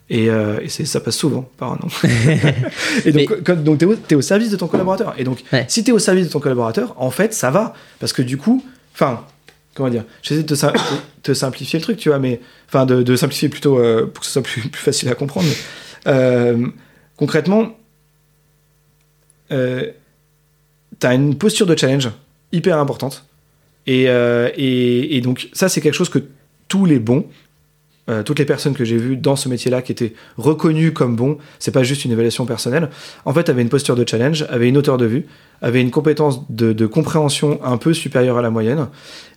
Et, 0.09 0.29
euh, 0.29 0.59
et 0.61 0.67
ça 0.69 0.99
passe 0.99 1.15
souvent 1.15 1.49
par 1.57 1.71
un 1.73 1.79
non. 1.81 1.87
et 3.05 3.11
donc, 3.11 3.29
Mais- 3.29 3.37
quand- 3.43 3.63
donc 3.63 3.79
tu 3.79 3.87
es, 4.09 4.15
au 4.15 4.21
service 4.21 4.49
de 4.49 4.57
ton 4.57 4.67
collaborateur. 4.67 5.13
Et 5.17 5.23
donc, 5.23 5.39
Ouais. 5.51 5.65
si 5.69 5.83
tu 5.83 5.91
es 5.91 5.93
au 5.93 5.99
service 5.99 6.27
de 6.27 6.31
ton 6.31 6.39
collaborateur, 6.39 6.93
en 6.97 7.09
fait, 7.11 7.33
ça 7.33 7.51
va. 7.51 7.73
Parce 7.99 8.11
que 8.13 8.21
du 8.21 8.37
coup, 8.37 8.63
enfin, 8.93 9.25
comment 9.73 9.89
dire, 9.89 10.05
j'essaie 10.21 10.43
de 10.43 10.47
te, 10.47 10.55
sim- 10.55 10.71
te- 10.71 11.31
te 11.31 11.33
simplifier 11.33 11.79
le 11.79 11.83
truc, 11.83 11.97
tu 11.97 12.09
vois, 12.09 12.19
mais 12.19 12.39
enfin, 12.67 12.85
de, 12.85 13.15
simplifier 13.15 13.49
plutôt 13.49 13.79
euh, 13.79 14.05
pour 14.05 14.21
que 14.21 14.25
ce 14.25 14.31
soit 14.33 14.41
plus, 14.43 14.61
facile 14.73 15.09
à 15.09 15.15
comprendre. 15.15 15.47
euh, 16.07 16.67
concrètement, 17.17 17.77
euh, 19.51 19.91
tu 20.99 21.07
as 21.07 21.13
une 21.13 21.35
posture 21.37 21.65
de 21.65 21.77
challenge 21.77 22.09
hyper 22.51 22.77
importante. 22.77 23.25
Et, 23.85 24.03
et 24.05 25.21
donc, 25.21 25.49
ça, 25.51 25.67
c'est 25.67 25.81
quelque 25.81 25.95
chose 25.95 26.07
que 26.09 26.19
tous 26.69 26.85
les 26.85 26.99
bons, 26.99 27.25
euh, 28.09 28.21
toutes 28.21 28.39
les 28.39 28.45
personnes 28.45 28.73
que 28.73 28.83
j'ai 28.83 28.97
vues 28.97 29.15
dans 29.15 29.37
ce 29.37 29.47
métier-là 29.47 29.81
qui 29.81 29.93
étaient 29.93 30.13
reconnues 30.37 30.91
comme 30.91 31.15
bons, 31.15 31.37
c'est 31.57 31.71
pas 31.71 31.83
juste 31.83 32.03
une 32.03 32.11
évaluation 32.11 32.45
personnelle, 32.45 32.89
en 33.23 33.33
fait, 33.33 33.47
avaient 33.47 33.61
une 33.61 33.69
posture 33.69 33.95
de 33.95 34.05
challenge, 34.05 34.45
avaient 34.49 34.67
une 34.67 34.77
hauteur 34.77 34.97
de 34.97 35.05
vue, 35.05 35.25
avaient 35.61 35.81
une 35.81 35.91
compétence 35.91 36.41
de, 36.49 36.85
compréhension 36.85 37.59
un 37.63 37.77
peu 37.77 37.93
supérieure 37.93 38.37
à 38.37 38.41
la 38.41 38.49
moyenne, 38.49 38.87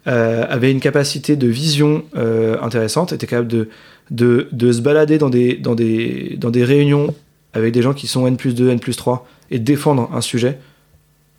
euh, 0.09 0.45
avaient 0.49 0.73
une 0.73 0.81
capacité 0.81 1.37
de 1.37 1.47
vision 1.47 2.05
euh, 2.17 2.57
intéressante, 2.61 3.13
étaient 3.13 3.29
capables 3.29 3.69
de, 4.11 4.49
se 4.51 4.81
balader 4.81 5.19
dans 5.19 5.31
des, 5.31 6.65
réunions 6.65 7.15
avec 7.55 7.73
des 7.73 7.83
gens 7.83 7.95
qui 7.95 8.09
sont 8.09 8.27
N 8.27 8.37
plus 8.37 8.57
2, 8.57 8.71
N 8.71 8.81
plus 8.81 8.97
3 8.97 9.29
et 9.53 9.61
défendre 9.61 10.11
un 10.13 10.21
sujet 10.21 10.59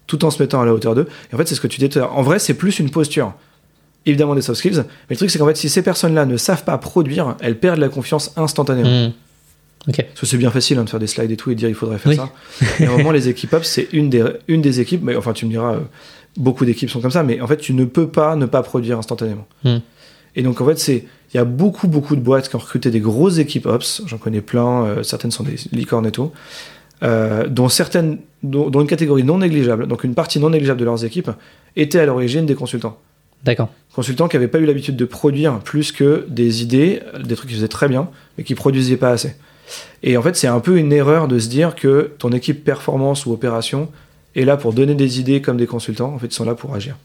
tout 0.08 0.24
en 0.24 0.32
se 0.32 0.42
mettant 0.42 0.62
à 0.62 0.66
la 0.66 0.74
hauteur 0.74 0.96
d'eux. 0.96 1.08
Et 1.30 1.36
en 1.36 1.38
fait, 1.38 1.46
c'est 1.46 1.56
ce 1.56 1.62
que 1.62 1.68
tu 1.68 1.86
dis. 1.86 2.00
En 2.00 2.22
vrai, 2.22 2.40
c'est 2.40 2.54
plus 2.54 2.80
une 2.80 2.90
posture. 2.90 3.34
Évidemment 4.08 4.34
des 4.34 4.41
soft 4.41 4.58
skills, 4.60 4.78
mais 4.78 5.12
le 5.12 5.18
truc 5.18 5.30
c'est 5.30 5.38
qu'en 5.38 5.45
fait, 5.47 5.58
si 5.58 5.70
ces 5.70 5.84
personnes-là 5.84 6.26
ne 6.26 6.38
savent 6.38 6.64
pas 6.64 6.78
produire, 6.80 7.36
elles 7.41 7.60
perdent 7.60 7.80
la 7.80 7.89
confiance 7.89 8.32
instantanément. 8.38 8.89
Hmm. 9.10 9.12
Parce 9.86 10.20
que 10.22 10.26
c'est 10.26 10.38
bien 10.38 10.49
facile 10.51 10.78
hein, 10.80 10.84
de 10.84 10.89
faire 10.89 10.99
des 10.99 11.08
slides 11.08 11.32
et 11.32 11.38
tout 11.38 11.49
et 11.51 11.53
de 11.55 11.60
dire 11.60 11.70
il 11.70 11.76
faudrait 11.76 11.97
faire 11.99 12.12
Oui. 12.12 12.18
ça. 12.18 12.30
Et 12.80 12.86
à 12.88 12.91
un 12.91 12.97
moment, 12.97 13.12
les 13.12 13.30
équipes 13.30 13.53
ops, 13.53 13.68
c'est 13.68 13.88
une 13.93 14.10
des, 14.10 14.24
une 14.47 14.62
des 14.62 14.80
équipes, 14.82 15.01
mais 15.03 15.16
enfin, 15.16 15.32
tu 15.34 15.45
me 15.45 15.51
diras, 15.51 15.76
euh, 15.76 15.80
beaucoup 16.36 16.66
d'équipes 16.66 16.89
sont 16.89 16.99
comme 16.99 17.12
ça, 17.12 17.24
mais 17.24 17.39
en 17.39 17.47
fait, 17.47 17.58
tu 17.58 17.74
ne 17.74 17.86
peux 17.86 18.08
pas 18.10 18.36
ne 18.36 18.45
pas 18.45 18.64
produire 18.64 18.97
instantanément. 18.97 19.45
Hmm. 19.64 19.78
Et 20.36 20.41
donc, 20.43 20.60
en 20.62 20.66
fait, 20.66 20.78
c'est. 20.80 21.05
Il 21.34 21.38
y 21.38 21.39
a 21.39 21.45
beaucoup, 21.45 21.88
beaucoup 21.89 22.16
de 22.16 22.22
boîtes 22.22 22.47
qui 22.49 22.55
ont 22.55 22.60
recruté 22.60 22.89
des 22.91 22.99
grosses 23.01 23.38
équipes 23.38 23.66
ops. 23.66 24.01
J'en 24.08 24.18
connais 24.18 24.41
plein. 24.41 24.86
euh, 24.86 25.03
certaines 25.03 25.32
sont 25.32 25.43
des 25.43 25.55
licornes 25.74 26.05
et 26.08 26.12
tout. 26.12 26.32
euh, 27.03 27.47
dont 27.47 27.70
certaines, 27.70 28.20
dont, 28.43 28.70
dont 28.70 28.82
une 28.82 28.88
catégorie 28.88 29.24
non 29.24 29.38
négligeable, 29.39 29.88
donc 29.88 30.03
une 30.03 30.16
partie 30.16 30.39
non 30.39 30.49
négligeable 30.49 30.80
de 30.80 30.86
leurs 30.86 31.03
équipes, 31.05 31.32
était 31.76 31.99
à 31.99 32.05
l'origine 32.05 32.45
des 32.45 32.55
consultants. 32.55 32.97
D'accord. 33.44 33.70
Consultants 33.94 34.28
qui 34.28 34.36
n'avaient 34.36 34.48
pas 34.48 34.60
eu 34.60 34.66
l'habitude 34.66 34.96
de 34.96 35.06
produire 35.06 35.60
plus 35.60 35.92
que 35.92 36.26
des 36.30 36.62
idées, 36.62 37.02
des 37.24 37.36
trucs 37.36 37.50
qu'ils 37.50 37.58
faisaient 37.58 37.68
très 37.68 37.88
bien, 37.88 38.10
mais 38.38 38.44
qui 38.44 38.56
produisaient 38.56 38.98
pas 38.98 39.10
assez. 39.10 39.36
Et 40.04 40.18
en 40.18 40.22
fait, 40.22 40.36
c'est 40.36 40.48
un 40.48 40.60
peu 40.60 40.78
une 40.78 40.94
erreur 40.94 41.28
de 41.28 41.40
se 41.40 41.50
dire 41.50 41.76
que 41.76 42.12
ton 42.20 42.32
équipe 42.32 42.64
performance 42.64 43.26
ou 43.26 43.32
opération 43.32 43.90
est 44.36 44.46
là 44.46 44.56
pour 44.56 44.74
donner 44.74 44.94
des 44.94 45.20
idées 45.20 45.42
comme 45.42 45.58
des 45.58 45.66
consultants. 45.66 46.14
En 46.14 46.20
fait, 46.20 46.28
ils 46.28 46.34
sont 46.34 46.46
là 46.46 46.56
pour 46.56 46.76
agir. 46.76 46.96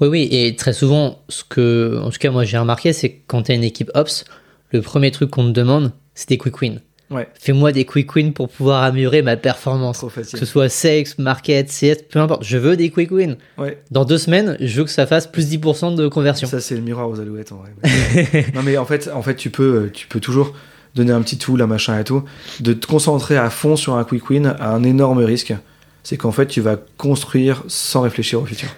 Oui, 0.00 0.08
oui, 0.08 0.28
et 0.30 0.54
très 0.54 0.72
souvent, 0.72 1.22
ce 1.28 1.42
que, 1.44 2.00
en 2.02 2.10
tout 2.10 2.18
cas, 2.18 2.30
moi 2.30 2.44
j'ai 2.44 2.58
remarqué, 2.58 2.92
c'est 2.92 3.10
que 3.10 3.20
quand 3.26 3.44
tu 3.44 3.52
as 3.52 3.54
une 3.54 3.64
équipe 3.64 3.90
Ops, 3.94 4.24
le 4.70 4.82
premier 4.82 5.10
truc 5.10 5.30
qu'on 5.30 5.46
te 5.46 5.52
demande, 5.52 5.92
c'est 6.14 6.28
des 6.28 6.38
quick 6.38 6.60
wins. 6.60 6.80
Ouais. 7.10 7.28
Fais-moi 7.38 7.70
des 7.72 7.84
quick 7.84 8.14
wins 8.16 8.32
pour 8.32 8.48
pouvoir 8.48 8.82
améliorer 8.82 9.22
ma 9.22 9.36
performance. 9.36 9.98
Trop 9.98 10.08
Que 10.08 10.22
ce 10.24 10.44
soit 10.46 10.68
sex, 10.68 11.18
market, 11.18 11.68
CS, 11.68 12.02
peu 12.10 12.18
importe. 12.18 12.44
Je 12.44 12.56
veux 12.56 12.76
des 12.76 12.90
quick 12.90 13.10
wins. 13.10 13.36
Ouais. 13.58 13.78
Dans 13.90 14.04
deux 14.04 14.18
semaines, 14.18 14.56
je 14.58 14.78
veux 14.78 14.84
que 14.84 14.90
ça 14.90 15.06
fasse 15.06 15.26
plus 15.26 15.48
10% 15.50 15.94
de 15.96 16.08
conversion. 16.08 16.48
Ça, 16.48 16.60
c'est 16.60 16.74
le 16.74 16.80
miroir 16.80 17.08
aux 17.08 17.20
alouettes 17.20 17.52
en 17.52 17.56
vrai. 17.56 17.72
Non, 18.54 18.62
mais 18.62 18.76
en 18.78 18.84
fait, 18.86 19.10
en 19.14 19.22
fait 19.22 19.36
tu, 19.36 19.50
peux, 19.50 19.90
tu 19.92 20.06
peux 20.06 20.20
toujours 20.20 20.54
donner 20.94 21.12
un 21.12 21.20
petit 21.22 21.38
tool, 21.38 21.60
un 21.60 21.66
machin 21.66 21.98
et 21.98 22.04
tout, 22.04 22.24
de 22.60 22.72
te 22.72 22.86
concentrer 22.86 23.36
à 23.36 23.50
fond 23.50 23.76
sur 23.76 23.94
un 23.96 24.04
quick 24.04 24.30
win 24.30 24.46
à 24.58 24.70
un 24.70 24.82
énorme 24.82 25.18
risque. 25.24 25.54
C'est 26.04 26.16
qu'en 26.16 26.32
fait, 26.32 26.46
tu 26.46 26.60
vas 26.60 26.76
construire 26.96 27.64
sans 27.68 28.02
réfléchir 28.02 28.40
au 28.40 28.46
futur. 28.46 28.68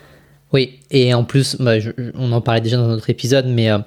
Oui, 0.52 0.78
et 0.90 1.12
en 1.12 1.24
plus, 1.24 1.56
bah, 1.60 1.78
je- 1.80 1.90
on 2.14 2.32
en 2.32 2.40
parlait 2.40 2.60
déjà 2.60 2.76
dans 2.76 2.86
notre 2.88 3.10
épisode, 3.10 3.46
mais 3.48 3.70
euh, 3.70 3.78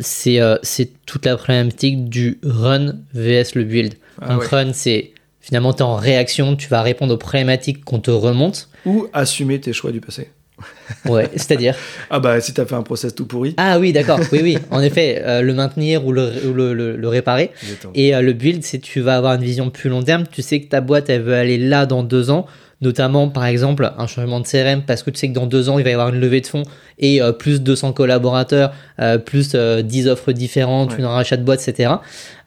c'est 0.00 0.40
euh, 0.40 0.56
c'est 0.62 0.90
toute 1.06 1.26
la 1.26 1.36
problématique 1.36 2.08
du 2.08 2.38
run 2.42 2.94
vs 3.14 3.54
le 3.54 3.64
build. 3.64 3.94
Ah 4.20 4.34
Donc 4.34 4.42
ouais. 4.42 4.48
run, 4.64 4.72
c'est 4.72 5.12
finalement 5.40 5.72
tu 5.72 5.80
es 5.80 5.82
en 5.82 5.96
réaction, 5.96 6.56
tu 6.56 6.68
vas 6.68 6.82
répondre 6.82 7.14
aux 7.14 7.18
problématiques 7.18 7.84
qu'on 7.84 8.00
te 8.00 8.10
remonte. 8.10 8.68
Ou 8.86 9.06
assumer 9.12 9.60
tes 9.60 9.72
choix 9.72 9.92
du 9.92 10.00
passé. 10.00 10.30
Ouais, 11.06 11.28
c'est-à-dire. 11.32 11.76
Ah 12.10 12.18
bah, 12.18 12.40
si 12.40 12.52
t'as 12.54 12.64
fait 12.66 12.74
un 12.74 12.82
process 12.82 13.14
tout 13.14 13.26
pourri. 13.26 13.54
Ah 13.58 13.78
oui, 13.78 13.92
d'accord, 13.92 14.18
oui, 14.32 14.40
oui, 14.42 14.58
en 14.70 14.80
effet, 14.80 15.22
euh, 15.24 15.42
le 15.42 15.52
maintenir 15.54 16.04
ou 16.06 16.12
le, 16.12 16.32
ou 16.48 16.52
le, 16.54 16.72
le- 16.74 16.96
le 16.96 17.08
réparer. 17.08 17.50
Et 17.94 18.14
euh, 18.14 18.22
le 18.22 18.32
build, 18.32 18.64
c'est 18.64 18.78
tu 18.78 19.00
vas 19.00 19.16
avoir 19.16 19.34
une 19.34 19.42
vision 19.44 19.68
plus 19.70 19.90
long 19.90 20.02
terme. 20.02 20.24
Tu 20.32 20.40
sais 20.42 20.60
que 20.60 20.68
ta 20.68 20.80
boîte, 20.80 21.10
elle 21.10 21.22
veut 21.22 21.34
aller 21.34 21.58
là 21.58 21.84
dans 21.86 22.02
deux 22.02 22.30
ans. 22.30 22.46
Notamment, 22.80 23.28
par 23.28 23.44
exemple, 23.46 23.90
un 23.98 24.06
changement 24.06 24.38
de 24.38 24.46
CRM 24.46 24.82
parce 24.86 25.02
que 25.02 25.10
tu 25.10 25.18
sais 25.18 25.28
que 25.28 25.32
dans 25.34 25.46
deux 25.46 25.68
ans, 25.68 25.78
il 25.78 25.84
va 25.84 25.90
y 25.90 25.92
avoir 25.94 26.10
une 26.10 26.20
levée 26.20 26.40
de 26.40 26.46
fonds 26.46 26.62
et 27.00 27.20
euh, 27.20 27.32
plus 27.32 27.60
200 27.60 27.92
collaborateurs, 27.92 28.72
euh, 29.00 29.18
plus 29.18 29.52
euh, 29.56 29.82
10 29.82 30.06
offres 30.06 30.30
différentes, 30.30 30.92
Ouais. 30.92 30.98
une 31.00 31.04
rachat 31.06 31.36
de 31.36 31.42
boîte, 31.42 31.66
etc. 31.66 31.94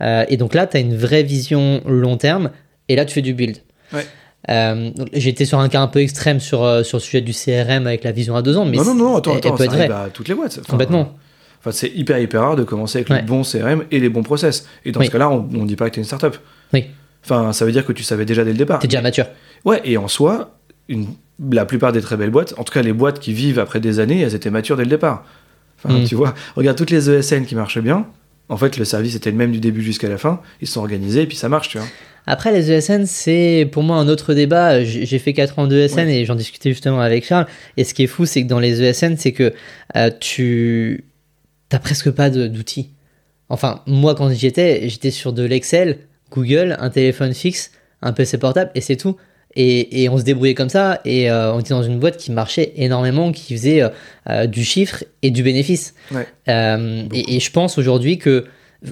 Euh, 0.01 0.23
et 0.29 0.37
donc 0.37 0.53
là, 0.53 0.67
tu 0.67 0.77
as 0.77 0.79
une 0.79 0.95
vraie 0.95 1.23
vision 1.23 1.81
long 1.85 2.15
terme 2.15 2.51
et 2.87 2.95
là, 2.95 3.03
tu 3.03 3.13
fais 3.13 3.21
du 3.21 3.33
build. 3.33 3.57
Ouais. 3.93 4.05
Euh, 4.49 4.91
J'étais 5.11 5.43
sur 5.45 5.59
un 5.59 5.67
cas 5.67 5.81
un 5.81 5.87
peu 5.87 5.99
extrême 5.99 6.39
sur, 6.39 6.59
sur 6.85 6.97
le 6.97 7.01
sujet 7.01 7.19
du 7.21 7.33
CRM 7.33 7.85
avec 7.85 8.05
la 8.05 8.13
vision 8.13 8.35
à 8.37 8.41
deux 8.41 8.55
ans, 8.57 8.63
mais 8.65 8.77
non, 8.77 8.85
non, 8.85 8.93
non, 8.95 9.17
attends, 9.17 9.31
elle- 9.31 9.37
elle 9.43 9.47
attends, 9.47 9.57
peut 9.57 9.65
ça 9.65 9.71
être 9.73 9.79
arrive 9.79 9.91
à 9.91 10.09
toutes 10.13 10.29
les 10.29 10.33
boîtes. 10.35 10.59
Enfin, 10.61 10.71
Complètement. 10.71 11.13
Enfin, 11.59 11.71
c'est 11.73 11.89
hyper, 11.93 12.17
hyper 12.19 12.41
rare 12.41 12.55
de 12.55 12.63
commencer 12.63 12.99
avec 12.99 13.09
Ouais. 13.09 13.19
le 13.21 13.27
bon 13.27 13.43
CRM 13.43 13.83
et 13.91 13.99
les 13.99 14.09
bons 14.09 14.23
process. 14.23 14.65
Et 14.85 14.91
dans 14.93 15.01
Oui. 15.01 15.07
ce 15.07 15.11
cas-là, 15.11 15.29
on, 15.29 15.47
on 15.55 15.65
dit 15.65 15.75
pas 15.75 15.89
que 15.89 15.95
t'es 15.95 16.01
une 16.01 16.05
startup. 16.07 16.37
Oui. 16.73 16.85
Enfin, 17.23 17.53
ça 17.53 17.65
veut 17.65 17.71
dire 17.71 17.85
que 17.85 17.91
tu 17.93 18.01
savais 18.01 18.25
déjà 18.25 18.43
dès 18.43 18.51
le 18.51 18.57
départ. 18.57 18.79
T'es 18.79 18.87
déjà 18.87 19.01
mature. 19.01 19.27
Ouais, 19.65 19.81
et 19.83 19.97
en 19.97 20.07
soi, 20.07 20.57
une, 20.89 21.07
la 21.51 21.65
plupart 21.65 21.91
des 21.91 22.01
très 22.01 22.17
belles 22.17 22.29
boîtes, 22.29 22.53
en 22.57 22.63
tout 22.63 22.73
cas 22.73 22.81
les 22.81 22.93
boîtes 22.93 23.19
qui 23.19 23.33
vivent 23.33 23.59
après 23.59 23.79
des 23.79 23.99
années, 23.99 24.21
elles 24.21 24.35
étaient 24.35 24.49
matures 24.49 24.77
dès 24.77 24.83
le 24.83 24.89
départ. 24.89 25.25
Enfin, 25.83 25.99
Mm. 25.99 26.03
tu 26.05 26.15
vois, 26.15 26.33
regarde 26.55 26.77
toutes 26.77 26.91
les 26.91 27.09
ESN 27.09 27.45
qui 27.45 27.55
marchaient 27.55 27.81
bien. 27.81 28.05
En 28.49 28.57
fait, 28.57 28.77
le 28.77 28.85
service 28.85 29.15
était 29.15 29.31
le 29.31 29.37
même 29.37 29.51
du 29.51 29.59
début 29.59 29.81
jusqu'à 29.81 30.09
la 30.09 30.17
fin. 30.17 30.41
Ils 30.61 30.67
se 30.67 30.73
sont 30.73 30.81
organisés 30.81 31.21
et 31.21 31.25
puis 31.27 31.37
ça 31.37 31.47
marche, 31.49 31.69
tu 31.69 31.77
vois. 31.77 31.87
Après, 32.27 32.51
les 32.51 32.69
ESN, 32.71 33.05
c'est 33.07 33.67
pour 33.71 33.81
moi 33.81 33.95
un 33.97 34.07
autre 34.07 34.33
débat. 34.33 34.83
J'ai 34.83 35.17
fait 35.19 35.33
4 35.33 35.57
ans 35.57 35.67
de 35.67 35.75
ESN 35.75 36.07
et 36.09 36.25
j'en 36.25 36.35
discutais 36.35 36.69
justement 36.69 36.99
avec 36.99 37.25
Charles. 37.25 37.47
Et 37.77 37.83
ce 37.83 37.93
qui 37.95 38.03
est 38.03 38.07
fou, 38.07 38.25
c'est 38.25 38.43
que 38.43 38.47
dans 38.47 38.59
les 38.59 38.83
ESN, 38.83 39.15
c'est 39.17 39.31
que 39.31 39.53
euh, 39.95 40.11
tu 40.19 41.05
t'as 41.69 41.79
presque 41.79 42.11
pas 42.11 42.29
d'outils. 42.29 42.89
Enfin, 43.49 43.81
moi, 43.87 44.13
quand 44.13 44.29
j'y 44.29 44.45
étais, 44.47 44.87
j'étais 44.89 45.11
sur 45.11 45.33
de 45.33 45.43
l'Excel, 45.43 45.99
Google, 46.31 46.75
un 46.79 46.89
téléphone 46.89 47.33
fixe, 47.33 47.71
un 48.01 48.11
PC 48.13 48.37
portable 48.37 48.69
et 48.75 48.81
c'est 48.81 48.97
tout. 48.97 49.15
Et, 49.55 50.03
et 50.03 50.09
on 50.09 50.17
se 50.17 50.23
débrouillait 50.23 50.53
comme 50.53 50.69
ça. 50.69 51.01
Et 51.03 51.29
euh, 51.29 51.53
on 51.53 51.59
était 51.59 51.73
dans 51.73 51.83
une 51.83 51.99
boîte 51.99 52.17
qui 52.17 52.31
marchait 52.31 52.71
énormément, 52.77 53.31
qui 53.31 53.53
faisait 53.55 53.81
euh, 53.81 53.89
euh, 54.29 54.47
du 54.47 54.63
chiffre 54.63 55.03
et 55.21 55.29
du 55.31 55.43
bénéfice. 55.43 55.93
Ouais. 56.11 56.25
Euh, 56.47 57.03
et, 57.13 57.35
et 57.35 57.39
je 57.39 57.51
pense 57.51 57.77
aujourd'hui 57.77 58.17
que 58.17 58.45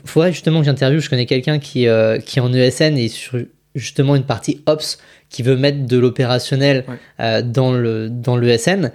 faudrait 0.06 0.32
justement 0.34 0.60
que 0.60 0.66
j'interviewe. 0.66 1.00
Je 1.00 1.10
connais 1.10 1.26
quelqu'un 1.26 1.60
qui, 1.60 1.88
qui 2.26 2.40
est 2.40 2.42
en 2.42 2.54
ESN 2.54 2.98
et 2.98 3.08
sur 3.08 3.40
justement 3.76 4.16
une 4.16 4.24
partie 4.24 4.62
Ops 4.66 4.98
qui 5.30 5.44
veut 5.44 5.56
mettre 5.56 5.86
de 5.86 5.98
l'opérationnel 5.98 6.86
Ouais. 7.20 7.44
dans 7.44 7.72
le 7.72 8.10
dans 8.10 8.36
l'ESN. 8.38 8.92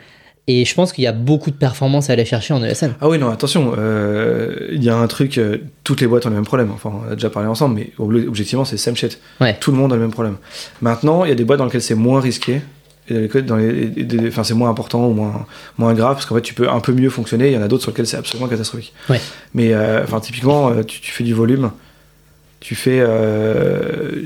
Et 0.46 0.66
je 0.66 0.74
pense 0.74 0.92
qu'il 0.92 1.04
y 1.04 1.06
a 1.06 1.12
beaucoup 1.12 1.50
de 1.50 1.56
performances 1.56 2.10
à 2.10 2.12
aller 2.12 2.26
chercher 2.26 2.52
en 2.52 2.62
ESN. 2.62 2.92
Ah 3.00 3.08
oui, 3.08 3.18
non, 3.18 3.30
attention, 3.30 3.72
euh, 3.78 4.68
il 4.72 4.84
y 4.84 4.90
a 4.90 4.96
un 4.96 5.06
truc, 5.06 5.38
euh, 5.38 5.56
toutes 5.84 6.02
les 6.02 6.06
boîtes 6.06 6.26
ont 6.26 6.28
le 6.28 6.34
même 6.34 6.44
problème. 6.44 6.70
Enfin, 6.74 6.92
on 7.08 7.10
a 7.10 7.14
déjà 7.14 7.30
parlé 7.30 7.48
ensemble, 7.48 7.76
mais 7.76 7.90
ob- 7.98 8.28
objectivement, 8.28 8.66
c'est 8.66 8.76
same 8.76 8.94
shit. 8.94 9.18
Ouais. 9.40 9.56
Tout 9.58 9.70
le 9.70 9.78
monde 9.78 9.90
a 9.92 9.96
le 9.96 10.02
même 10.02 10.10
problème. 10.10 10.36
Maintenant, 10.82 11.24
il 11.24 11.30
y 11.30 11.32
a 11.32 11.34
des 11.34 11.44
boîtes 11.44 11.58
dans 11.60 11.64
lesquelles 11.64 11.80
c'est 11.82 11.94
moins 11.94 12.20
risqué. 12.20 12.60
Et 13.08 13.14
dans 13.14 13.20
lesquelles- 13.20 13.46
dans 13.46 13.56
les- 13.56 13.92
et 13.96 14.04
des- 14.04 14.28
enfin, 14.28 14.44
c'est 14.44 14.52
moins 14.54 14.68
important 14.68 15.06
ou 15.08 15.14
moins, 15.14 15.46
moins 15.78 15.94
grave, 15.94 16.14
parce 16.14 16.26
qu'en 16.26 16.34
fait, 16.34 16.42
tu 16.42 16.52
peux 16.52 16.68
un 16.68 16.80
peu 16.80 16.92
mieux 16.92 17.10
fonctionner. 17.10 17.48
Il 17.48 17.54
y 17.54 17.56
en 17.58 17.62
a 17.62 17.68
d'autres 17.68 17.82
sur 17.84 17.90
lesquelles 17.92 18.06
c'est 18.06 18.16
absolument 18.18 18.48
catastrophique. 18.48 18.92
Ouais. 19.08 19.20
Mais, 19.54 19.72
euh, 19.72 20.02
enfin, 20.04 20.20
typiquement, 20.20 20.82
tu, 20.82 21.00
tu 21.00 21.10
fais 21.10 21.24
du 21.24 21.32
volume. 21.32 21.70
Tu 22.60 22.74
fais, 22.74 23.02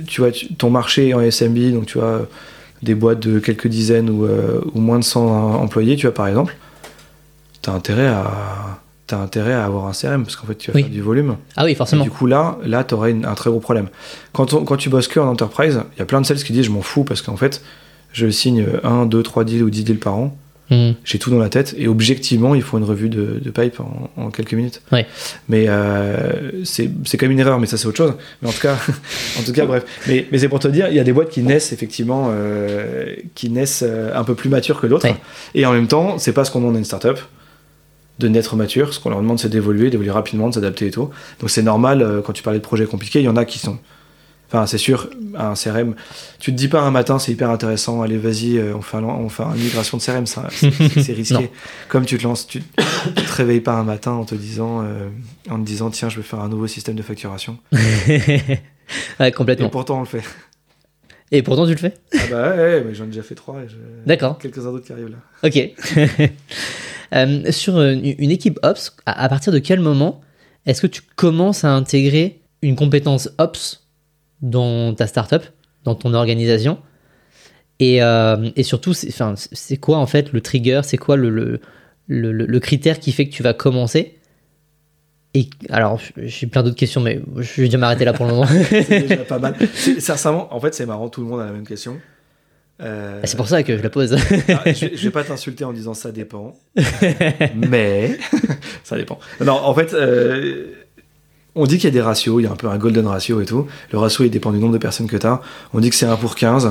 tu 0.07 0.21
vois, 0.21 0.31
tu- 0.33 0.53
ton 0.55 0.71
marché 0.71 1.15
en 1.15 1.21
SMB, 1.21 1.73
donc 1.73 1.87
tu 1.87 1.99
vois, 1.99 2.27
des 2.83 2.95
boîtes 2.95 3.21
de 3.21 3.39
quelques 3.39 3.69
dizaines 3.69 4.09
ou, 4.11 4.25
euh, 4.25 4.61
ou 4.75 4.81
moins 4.81 4.99
de 4.99 5.05
100 5.05 5.21
employés, 5.57 5.97
tu 5.97 6.07
vois, 6.07 6.15
par 6.15 6.27
exemple, 6.29 6.57
tu 7.63 7.71
as 7.71 7.73
intérêt 7.73 8.07
à. 8.09 8.31
T'as 9.07 9.17
intérêt 9.23 9.55
à 9.55 9.65
avoir 9.65 9.87
un 9.87 9.93
CRM 9.93 10.23
parce 10.23 10.37
qu'en 10.37 10.47
fait 10.47 10.55
tu 10.57 10.71
vas 10.71 10.75
Oui. 10.77 10.83
faire 10.83 10.93
du 10.93 11.01
volume. 11.01 11.37
Ah 11.57 11.65
oui, 11.65 11.71
Et 11.71 11.75
forcément. 11.75 12.05
du 12.05 12.11
coup 12.11 12.27
là, 12.27 12.59
là 12.67 12.85
tu 12.85 12.93
aurais 12.93 13.17
un 13.25 13.35
très 13.35 13.49
gros 13.49 13.59
problème. 13.59 13.89
Quand, 14.35 14.53
on- 14.53 14.65
quand 14.67 14.77
tu 14.77 14.91
bosses 14.91 15.09
que 15.09 15.19
en 15.19 15.29
enterprise, 15.31 15.81
il 15.97 15.99
y 15.99 16.03
a 16.03 16.05
plein 16.05 16.21
de 16.21 16.27
sales 16.27 16.37
qui 16.37 16.53
disent 16.53 16.67
je 16.67 16.71
m'en 16.71 16.83
fous 16.83 17.05
parce 17.05 17.23
qu'en 17.23 17.39
fait 17.39 17.63
je 18.13 18.29
signe 18.29 18.67
1, 18.85 19.07
2, 19.07 19.23
3 19.23 19.45
deals 19.45 19.63
ou 19.63 19.71
10 19.71 19.85
deals 19.85 19.99
par 19.99 20.15
an. 20.15 20.37
Hmm. 20.71 20.91
J'ai 21.03 21.19
tout 21.19 21.31
dans 21.31 21.39
la 21.39 21.49
tête 21.49 21.75
et 21.79 21.89
objectivement, 21.89 22.55
il 22.55 22.61
faut 22.61 22.77
une 22.77 22.85
revue 22.85 23.09
de, 23.09 23.41
de 23.43 23.51
pipe 23.51 23.81
en, 23.81 24.11
en 24.17 24.31
quelques 24.31 24.53
minutes. 24.53 24.83
Ouais. 24.93 25.07
Mais 25.49 25.65
euh, 25.69 26.63
c'est 26.65 26.91
quand 27.13 27.23
même 27.23 27.31
une 27.31 27.41
erreur, 27.41 27.59
mais 27.59 27.67
ça 27.67 27.79
c'est 27.79 27.87
autre 27.87 27.97
chose. 27.97 28.15
Mais 28.43 28.49
en 28.49 28.53
tout 28.53 28.61
cas, 28.61 28.77
en 29.39 29.43
tout 29.43 29.53
cas, 29.53 29.65
bref. 29.65 29.85
Mais, 30.07 30.27
mais 30.31 30.39
c'est 30.39 30.49
pour 30.51 30.59
te 30.59 30.69
dire, 30.69 30.89
il 30.89 30.95
y 30.95 31.01
a 31.01 31.05
des 31.05 31.13
boîtes 31.13 31.31
qui 31.31 31.41
naissent 31.43 31.73
effectivement, 31.73 32.29
euh, 32.33 33.15
qui 33.35 33.49
naissent 33.49 33.83
euh, 33.87 34.13
un 34.15 34.25
peu 34.25 34.35
plus 34.35 34.51
matures 34.51 34.79
que 34.81 34.87
d'autres. 34.87 35.09
Ouais. 35.09 35.17
Et 35.55 35.65
en 35.65 35.73
même 35.73 35.87
temps, 35.89 36.19
c'est 36.19 36.33
pas 36.33 36.45
ce 36.45 36.51
qu'on 36.51 36.61
demande 36.61 36.77
à 36.77 36.79
une 36.79 36.85
startup 36.85 37.19
de 38.19 38.29
naître 38.29 38.57
mature. 38.57 38.93
Ce 38.93 39.01
qu'on 39.01 39.11
leur 39.11 39.21
demande, 39.21 39.39
c'est 39.39 39.49
d'évoluer, 39.49 39.91
d'évoluer 39.91 40.11
rapidement, 40.11 40.49
de 40.51 40.55
s'adapter 40.55 40.89
et 40.89 40.91
tout. 40.91 41.09
Donc 41.41 41.49
c'est 41.51 41.63
normal. 41.63 42.03
euh, 42.03 42.21
quand 42.21 42.33
tu 42.33 42.43
parlais 42.43 42.59
de 42.59 42.65
projets 42.65 42.85
compliqués, 42.85 43.21
il 43.21 43.25
y 43.25 43.29
en 43.29 43.37
a 43.37 43.45
qui 43.45 43.59
sont 43.59 43.79
Enfin, 44.49 44.67
c'est 44.67 44.79
sûr, 44.79 45.11
un 45.37 45.53
CRM, 45.55 45.95
tu 46.39 46.53
te 46.53 46.57
dis 46.57 46.69
pas 46.69 46.81
un 46.81 46.91
matin, 46.91 47.19
c'est 47.19 47.33
hyper 47.33 47.51
intéressant, 47.51 48.01
allez, 48.01 48.17
vas-y, 48.17 48.57
euh, 48.57 48.75
on 48.75 48.81
fait, 48.81 48.97
un- 48.97 49.03
on 49.05 49.29
fait 49.29 49.43
une 49.43 49.63
migration 49.63 49.99
de 49.99 50.03
CRM, 50.03 50.25
c'est 50.27 51.13
risqué. 51.13 51.51
Comme 51.89 52.07
tu 52.07 52.17
te 52.17 52.23
lances, 52.25 52.47
tu, 52.47 52.63
tu 52.63 53.13
te 53.25 53.33
réveilles 53.35 53.61
pas 53.61 53.75
un 53.75 53.85
matin 53.85 54.13
en 54.13 54.25
te 54.25 54.35
disant, 54.35 54.83
euh, 54.83 55.11
en 55.51 55.59
te 55.61 55.67
disant, 55.67 55.91
tiens, 55.91 56.09
je 56.09 56.17
vais 56.17 56.23
faire 56.23 56.41
un 56.41 56.49
nouveau 56.49 56.67
système 56.67 56.95
de 56.95 57.03
facturation. 57.03 57.59
ouais, 57.73 59.29
Et 59.29 59.33
complètement. 59.33 59.69
pourtant, 59.69 59.99
on 59.99 60.01
le 60.01 60.07
fait. 60.07 60.23
Et 61.31 61.43
pourtant, 61.43 61.67
tu 61.67 61.73
le 61.73 61.77
fais? 61.77 61.93
Ah 62.15 62.19
bah 62.31 62.51
ouais, 62.51 62.57
ouais, 62.57 62.85
mais 62.87 62.95
j'en 62.95 63.05
ai 63.05 63.09
déjà 63.09 63.23
fait 63.23 63.35
trois. 63.35 63.57
D'accord. 64.07 64.39
quelques-uns 64.39 64.73
d'autres 64.73 64.87
qui 64.87 64.93
arrivent 64.95 65.11
là. 65.11 65.19
Ok. 65.49 66.31
Euh, 67.15 67.51
sur 67.53 67.81
une 67.81 68.31
équipe 68.31 68.59
Ops, 68.63 68.95
à, 69.07 69.25
à 69.25 69.29
partir 69.31 69.51
de 69.51 69.59
quel 69.59 69.81
moment 69.81 70.21
est-ce 70.67 70.83
que 70.83 70.87
tu 70.87 71.01
commences 71.17 71.65
à 71.65 71.71
intégrer 71.73 72.43
une 72.61 72.77
compétence 72.77 73.31
Ops? 73.39 73.88
Dans 74.43 74.95
ta 74.95 75.07
startup, 75.07 75.43
dans 75.85 75.95
ton 75.95 76.15
organisation 76.15 76.79
et, 77.81 78.03
euh, 78.03 78.51
et 78.57 78.63
surtout, 78.65 78.93
c'est 78.93 79.09
enfin, 79.09 79.35
quoi 79.81 79.99
en 79.99 80.07
fait 80.07 80.33
le 80.33 80.41
trigger? 80.41 80.81
C'est 80.85 80.97
quoi 80.99 81.17
le, 81.17 81.31
le, 81.31 81.61
le, 82.09 82.33
le- 82.33 82.47
le 82.47 82.61
critère 82.61 82.99
qui 82.99 83.13
fait 83.13 83.27
que 83.29 83.33
tu 83.33 83.43
vas 83.43 83.55
commencer? 83.55 84.15
Et 85.35 85.49
alors, 85.71 86.01
j'ai 86.17 86.47
plein 86.49 86.63
d'autres 86.63 86.75
questions, 86.77 87.01
mais 87.01 87.21
je 87.37 87.61
vais 87.61 87.69
déjà 87.69 87.79
m'arrêter 87.79 88.05
là 88.05 88.13
pour 88.13 88.27
le 88.27 88.33
moment. 88.33 88.47
C'est 88.71 89.01
déjà 89.07 89.17
pas 89.25 89.39
mal. 89.39 89.55
Sincèrement, 89.99 90.53
en 90.55 90.59
fait, 90.59 90.75
c'est 90.75 90.87
marrant, 90.87 91.09
tout 91.09 91.21
le 91.21 91.27
monde 91.29 91.41
a 91.41 91.45
la 91.47 91.53
même 91.53 91.67
question. 91.67 92.01
Euh, 92.81 93.21
c'est 93.25 93.37
pour 93.37 93.49
ça 93.49 93.63
que 93.65 93.77
je 93.77 93.83
la 93.83 93.91
pose. 93.91 94.17
je, 94.29 94.87
vais- 94.87 94.97
je 94.97 95.05
vais 95.05 95.11
pas 95.11 95.25
t'insulter 95.25 95.65
en 95.65 95.73
disant 95.73 95.95
ça 95.95 96.13
dépend, 96.13 96.55
mais 97.55 98.19
ça 98.85 98.97
dépend. 98.97 99.19
Non, 99.45 99.53
en 99.53 99.75
fait, 99.75 99.95
euh, 99.95 100.67
on 101.59 101.67
dit 101.67 101.77
qu'il 101.77 101.85
y 101.85 101.89
a 101.89 101.91
des 101.93 102.01
ratios, 102.01 102.41
il 102.41 102.45
y 102.45 102.47
a 102.47 102.53
un 102.53 102.57
peu 102.57 102.69
un 102.69 102.79
golden 102.79 103.07
ratio 103.07 103.41
et 103.41 103.45
tout. 103.45 103.67
Le 103.93 103.99
ratio, 103.99 104.25
il 104.25 104.31
dépend 104.31 104.53
du 104.53 104.59
nombre 104.59 104.73
de 104.73 104.79
personnes 104.79 105.07
que 105.07 105.17
tu 105.17 105.27
as. 105.27 105.41
On 105.75 105.81
dit 105.81 105.91
que 105.91 105.97
c'est 105.97 106.07
1 106.07 106.17
pour 106.17 106.35
15. 106.35 106.71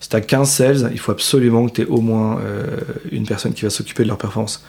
Si 0.00 0.08
tu 0.08 0.16
as 0.16 0.20
15 0.20 0.48
sales, 0.50 0.90
il 0.92 0.98
faut 0.98 1.12
absolument 1.12 1.66
que 1.66 1.72
tu 1.72 1.82
aies 1.82 1.86
au 1.86 2.00
moins 2.00 2.38
euh, 2.40 2.64
une 3.10 3.26
personne 3.26 3.52
qui 3.52 3.62
va 3.62 3.70
s'occuper 3.70 4.02
de 4.02 4.08
leur 4.08 4.18
performance. 4.18 4.62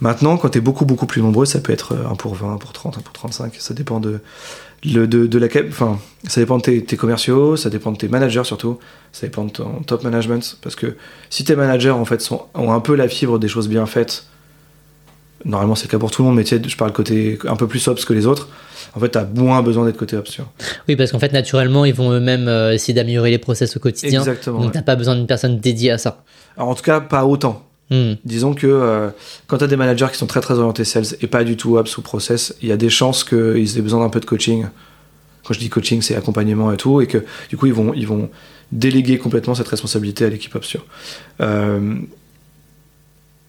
Maintenant, 0.00 0.36
quand 0.36 0.50
tu 0.50 0.58
es 0.58 0.60
beaucoup, 0.60 0.84
beaucoup 0.84 1.06
plus 1.06 1.20
nombreux, 1.22 1.44
ça 1.44 1.58
peut 1.58 1.72
être 1.72 1.96
1 2.10 2.14
pour 2.14 2.34
20, 2.36 2.54
1 2.54 2.56
pour 2.58 2.72
30, 2.72 2.98
1 2.98 3.00
pour 3.00 3.12
35. 3.12 3.54
Ça 3.58 3.74
dépend 3.74 3.98
de, 3.98 4.20
le- 4.84 5.08
de, 5.08 5.26
de 5.26 5.38
la, 5.38 5.48
enfin, 5.68 5.98
ça 6.28 6.40
dépend 6.40 6.58
de 6.58 6.62
tes, 6.62 6.84
tes 6.84 6.96
commerciaux, 6.96 7.56
ça 7.56 7.68
dépend 7.68 7.90
de 7.90 7.96
tes 7.98 8.06
managers 8.08 8.44
surtout, 8.44 8.78
ça 9.10 9.26
dépend 9.26 9.44
de 9.44 9.50
ton 9.50 9.82
top 9.84 10.04
management. 10.04 10.56
Parce 10.62 10.76
que 10.76 10.96
si 11.30 11.42
tes 11.42 11.56
managers 11.56 11.90
en 11.90 12.04
fait 12.04 12.20
sont, 12.20 12.42
ont 12.54 12.72
un 12.72 12.78
peu 12.80 12.94
la 12.94 13.08
fibre 13.08 13.40
des 13.40 13.48
choses 13.48 13.68
bien 13.68 13.86
faites, 13.86 14.27
normalement 15.44 15.74
c'est 15.74 15.86
le 15.86 15.90
cas 15.90 15.98
pour 15.98 16.10
tout 16.10 16.22
le 16.22 16.28
monde, 16.28 16.36
mais 16.36 16.44
tu 16.44 16.56
sais, 16.56 16.62
je 16.66 16.76
parle 16.76 16.92
côté 16.92 17.38
un 17.46 17.56
peu 17.56 17.66
plus 17.66 17.86
ops 17.88 18.04
que 18.04 18.12
les 18.12 18.26
autres, 18.26 18.48
en 18.94 19.00
fait 19.00 19.10
tu 19.10 19.18
as 19.18 19.24
moins 19.24 19.62
besoin 19.62 19.84
d'être 19.84 19.96
côté 19.96 20.16
ops. 20.16 20.30
tu 20.30 20.42
vois. 20.42 20.50
oui, 20.88 20.96
parce 20.96 21.12
qu'en 21.12 21.18
fait, 21.18 21.32
naturellement, 21.32 21.84
ils 21.84 21.94
vont 21.94 22.12
eux-mêmes 22.12 22.48
euh, 22.48 22.72
essayer 22.72 22.94
d'améliorer 22.94 23.30
les 23.30 23.38
process 23.38 23.76
au 23.76 23.80
quotidien. 23.80 24.20
Exactement. 24.20 24.58
Donc, 24.58 24.66
ouais. 24.66 24.72
t'as 24.72 24.82
pas 24.82 24.96
besoin 24.96 25.14
d'une 25.14 25.26
personne 25.26 25.58
dédiée 25.58 25.92
à 25.92 25.98
ça. 25.98 26.22
Alors 26.56 26.70
en 26.70 26.74
tout 26.74 26.82
cas, 26.82 27.00
pas 27.00 27.24
autant. 27.24 27.64
Hmm. 27.90 28.14
Disons 28.24 28.52
que 28.52 28.66
euh, 28.66 29.08
quand 29.46 29.58
tu 29.58 29.64
as 29.64 29.66
des 29.66 29.76
managers 29.76 30.08
qui 30.12 30.18
sont 30.18 30.26
très 30.26 30.40
très 30.40 30.54
orientés 30.54 30.84
sales 30.84 31.16
et 31.22 31.26
pas 31.26 31.44
du 31.44 31.56
tout 31.56 31.78
ops 31.78 31.96
ou 31.96 32.02
process, 32.02 32.54
il 32.60 32.68
y 32.68 32.72
a 32.72 32.76
des 32.76 32.90
chances 32.90 33.24
qu'ils 33.24 33.78
aient 33.78 33.82
besoin 33.82 34.00
d'un 34.00 34.10
peu 34.10 34.20
de 34.20 34.26
coaching. 34.26 34.66
Quand 35.44 35.54
je 35.54 35.58
dis 35.58 35.70
coaching, 35.70 36.02
c'est 36.02 36.14
accompagnement 36.14 36.70
et 36.72 36.76
tout, 36.76 37.00
et 37.00 37.06
que 37.06 37.24
du 37.48 37.56
coup 37.56 37.64
ils 37.66 37.72
vont, 37.72 37.94
ils 37.94 38.06
vont 38.06 38.28
déléguer 38.72 39.16
complètement 39.16 39.54
cette 39.54 39.68
responsabilité 39.68 40.26
à 40.26 40.28
l'équipe 40.28 40.54
ops. 40.54 40.68
tu 40.68 40.76
vois. 40.76 40.86
Euh, 41.46 41.94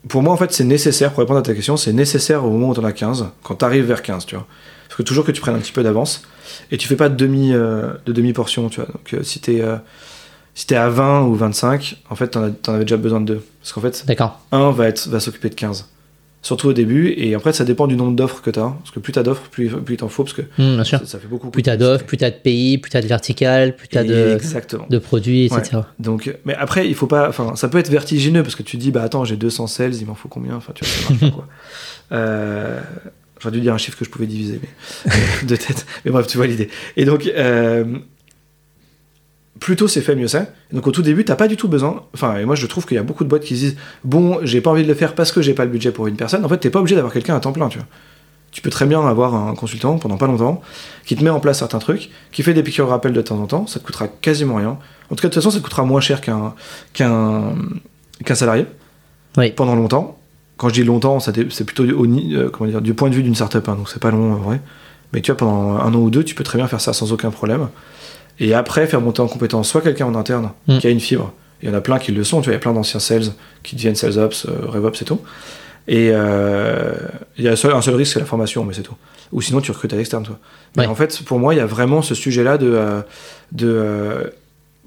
pour 0.07 0.23
moi, 0.23 0.33
en 0.33 0.37
fait, 0.37 0.51
c'est 0.51 0.63
nécessaire, 0.63 1.11
pour 1.11 1.19
répondre 1.19 1.39
à 1.39 1.43
ta 1.43 1.53
question, 1.53 1.75
c'est 1.77 1.93
nécessaire 1.93 2.45
au 2.45 2.49
moment 2.51 2.69
où 2.69 2.73
tu 2.73 2.79
en 2.79 2.83
as 2.85 2.93
15, 2.93 3.27
quand 3.43 3.55
tu 3.55 3.65
arrives 3.65 3.85
vers 3.85 4.01
15, 4.01 4.25
tu 4.25 4.35
vois. 4.35 4.45
Parce 4.87 4.97
que 4.97 5.03
toujours 5.03 5.25
que 5.25 5.31
tu 5.31 5.41
prennes 5.41 5.55
un 5.55 5.59
petit 5.59 5.71
peu 5.73 5.83
d'avance, 5.83 6.23
et 6.71 6.77
tu 6.77 6.87
fais 6.87 6.95
pas 6.95 7.09
de 7.09 7.15
demi, 7.15 7.53
euh, 7.53 7.91
de 8.05 8.13
demi-portion, 8.13 8.69
tu 8.69 8.77
vois. 8.81 8.87
Donc 8.91 9.13
euh, 9.13 9.23
si 9.23 9.39
t'es 9.39 9.61
euh, 9.61 9.75
si 10.55 10.65
t'es 10.67 10.75
à 10.75 10.89
20 10.89 11.23
ou 11.23 11.35
25, 11.35 11.97
en 12.09 12.15
fait, 12.15 12.29
t'en, 12.29 12.43
as- 12.43 12.49
t'en 12.51 12.73
avais 12.73 12.83
déjà 12.85 12.97
besoin 12.97 13.21
de 13.21 13.25
deux. 13.35 13.45
Parce 13.61 13.71
qu'en 13.71 13.81
fait, 13.81 14.03
D'accord. 14.07 14.39
un 14.51 14.71
va, 14.71 14.87
être, 14.87 15.07
va 15.07 15.19
s'occuper 15.19 15.49
de 15.49 15.55
15. 15.55 15.87
Surtout 16.41 16.69
au 16.69 16.73
début, 16.73 17.13
et 17.17 17.35
après 17.35 17.51
ça 17.51 17.65
dépend 17.65 17.85
du 17.85 17.97
nombre 17.97 18.15
d'offres 18.15 18.41
que 18.41 18.49
tu 18.49 18.59
as. 18.59 18.73
Parce 18.79 18.91
que 18.91 18.99
plus 18.99 19.11
tu 19.11 19.19
as 19.19 19.23
d'offres, 19.23 19.41
plus, 19.51 19.67
plus 19.69 19.95
il 19.95 19.97
t'en 19.97 20.07
faut, 20.07 20.23
parce 20.23 20.33
que 20.33 20.43
bien 20.57 20.83
sûr. 20.85 20.99
ça, 20.99 21.05
ça 21.05 21.19
fait 21.19 21.27
beaucoup. 21.27 21.51
Plus 21.51 21.63
t'as 21.63 21.75
d'offres, 21.75 22.05
plus 22.05 22.15
t'as 22.15 22.29
de 22.31 22.35
pays, 22.37 22.77
plus 22.77 22.89
t'as 22.89 23.01
de 23.01 23.07
verticales, 23.07 23.75
plus 23.75 23.89
de, 23.89 24.35
Exactement. 24.35 24.85
de 24.89 24.97
produits, 24.99 25.45
etc. 25.45 25.81
Donc, 25.99 26.33
mais 26.45 26.55
après, 26.55 26.87
il 26.87 26.95
faut 26.95 27.07
pas. 27.07 27.27
Enfin, 27.27 27.55
ça 27.57 27.67
peut 27.67 27.77
être 27.77 27.89
vertigineux 27.89 28.41
parce 28.41 28.55
que 28.55 28.63
tu 28.63 28.77
dis, 28.77 28.91
bah 28.91 29.03
attends, 29.03 29.25
j'ai 29.25 29.35
200 29.35 29.67
sales, 29.67 29.95
il 29.95 30.05
m'en 30.05 30.15
faut 30.15 30.29
combien? 30.29 30.55
Enfin, 30.55 30.71
tu 30.73 30.85
vois, 30.85 30.93
ça 30.93 31.09
marche 31.09 31.19
pas 31.19 31.31
quoi. 31.31 31.47
Euh, 32.11 32.79
J'aurais 33.39 33.53
dû 33.53 33.61
dire 33.61 33.73
un 33.73 33.77
chiffre 33.77 33.97
que 33.97 34.03
je 34.03 34.09
pouvais 34.09 34.25
diviser, 34.25 34.59
mais 35.05 35.47
de 35.47 35.55
tête. 35.55 35.85
Mais 36.03 36.11
bref, 36.11 36.27
tu 36.27 36.37
vois 36.37 36.47
l'idée. 36.47 36.69
Et 36.97 37.05
donc, 37.05 37.25
euh, 37.27 37.85
plus 39.59 39.75
tôt 39.75 39.87
c'est 39.87 40.01
fait, 40.01 40.15
mieux 40.15 40.27
c'est. 40.27 40.51
Donc 40.71 40.87
au 40.87 40.91
tout 40.91 41.01
début, 41.01 41.25
t'as 41.25 41.35
pas 41.35 41.47
du 41.47 41.57
tout 41.57 41.67
besoin. 41.67 42.03
Enfin, 42.13 42.37
et 42.37 42.45
moi 42.45 42.55
je 42.55 42.65
trouve 42.65 42.85
qu'il 42.85 42.95
y 42.95 42.99
a 42.99 43.03
beaucoup 43.03 43.23
de 43.23 43.29
boîtes 43.29 43.43
qui 43.43 43.55
se 43.55 43.61
disent, 43.61 43.77
bon, 44.03 44.39
j'ai 44.43 44.61
pas 44.61 44.71
envie 44.71 44.83
de 44.83 44.87
le 44.87 44.93
faire 44.93 45.15
parce 45.15 45.31
que 45.31 45.41
j'ai 45.41 45.53
pas 45.53 45.65
le 45.65 45.71
budget 45.71 45.91
pour 45.91 46.07
une 46.07 46.15
personne. 46.15 46.43
En 46.45 46.49
fait, 46.49 46.57
t'es 46.57 46.69
pas 46.69 46.79
obligé 46.79 46.95
d'avoir 46.95 47.13
quelqu'un 47.13 47.35
à 47.35 47.39
temps 47.39 47.51
plein, 47.51 47.67
tu 47.69 47.77
vois. 47.77 47.87
Tu 48.51 48.61
peux 48.61 48.69
très 48.71 48.85
bien 48.87 49.05
avoir 49.05 49.35
un 49.35 49.53
consultant 49.53 49.97
pendant 49.99 50.17
pas 50.17 50.25
longtemps 50.25 50.61
qui 51.05 51.15
te 51.15 51.23
met 51.23 51.29
en 51.29 51.39
place 51.39 51.59
certains 51.59 51.77
trucs, 51.77 52.09
qui 52.31 52.41
fait 52.41 52.53
des 52.55 52.63
piqûres 52.63 52.87
rappels 52.87 53.13
de 53.13 53.21
temps 53.21 53.37
en 53.39 53.45
temps. 53.45 53.67
Ça 53.67 53.79
te 53.79 53.85
coûtera 53.85 54.07
quasiment 54.07 54.55
rien. 54.55 54.79
En 55.11 55.15
tout 55.15 55.21
cas, 55.21 55.27
de 55.27 55.33
toute 55.33 55.35
façon, 55.35 55.51
ça 55.51 55.59
te 55.59 55.63
coûtera 55.63 55.83
moins 55.83 56.01
cher 56.01 56.19
qu'un 56.21 56.53
qu'un 56.93 57.53
qu'un 58.25 58.35
salarié 58.35 58.65
Oui. 59.37 59.51
pendant 59.51 59.75
longtemps. 59.75 60.17
Quand 60.57 60.67
je 60.69 60.73
dis 60.73 60.83
longtemps, 60.83 61.19
c'est 61.19 61.63
plutôt 61.63 61.83
au 61.83 62.05
euh, 62.05 62.49
comment 62.49 62.69
dire, 62.69 62.81
du 62.81 62.93
point 62.93 63.09
de 63.09 63.15
vue 63.15 63.23
d'une 63.23 63.35
startup, 63.35 63.69
hein, 63.69 63.75
donc 63.75 63.87
c'est 63.89 64.01
pas 64.01 64.11
long 64.11 64.33
en 64.33 64.37
vrai. 64.37 64.59
Mais 65.13 65.21
tu 65.21 65.31
vois, 65.31 65.37
pendant 65.37 65.77
un 65.77 65.93
an 65.93 65.97
ou 65.97 66.09
deux, 66.09 66.23
tu 66.23 66.35
peux 66.35 66.43
très 66.43 66.57
bien 66.57 66.67
faire 66.67 66.81
ça 66.81 66.91
sans 66.91 67.13
aucun 67.13 67.31
problème. 67.31 67.69
Et 68.39 68.53
après, 68.53 68.87
faire 68.87 69.01
monter 69.01 69.21
en 69.21 69.27
compétence 69.27 69.69
soit 69.69 69.81
quelqu'un 69.81 70.05
en 70.05 70.15
interne 70.15 70.51
Mm. 70.67 70.77
qui 70.79 70.87
a 70.87 70.89
une 70.89 70.99
fibre. 70.99 71.33
Il 71.61 71.67
y 71.69 71.71
en 71.71 71.75
a 71.75 71.81
plein 71.81 71.99
qui 71.99 72.11
le 72.13 72.23
sont, 72.23 72.39
tu 72.41 72.45
vois, 72.45 72.53
il 72.53 72.55
y 72.55 72.57
a 72.57 72.61
plein 72.61 72.73
d'anciens 72.73 72.99
sales 73.01 73.33
qui 73.63 73.75
deviennent 73.75 73.95
sales 73.95 74.17
ops, 74.17 74.45
euh, 74.45 74.65
RevOps 74.67 75.01
et 75.01 75.05
tout. 75.05 75.19
Et 75.87 76.09
euh, 76.13 76.93
il 77.37 77.43
y 77.43 77.47
a 77.49 77.51
un 77.51 77.55
seul, 77.55 77.73
un 77.73 77.81
seul 77.81 77.95
risque, 77.95 78.13
c'est 78.13 78.19
la 78.19 78.25
formation, 78.25 78.63
mais 78.63 78.73
c'est 78.73 78.83
tout. 78.83 78.95
Ou 79.33 79.41
sinon, 79.41 79.59
tu 79.59 79.71
recrutes 79.71 79.91
à 79.93 79.97
l'externe, 79.97 80.23
toi. 80.23 80.37
Mais 80.77 80.83
Ouais. 80.83 80.87
en 80.87 80.95
fait, 80.95 81.21
pour 81.25 81.39
moi, 81.39 81.53
il 81.53 81.57
y 81.57 81.61
a 81.61 81.65
vraiment 81.65 82.01
ce 82.01 82.15
sujet-là 82.15 82.57
de, 82.57 82.71
euh, 82.71 83.01
de 83.51 83.67
euh, 83.67 84.23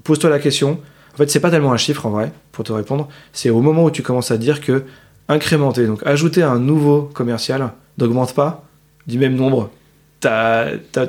pose-toi 0.03 0.29
la 0.29 0.39
question. 0.39 0.79
En 1.13 1.17
fait, 1.17 1.29
c'est 1.29 1.39
pas 1.39 1.51
tellement 1.51 1.73
un 1.73 1.77
chiffre 1.77 2.05
en 2.07 2.09
vrai, 2.09 2.31
pour 2.53 2.63
te 2.63 2.71
répondre. 2.73 3.07
C'est 3.33 3.49
au 3.51 3.61
moment 3.61 3.83
où 3.83 3.91
tu 3.91 4.01
commences 4.01 4.31
à 4.31 4.37
dire 4.37 4.61
que 4.61 4.83
incrémenter, 5.29 5.85
donc 5.85 6.01
ajouter 6.05 6.41
un 6.41 6.57
nouveau 6.59 7.03
commercial, 7.13 7.71
n'augmente 7.99 8.33
pas 8.33 8.63
du 9.05 9.19
même 9.19 9.35
nombre 9.35 9.69
ta, 10.19 10.67
ton, 10.91 11.05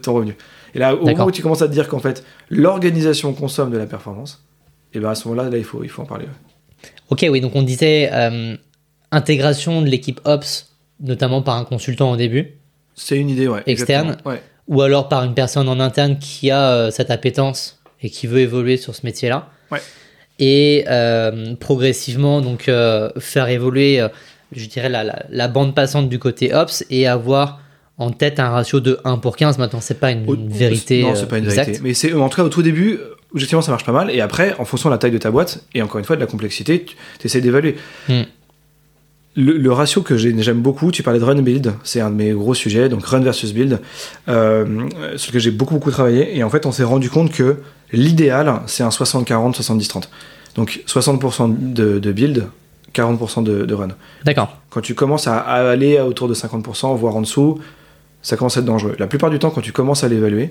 ton 0.00 0.14
revenu. 0.14 0.36
Et 0.74 0.78
là, 0.78 0.94
au 0.94 1.06
moment 1.06 1.26
où 1.26 1.30
tu 1.30 1.42
commences 1.42 1.62
à 1.62 1.68
te 1.68 1.72
dire 1.72 1.88
qu'en 1.88 2.00
fait, 2.00 2.24
l'organisation 2.50 3.32
consomme 3.32 3.70
de 3.70 3.78
la 3.78 3.86
performance, 3.86 4.44
et 4.92 4.98
bien 4.98 5.10
à 5.10 5.14
ce 5.14 5.28
moment-là, 5.28 5.50
là, 5.50 5.58
il 5.58 5.64
faut, 5.64 5.84
il 5.84 5.88
faut 5.88 6.02
en 6.02 6.06
parler. 6.06 6.24
ouais. 6.26 6.88
Ok, 7.10 7.24
oui, 7.30 7.40
donc 7.40 7.54
on 7.54 7.62
disait 7.62 8.10
euh, 8.12 8.56
intégration 9.12 9.82
de 9.82 9.86
l'équipe 9.88 10.20
Ops, 10.24 10.74
notamment 11.00 11.42
par 11.42 11.56
un 11.56 11.64
consultant 11.64 12.10
au 12.12 12.16
début, 12.16 12.54
C'est 12.94 13.18
une 13.18 13.28
idée, 13.30 13.46
ouais. 13.48 13.62
Externe. 13.66 14.16
Ouais. 14.24 14.40
ou 14.68 14.80
alors 14.82 15.08
par 15.08 15.22
une 15.24 15.34
personne 15.34 15.68
en 15.68 15.80
interne 15.80 16.18
qui 16.18 16.50
a 16.50 16.70
euh, 16.70 16.90
cette 16.90 17.10
appétence 17.10 17.80
et 18.02 18.10
qui 18.10 18.26
veut 18.26 18.40
évoluer 18.40 18.76
sur 18.76 18.94
ce 18.94 19.04
métier-là. 19.04 19.48
Ouais. 19.70 19.80
Et 20.38 20.84
euh, 20.88 21.54
progressivement, 21.56 22.40
donc, 22.40 22.70
faire 23.18 23.48
évoluer, 23.48 24.04
je 24.52 24.66
dirais, 24.66 24.88
la, 24.88 25.04
la, 25.04 25.24
la 25.28 25.48
bande 25.48 25.74
passante 25.74 26.08
du 26.08 26.18
côté 26.18 26.52
Ops 26.54 26.84
et 26.90 27.06
avoir 27.06 27.60
en 27.98 28.10
tête 28.10 28.40
un 28.40 28.50
ratio 28.50 28.80
de 28.80 28.98
1 29.04 29.18
pour 29.18 29.36
15. 29.36 29.58
Maintenant, 29.58 29.80
c'est 29.80 30.00
pas 30.00 30.10
une, 30.10 30.24
vérité. 30.48 31.02
Non, 31.02 31.10
euh, 31.12 31.14
c'est 31.14 31.28
pas 31.28 31.38
une 31.38 31.44
exacte. 31.44 31.66
vérité. 31.68 31.82
Mais 31.84 31.94
c'est 31.94 32.12
en 32.12 32.28
tout 32.28 32.36
cas 32.36 32.42
au 32.44 32.48
tout 32.48 32.62
début, 32.62 32.94
euh, 32.94 33.14
objectivement, 33.32 33.62
ça 33.62 33.70
marche 33.70 33.84
pas 33.84 33.92
mal. 33.92 34.10
Et 34.10 34.20
après, 34.20 34.54
en 34.58 34.64
fonction 34.64 34.88
de 34.88 34.94
la 34.94 34.98
taille 34.98 35.10
de 35.12 35.18
ta 35.18 35.30
boîte 35.30 35.62
et 35.74 35.82
encore 35.82 35.98
une 35.98 36.04
fois 36.04 36.16
de 36.16 36.20
la 36.20 36.26
complexité, 36.26 36.84
tu 36.84 37.26
essaies 37.26 37.40
d'évaluer. 37.40 37.76
Hmm. 38.08 38.22
Le, 39.36 39.56
le 39.58 39.72
ratio 39.72 40.02
que 40.02 40.16
j'ai- 40.16 40.34
j'aime 40.42 40.60
beaucoup, 40.62 40.92
tu 40.92 41.02
parlais 41.02 41.18
de 41.18 41.24
run 41.24 41.42
build, 41.42 41.72
c'est 41.82 42.00
un 42.00 42.10
de 42.10 42.14
mes 42.14 42.30
gros 42.30 42.54
sujets, 42.54 42.88
donc 42.88 43.04
run 43.04 43.18
versus 43.20 43.52
build, 43.52 43.80
euh, 44.28 44.64
sur 45.16 45.30
lequel 45.30 45.40
j'ai 45.40 45.50
beaucoup 45.50 45.74
beaucoup 45.74 45.90
travaillé. 45.90 46.36
Et 46.36 46.44
en 46.44 46.50
fait, 46.50 46.66
on 46.66 46.72
s'est 46.72 46.84
rendu 46.84 47.10
compte 47.10 47.32
que 47.32 47.56
l'idéal, 47.92 48.60
c'est 48.66 48.84
un 48.84 48.90
60-40, 48.90 49.54
70-30. 49.60 50.04
Donc 50.54 50.82
60% 50.86 51.72
de, 51.72 51.98
de 51.98 52.12
build, 52.12 52.46
40% 52.94 53.42
de, 53.42 53.64
de 53.64 53.74
run. 53.74 53.88
D'accord. 54.24 54.56
Quand 54.70 54.80
tu 54.82 54.94
commences 54.94 55.26
à, 55.26 55.38
à 55.40 55.68
aller 55.68 55.98
autour 55.98 56.28
de 56.28 56.34
50%, 56.34 56.96
voire 56.96 57.16
en 57.16 57.22
dessous, 57.22 57.58
ça 58.24 58.36
commence 58.36 58.56
à 58.56 58.60
être 58.60 58.66
dangereux. 58.66 58.96
La 58.98 59.06
plupart 59.06 59.30
du 59.30 59.38
temps, 59.38 59.50
quand 59.50 59.60
tu 59.60 59.70
commences 59.72 60.02
à 60.02 60.08
l'évaluer, 60.08 60.50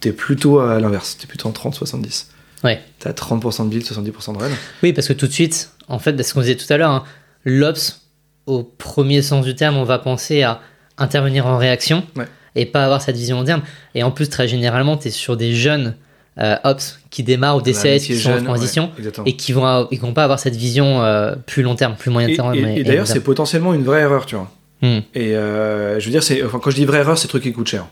t'es 0.00 0.12
plutôt 0.12 0.60
à 0.60 0.78
l'inverse, 0.78 1.16
t'es 1.18 1.26
plutôt 1.26 1.48
en 1.48 1.52
30-70. 1.52 2.26
Ouais. 2.64 2.80
T'as 3.00 3.10
30% 3.12 3.64
de 3.64 3.68
build, 3.70 3.84
70% 3.84 4.34
de 4.34 4.38
run. 4.38 4.48
Oui, 4.84 4.92
parce 4.92 5.08
que 5.08 5.12
tout 5.12 5.26
de 5.26 5.32
suite, 5.32 5.70
en 5.88 5.98
fait, 5.98 6.20
ce 6.22 6.32
qu'on 6.34 6.40
disait 6.42 6.54
tout 6.56 6.70
à 6.72 6.76
l'heure, 6.76 6.90
hein, 6.90 7.04
l'Ops, 7.44 8.02
au 8.46 8.62
premier 8.62 9.22
sens 9.22 9.44
du 9.44 9.54
terme, 9.54 9.76
on 9.76 9.84
va 9.84 9.98
penser 9.98 10.42
à 10.42 10.60
intervenir 10.98 11.46
en 11.46 11.58
réaction 11.58 12.04
Ouais. 12.16 12.26
et 12.54 12.64
pas 12.66 12.84
avoir 12.84 13.02
cette 13.02 13.16
vision 13.16 13.38
long 13.38 13.44
terme. 13.44 13.62
Et 13.94 14.02
en 14.02 14.10
plus, 14.10 14.28
très 14.28 14.46
généralement, 14.48 14.96
tu 14.96 15.08
es 15.08 15.10
sur 15.10 15.36
des 15.36 15.52
jeunes 15.54 15.96
euh, 16.38 16.56
Ops 16.64 16.98
qui 17.10 17.22
démarrent 17.22 17.56
ou 17.56 17.62
des 17.62 17.72
CS 17.72 18.04
qui 18.04 18.16
sont 18.18 18.30
en 18.32 18.42
transition 18.42 18.90
ouais, 18.98 19.10
et 19.24 19.36
qui 19.36 19.52
vont, 19.52 19.86
et 19.90 19.96
qui 19.96 20.02
vont 20.02 20.12
pas 20.12 20.24
avoir 20.24 20.38
cette 20.38 20.54
vision 20.56 21.02
euh, 21.02 21.34
plus 21.46 21.62
long 21.62 21.74
terme, 21.76 21.94
plus 21.96 22.10
moyen 22.10 22.28
Et, 22.28 22.36
terme. 22.36 22.54
et- 22.54 22.58
et- 22.58 22.62
et 22.76 22.80
et 22.80 22.84
d'ailleurs, 22.84 23.06
long 23.06 23.12
c'est 23.12 23.20
potentiellement 23.20 23.72
une 23.72 23.84
vraie 23.84 24.00
erreur, 24.02 24.26
tu 24.26 24.34
vois. 24.36 24.50
Hmm. 24.86 25.00
Et 25.14 25.34
euh, 25.34 25.98
je 25.98 26.04
veux 26.04 26.10
dire, 26.10 26.22
c'est, 26.22 26.42
enfin, 26.44 26.58
quand 26.62 26.70
je 26.70 26.76
dis 26.76 26.84
vraie 26.84 26.98
erreur, 26.98 27.18
c'est 27.18 27.28
truc 27.28 27.42
qui 27.42 27.52
coûte 27.52 27.68
cher. 27.68 27.86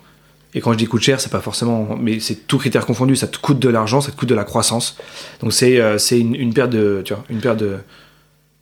Et 0.55 0.61
quand 0.61 0.73
je 0.73 0.79
dis 0.79 0.87
coûte 0.87 1.03
cher, 1.03 1.21
c'est 1.21 1.33
pas 1.33 1.41
forcément, 1.41 1.97
mais 2.01 2.21
c'est 2.21 2.47
tout 2.47 2.59
critère 2.59 2.87
confondu. 2.87 3.17
Ça 3.17 3.27
te 3.27 3.39
coûte 3.39 3.59
de 3.59 3.69
l'argent, 3.69 4.01
ça 4.01 4.13
te 4.13 4.17
coûte 4.17 4.29
de 4.29 4.35
la 4.35 4.45
croissance. 4.45 4.97
Donc 5.41 5.53
c'est, 5.53 5.81
euh, 5.81 5.99
c'est 5.99 6.21
une, 6.21 6.35
une 6.35 6.55
perte 6.55 6.71
de, 6.71 7.03
tu 7.05 7.13
vois, 7.13 7.25
une 7.29 7.41
perte 7.41 7.59
de. 7.59 7.79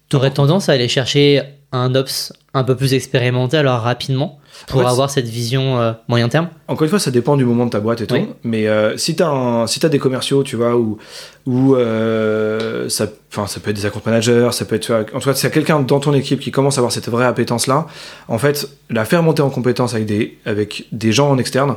T'aurais 0.09 0.33
tendance 0.33 0.69
à 0.69 0.73
aller 0.73 0.89
chercher 0.89 1.43
un 1.73 1.95
Ops 1.95 2.33
un 2.55 2.65
peu 2.65 2.77
plus 2.77 2.93
expérimenté 2.95 3.57
alors 3.57 3.81
rapidement 3.81 4.39
pour 4.67 4.81
En 4.81 4.85
fait, 4.85 4.91
avoir 4.91 5.11
cette 5.11 5.27
vision 5.27 5.81
euh, 5.81 5.93
moyen 6.09 6.29
terme 6.29 6.49
Encore 6.69 6.85
une 6.85 6.91
fois, 6.91 6.99
ça 6.99 7.11
dépend 7.11 7.37
du 7.37 7.45
moment 7.45 7.65
de 7.65 7.71
ta 7.71 7.81
boîte 7.81 8.03
et 8.03 8.07
tout. 8.07 8.15
Oui. 8.15 8.29
Mais 8.45 8.69
euh, 8.69 8.97
si 8.99 9.17
t'as 9.17 9.29
un, 9.29 9.67
si 9.67 9.81
t'as 9.81 9.89
des 9.89 9.99
commerciaux, 9.99 10.43
tu 10.43 10.57
vois, 10.57 10.77
ou 10.77 10.99
ou 11.47 11.75
euh, 11.75 12.89
ça, 12.89 13.07
peut 13.07 13.71
être 13.71 13.77
des 13.77 13.87
account 13.87 14.03
managers, 14.05 14.51
ça 14.53 14.67
peut 14.67 14.77
être, 14.77 14.83
tu 14.83 14.93
vois, 14.93 15.01
en 15.01 15.21
tout 15.21 15.31
cas, 15.31 15.41
y 15.43 15.47
a 15.47 15.51
quelqu'un 15.51 15.81
dans 15.81 15.99
ton 15.99 16.13
équipe 16.13 16.41
qui 16.41 16.51
commence 16.51 16.77
à 16.77 16.81
avoir 16.81 16.93
cette 16.93 17.09
vraie 17.09 17.25
appétence 17.25 17.67
là, 17.67 17.87
en 18.29 18.39
fait, 18.39 18.69
la 18.91 19.05
faire 19.05 19.23
monter 19.23 19.43
en 19.43 19.51
compétence 19.51 19.95
avec 19.95 20.07
des, 20.07 20.39
avec 20.45 20.87
des 20.93 21.13
gens 21.13 21.31
en 21.31 21.39
externe, 21.39 21.77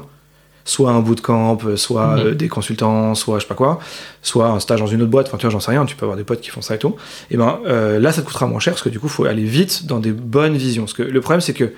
soit 0.68 0.90
un 0.92 1.00
bootcamp, 1.00 1.60
soit 1.76 2.16
Mhm. 2.16 2.20
euh, 2.28 2.34
des 2.36 2.48
consultants, 2.48 3.14
soit 3.16 3.38
je 3.38 3.44
sais 3.44 3.48
pas 3.48 3.54
quoi, 3.56 3.80
soit 4.24 4.48
un 4.50 4.60
stage 4.60 4.80
dans 4.80 4.88
une 4.88 5.02
autre 5.04 5.12
boîte. 5.12 5.28
Enfin, 5.28 5.38
tu 5.38 5.44
vois, 5.46 5.52
j'en 5.52 5.60
sais 5.60 5.72
rien. 5.72 5.86
Tu 5.86 5.96
peux 5.96 6.06
avoir 6.06 6.18
des 6.18 6.24
potes 6.24 6.42
qui 6.42 6.50
font 6.50 6.62
ça 6.62 6.76
et 6.76 6.80
tout. 6.80 6.96
Et 7.30 7.38
ben 7.38 7.60
euh, 7.68 8.00
là, 8.00 8.12
ça 8.12 8.22
te 8.22 8.28
coûtera 8.28 8.48
moins 8.48 8.60
cher 8.60 8.74
parce 8.74 8.82
que 8.84 8.90
du 8.90 9.00
coup, 9.00 9.08
faut 9.08 9.26
aller 9.26 9.44
vite 9.44 9.86
dans 9.86 10.00
des 10.00 10.12
bonnes 10.12 10.58
visions. 10.58 10.84
Parce 10.84 10.94
que 10.94 11.04
le 11.04 11.22
problème, 11.22 11.40
c'est 11.42 11.54
que 11.54 11.72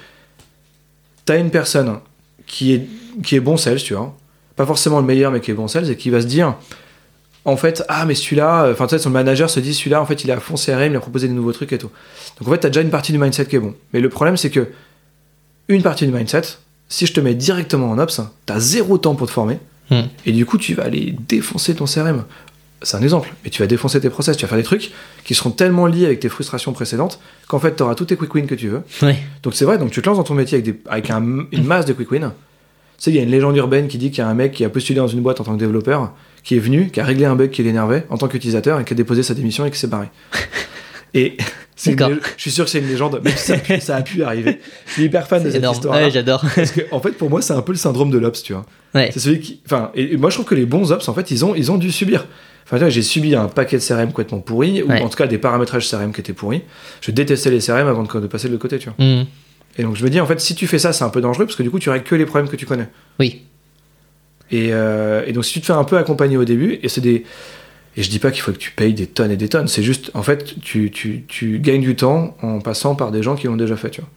t'as 1.26 1.38
une 1.38 1.52
personne 1.52 2.00
qui 2.46 2.74
est, 2.74 2.88
qui 3.24 3.36
est 3.36 3.42
bon 3.42 3.58
sales, 3.58 3.82
tu 3.84 3.94
vois. 3.94 4.16
Pas 4.56 4.66
forcément 4.66 5.00
le 5.00 5.06
meilleur, 5.06 5.32
mais 5.32 5.42
qui 5.42 5.52
est 5.52 5.54
bon 5.54 5.68
sales, 5.68 5.92
et 5.92 5.98
qui 5.98 6.10
va 6.10 6.22
se 6.22 6.26
dire, 6.26 6.56
en 7.44 7.58
fait, 7.58 7.84
ah, 7.90 8.06
mais 8.06 8.16
celui-là, 8.16 8.64
euh, 8.66 8.72
enfin, 8.72 8.88
tu 8.88 8.96
sais, 8.96 9.00
son 9.04 9.10
manager 9.10 9.50
se 9.50 9.60
dit, 9.60 9.74
celui-là, 9.74 10.02
en 10.02 10.06
fait, 10.06 10.24
il 10.24 10.30
est 10.30 10.34
à 10.34 10.40
fond 10.40 10.56
CRM, 10.56 10.94
il 10.94 10.96
a 10.96 11.00
proposé 11.02 11.28
des 11.28 11.34
nouveaux 11.34 11.52
trucs 11.52 11.74
et 11.74 11.78
tout. 11.78 11.92
Donc, 12.40 12.48
en 12.48 12.52
fait, 12.52 12.60
t'as 12.60 12.70
déjà 12.70 12.82
une 12.82 12.90
partie 12.90 13.12
du 13.12 13.18
mindset 13.20 13.46
qui 13.48 13.58
est 13.58 13.60
bon. 13.60 13.76
Mais 13.94 14.00
le 14.00 14.08
problème, 14.10 14.38
c'est 14.38 14.50
que, 14.50 14.68
une 15.68 15.84
partie 15.84 16.06
du 16.08 16.14
mindset, 16.14 16.42
si 16.90 17.06
je 17.06 17.14
te 17.14 17.20
mets 17.20 17.36
directement 17.36 17.90
en 17.92 17.98
ops, 18.00 18.22
t'as 18.46 18.60
zéro 18.60 18.98
temps 18.98 19.16
pour 19.16 19.28
te 19.28 19.32
former, 19.34 19.60
Hmm. 19.90 20.02
et 20.26 20.34
du 20.34 20.46
coup, 20.46 20.58
tu 20.58 20.74
vas 20.74 20.84
aller 20.84 21.16
défoncer 21.30 21.74
ton 21.74 21.86
CRM. 21.86 22.26
C'est 22.82 22.98
un 22.98 23.02
exemple, 23.02 23.34
mais 23.44 23.50
tu 23.50 23.62
vas 23.62 23.68
défoncer 23.68 24.02
tes 24.02 24.10
process, 24.10 24.36
tu 24.36 24.44
vas 24.44 24.50
faire 24.50 24.58
des 24.58 24.64
trucs 24.66 24.92
qui 25.24 25.34
seront 25.34 25.50
tellement 25.50 25.86
liés 25.88 26.06
avec 26.06 26.20
tes 26.20 26.28
frustrations 26.30 26.74
précédentes 26.74 27.20
qu'en 27.48 27.58
fait, 27.60 27.76
tu 27.76 27.84
auras 27.84 27.96
tous 27.96 28.04
tes 28.06 28.18
quick 28.18 28.36
wins 28.36 28.48
que 28.48 28.54
tu 28.56 28.68
veux. 28.68 28.82
Donc 29.44 29.54
c'est 29.56 29.64
vrai, 29.66 29.78
donc 29.78 29.92
tu 29.92 30.02
te 30.02 30.08
lances 30.10 30.18
dans 30.18 30.24
ton 30.26 30.34
métier 30.34 30.58
avec, 30.58 30.66
des, 30.66 30.80
avec 30.90 31.10
un- 31.10 31.46
une 31.54 31.64
masse 31.64 31.86
de 31.86 31.94
quick 31.94 32.12
wins. 32.12 32.20
Tu 32.98 33.04
sais, 33.04 33.12
il 33.12 33.16
y 33.16 33.20
a 33.20 33.24
une 33.24 33.32
légende 33.32 33.56
urbaine 33.56 33.88
qui 33.88 33.98
dit 33.98 34.10
qu'il 34.12 34.20
y 34.20 34.22
a 34.22 34.28
un 34.28 34.34
mec 34.34 34.52
qui 34.52 34.66
a 34.66 34.70
postulé 34.70 34.98
dans 34.98 35.08
une 35.08 35.22
boîte 35.22 35.40
en 35.40 35.46
tant 35.46 35.54
que 35.54 35.60
développeur, 35.60 36.12
qui 36.44 36.56
est 36.58 36.60
venu, 36.60 36.90
qui 36.92 37.00
a 37.00 37.06
réglé 37.06 37.24
un 37.26 37.36
bug 37.36 37.50
qui 37.52 37.64
l'énervait 37.64 38.06
en 38.10 38.18
tant 38.18 38.28
qu'utilisateur 38.28 38.80
et 38.80 38.84
qui 38.84 38.94
a 38.94 38.96
déposé 38.96 39.24
sa 39.24 39.34
démission 39.34 39.66
et 39.66 39.72
qui 39.72 39.80
s'est 39.80 39.88
barré. 39.88 40.08
Et 41.20 41.38
c'est 41.76 41.92
une 41.94 42.20
je 42.38 42.42
suis 42.42 42.52
sûr 42.52 42.66
que 42.66 42.70
c'est 42.72 42.80
une 42.80 42.88
légende, 42.88 43.20
même 43.24 43.34
si 43.36 43.46
ça, 43.48 43.54
a 43.54 43.58
pu- 43.58 43.80
ça 43.82 43.96
a 43.98 44.02
pu 44.02 44.24
arriver. 44.24 44.60
Je 44.88 44.94
suis 44.94 45.04
hyper 45.06 45.28
fan 45.28 45.40
de 45.42 45.46
C'est 45.48 45.54
cette 45.54 45.62
énorme. 45.62 45.76
histoire. 45.76 45.96
Ouais, 45.96 46.12
j'adore. 46.12 46.44
Parce 46.56 46.72
que, 46.72 46.82
en 46.92 47.00
fait, 47.00 47.12
pour 47.12 47.30
moi, 47.30 47.42
c'est 47.42 47.54
un 47.54 47.62
peu 47.62 47.72
le 47.72 47.78
syndrome 47.78 48.10
de 48.12 48.18
l'ops, 48.18 48.42
tu 48.44 48.54
vois. 48.54 48.66
Ouais. 48.96 49.10
C'est 49.14 49.20
celui 49.20 49.40
qui. 49.40 49.62
Enfin, 49.66 49.92
et, 49.96 50.14
et 50.14 50.18
moi, 50.18 50.30
je 50.30 50.36
trouve 50.36 50.46
que 50.46 50.56
les 50.56 50.66
bons 50.66 50.92
ops, 50.92 51.08
en 51.10 51.14
fait, 51.14 51.30
ils 51.32 51.44
ont, 51.46 51.56
ils 51.56 51.72
ont 51.72 51.78
dû 51.78 51.92
subir. 51.92 52.26
Enfin, 52.70 52.90
j'ai 52.90 53.02
subi 53.02 53.34
un 53.36 53.48
paquet 53.48 53.78
de 53.78 53.82
CRM 53.84 54.08
complètement 54.08 54.40
pourri, 54.40 54.82
ou 54.84 54.90
Ouais. 54.90 55.02
en 55.02 55.08
tout 55.10 55.18
cas 55.18 55.26
des 55.28 55.38
paramétrages 55.38 55.90
CRM 55.90 56.12
qui 56.12 56.20
étaient 56.22 56.34
pourris. 56.34 56.64
Je 57.02 57.12
détestais 57.12 57.50
les 57.50 57.60
CRM 57.60 57.88
avant 57.88 58.04
de, 58.04 58.20
de 58.20 58.28
passer 58.28 58.48
de 58.48 58.54
l'autre 58.54 58.62
côté, 58.64 58.78
tu 58.78 58.90
vois. 58.90 59.06
Hmm. 59.06 59.26
Et 59.78 59.84
donc, 59.84 59.96
je 59.96 60.04
me 60.04 60.10
dis, 60.10 60.20
en 60.20 60.26
fait, 60.26 60.40
si 60.42 60.54
tu 60.56 60.68
fais 60.68 60.80
ça, 60.80 60.92
c'est 60.92 61.04
un 61.06 61.10
peu 61.10 61.22
dangereux, 61.22 61.46
parce 61.46 61.56
que 61.56 61.64
du 61.64 61.70
coup, 61.70 61.80
tu 61.80 61.90
règles 61.90 62.04
que 62.06 62.16
les 62.16 62.26
problèmes 62.26 62.50
que 62.50 62.56
tu 62.58 62.66
connais. 62.66 62.88
Oui. 63.20 63.44
Et, 64.52 64.70
euh, 64.72 65.24
et 65.28 65.34
donc, 65.34 65.46
si 65.46 65.54
tu 65.54 65.62
te 65.62 65.66
fais 65.68 65.74
un 65.74 65.84
peu 65.84 65.98
accompagner 65.98 66.38
au 66.38 66.46
début, 66.46 66.80
et 66.82 66.90
c'est 66.90 67.02
des. 67.02 67.24
Et 67.98 68.04
je 68.04 68.10
dis 68.10 68.20
pas 68.20 68.30
qu'il 68.32 68.42
faut 68.42 68.52
que 68.52 68.58
tu 68.58 68.72
payes 68.72 68.94
des 68.94 69.08
tonnes 69.08 69.32
et 69.32 69.38
des 69.38 69.50
tonnes, 69.50 69.68
c'est 69.68 69.82
juste, 69.84 70.12
en 70.14 70.22
fait, 70.24 70.56
tu, 70.62 70.92
tu, 70.92 71.24
tu 71.28 71.60
gagnes 71.60 71.82
du 71.82 71.96
temps 71.96 72.38
en 72.44 72.60
passant 72.60 72.94
par 72.96 73.12
des 73.12 73.24
gens 73.24 73.36
qui 73.36 73.48
l'ont 73.48 73.56
déjà 73.58 73.76
fait, 73.76 73.90
tu 73.90 74.02
vois. 74.02 74.10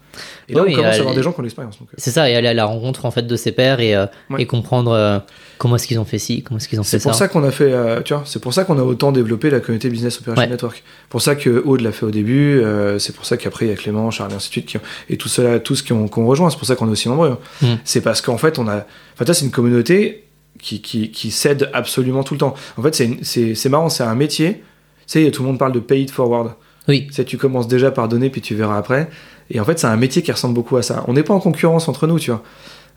Et 0.49 0.55
là, 0.55 0.63
Oui, 0.65 0.73
on 0.73 0.77
commence 0.77 0.95
euh, 0.95 0.99
à 0.99 1.01
avoir 1.01 1.15
des 1.15 1.23
gens 1.23 1.33
qui 1.33 1.41
ont 1.41 1.43
l'expérience. 1.43 1.79
euh. 1.81 1.87
C'est 1.97 2.11
ça, 2.11 2.29
et 2.29 2.35
aller 2.37 2.49
à 2.49 2.53
la 2.55 2.67
rencontre 2.67 3.07
en 3.07 3.11
fait 3.11 3.27
de 3.27 3.37
ses 3.37 3.53
pairs 3.53 3.81
et, 3.81 3.95
euh, 3.95 4.07
Ouais. 4.29 4.43
et 4.43 4.47
comprendre 4.47 4.91
euh, 4.91 5.19
comment 5.57 5.77
est-ce 5.77 5.87
qu'ils 5.87 5.99
ont 6.01 6.05
fait 6.05 6.19
ci, 6.19 6.43
comment 6.43 6.59
est-ce 6.59 6.69
qu'ils 6.69 6.79
ont 6.81 6.83
fait 6.83 6.99
C'est 6.99 7.03
pour 7.03 7.13
ça. 7.15 7.21
ça 7.21 7.29
qu'on 7.29 7.43
a 7.45 7.51
fait, 7.51 7.73
euh, 7.73 8.03
tu 8.03 8.13
vois, 8.13 8.25
c'est 8.27 8.43
pour 8.43 8.53
ça 8.53 8.65
qu'on 8.65 8.79
a 8.79 8.83
autant 8.83 9.13
développé 9.13 9.49
la 9.49 9.61
communauté 9.61 9.89
Business 9.89 10.19
Operation 10.21 10.43
Ouais. 10.43 10.49
Network. 10.51 10.83
Pour 11.09 11.23
ça 11.23 11.37
que 11.37 11.63
Aude 11.65 11.81
l'a 11.81 11.93
fait 11.93 12.05
au 12.05 12.11
début, 12.11 12.61
c'est 12.99 13.15
pour 13.15 13.25
ça 13.25 13.37
qu'après 13.39 13.67
il 13.67 13.69
y 13.71 13.73
a 13.73 13.77
Clément, 13.77 14.11
Charles 14.11 14.33
et 14.33 14.35
ainsi 14.35 14.49
de 14.49 14.53
suite 14.53 14.67
qui 14.67 14.77
ont- 14.77 14.83
et 15.09 15.17
tout 15.17 15.29
cela, 15.29 15.59
tous 15.61 15.81
qui 15.83 15.93
ont, 15.95 16.07
qui 16.09 16.19
ont 16.19 16.27
rejoint. 16.27 16.51
C'est 16.51 16.59
pour 16.59 16.67
ça 16.67 16.75
qu'on 16.77 16.89
est 16.89 16.93
aussi 16.93 17.09
nombreux. 17.09 17.39
Mm. 17.63 17.67
C'est 17.85 18.01
parce 18.03 18.21
qu'en 18.21 18.37
fait 18.37 18.59
on 18.59 18.69
a, 18.69 18.85
enfin 19.15 19.25
ça 19.27 19.33
c'est 19.33 19.45
une 19.47 19.51
communauté 19.53 20.25
qui, 20.61 20.81
qui, 20.83 21.11
qui 21.11 21.31
cède 21.31 21.71
absolument 21.73 22.23
tout 22.23 22.35
le 22.35 22.39
temps. 22.41 22.55
En 22.77 22.83
fait 22.83 22.95
c'est 22.95 23.19
c'est 23.23 23.55
c'est 23.55 23.69
marrant, 23.69 23.89
c'est 23.89 24.03
un 24.05 24.15
métier. 24.15 24.63
Tu 25.07 25.25
sais, 25.25 25.31
tout 25.31 25.43
le 25.43 25.49
monde 25.49 25.59
parle 25.59 25.73
de 25.73 25.81
pay 25.81 26.03
it 26.03 26.11
forward. 26.11 26.53
Oui, 26.89 27.07
Tu 27.09 27.15
sais, 27.15 27.25
tu 27.25 27.37
commences 27.39 27.69
déjà 27.69 27.91
par 27.91 28.09
donner 28.09 28.31
puis 28.31 28.41
tu 28.41 28.55
verras 28.55 28.79
après. 28.79 29.09
Et 29.51 29.59
en 29.61 29.65
fait 29.65 29.79
c'est 29.79 29.87
un 29.89 29.97
métier 29.97 30.23
qui 30.23 30.31
ressemble 30.33 30.55
beaucoup 30.55 30.77
à 30.77 30.83
ça. 30.83 31.05
On 31.09 31.13
n'est 31.15 31.23
pas 31.25 31.35
en 31.35 31.41
concurrence 31.41 31.89
entre 31.89 32.07
nous, 32.07 32.19
tu 32.19 32.31
vois. 32.31 32.43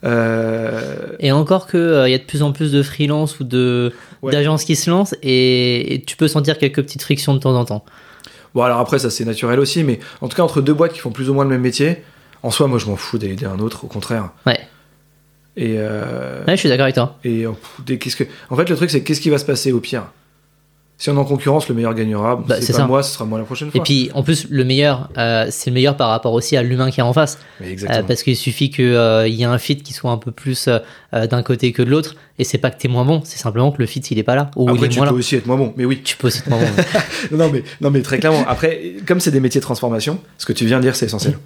Euh, 0.06 1.16
et 1.20 1.32
encore 1.32 1.66
que 1.68 1.78
euh, 1.78 2.08
il 2.10 2.12
y 2.12 2.16
a 2.16 2.18
de 2.18 2.24
plus 2.24 2.44
en 2.44 2.52
plus 2.52 2.72
de 2.72 2.84
freelance 2.84 3.40
ou 3.40 3.44
de 3.44 3.94
Ouais. 4.22 4.32
d'agences 4.32 4.64
qui 4.64 4.76
se 4.78 4.90
lancent 4.90 5.16
et, 5.22 5.94
et 5.96 6.02
tu 6.02 6.16
peux 6.16 6.28
sentir 6.30 6.58
quelques 6.58 6.82
petites 6.82 7.02
frictions 7.04 7.34
de 7.34 7.40
temps 7.40 7.56
en 7.56 7.66
temps. 7.66 7.84
Bon, 8.56 8.62
alors 8.62 8.80
après, 8.80 9.00
ça 9.00 9.10
c'est 9.10 9.26
naturel 9.26 9.60
aussi, 9.60 9.84
mais 9.84 10.00
en 10.22 10.28
tout 10.30 10.38
cas, 10.38 10.44
entre 10.44 10.62
deux 10.62 10.74
boîtes 10.74 10.94
qui 10.94 11.00
font 11.00 11.10
plus 11.12 11.30
ou 11.30 11.34
moins 11.34 11.44
le 11.44 11.50
même 11.50 11.62
métier, 11.62 12.04
en 12.42 12.52
soi, 12.52 12.68
moi 12.68 12.78
je 12.80 12.86
m'en 12.86 12.96
fous 12.96 13.18
d'aider 13.18 13.46
un 13.46 13.60
autre, 13.60 13.84
au 13.84 13.88
contraire. 13.88 14.30
Ouais. 14.46 14.60
Et, 15.56 15.76
euh, 15.78 16.44
Ouais, 16.48 16.54
je 16.56 16.60
suis 16.62 16.70
d'accord 16.70 16.84
avec 16.84 16.96
toi. 16.96 17.18
et 17.24 17.46
euh, 17.46 17.52
qu'est-ce 17.98 18.16
que... 18.16 18.24
en 18.50 18.56
fait, 18.56 18.70
le 18.70 18.76
truc, 18.76 18.90
c'est 18.90 19.04
qu'est-ce 19.04 19.22
qui 19.22 19.30
va 19.30 19.38
se 19.38 19.46
passer 19.46 19.72
au 19.72 19.80
pire? 19.80 20.06
Si 21.04 21.10
on 21.10 21.16
est 21.16 21.20
en 21.20 21.26
concurrence, 21.26 21.68
le 21.68 21.76
meilleur 21.76 21.94
gagnera. 21.94 22.38
Bon, 22.38 22.46
Bah, 22.48 22.62
c'est 22.62 22.72
pas 22.72 22.80
ça. 22.80 22.88
moi, 22.88 23.04
ce 23.04 23.14
sera 23.14 23.26
moi 23.26 23.38
la 23.38 23.44
prochaine 23.44 23.70
fois. 23.70 23.78
Et 23.78 23.84
puis 23.84 24.10
en 24.14 24.24
plus 24.24 24.48
le 24.50 24.64
meilleur, 24.64 25.10
euh, 25.18 25.48
c'est 25.50 25.70
le 25.70 25.74
meilleur 25.74 25.98
par 25.98 26.08
rapport 26.08 26.32
aussi 26.32 26.56
à 26.56 26.64
l'humain 26.64 26.92
qui 26.92 27.02
est 27.02 27.04
en 27.04 27.12
face. 27.12 27.40
Euh, 27.62 28.04
parce 28.08 28.24
qu'il 28.24 28.38
suffit 28.38 28.70
qu'il 28.70 28.86
y 28.86 29.42
ait 29.42 29.44
un 29.44 29.58
fit 29.58 29.76
qui 29.76 29.92
soit 29.92 30.12
un 30.12 30.18
peu 30.18 30.32
plus 30.32 30.70
euh, 30.70 30.80
euh, 31.14 31.28
d'un 31.28 31.44
côté 31.44 31.74
que 31.74 31.82
de 31.82 31.90
l'autre. 31.90 32.16
Et 32.40 32.46
c'est 32.46 32.58
pas 32.58 32.72
que 32.72 32.80
t'es 32.80 32.88
moins 32.88 33.04
bon, 33.04 33.22
c'est 33.26 33.38
simplement 33.38 33.74
que 33.74 33.80
le 33.80 33.86
fit 33.86 34.00
il 34.00 34.18
est 34.18 34.24
pas 34.24 34.36
là. 34.36 34.50
Ou 34.56 34.74
il 34.78 34.82
est 34.82 34.88
tu 34.88 35.00
moins 35.00 35.08
peux 35.08 35.12
là. 35.14 35.20
aussi 35.20 35.36
être 35.36 35.46
moins 35.46 35.58
bon, 35.58 35.74
mais 35.76 35.84
oui. 35.84 36.00
Tu 36.06 36.16
peux 36.16 36.28
aussi 36.28 36.40
être 36.40 36.50
moins 36.50 36.60
bon. 36.60 36.68
non, 37.38 37.50
mais, 37.52 37.66
non, 37.82 37.92
mais 37.92 38.02
très 38.02 38.20
clairement. 38.20 38.46
Après, 38.48 38.94
comme 39.06 39.20
c'est 39.20 39.32
des 39.32 39.42
métiers 39.42 39.60
de 39.60 39.66
transformation, 39.66 40.22
ce 40.38 40.46
que 40.46 40.54
tu 40.54 40.66
viens 40.66 40.78
de 40.78 40.84
dire, 40.84 40.96
c'est 40.96 41.08
essentiel. 41.08 41.38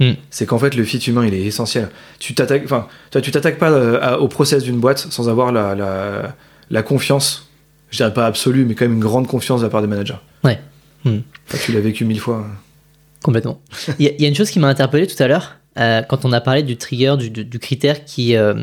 Mm. 0.00 0.12
C'est 0.28 0.44
qu'en 0.44 0.58
fait, 0.58 0.74
le 0.76 0.84
fit 0.84 0.98
humain, 0.98 1.24
il 1.26 1.32
est 1.32 1.46
essentiel. 1.46 1.88
Tu 2.18 2.34
t'attaques, 2.34 2.64
enfin, 2.66 2.86
tu 3.22 3.30
t'attaques 3.30 3.58
pas 3.58 3.70
euh, 3.70 4.18
au 4.18 4.28
process 4.28 4.64
d'une 4.64 4.80
boîte 4.80 4.98
sans 4.98 5.30
avoir 5.30 5.50
la, 5.50 5.74
la, 5.74 6.34
la 6.70 6.82
confiance, 6.82 7.47
je 7.90 7.96
dirais 7.98 8.12
pas 8.14 8.26
absolue, 8.26 8.64
mais 8.64 8.74
quand 8.74 8.84
même 8.84 8.94
une 8.94 9.00
grande 9.00 9.26
confiance 9.26 9.60
de 9.60 9.66
la 9.66 9.70
part 9.70 9.80
des 9.82 9.86
managers. 9.88 10.18
Ouais. 10.44 10.58
Mm. 11.04 11.18
Enfin, 11.46 11.58
tu 11.64 11.72
l'as 11.72 11.80
vécu 11.80 12.04
mille 12.04 12.20
fois. 12.20 12.46
Complètement. 13.22 13.60
Il 13.98 14.06
y, 14.06 14.08
a- 14.08 14.12
il 14.12 14.22
y 14.22 14.24
a 14.24 14.28
une 14.28 14.34
chose 14.34 14.50
qui 14.50 14.58
m'a 14.58 14.68
interpellé 14.68 15.06
tout 15.06 15.20
à 15.22 15.26
l'heure, 15.28 15.56
euh, 15.78 16.02
quand 16.02 16.24
on 16.24 16.32
a 16.32 16.40
parlé 16.40 16.62
du 16.62 16.76
trigger, 16.76 17.16
du, 17.18 17.30
du- 17.30 17.44
du 17.44 17.58
critère 17.58 18.04
qui, 18.04 18.36
euh, 18.36 18.54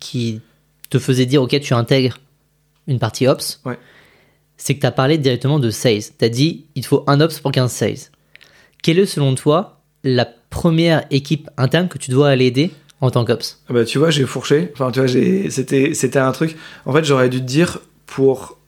qui 0.00 0.40
te 0.90 0.98
faisait 0.98 1.26
dire, 1.26 1.42
OK, 1.42 1.58
tu 1.60 1.74
intègres 1.74 2.18
une 2.86 2.98
partie 2.98 3.26
Ops. 3.26 3.60
Ouais. 3.64 3.78
C'est 4.56 4.74
que 4.76 4.80
tu 4.80 4.86
as 4.86 4.92
parlé 4.92 5.18
directement 5.18 5.58
de 5.58 5.70
sales. 5.70 6.02
Tu 6.18 6.24
as 6.24 6.28
dit, 6.28 6.66
il 6.74 6.84
faut 6.84 7.02
un 7.06 7.20
Ops 7.20 7.40
pour 7.40 7.50
15 7.52 7.72
sales. 7.72 7.96
Quelle 8.82 8.98
est, 8.98 9.06
selon 9.06 9.34
toi, 9.34 9.80
la 10.04 10.26
première 10.50 11.04
équipe 11.10 11.50
interne 11.56 11.88
que 11.88 11.98
tu 11.98 12.10
dois 12.10 12.28
aller 12.28 12.46
aider 12.46 12.70
en 13.00 13.10
tant 13.10 13.24
qu'Ops? 13.24 13.62
Ah 13.68 13.72
Bah, 13.72 13.84
tu 13.84 13.98
vois, 13.98 14.10
j'ai 14.10 14.24
fourché. 14.26 14.70
Enfin, 14.74 14.90
tu 14.92 15.00
vois, 15.00 15.08
c'était 15.08 16.18
un 16.18 16.32
truc. 16.32 16.56
En 16.86 16.92
fait, 16.92 17.04
j'aurais 17.04 17.28
dû 17.30 17.40
te 17.40 17.44
dire 17.46 17.78
pour 18.06 18.58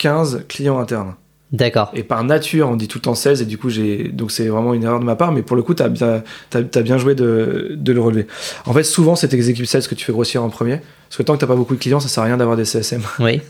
15 0.00 0.46
clients 0.48 0.78
internes. 0.78 1.14
D'accord. 1.52 1.90
Et 1.94 2.04
par 2.04 2.22
nature, 2.22 2.68
on 2.68 2.76
dit 2.76 2.86
tout 2.86 2.98
le 2.98 3.02
temps 3.02 3.16
16, 3.16 3.42
et 3.42 3.44
du 3.44 3.58
coup, 3.58 3.70
j'ai. 3.70 4.08
Donc, 4.08 4.30
c'est 4.30 4.46
vraiment 4.46 4.72
une 4.72 4.84
erreur 4.84 5.00
de 5.00 5.04
ma 5.04 5.16
part, 5.16 5.32
mais 5.32 5.42
pour 5.42 5.56
le 5.56 5.62
coup, 5.62 5.74
t'as 5.74 5.88
bien, 5.88 6.22
t'as, 6.48 6.62
t'as 6.62 6.82
bien 6.82 6.96
joué 6.96 7.16
de, 7.16 7.72
de 7.76 7.92
le 7.92 8.00
relever. 8.00 8.26
En 8.66 8.72
fait, 8.72 8.84
souvent, 8.84 9.16
c'est 9.16 9.28
tes 9.28 9.48
équipes 9.48 9.66
sales 9.66 9.86
que 9.86 9.96
tu 9.96 10.04
fais 10.04 10.12
grossir 10.12 10.44
en 10.44 10.48
premier. 10.48 10.80
Parce 11.08 11.16
que 11.16 11.22
tant 11.24 11.34
que 11.34 11.40
t'as 11.40 11.48
pas 11.48 11.56
beaucoup 11.56 11.74
de 11.74 11.80
clients, 11.80 11.98
ça 11.98 12.08
sert 12.08 12.22
à 12.22 12.26
rien 12.26 12.36
d'avoir 12.36 12.56
des 12.56 12.64
CSM. 12.64 13.02
Oui. 13.18 13.42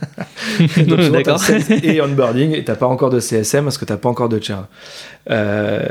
Donc, 0.87 1.13
D'accord. 1.13 1.43
et 1.83 2.01
onboarding, 2.01 2.53
et 2.55 2.65
t'as 2.65 2.75
pas 2.75 2.87
encore 2.87 3.11
de 3.11 3.21
CSM 3.21 3.65
parce 3.65 3.77
que 3.77 3.85
t'as 3.85 3.99
pas 3.99 4.09
encore 4.09 4.31
de 4.31 4.43
churn. 4.43 4.65
Euh, 5.31 5.87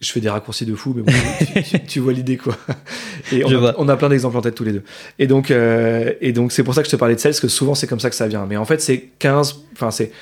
Je 0.00 0.12
fais 0.12 0.20
des 0.20 0.28
raccourcis 0.28 0.66
de 0.66 0.74
fou, 0.74 0.94
mais 0.94 1.02
bon, 1.02 1.12
tu, 1.88 2.00
vois 2.00 2.12
l'idée, 2.12 2.36
quoi. 2.36 2.54
Et 3.32 3.44
on, 3.44 3.48
Je 3.48 3.56
a, 3.56 3.58
vois. 3.58 3.74
on 3.78 3.88
a 3.88 3.96
plein 3.96 4.10
d'exemples 4.10 4.36
en 4.36 4.42
tête 4.42 4.54
tous 4.54 4.64
les 4.64 4.72
deux. 4.72 4.82
Et 5.18 5.26
donc, 5.26 5.50
euh, 5.50 6.12
et 6.20 6.32
donc 6.32 6.52
c'est 6.52 6.64
pour 6.64 6.74
ça 6.74 6.82
que 6.82 6.86
je 6.86 6.92
te 6.92 6.96
parlais 6.96 7.14
de 7.14 7.20
sales, 7.20 7.32
parce 7.32 7.40
que 7.40 7.48
souvent, 7.48 7.74
c'est 7.74 7.86
comme 7.86 8.00
ça 8.00 8.10
que 8.10 8.16
ça 8.16 8.28
vient. 8.28 8.44
Mais 8.46 8.58
en 8.58 8.66
fait, 8.66 8.80
c'est 8.82 9.10
15. 9.18 9.60
Enfin, 9.72 9.90
c'est. 9.90 10.12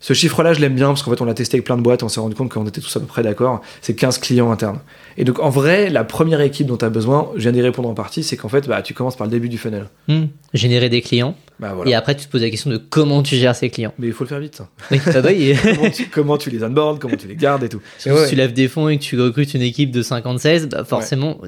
Ce 0.00 0.12
chiffre-là, 0.12 0.52
je 0.52 0.60
l'aime 0.60 0.74
bien 0.74 0.88
parce 0.88 1.02
qu'en 1.02 1.10
fait, 1.12 1.22
on 1.22 1.24
l'a 1.24 1.32
testé 1.32 1.56
avec 1.56 1.64
plein 1.64 1.78
de 1.78 1.82
boîtes, 1.82 2.02
on 2.02 2.10
s'est 2.10 2.20
rendu 2.20 2.34
compte 2.34 2.52
qu'on 2.52 2.66
était 2.66 2.82
tous 2.82 2.94
à 2.94 3.00
peu 3.00 3.06
près 3.06 3.22
d'accord. 3.22 3.62
C'est 3.80 3.94
15 3.94 4.18
clients 4.18 4.50
internes. 4.50 4.80
Et 5.16 5.24
donc, 5.24 5.38
en 5.38 5.48
vrai, 5.48 5.88
la 5.88 6.04
première 6.04 6.42
équipe 6.42 6.66
dont 6.66 6.76
tu 6.76 6.84
as 6.84 6.90
besoin, 6.90 7.30
je 7.36 7.40
viens 7.40 7.52
d'y 7.52 7.62
répondre 7.62 7.88
en 7.88 7.94
partie, 7.94 8.22
c'est 8.22 8.36
qu'en 8.36 8.50
fait, 8.50 8.68
bah, 8.68 8.82
tu 8.82 8.92
commences 8.92 9.16
par 9.16 9.26
le 9.26 9.30
début 9.30 9.48
du 9.48 9.56
funnel. 9.56 9.86
Hmm. 10.08 10.24
Générer 10.52 10.90
des 10.90 11.00
clients. 11.00 11.34
Bah, 11.60 11.72
voilà. 11.74 11.90
Et 11.90 11.94
après, 11.94 12.16
tu 12.16 12.26
te 12.26 12.30
poses 12.30 12.42
la 12.42 12.50
question 12.50 12.70
de 12.70 12.76
comment 12.76 13.22
tu 13.22 13.36
gères 13.36 13.54
ces 13.54 13.70
clients. 13.70 13.94
Mais 13.98 14.08
il 14.08 14.12
faut 14.12 14.24
le 14.24 14.28
faire 14.28 14.40
vite. 14.40 14.56
ça. 14.56 14.68
Oui, 14.90 14.98
oui. 15.04 15.56
comment, 15.62 15.90
tu, 15.90 16.06
comment 16.06 16.38
tu 16.38 16.50
les 16.50 16.64
onboards, 16.64 16.98
comment 16.98 17.16
tu 17.16 17.28
les 17.28 17.36
gardes 17.36 17.62
et 17.62 17.68
tout. 17.68 17.80
Si 17.98 18.10
ouais, 18.10 18.28
tu 18.28 18.34
lèves 18.34 18.52
des 18.52 18.66
fonds 18.66 18.88
et 18.88 18.98
que 18.98 19.02
tu 19.02 19.20
recrutes 19.20 19.54
une 19.54 19.62
équipe 19.62 19.90
de 19.92 20.02
56, 20.02 20.68
bah 20.68 20.84
forcément, 20.84 21.40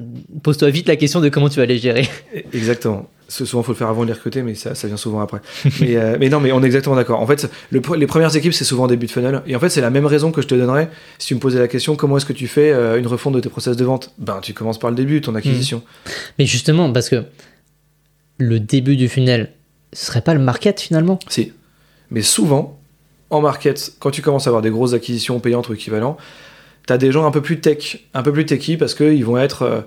pose-toi 0.43 0.69
vite 0.69 0.87
la 0.87 0.95
question 0.95 1.19
de 1.19 1.29
comment 1.29 1.49
tu 1.49 1.59
vas 1.59 1.65
les 1.65 1.77
gérer. 1.77 2.07
Exactement. 2.53 3.09
Souvent, 3.29 3.59
il 3.61 3.65
faut 3.65 3.73
le 3.73 3.77
faire 3.77 3.89
avant 3.89 4.03
de 4.03 4.07
les 4.07 4.13
recruter, 4.13 4.41
mais 4.41 4.55
ça, 4.55 4.73
ça 4.73 4.87
vient 4.87 4.95
souvent 4.95 5.19
après. 5.19 5.41
mais, 5.81 5.97
euh, 5.97 6.15
mais 6.17 6.29
non, 6.29 6.39
mais 6.39 6.53
on 6.53 6.63
est 6.63 6.65
exactement 6.65 6.95
d'accord. 6.95 7.19
En 7.19 7.27
fait, 7.27 7.51
le 7.71 7.81
les 7.97 8.07
premières 8.07 8.33
équipes, 8.33 8.53
c'est 8.53 8.63
souvent 8.63 8.87
début 8.87 9.07
de 9.07 9.11
funnel. 9.11 9.41
Et 9.45 9.55
en 9.55 9.59
fait, 9.59 9.67
c'est 9.67 9.81
la 9.81 9.89
même 9.89 10.05
raison 10.05 10.31
que 10.31 10.41
je 10.41 10.47
te 10.47 10.55
donnerais 10.55 10.89
si 11.19 11.27
tu 11.27 11.35
me 11.35 11.39
posais 11.41 11.59
la 11.59 11.67
question 11.67 11.97
comment 11.97 12.15
est-ce 12.15 12.25
que 12.25 12.31
tu 12.31 12.47
fais 12.47 12.71
euh, 12.71 12.97
une 12.97 13.07
refonte 13.07 13.33
de 13.33 13.41
tes 13.41 13.49
process 13.49 13.75
de 13.75 13.83
vente? 13.83 14.13
Ben, 14.17 14.39
tu 14.41 14.53
commences 14.53 14.79
par 14.79 14.89
le 14.89 14.95
début, 14.95 15.19
ton 15.19 15.35
acquisition. 15.35 15.83
Mais 16.39 16.45
justement, 16.45 16.93
parce 16.93 17.09
que 17.09 17.25
le 18.37 18.61
début 18.61 18.95
du 18.95 19.09
funnel, 19.09 19.51
ce 19.93 20.05
serait 20.05 20.21
pas 20.21 20.33
le 20.33 20.39
market 20.39 20.79
finalement 20.81 21.19
Si. 21.29 21.53
Mais 22.11 22.21
souvent, 22.21 22.77
en 23.29 23.41
market, 23.41 23.93
quand 23.99 24.11
tu 24.11 24.21
commences 24.21 24.47
à 24.47 24.49
avoir 24.49 24.61
des 24.61 24.69
grosses 24.69 24.93
acquisitions 24.93 25.39
payantes 25.39 25.69
ou 25.69 25.73
équivalents, 25.73 26.17
tu 26.87 26.93
as 26.93 26.97
des 26.97 27.11
gens 27.11 27.25
un 27.25 27.31
peu 27.31 27.41
plus 27.41 27.59
tech, 27.59 27.99
un 28.13 28.23
peu 28.23 28.31
plus 28.31 28.45
techy 28.45 28.77
parce 28.77 28.93
qu'ils 28.93 29.25
vont 29.25 29.37
être. 29.37 29.63
euh, 29.63 29.81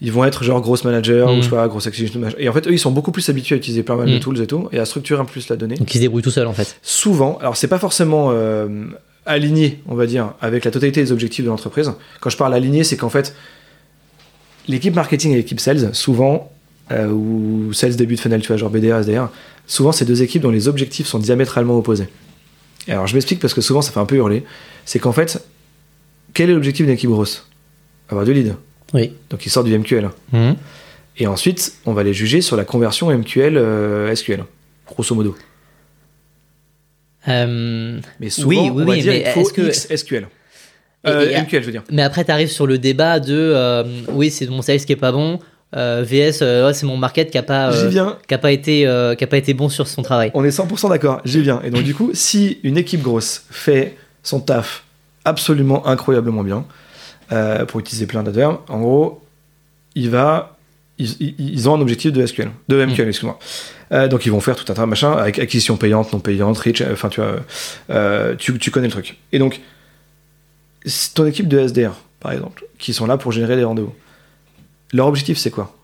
ils 0.00 0.12
vont 0.12 0.24
être 0.24 0.44
genre 0.44 0.60
gross 0.60 0.84
manager 0.84 1.26
Mm. 1.28 1.32
ou 1.32 1.36
je 1.38 1.42
sais 1.42 1.50
pas, 1.50 1.66
grosse 1.66 1.88
acquisition. 1.88 2.20
Et 2.38 2.48
en 2.48 2.52
fait, 2.52 2.68
eux, 2.68 2.72
ils 2.72 2.78
sont 2.78 2.92
beaucoup 2.92 3.10
plus 3.10 3.28
habitués 3.30 3.56
à 3.56 3.58
utiliser 3.58 3.82
mal 3.88 4.06
de 4.08 4.16
Mm. 4.16 4.20
tools 4.20 4.40
et 4.40 4.46
tout, 4.46 4.68
et 4.70 4.78
à 4.78 4.84
structurer 4.84 5.20
un 5.20 5.24
peu 5.24 5.32
plus 5.32 5.48
la 5.48 5.56
donnée. 5.56 5.74
Donc 5.74 5.92
ils 5.92 5.98
se 5.98 6.02
débrouillent 6.02 6.22
tout 6.22 6.30
seuls 6.30 6.46
en 6.46 6.52
fait. 6.52 6.78
souvent, 6.82 7.36
alors 7.38 7.56
c'est 7.56 7.66
pas 7.66 7.80
forcément 7.80 8.28
euh, 8.30 8.68
aligné, 9.26 9.82
on 9.88 9.96
va 9.96 10.06
dire, 10.06 10.34
avec 10.40 10.64
la 10.64 10.70
totalité 10.70 11.00
des 11.02 11.10
objectifs 11.10 11.44
de 11.44 11.50
l'entreprise. 11.50 11.90
Quand 12.20 12.30
je 12.30 12.36
parle 12.36 12.54
aligné, 12.54 12.84
c'est 12.84 12.96
qu'en 12.96 13.08
fait, 13.08 13.34
l'équipe 14.68 14.94
marketing 14.94 15.32
et 15.32 15.36
l'équipe 15.36 15.58
sales, 15.58 15.92
souvent, 15.94 16.52
euh, 16.92 17.08
ou 17.08 17.72
sales 17.72 17.96
début 17.96 18.14
de 18.16 18.20
funnel, 18.20 18.40
tu 18.40 18.48
vois, 18.48 18.56
genre 18.56 18.70
BDR, 18.70 18.98
SDR, 19.02 19.28
souvent 19.66 19.92
c'est 19.92 20.04
deux 20.04 20.22
équipes 20.22 20.42
dont 20.42 20.50
les 20.50 20.68
objectifs 20.68 21.06
sont 21.06 21.18
diamétralement 21.18 21.76
opposés. 21.76 22.08
Et 22.86 22.92
alors 22.92 23.06
je 23.06 23.14
m'explique 23.14 23.40
parce 23.40 23.54
que 23.54 23.60
souvent 23.60 23.82
ça 23.82 23.92
fait 23.92 24.00
un 24.00 24.06
peu 24.06 24.16
hurler. 24.16 24.44
C'est 24.84 24.98
qu'en 24.98 25.12
fait, 25.12 25.44
quel 26.34 26.48
est 26.50 26.54
l'objectif 26.54 26.86
d'une 26.86 26.94
équipe 26.94 27.10
grosse? 27.10 27.46
Avoir 28.08 28.24
du 28.24 28.32
lead. 28.32 28.54
Oui. 28.94 29.12
Donc 29.30 29.44
ils 29.44 29.50
sortent 29.50 29.66
du 29.66 29.78
MQL. 29.78 30.08
Mhm. 30.32 30.56
Et 31.18 31.26
ensuite, 31.26 31.74
on 31.84 31.92
va 31.92 32.02
les 32.04 32.14
juger 32.14 32.40
sur 32.40 32.56
la 32.56 32.64
conversion 32.64 33.10
MQL 33.10 33.56
euh, 33.58 34.14
SQL, 34.14 34.44
grosso 34.86 35.14
modo. 35.14 35.36
Euh, 37.28 38.00
Mais 38.20 38.30
souvent, 38.30 38.48
Oui, 38.48 38.56
oui, 38.56 38.70
on 38.70 38.74
va 38.76 38.84
oui, 38.92 39.02
dire 39.02 39.12
mais 39.12 39.20
il 39.26 39.32
faut 39.32 39.40
est-ce 39.40 39.52
que- 39.52 39.62
X 39.68 39.88
SQL. 39.94 40.28
Et- 41.04 41.08
Euh, 41.10 41.30
et- 41.30 41.34
MQL, 41.40 41.60
je 41.62 41.66
veux 41.66 41.72
dire. 41.72 41.84
Mais 41.90 42.02
après, 42.02 42.24
tu 42.24 42.30
arrives 42.30 42.48
sur 42.50 42.66
le 42.66 42.78
débat 42.78 43.20
de 43.20 43.34
euh, 43.36 43.84
oui, 44.12 44.30
c'est 44.30 44.46
mon 44.46 44.62
sales 44.62 44.80
qui 44.80 44.92
est 44.92 44.96
pas 44.96 45.12
bon, 45.12 45.38
euh, 45.76 46.02
VS, 46.02 46.40
euh, 46.40 46.66
ouais, 46.66 46.74
c'est 46.74 46.86
mon 46.86 46.96
market 46.96 47.30
qui 47.30 47.36
a 47.36 47.42
pas, 47.42 47.70
euh, 47.70 48.14
qui 48.26 48.34
a 48.34 48.38
pas 48.38 48.52
été, 48.52 48.80
qui 49.18 49.24
a 49.24 49.26
pas 49.26 49.36
été 49.36 49.54
bon 49.54 49.68
sur 49.68 49.86
son 49.86 50.02
travail. 50.02 50.30
On 50.34 50.44
est 50.44 50.56
100% 50.56 50.88
d'accord, 50.88 51.20
j'y 51.24 51.42
viens. 51.42 51.60
Et 51.62 51.70
donc, 51.70 51.82
du 51.82 51.94
coup, 51.94 52.10
si 52.14 52.58
une 52.62 52.78
équipe 52.78 53.02
grosse 53.02 53.44
fait 53.50 53.96
son 54.22 54.40
taf 54.40 54.84
absolument 55.24 55.86
incroyablement 55.86 56.42
bien, 56.42 56.64
pour 57.68 57.80
utiliser 57.80 58.06
plein 58.06 58.22
d'adverbes, 58.22 58.58
en 58.68 58.80
gros, 58.80 59.22
il 59.94 60.10
va. 60.10 60.54
Ils, 61.00 61.68
ont 61.68 61.76
un 61.76 61.80
objectif 61.80 62.12
de 62.12 62.26
SQL, 62.26 62.50
de 62.68 62.84
MQL, 62.84 63.06
Mm. 63.06 63.08
excuse-moi. 63.08 63.38
Donc 64.08 64.26
ils 64.26 64.32
vont 64.32 64.40
faire 64.40 64.56
tout 64.56 64.64
un 64.72 64.74
tas 64.74 64.82
de 64.82 64.86
machin 64.86 65.12
avec 65.12 65.38
acquisition 65.38 65.76
payante, 65.76 66.12
non 66.12 66.18
payante, 66.18 66.58
rich, 66.58 66.82
enfin 66.90 67.08
tu 67.08 67.20
vois, 67.20 68.34
tu, 68.36 68.58
tu 68.58 68.70
connais 68.72 68.88
le 68.88 68.92
truc. 68.92 69.16
Et 69.30 69.38
donc, 69.38 69.60
ton 71.14 71.26
équipe 71.26 71.46
de 71.46 71.58
SDR, 71.60 71.92
par 72.18 72.32
exemple, 72.32 72.64
qui 72.78 72.92
sont 72.92 73.06
là 73.06 73.16
pour 73.16 73.30
générer 73.30 73.54
des 73.54 73.62
rendez-vous, 73.62 73.94
leur 74.92 75.06
objectif 75.06 75.38
c'est 75.38 75.50
quoi? 75.50 75.74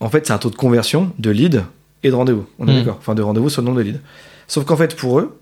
En 0.00 0.08
fait, 0.10 0.26
c'est 0.26 0.32
un 0.32 0.38
taux 0.38 0.50
de 0.50 0.56
conversion 0.56 1.12
de 1.18 1.30
lead 1.30 1.64
et 2.02 2.10
de 2.10 2.14
rendez-vous. 2.14 2.46
On 2.58 2.66
est 2.68 2.72
Mm. 2.72 2.76
d'accord 2.78 2.96
Enfin, 2.98 3.14
de 3.14 3.22
rendez-vous 3.22 3.48
sur 3.48 3.62
le 3.62 3.66
nombre 3.66 3.78
de 3.78 3.84
leads. 3.84 4.00
Sauf 4.48 4.64
qu'en 4.64 4.76
fait, 4.76 4.96
pour 4.96 5.20
eux, 5.20 5.38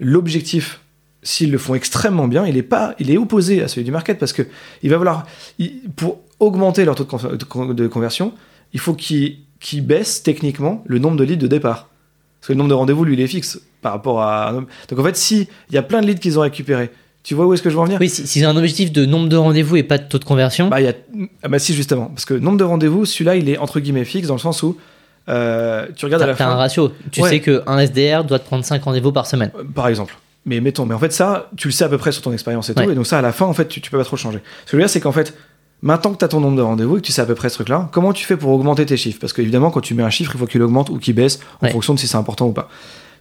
l'objectif, 0.00 0.80
s'ils 1.22 1.50
le 1.50 1.58
font 1.58 1.74
extrêmement 1.74 2.28
bien, 2.28 2.46
il 2.46 2.56
est 2.56 2.62
pas, 2.62 2.94
il 2.98 3.10
est 3.10 3.16
opposé 3.18 3.62
à 3.62 3.68
celui 3.68 3.84
du 3.84 3.90
market 3.92 4.18
parce 4.18 4.32
que 4.32 4.42
il 4.82 4.90
va 4.90 4.98
falloir, 4.98 5.26
il- 5.58 5.80
pour 5.96 6.20
augmenter 6.40 6.84
leur 6.84 6.94
taux 6.94 7.04
de, 7.04 7.08
con- 7.08 7.36
de 7.36 7.44
con- 7.44 7.74
de 7.74 7.86
conversion, 7.86 8.32
il 8.72 8.80
faut 8.80 8.94
qu'ils 8.94 9.38
baissent 9.82 10.22
techniquement 10.22 10.82
le 10.86 10.98
nombre 10.98 11.16
de 11.16 11.24
leads 11.24 11.36
de 11.42 11.46
départ. 11.46 11.88
Parce 12.40 12.48
que 12.48 12.52
le 12.54 12.58
nombre 12.58 12.70
de 12.70 12.74
rendez-vous, 12.74 13.04
lui, 13.04 13.14
il 13.14 13.20
est 13.20 13.26
fixe 13.28 13.60
par 13.82 13.92
rapport 13.92 14.22
à 14.22 14.48
un 14.50 14.54
homme. 14.56 14.66
Donc 14.88 14.98
en 14.98 15.04
fait, 15.04 15.16
si 15.16 15.48
il 15.70 15.74
y 15.74 15.78
a 15.78 15.82
plein 15.82 16.00
de 16.00 16.06
leads 16.06 16.20
qu'ils 16.20 16.38
ont 16.38 16.42
récupérés, 16.42 16.90
tu 17.22 17.34
vois 17.34 17.46
où 17.46 17.54
est-ce 17.54 17.62
que 17.62 17.70
je 17.70 17.74
veux 17.74 17.80
en 17.80 17.84
venir 17.84 17.98
Oui, 18.00 18.08
si, 18.08 18.26
si 18.26 18.40
c'est 18.40 18.44
un 18.46 18.56
objectif 18.56 18.90
de 18.92 19.04
nombre 19.06 19.28
de 19.28 19.36
rendez-vous 19.36 19.76
et 19.76 19.82
pas 19.82 19.98
de 19.98 20.04
taux 20.04 20.18
de 20.18 20.24
conversion, 20.24 20.68
bah, 20.68 20.80
y 20.80 20.88
a... 20.88 20.92
ah 21.42 21.48
bah 21.48 21.58
si, 21.58 21.74
justement. 21.74 22.06
Parce 22.06 22.24
que 22.24 22.34
nombre 22.34 22.58
de 22.58 22.64
rendez-vous, 22.64 23.04
celui-là, 23.04 23.36
il 23.36 23.48
est 23.48 23.58
entre 23.58 23.78
guillemets 23.80 24.04
fixe 24.04 24.26
dans 24.28 24.34
le 24.34 24.40
sens 24.40 24.62
où 24.62 24.76
euh, 25.28 25.86
tu 25.94 26.04
regardes 26.04 26.22
à 26.22 26.26
la 26.26 26.34
t'as 26.34 26.46
un 26.46 26.50
fin. 26.50 26.56
ratio. 26.56 26.90
Tu 27.12 27.22
Ouais. 27.22 27.28
sais 27.28 27.40
qu'un 27.40 27.78
SDR 27.78 28.24
doit 28.24 28.38
te 28.40 28.44
prendre 28.46 28.64
5 28.64 28.82
rendez-vous 28.82 29.12
par 29.12 29.26
semaine. 29.26 29.52
Euh, 29.56 29.62
Par 29.74 29.86
exemple. 29.88 30.16
Mais 30.46 30.58
mettons, 30.60 30.84
mais 30.86 30.94
en 30.94 30.98
fait, 30.98 31.12
ça, 31.12 31.48
tu 31.56 31.68
le 31.68 31.72
sais 31.72 31.84
à 31.84 31.88
peu 31.88 31.98
près 31.98 32.10
sur 32.10 32.22
ton 32.22 32.32
expérience 32.32 32.68
et 32.68 32.74
tout. 32.74 32.82
Et 32.90 32.94
donc, 32.96 33.06
ça, 33.06 33.18
à 33.18 33.22
la 33.22 33.30
fin, 33.30 33.46
en 33.46 33.52
fait, 33.52 33.68
tu, 33.68 33.80
tu 33.80 33.92
peux 33.92 33.98
pas 33.98 34.04
trop 34.04 34.16
le 34.16 34.20
changer. 34.20 34.38
Ce 34.38 34.64
que 34.64 34.70
je 34.72 34.76
veux 34.78 34.82
dire, 34.82 34.90
c'est 34.90 34.98
qu'en 35.00 35.12
fait, 35.12 35.36
maintenant 35.82 36.12
que 36.12 36.18
tu 36.18 36.24
as 36.24 36.28
ton 36.28 36.40
nombre 36.40 36.56
de 36.56 36.62
rendez-vous 36.62 36.96
et 36.96 37.00
que 37.00 37.06
tu 37.06 37.12
sais 37.12 37.22
à 37.22 37.26
peu 37.26 37.36
près 37.36 37.48
ce 37.48 37.54
truc-là, 37.54 37.88
comment 37.92 38.12
tu 38.12 38.24
fais 38.26 38.36
pour 38.36 38.50
augmenter 38.50 38.84
tes 38.84 38.96
chiffres? 38.96 39.18
Parce 39.20 39.32
qu'évidemment, 39.32 39.70
quand 39.70 39.80
tu 39.80 39.94
mets 39.94 40.02
un 40.02 40.10
chiffre, 40.10 40.32
il 40.34 40.38
faut 40.40 40.46
qu'il 40.46 40.60
augmente 40.62 40.90
ou 40.90 40.98
qu'il 40.98 41.14
baisse 41.14 41.38
en 41.60 41.66
Ouais. 41.66 41.72
fonction 41.72 41.94
de 41.94 42.00
si 42.00 42.08
c'est 42.08 42.16
important 42.16 42.48
ou 42.48 42.52
pas. 42.52 42.68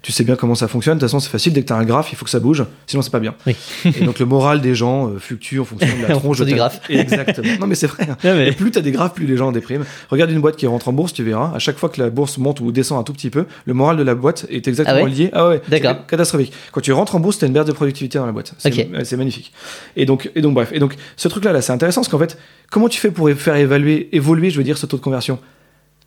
Tu 0.03 0.11
sais 0.11 0.23
bien 0.23 0.35
comment 0.35 0.55
ça 0.55 0.67
fonctionne. 0.67 0.95
De 0.95 0.99
toute 0.99 1.09
façon, 1.09 1.19
c'est 1.19 1.29
facile. 1.29 1.53
Dès 1.53 1.61
que 1.61 1.67
tu 1.67 1.73
as 1.73 1.75
un 1.75 1.83
graphe, 1.85 2.11
il 2.11 2.15
faut 2.15 2.25
que 2.25 2.31
ça 2.31 2.39
bouge. 2.39 2.65
Sinon, 2.87 3.03
c'est 3.03 3.11
pas 3.11 3.19
bien. 3.19 3.35
Oui. 3.45 3.55
et 3.85 4.03
donc, 4.03 4.17
le 4.17 4.25
moral 4.25 4.59
des 4.59 4.73
gens 4.73 5.09
euh, 5.09 5.19
fluctue 5.19 5.59
en 5.59 5.63
fonction 5.63 5.95
de 5.95 6.01
la 6.01 6.07
tronche 6.15 6.21
fonction 6.23 6.43
de 6.43 6.49
du 6.49 6.55
ta- 6.55 6.57
graphe. 6.57 6.81
Exactement. 6.89 7.47
Non, 7.59 7.67
mais 7.67 7.75
c'est 7.75 7.85
vrai. 7.85 8.07
hein. 8.09 8.39
Et 8.39 8.51
plus 8.53 8.71
tu 8.71 8.79
as 8.79 8.81
des 8.81 8.91
graphes, 8.91 9.13
plus 9.13 9.27
les 9.27 9.37
gens 9.37 9.51
dépriment. 9.51 9.85
Regarde 10.09 10.31
une 10.31 10.41
boîte 10.41 10.55
qui 10.55 10.65
rentre 10.65 10.87
en 10.87 10.93
bourse, 10.93 11.13
tu 11.13 11.21
verras. 11.23 11.51
À 11.53 11.59
chaque 11.59 11.77
fois 11.77 11.87
que 11.89 12.01
la 12.01 12.09
bourse 12.09 12.39
monte 12.39 12.61
ou 12.61 12.71
descend 12.71 12.99
un 12.99 13.03
tout 13.03 13.13
petit 13.13 13.29
peu, 13.29 13.45
le 13.65 13.73
moral 13.75 13.95
de 13.95 14.01
la 14.01 14.15
boîte 14.15 14.47
est 14.49 14.67
exactement 14.67 14.97
Ah 15.01 15.03
ouais 15.03 15.09
lié. 15.11 15.29
Ah 15.33 15.47
ouais, 15.49 15.61
D'accord. 15.67 16.07
catastrophique. 16.07 16.51
Quand 16.71 16.81
tu 16.81 16.91
rentres 16.93 17.13
en 17.15 17.19
bourse, 17.19 17.37
tu 17.37 17.45
as 17.45 17.47
une 17.47 17.53
baisse 17.53 17.65
de 17.65 17.71
productivité 17.71 18.17
dans 18.17 18.25
la 18.25 18.31
boîte. 18.31 18.55
C'est 18.57 19.17
magnifique. 19.17 19.51
Et 19.95 20.07
donc, 20.07 20.31
et 20.33 20.41
donc, 20.41 20.55
bref. 20.55 20.69
Et 20.73 20.79
donc, 20.79 20.95
ce 21.15 21.27
truc-là, 21.27 21.51
là, 21.51 21.61
c'est 21.61 21.73
intéressant 21.73 22.01
parce 22.01 22.09
qu'en 22.09 22.17
fait, 22.17 22.39
comment 22.71 22.89
tu 22.89 22.99
fais 22.99 23.11
pour 23.11 23.29
faire 23.33 23.55
évaluer, 23.55 24.09
évoluer, 24.13 24.49
je 24.49 24.57
veux 24.57 24.63
dire, 24.63 24.79
ce 24.79 24.87
taux 24.87 24.97
de 24.97 25.01
conversion? 25.03 25.37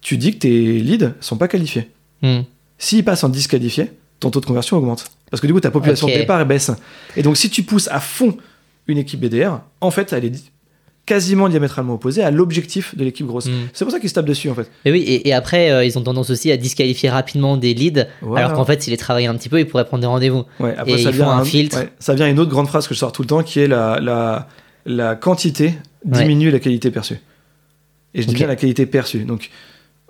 Tu 0.00 0.16
dis 0.16 0.32
que 0.34 0.38
tes 0.40 0.80
leads 0.80 1.12
sont 1.20 1.36
pas 1.36 1.46
qualifiés. 1.46 1.90
Hmm. 2.22 2.40
S'ils 2.78 3.04
passent 3.04 3.24
en 3.24 3.28
disqualifié, 3.28 3.92
ton 4.20 4.30
taux 4.30 4.40
de 4.40 4.46
conversion 4.46 4.76
augmente. 4.76 5.06
Parce 5.30 5.40
que 5.40 5.46
du 5.46 5.52
coup, 5.52 5.60
ta 5.60 5.70
population 5.70 6.06
de 6.06 6.12
départ 6.12 6.44
baisse. 6.46 6.70
Et 7.16 7.22
donc, 7.22 7.36
si 7.36 7.50
tu 7.50 7.62
pousses 7.62 7.88
à 7.88 8.00
fond 8.00 8.36
une 8.86 8.98
équipe 8.98 9.20
BDR, 9.20 9.60
en 9.80 9.90
fait, 9.90 10.12
elle 10.12 10.24
est 10.26 10.32
quasiment 11.06 11.48
diamétralement 11.50 11.94
opposée 11.94 12.22
à 12.22 12.30
l'objectif 12.30 12.96
de 12.96 13.04
l'équipe 13.04 13.26
grosse. 13.26 13.46
Hmm. 13.46 13.66
C'est 13.74 13.84
pour 13.84 13.92
ça 13.92 14.00
qu'ils 14.00 14.08
se 14.08 14.14
tapent 14.14 14.24
dessus, 14.26 14.48
en 14.48 14.54
fait. 14.54 14.70
Mais 14.84 14.90
oui, 14.92 15.00
et, 15.02 15.28
et 15.28 15.34
après, 15.34 15.70
euh, 15.70 15.84
ils 15.84 15.98
ont 15.98 16.02
tendance 16.02 16.30
aussi 16.30 16.50
à 16.50 16.56
disqualifier 16.56 17.10
rapidement 17.10 17.56
des 17.58 17.74
leads, 17.74 18.06
Voilà. 18.22 18.46
alors 18.46 18.56
qu'en 18.56 18.64
fait, 18.64 18.82
s'ils 18.82 18.90
les 18.92 18.96
travaillent 18.96 19.26
un 19.26 19.34
petit 19.36 19.48
peu, 19.50 19.58
ils 19.60 19.66
pourraient 19.66 19.84
prendre 19.84 20.00
des 20.00 20.06
rendez-vous. 20.06 20.44
Ouais, 20.60 20.74
après, 20.76 20.92
Et 20.92 20.98
ça 21.02 21.10
ils 21.10 21.16
vient 21.16 21.26
font 21.26 21.30
un 21.30 21.38
un- 21.40 21.44
filtre. 21.44 21.76
ouais, 21.78 21.90
ça 21.98 22.14
vient 22.14 22.24
à 22.26 22.28
une 22.30 22.38
autre 22.38 22.50
grande 22.50 22.68
phrase 22.68 22.88
que 22.88 22.94
je 22.94 22.98
sors 23.00 23.12
tout 23.12 23.20
le 23.22 23.28
temps, 23.28 23.42
qui 23.42 23.60
est 23.60 23.66
la, 23.66 24.00
la, 24.00 24.48
la 24.86 25.14
quantité 25.14 25.74
diminue 26.06 26.50
la 26.50 26.58
qualité 26.58 26.90
perçue. 26.90 27.18
Et 28.14 28.22
je 28.22 28.26
dis 28.26 28.34
bien 28.34 28.46
la 28.46 28.56
qualité 28.56 28.86
perçue. 28.86 29.24
Donc, 29.24 29.50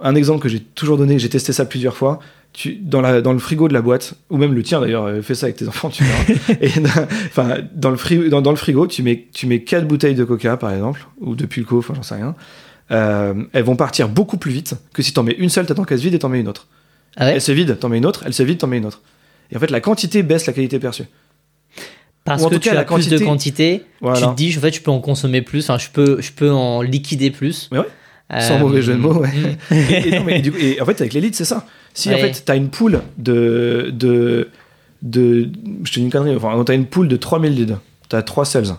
un 0.01 0.15
exemple 0.15 0.41
que 0.41 0.49
j'ai 0.49 0.61
toujours 0.61 0.97
donné, 0.99 1.19
j'ai 1.19 1.29
testé 1.29 1.53
ça 1.53 1.65
plusieurs 1.65 1.97
fois. 1.97 2.19
Tu, 2.53 2.77
dans, 2.77 3.01
la, 3.01 3.21
dans 3.21 3.33
le 3.33 3.41
frigo 3.41 3.67
de 3.67 3.73
la 3.75 3.83
boîte, 3.83 4.15
ou 4.31 4.37
même 4.37 4.55
le 4.55 4.63
tien 4.63 4.81
d'ailleurs, 4.81 5.05
euh, 5.07 5.23
fais 5.23 5.35
ça 5.35 5.47
avec 5.47 5.57
tes 5.57 5.67
enfants, 5.67 5.91
tu 5.91 6.05
verras. 6.05 6.55
Et 6.61 6.79
dans, 6.81 6.89
enfin, 7.27 7.57
dans, 7.75 7.91
le 7.91 7.97
frigo, 7.97 8.29
dans, 8.29 8.43
dans 8.43 8.51
le 8.53 8.57
frigo, 8.57 8.87
tu 8.87 9.03
mets, 9.03 9.27
tu 9.33 9.49
mets 9.49 9.63
4 9.65 9.89
bouteilles 9.89 10.15
de 10.15 10.23
coca 10.23 10.57
par 10.57 10.73
exemple, 10.73 11.05
ou 11.21 11.35
de 11.35 11.47
Pulco, 11.47 11.79
enfin 11.79 11.95
j'en 11.97 12.05
sais 12.05 12.15
rien. 12.15 12.37
Euh, 12.93 13.35
elles 13.53 13.65
vont 13.65 13.75
partir 13.77 14.09
beaucoup 14.09 14.37
plus 14.37 14.53
vite 14.53 14.75
que 14.93 15.03
si 15.03 15.13
t'en 15.13 15.25
mets 15.25 15.35
une 15.39 15.49
seule, 15.49 15.67
t'attends 15.67 15.83
qu'elle 15.85 15.99
se 15.99 16.05
vide 16.05 16.15
et 16.15 16.19
t'en 16.21 16.29
mets 16.29 16.39
une 16.41 16.49
autre. 16.49 16.69
Ah 17.17 17.27
ouais 17.27 17.33
Elle 17.35 17.41
se 17.41 17.51
vide, 17.51 17.77
t'en 17.81 17.89
mets 17.89 17.99
une 17.99 18.07
autre, 18.07 18.23
elle 18.25 18.35
se 18.35 18.43
vide, 18.45 18.59
t'en 18.59 18.69
mets 18.69 18.79
une 18.79 18.87
autre. 18.87 19.03
Et 19.51 19.57
en 19.57 19.61
fait, 19.61 19.71
la 19.71 19.81
quantité 19.81 20.23
baisse 20.23 20.47
la 20.47 20.53
qualité 20.53 20.79
perçue. 20.79 21.05
Parce 22.25 22.43
que 22.45 22.55
tout 22.55 22.61
tu 22.61 22.69
cas, 22.69 22.71
as 22.71 22.75
la 22.75 22.85
plus 22.85 23.09
de 23.09 23.19
quantité- 23.19 23.83
quantité, 24.01 24.21
tu 24.21 24.27
te 24.27 24.35
dis, 24.35 24.57
en 24.57 24.61
fait, 24.61 24.75
je 24.75 24.81
peux 24.81 24.91
en 24.91 25.01
consommer 25.01 25.43
plus, 25.43 25.65
enfin, 25.69 25.79
je 25.79 25.91
peux, 25.91 26.21
je 26.21 26.33
peux 26.33 26.51
en 26.51 26.81
liquider 26.83 27.31
plus. 27.31 27.69
Mais 27.73 27.79
ouais. 27.81 27.87
Euh, 28.33 28.41
Sans 28.41 28.59
mauvais 28.59 28.81
jeu 28.83 28.95
de 28.95 28.99
mots, 28.99 29.15
ouais. 29.21 29.29
hmm. 29.29 29.75
et, 29.75 30.09
et 30.09 30.19
non, 30.19 30.25
mais 30.25 30.41
du 30.41 30.51
coup- 30.51 30.59
et 30.59 30.81
en 30.81 30.87
fait, 30.87 30.99
avec 31.01 31.13
les 31.13 31.21
leads, 31.21 31.37
c'est 31.37 31.45
ça. 31.45 31.67
Si 31.93 32.13
en 32.13 32.19
fait, 32.19 32.43
t'as 32.45 32.57
une 32.57 32.69
pool 32.71 33.03
de, 33.19 33.91
de, 33.93 34.49
de. 35.03 35.51
Je 35.85 35.91
te 35.93 35.99
dis 36.01 36.05
une 36.07 36.11
connerie, 36.11 36.35
enfin, 36.35 36.63
t'as 36.65 36.75
une 36.75 36.87
pool 36.87 37.07
de 37.09 37.17
3000 37.17 37.55
leads, 37.55 37.79
t'as 38.09 38.23
3 38.23 38.45
sales. 38.47 38.77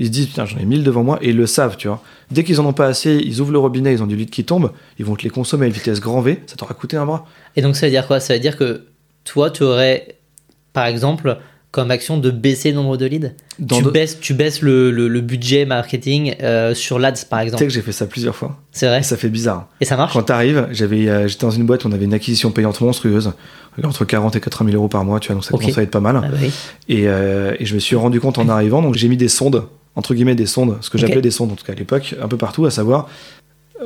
Ils 0.00 0.06
se 0.06 0.10
disent, 0.10 0.26
putain, 0.26 0.44
j'en 0.46 0.58
ai 0.58 0.64
1000 0.64 0.84
devant 0.84 1.02
moi, 1.02 1.18
et 1.22 1.30
ils 1.30 1.36
le 1.36 1.46
savent, 1.46 1.76
tu 1.76 1.88
vois. 1.88 2.02
Dès 2.30 2.44
qu'ils 2.44 2.60
en 2.60 2.66
ont 2.66 2.72
pas 2.72 2.86
assez, 2.86 3.16
ils 3.24 3.40
ouvrent 3.40 3.52
le 3.52 3.58
robinet, 3.58 3.92
ils 3.92 4.02
ont 4.02 4.06
du 4.06 4.14
lead 4.16 4.30
qui 4.30 4.44
tombe, 4.44 4.70
ils 4.98 5.04
vont 5.04 5.16
te 5.16 5.22
les 5.24 5.30
consommer 5.30 5.64
à 5.64 5.66
une 5.68 5.72
vitesse 5.74 6.00
grand 6.00 6.20
V, 6.20 6.40
ça 6.46 6.54
t'aura 6.56 6.74
coûté 6.74 6.96
un 6.96 7.04
bras. 7.06 7.26
Et 7.56 7.62
donc, 7.62 7.74
ça 7.76 7.86
veut 7.86 7.90
dire 7.90 8.06
quoi? 8.06 8.20
Ça 8.20 8.34
veut 8.34 8.40
dire 8.40 8.56
que 8.56 8.84
toi, 9.24 9.50
tu 9.50 9.62
aurais, 9.64 10.16
par 10.72 10.86
exemple, 10.86 11.38
comme 11.70 11.90
action 11.90 12.16
de 12.16 12.30
baisser 12.30 12.70
le 12.70 12.76
nombre 12.76 12.96
de 12.96 13.04
leads 13.06 13.32
Dans 13.58 13.76
tu, 13.78 13.82
de- 13.84 13.90
baisses, 13.90 14.18
tu 14.20 14.32
baisses 14.34 14.62
le, 14.62 14.90
le- 14.90 15.06
le 15.08 15.20
budget 15.20 15.66
marketing 15.66 16.34
euh, 16.42 16.74
sur 16.74 16.98
l'ADS, 16.98 17.24
par 17.28 17.40
Tu 17.40 17.42
sais 17.42 17.46
exemple. 17.48 17.64
que 17.64 17.70
j'ai 17.70 17.82
fait 17.82 17.92
ça 17.92 18.06
plusieurs 18.06 18.34
fois, 18.34 18.56
C'est 18.72 18.86
vrai 18.86 19.00
et 19.00 19.02
ça 19.02 19.16
fait 19.18 19.28
bizarre. 19.28 19.68
Et 19.80 19.84
ça 19.84 19.96
marche 19.96 20.14
Quand 20.14 20.22
t'arrives, 20.22 20.66
j'avais, 20.72 21.08
euh, 21.08 21.28
j'étais 21.28 21.42
dans 21.44 21.50
une 21.50 21.66
boîte, 21.66 21.84
on 21.84 21.92
avait 21.92 22.06
une 22.06 22.14
acquisition 22.14 22.50
payante 22.50 22.80
monstrueuse, 22.80 23.32
entre 23.84 24.04
40 24.04 24.34
et 24.36 24.40
80 24.40 24.70
000 24.70 24.80
euros 24.80 24.88
par 24.88 25.04
mois, 25.04 25.20
tu 25.20 25.28
vois, 25.28 25.34
donc 25.34 25.44
ça 25.44 25.54
Ok. 25.54 25.60
commence 25.60 25.78
à 25.78 25.82
être 25.82 25.90
pas 25.90 26.00
mal. 26.00 26.20
Ah 26.24 26.28
bah 26.28 26.38
oui. 26.40 26.50
Et, 26.88 27.06
euh, 27.06 27.54
et 27.58 27.66
je 27.66 27.74
me 27.74 27.80
suis 27.80 27.96
rendu 27.96 28.18
compte 28.18 28.38
en 28.38 28.48
arrivant, 28.48 28.80
donc 28.82 28.94
j'ai 28.94 29.08
mis 29.08 29.16
des 29.18 29.28
sondes, 29.28 29.64
entre 29.94 30.14
guillemets 30.14 30.34
des 30.34 30.46
sondes, 30.46 30.78
ce 30.80 30.88
que 30.90 30.96
j'appelais 30.96 31.20
des 31.20 31.30
sondes 31.30 31.52
en 31.52 31.54
tout 31.54 31.64
cas 31.66 31.72
à 31.74 31.76
l'époque, 31.76 32.14
un 32.22 32.28
peu 32.28 32.36
partout, 32.38 32.64
à 32.64 32.70
savoir 32.70 33.08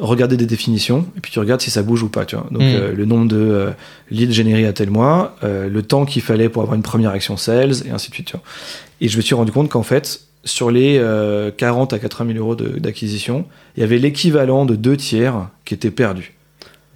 regarder 0.00 0.36
des 0.36 0.46
définitions 0.46 1.06
et 1.16 1.20
puis 1.20 1.30
tu 1.32 1.38
regardes 1.38 1.60
si 1.60 1.70
ça 1.70 1.82
bouge 1.82 2.02
ou 2.02 2.08
pas. 2.08 2.24
Tu 2.24 2.36
vois. 2.36 2.46
Donc 2.50 2.62
Mm. 2.62 2.66
euh, 2.66 2.92
le 2.94 3.04
nombre 3.04 3.28
de 3.28 3.36
euh, 3.36 3.70
leads 4.10 4.32
générés 4.32 4.66
à 4.66 4.72
tel 4.72 4.90
mois, 4.90 5.36
euh, 5.44 5.68
le 5.68 5.82
temps 5.82 6.04
qu'il 6.06 6.22
fallait 6.22 6.48
pour 6.48 6.62
avoir 6.62 6.74
une 6.76 6.82
première 6.82 7.10
action 7.10 7.36
sales 7.36 7.86
et 7.86 7.90
ainsi 7.90 8.08
de 8.10 8.14
suite. 8.14 8.26
tu 8.28 8.32
vois. 8.36 8.42
Et 9.00 9.08
je 9.08 9.16
me 9.16 9.22
suis 9.22 9.34
rendu 9.34 9.52
compte 9.52 9.68
qu'en 9.68 9.82
fait, 9.82 10.22
sur 10.44 10.70
les 10.70 10.96
euh, 10.98 11.50
40 11.56 11.92
à 11.92 11.98
80 11.98 12.32
000 12.34 12.38
euros 12.44 12.54
d'acquisition, 12.56 13.44
il 13.76 13.80
y 13.80 13.84
avait 13.84 13.98
l'équivalent 13.98 14.64
de 14.66 14.74
deux 14.76 14.96
tiers 14.96 15.48
qui 15.64 15.74
étaient 15.74 15.90
perdus. 15.90 16.34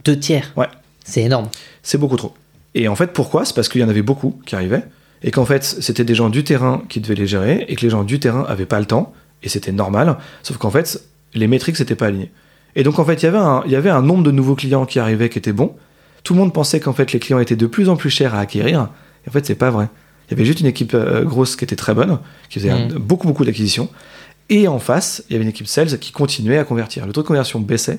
Deux 0.05 0.19
tiers. 0.19 0.53
Ouais. 0.57 0.67
C'est 1.05 1.23
énorme. 1.23 1.49
C'est 1.83 1.99
beaucoup 1.99 2.17
trop. 2.17 2.35
Et 2.75 2.89
en 2.89 2.97
fait, 2.97 3.13
pourquoi? 3.13 3.45
C'est 3.45 3.55
parce 3.55 3.69
qu'il 3.69 3.81
y 3.81 3.85
en 3.85 3.89
avait 3.89 4.03
beaucoup 4.03 4.41
qui 4.47 4.55
arrivaient, 4.55 4.83
et 5.23 5.31
qu'en 5.31 5.45
fait, 5.47 5.63
c'était 5.65 6.05
des 6.05 6.15
gens 6.15 6.29
du 6.29 6.45
terrain 6.45 6.83
qui 6.89 7.01
devaient 7.01 7.15
les 7.15 7.27
gérer, 7.27 7.65
et 7.69 7.77
que 7.77 7.83
les 7.83 7.91
gens 7.91 8.05
du 8.05 8.19
terrain 8.21 8.45
avaient 8.49 8.67
pas 8.67 8.81
le 8.81 8.87
temps, 8.87 9.13
et 9.43 9.49
c'était 9.49 9.73
normal, 9.73 10.17
sauf 10.43 10.57
qu'en 10.59 10.71
fait, 10.71 11.01
les 11.35 11.47
métriques 11.47 11.79
n'étaient 11.79 11.95
pas 11.95 12.07
alignées. 12.07 12.31
Et 12.77 12.83
donc, 12.85 12.99
en 13.01 13.05
fait, 13.05 13.15
il 13.15 13.25
y 13.25 13.27
avait 13.29 13.39
un- 13.39 13.63
il 13.67 13.73
y 13.73 13.77
avait 13.77 13.91
un 13.91 14.03
nombre 14.03 14.23
de 14.23 14.31
nouveaux 14.31 14.55
clients 14.55 14.87
qui 14.87 14.99
arrivaient 15.01 15.29
qui 15.29 15.39
étaient 15.39 15.53
bons. 15.53 15.75
Tout 16.23 16.35
le 16.35 16.41
monde 16.41 16.53
pensait 16.53 16.79
qu'en 16.79 16.93
fait, 16.93 17.13
les 17.13 17.19
clients 17.19 17.39
étaient 17.41 17.57
de 17.57 17.67
plus 17.67 17.89
en 17.89 17.97
plus 17.97 18.11
chers 18.11 18.35
à 18.35 18.41
acquérir, 18.41 18.89
et 19.25 19.29
en 19.29 19.33
fait, 19.33 19.45
c'est 19.47 19.55
pas 19.55 19.71
vrai. 19.71 19.89
Il 20.29 20.33
y 20.33 20.35
avait 20.35 20.45
juste 20.45 20.61
une 20.61 20.67
équipe 20.67 20.93
euh, 20.95 21.25
grosse 21.25 21.57
qui 21.57 21.65
était 21.65 21.77
très 21.77 21.95
bonne, 21.95 22.19
qui 22.51 22.59
faisait 22.61 22.71
Mm. 22.73 22.91
un- 22.97 22.99
beaucoup, 22.99 23.27
beaucoup 23.27 23.45
d'acquisitions, 23.45 23.89
et 24.51 24.69
en 24.69 24.79
face, 24.79 25.25
il 25.29 25.33
y 25.33 25.37
avait 25.37 25.45
une 25.45 25.51
équipe 25.51 25.67
sales 25.69 25.99
qui 25.99 26.13
continuait 26.13 26.59
à 26.59 26.65
convertir. 26.65 27.07
Le 27.07 27.13
taux 27.13 27.23
de 27.23 27.27
conversion 27.27 27.61
baissait, 27.61 27.99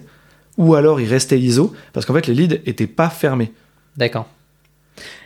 ou 0.58 0.76
alors 0.76 1.00
il 1.02 1.08
restait 1.08 1.40
ISO, 1.40 1.74
parce 1.94 2.06
qu'en 2.06 2.14
fait, 2.14 2.28
les 2.28 2.34
leads 2.34 2.58
étaient 2.66 2.86
pas 2.88 3.10
fermés. 3.10 3.52
D'accord. 3.96 4.28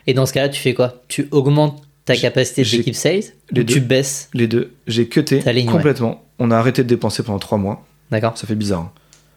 Et 0.08 0.14
dans 0.14 0.26
ce 0.26 0.34
cas-là, 0.34 0.49
tu 0.49 0.62
fais 0.62 0.74
quoi? 0.74 1.02
Tu 1.08 1.28
augmentes 1.32 1.82
ta 2.06 2.16
capacité 2.16 2.64
d'équipe 2.64 2.95
sales 2.95 3.22
les 3.52 3.62
ou 3.62 3.64
tu 3.66 3.80
deux. 3.80 3.86
baisses 3.86 4.30
Les 4.34 4.47
deux, 4.47 4.72
j'ai 4.88 5.08
cuté 5.08 5.41
ouais. 5.45 5.66
complètement. 5.66 6.24
On 6.39 6.52
a 6.52 6.58
arrêté 6.58 6.84
de 6.84 6.88
dépenser 6.88 7.24
pendant 7.24 7.39
trois 7.39 7.58
mois. 7.58 7.86
D'accord. 8.12 8.38
Ça 8.38 8.47
fait 8.47 8.56
bizarre. 8.56 8.80
hein. 8.82 8.91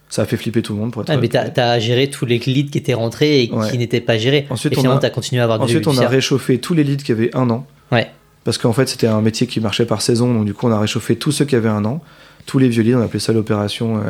Ça 0.09 0.23
a 0.23 0.25
fait 0.27 0.37
flipper 0.37 0.63
tout 0.63 0.75
le 0.75 0.79
monde 0.81 0.93
pour 0.93 1.03
être. 1.03 1.11
Ah, 1.11 1.17
mais 1.17 1.29
t'as 1.29 1.51
as 1.73 1.79
géré 1.81 2.09
tous 2.09 2.25
les 2.27 2.39
leads 2.39 2.71
qui 2.71 2.79
étaient 2.79 2.95
rentrés 2.95 3.43
et 3.45 3.51
Ouais. 3.53 3.71
qui 3.71 3.79
n'étaient 3.79 4.01
pas 4.01 4.17
gérés. 4.19 4.47
Ensuite, 4.51 4.73
et 4.75 4.87
on 4.87 4.91
a- 4.93 4.99
t'as 4.99 5.11
continué 5.11 5.41
à 5.41 5.45
avoir 5.45 5.59
du 5.59 5.65
Ensuite, 5.65 5.83
du 5.83 5.89
on 5.89 5.99
a 5.99 6.07
réchauffé 6.09 6.59
tous 6.59 6.75
les 6.75 6.85
leads 6.85 7.03
qui 7.03 7.11
avaient 7.13 7.35
un 7.35 7.51
an. 7.51 7.67
Ouais. 7.91 8.09
Parce 8.45 8.59
qu'en 8.59 8.73
fait, 8.73 8.89
c'était 8.89 9.07
un 9.07 9.21
métier 9.23 9.47
qui 9.47 9.59
marchait 9.61 9.87
par 9.87 10.03
saison. 10.03 10.33
Donc, 10.35 10.45
du 10.45 10.55
coup, 10.55 10.67
on 10.69 10.73
a 10.73 10.79
réchauffé 10.79 11.17
tous 11.17 11.33
ceux 11.33 11.47
qui 11.47 11.57
avaient 11.57 11.69
un 11.71 11.85
an. 11.85 12.01
Tous 12.47 12.59
les 12.59 12.69
vieux 12.69 12.83
leads, 12.83 12.97
on 12.99 13.03
appelait 13.03 13.19
ça 13.21 13.33
l'opération 13.33 13.97
euh, 13.97 14.01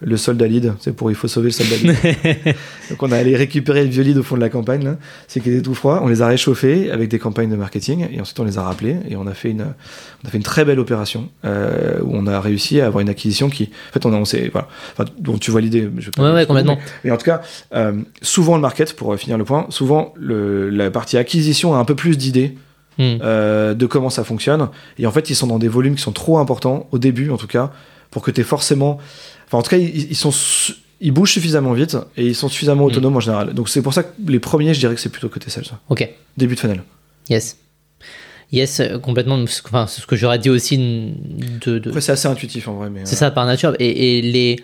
le 0.00 0.16
soldat 0.16 0.46
lead. 0.46 0.74
C'est 0.80 0.94
pour 0.94 1.10
il 1.10 1.14
faut 1.14 1.28
sauver 1.28 1.46
le 1.48 1.52
soldat 1.52 1.76
lead. 1.76 1.96
donc, 2.90 3.02
on 3.02 3.12
a 3.12 3.16
allé 3.16 3.36
récupérer 3.36 3.84
le 3.84 3.90
vieux 3.90 4.02
lead 4.02 4.18
au 4.18 4.22
fond 4.22 4.36
de 4.36 4.40
la 4.40 4.48
campagne. 4.48 4.84
là. 4.84 4.96
C'est 5.28 5.40
qui 5.40 5.50
était 5.50 5.62
tout 5.62 5.74
froid. 5.74 6.00
On 6.02 6.08
les 6.08 6.20
a 6.22 6.26
réchauffés 6.26 6.90
avec 6.90 7.08
des 7.08 7.18
campagnes 7.18 7.50
de 7.50 7.56
marketing. 7.56 8.06
Et 8.12 8.20
ensuite, 8.20 8.38
on 8.40 8.44
les 8.44 8.58
a 8.58 8.62
rappelés. 8.62 8.96
Et 9.08 9.16
on 9.16 9.26
a 9.26 9.34
fait 9.34 9.50
une, 9.50 9.62
on 9.62 10.28
a 10.28 10.30
fait 10.30 10.36
une 10.36 10.42
très 10.42 10.64
belle 10.64 10.78
opération 10.80 11.28
euh, 11.44 12.00
où 12.02 12.10
on 12.12 12.26
a 12.26 12.40
réussi 12.40 12.80
à 12.80 12.86
avoir 12.86 13.00
une 13.00 13.08
acquisition 13.08 13.48
qui. 13.48 13.70
En 13.90 13.92
fait, 13.92 14.04
on 14.06 14.12
a. 14.12 14.16
On 14.16 14.24
s'est- 14.24 14.50
voilà. 14.52 14.68
Enfin, 14.92 15.04
donc, 15.18 15.40
tu 15.40 15.50
vois 15.50 15.60
l'idée. 15.60 15.88
je 15.98 16.10
Ouais, 16.20 16.46
complètement. 16.46 16.78
mais- 17.04 17.10
en 17.10 17.16
tout 17.16 17.24
cas, 17.24 17.40
euh, 17.74 17.92
souvent 18.22 18.56
le 18.56 18.62
market, 18.62 18.94
pour 18.96 19.16
finir 19.16 19.38
le 19.38 19.44
point, 19.44 19.66
souvent 19.70 20.12
le, 20.18 20.70
la 20.70 20.90
partie 20.90 21.16
acquisition 21.16 21.74
a 21.74 21.78
un 21.78 21.84
peu 21.84 21.94
plus 21.94 22.18
d'idées 22.18 22.54
Hmm. 22.96 23.18
euh, 23.24 23.74
de 23.74 23.86
comment 23.86 24.08
ça 24.08 24.22
fonctionne. 24.22 24.68
Et 24.98 25.06
en 25.06 25.10
fait, 25.10 25.28
ils 25.28 25.34
sont 25.34 25.48
dans 25.48 25.58
des 25.58 25.66
volumes 25.66 25.96
qui 25.96 26.02
sont 26.02 26.12
trop 26.12 26.38
importants, 26.38 26.86
au 26.92 26.98
début 26.98 27.28
en 27.30 27.36
tout 27.36 27.48
cas, 27.48 27.72
pour 28.12 28.22
que 28.22 28.30
tu 28.30 28.40
aies 28.40 28.44
forcément. 28.44 28.98
Enfin, 29.46 29.58
en 29.58 29.62
tout 29.62 29.70
cas, 29.70 29.76
ils, 29.78 30.10
ils 30.10 30.16
sont. 30.16 30.30
su- 30.32 30.74
Ils 31.00 31.12
bougent 31.12 31.32
suffisamment 31.32 31.72
vite 31.74 31.96
et 32.16 32.24
ils 32.26 32.34
sont 32.34 32.48
suffisamment 32.48 32.84
Mm. 32.84 32.90
autonomes 32.90 33.16
en 33.16 33.20
général. 33.20 33.52
Donc 33.52 33.68
c'est 33.68 33.82
pour 33.82 33.92
ça 33.92 34.02
que 34.04 34.12
les 34.26 34.38
premiers, 34.40 34.72
je 34.74 34.78
dirais 34.80 34.94
que 34.94 35.00
c'est 35.00 35.10
plutôt 35.10 35.28
côté 35.28 35.50
sales. 35.50 35.64
Ok. 35.90 36.08
Début 36.36 36.54
de 36.54 36.60
funnel. 36.60 36.82
Yes. 37.28 37.58
Yes, 38.52 38.80
euh, 38.80 38.98
complètement. 38.98 39.36
Enfin, 39.66 39.86
c'est 39.86 40.00
ce 40.00 40.06
que 40.06 40.16
j'aurais 40.16 40.38
dit 40.38 40.50
aussi 40.50 40.78
de. 40.78 41.78
de- 41.78 41.88
Après, 41.90 42.00
c'est 42.00 42.12
assez 42.12 42.28
intuitif 42.28 42.68
en 42.68 42.74
vrai. 42.74 42.90
mais 42.90 43.00
C'est 43.04 43.16
euh, 43.16 43.18
ça 43.18 43.30
par 43.30 43.44
nature. 43.46 43.74
Et, 43.80 44.18
et 44.18 44.22
les, 44.22 44.56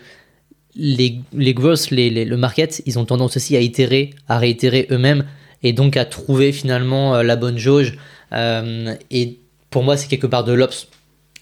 les, 0.76 1.20
les 1.34 1.54
growth, 1.54 1.90
les, 1.90 2.08
les- 2.10 2.24
le 2.24 2.36
market, 2.36 2.80
ils 2.86 2.98
ont 2.98 3.04
tendance 3.04 3.36
aussi 3.36 3.56
à 3.56 3.60
itérer, 3.60 4.14
à 4.28 4.38
réitérer 4.38 4.86
eux-mêmes 4.90 5.24
et 5.62 5.72
donc 5.72 5.96
à 5.96 6.04
trouver 6.04 6.52
finalement 6.52 7.16
euh, 7.16 7.22
la 7.22 7.36
bonne 7.36 7.58
jauge. 7.58 7.98
Euh, 8.32 8.94
et 9.10 9.40
pour 9.70 9.82
moi, 9.82 9.96
c'est 9.96 10.08
quelque 10.08 10.26
part 10.28 10.44
de 10.44 10.52
l'ops. 10.52 10.86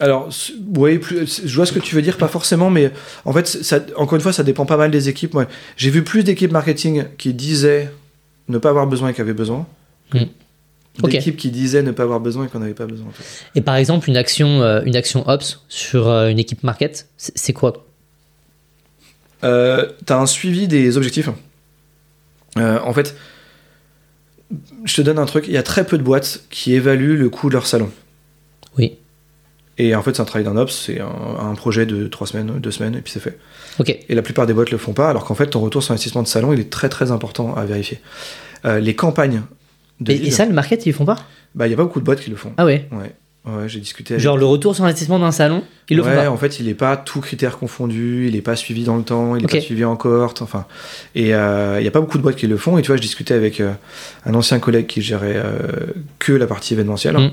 Alors, 0.00 0.28
oui, 0.76 1.00
je 1.44 1.56
vois 1.56 1.66
ce 1.66 1.72
que 1.72 1.80
tu 1.80 1.94
veux 1.96 2.02
dire, 2.02 2.18
pas 2.18 2.28
forcément, 2.28 2.70
mais 2.70 2.92
en 3.24 3.32
fait, 3.32 3.46
ça, 3.48 3.80
encore 3.96 4.14
une 4.14 4.20
fois, 4.20 4.32
ça 4.32 4.44
dépend 4.44 4.64
pas 4.64 4.76
mal 4.76 4.90
des 4.92 5.08
équipes. 5.08 5.34
Moi, 5.34 5.46
j'ai 5.76 5.90
vu 5.90 6.04
plus 6.04 6.22
d'équipes 6.22 6.52
marketing 6.52 7.04
qui 7.18 7.34
disaient 7.34 7.90
ne 8.48 8.58
pas 8.58 8.70
avoir 8.70 8.86
besoin 8.86 9.08
et 9.08 9.14
qui 9.14 9.20
avaient 9.20 9.32
besoin. 9.32 9.66
Ok. 10.14 11.10
D'équipes 11.10 11.36
qui 11.36 11.50
disaient 11.50 11.82
ne 11.82 11.90
pas 11.90 12.04
avoir 12.04 12.20
besoin 12.20 12.46
et 12.46 12.48
qu'on 12.48 12.60
n'avait 12.60 12.74
pas 12.74 12.86
besoin. 12.86 13.08
en 13.08 13.10
fait. 13.12 13.24
Et 13.56 13.60
par 13.60 13.74
exemple, 13.76 14.08
une 14.08 14.16
action, 14.16 14.62
euh, 14.62 14.82
une 14.84 14.96
action 14.96 15.28
ops 15.28 15.64
sur 15.68 16.08
euh, 16.08 16.28
une 16.28 16.38
équipe 16.38 16.62
market, 16.62 17.08
c'est 17.16 17.36
c'est 17.36 17.52
quoi? 17.52 17.84
Euh, 19.44 19.90
T'as 20.06 20.18
un 20.18 20.26
suivi 20.26 20.66
des 20.68 20.96
objectifs. 20.96 21.28
Euh, 22.56 22.80
en 22.82 22.92
fait, 22.92 23.16
je 24.84 24.94
te 24.96 25.02
donne 25.02 25.18
un 25.18 25.26
truc. 25.26 25.44
Il 25.46 25.54
y 25.54 25.58
a 25.58 25.62
très 25.62 25.84
peu 25.84 25.98
de 25.98 26.02
boîtes 26.02 26.42
qui 26.50 26.74
évaluent 26.74 27.16
le 27.16 27.28
coût 27.30 27.48
de 27.48 27.54
leur 27.54 27.66
salon. 27.66 27.90
Et 29.78 29.94
en 29.94 30.02
fait, 30.02 30.16
c'est 30.16 30.22
un 30.22 30.24
travail 30.24 30.44
d'un 30.44 30.56
ops, 30.56 30.74
c'est 30.86 31.00
un, 31.00 31.06
un 31.40 31.54
projet 31.54 31.86
de 31.86 32.08
3 32.08 32.26
semaines, 32.26 32.52
2 32.58 32.70
semaines, 32.70 32.94
et 32.96 33.00
puis 33.00 33.12
c'est 33.12 33.20
fait. 33.20 33.38
Ok. 33.78 33.96
Et 34.08 34.14
la 34.14 34.22
plupart 34.22 34.46
des 34.46 34.52
boîtes 34.52 34.70
le 34.72 34.78
font 34.78 34.92
pas, 34.92 35.08
alors 35.08 35.24
qu'en 35.24 35.34
fait, 35.36 35.46
ton 35.46 35.60
retour 35.60 35.82
sur 35.82 35.92
investissement 35.92 36.22
de 36.22 36.28
salon, 36.28 36.52
il 36.52 36.58
est 36.60 36.70
très 36.70 36.88
très 36.88 37.12
important 37.12 37.54
à 37.54 37.64
vérifier. 37.64 38.00
Euh, 38.64 38.80
les 38.80 38.94
campagnes 38.96 39.42
de 40.00 40.12
Et, 40.12 40.16
lead, 40.18 40.26
et 40.26 40.30
ça, 40.32 40.46
le 40.46 40.52
market, 40.52 40.84
ils 40.86 40.92
font 40.92 41.04
pas? 41.04 41.16
Bah, 41.54 41.66
il 41.66 41.70
y 41.70 41.74
a 41.74 41.76
pas 41.76 41.84
beaucoup 41.84 42.00
de 42.00 42.04
boîtes 42.04 42.20
qui 42.20 42.30
le 42.30 42.36
font. 42.36 42.52
Ah 42.56 42.64
ouais? 42.64 42.88
Ouais, 42.90 43.12
ouais 43.52 43.68
j'ai 43.68 43.78
discuté 43.78 44.14
avec... 44.14 44.22
Genre 44.24 44.36
le 44.36 44.46
retour 44.46 44.74
sur 44.74 44.82
investissement 44.84 45.20
d'un 45.20 45.30
salon, 45.30 45.62
ils 45.88 45.96
le 45.96 46.02
font 46.02 46.12
pas? 46.14 46.28
en 46.28 46.36
fait, 46.36 46.58
il 46.58 46.68
est 46.68 46.74
pas 46.74 46.96
tout 46.96 47.20
critère 47.20 47.56
confondu, 47.56 48.26
il 48.26 48.34
est 48.34 48.42
pas 48.42 48.56
suivi 48.56 48.82
dans 48.82 48.96
le 48.96 49.04
temps, 49.04 49.36
il 49.36 49.42
est 49.42 49.46
Ok. 49.46 49.52
pas 49.52 49.60
suivi 49.60 49.84
en 49.84 49.94
cohorte, 49.94 50.42
enfin. 50.42 50.66
Et 51.14 51.34
euh, 51.34 51.76
il 51.80 51.84
y 51.84 51.88
a 51.88 51.92
pas 51.92 52.00
beaucoup 52.00 52.18
de 52.18 52.22
boîtes 52.24 52.36
qui 52.36 52.48
le 52.48 52.56
font. 52.56 52.78
Et 52.78 52.82
tu 52.82 52.88
vois, 52.88 52.96
je 52.96 53.02
discutais 53.02 53.34
avec 53.34 53.60
euh, 53.60 53.72
un 54.26 54.34
ancien 54.34 54.58
collègue 54.58 54.86
qui 54.88 55.02
gérait 55.02 55.36
euh, 55.36 55.52
que 56.18 56.32
la 56.32 56.48
partie 56.48 56.74
événementielle. 56.74 57.16
Mm. 57.16 57.30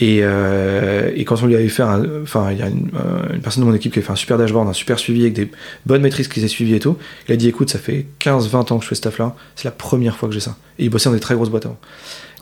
Et, 0.00 0.20
euh, 0.22 1.10
et 1.16 1.24
quand 1.24 1.42
on 1.42 1.46
lui 1.46 1.56
avait 1.56 1.68
fait 1.68 1.82
un, 1.82 2.04
enfin, 2.22 2.52
il 2.52 2.58
y 2.58 2.62
a 2.62 2.68
une, 2.68 2.88
euh, 2.94 3.34
une 3.34 3.40
personne 3.40 3.64
de 3.64 3.68
mon 3.68 3.74
équipe 3.74 3.92
qui 3.92 3.98
a 3.98 4.02
fait 4.02 4.12
un 4.12 4.16
super 4.16 4.38
dashboard, 4.38 4.68
un 4.68 4.72
super 4.72 4.98
suivi 4.98 5.22
avec 5.22 5.32
des 5.32 5.50
bonnes 5.86 6.02
maîtrises 6.02 6.28
qui 6.28 6.40
s'est 6.40 6.46
suivi 6.48 6.74
et 6.74 6.78
tout. 6.80 6.96
Il 7.28 7.32
a 7.32 7.36
dit, 7.36 7.48
écoute, 7.48 7.68
ça 7.70 7.80
fait 7.80 8.06
15-20 8.20 8.72
ans 8.72 8.78
que 8.78 8.84
je 8.84 8.88
fais 8.88 8.94
ce 8.94 9.00
taf 9.00 9.18
là, 9.18 9.34
c'est 9.56 9.64
la 9.64 9.72
première 9.72 10.16
fois 10.16 10.28
que 10.28 10.34
j'ai 10.34 10.40
ça. 10.40 10.56
Et 10.78 10.84
il 10.84 10.88
bossait 10.88 11.08
dans 11.08 11.14
des 11.14 11.20
très 11.20 11.34
grosses 11.34 11.50
boîtes 11.50 11.66
avant. 11.66 11.80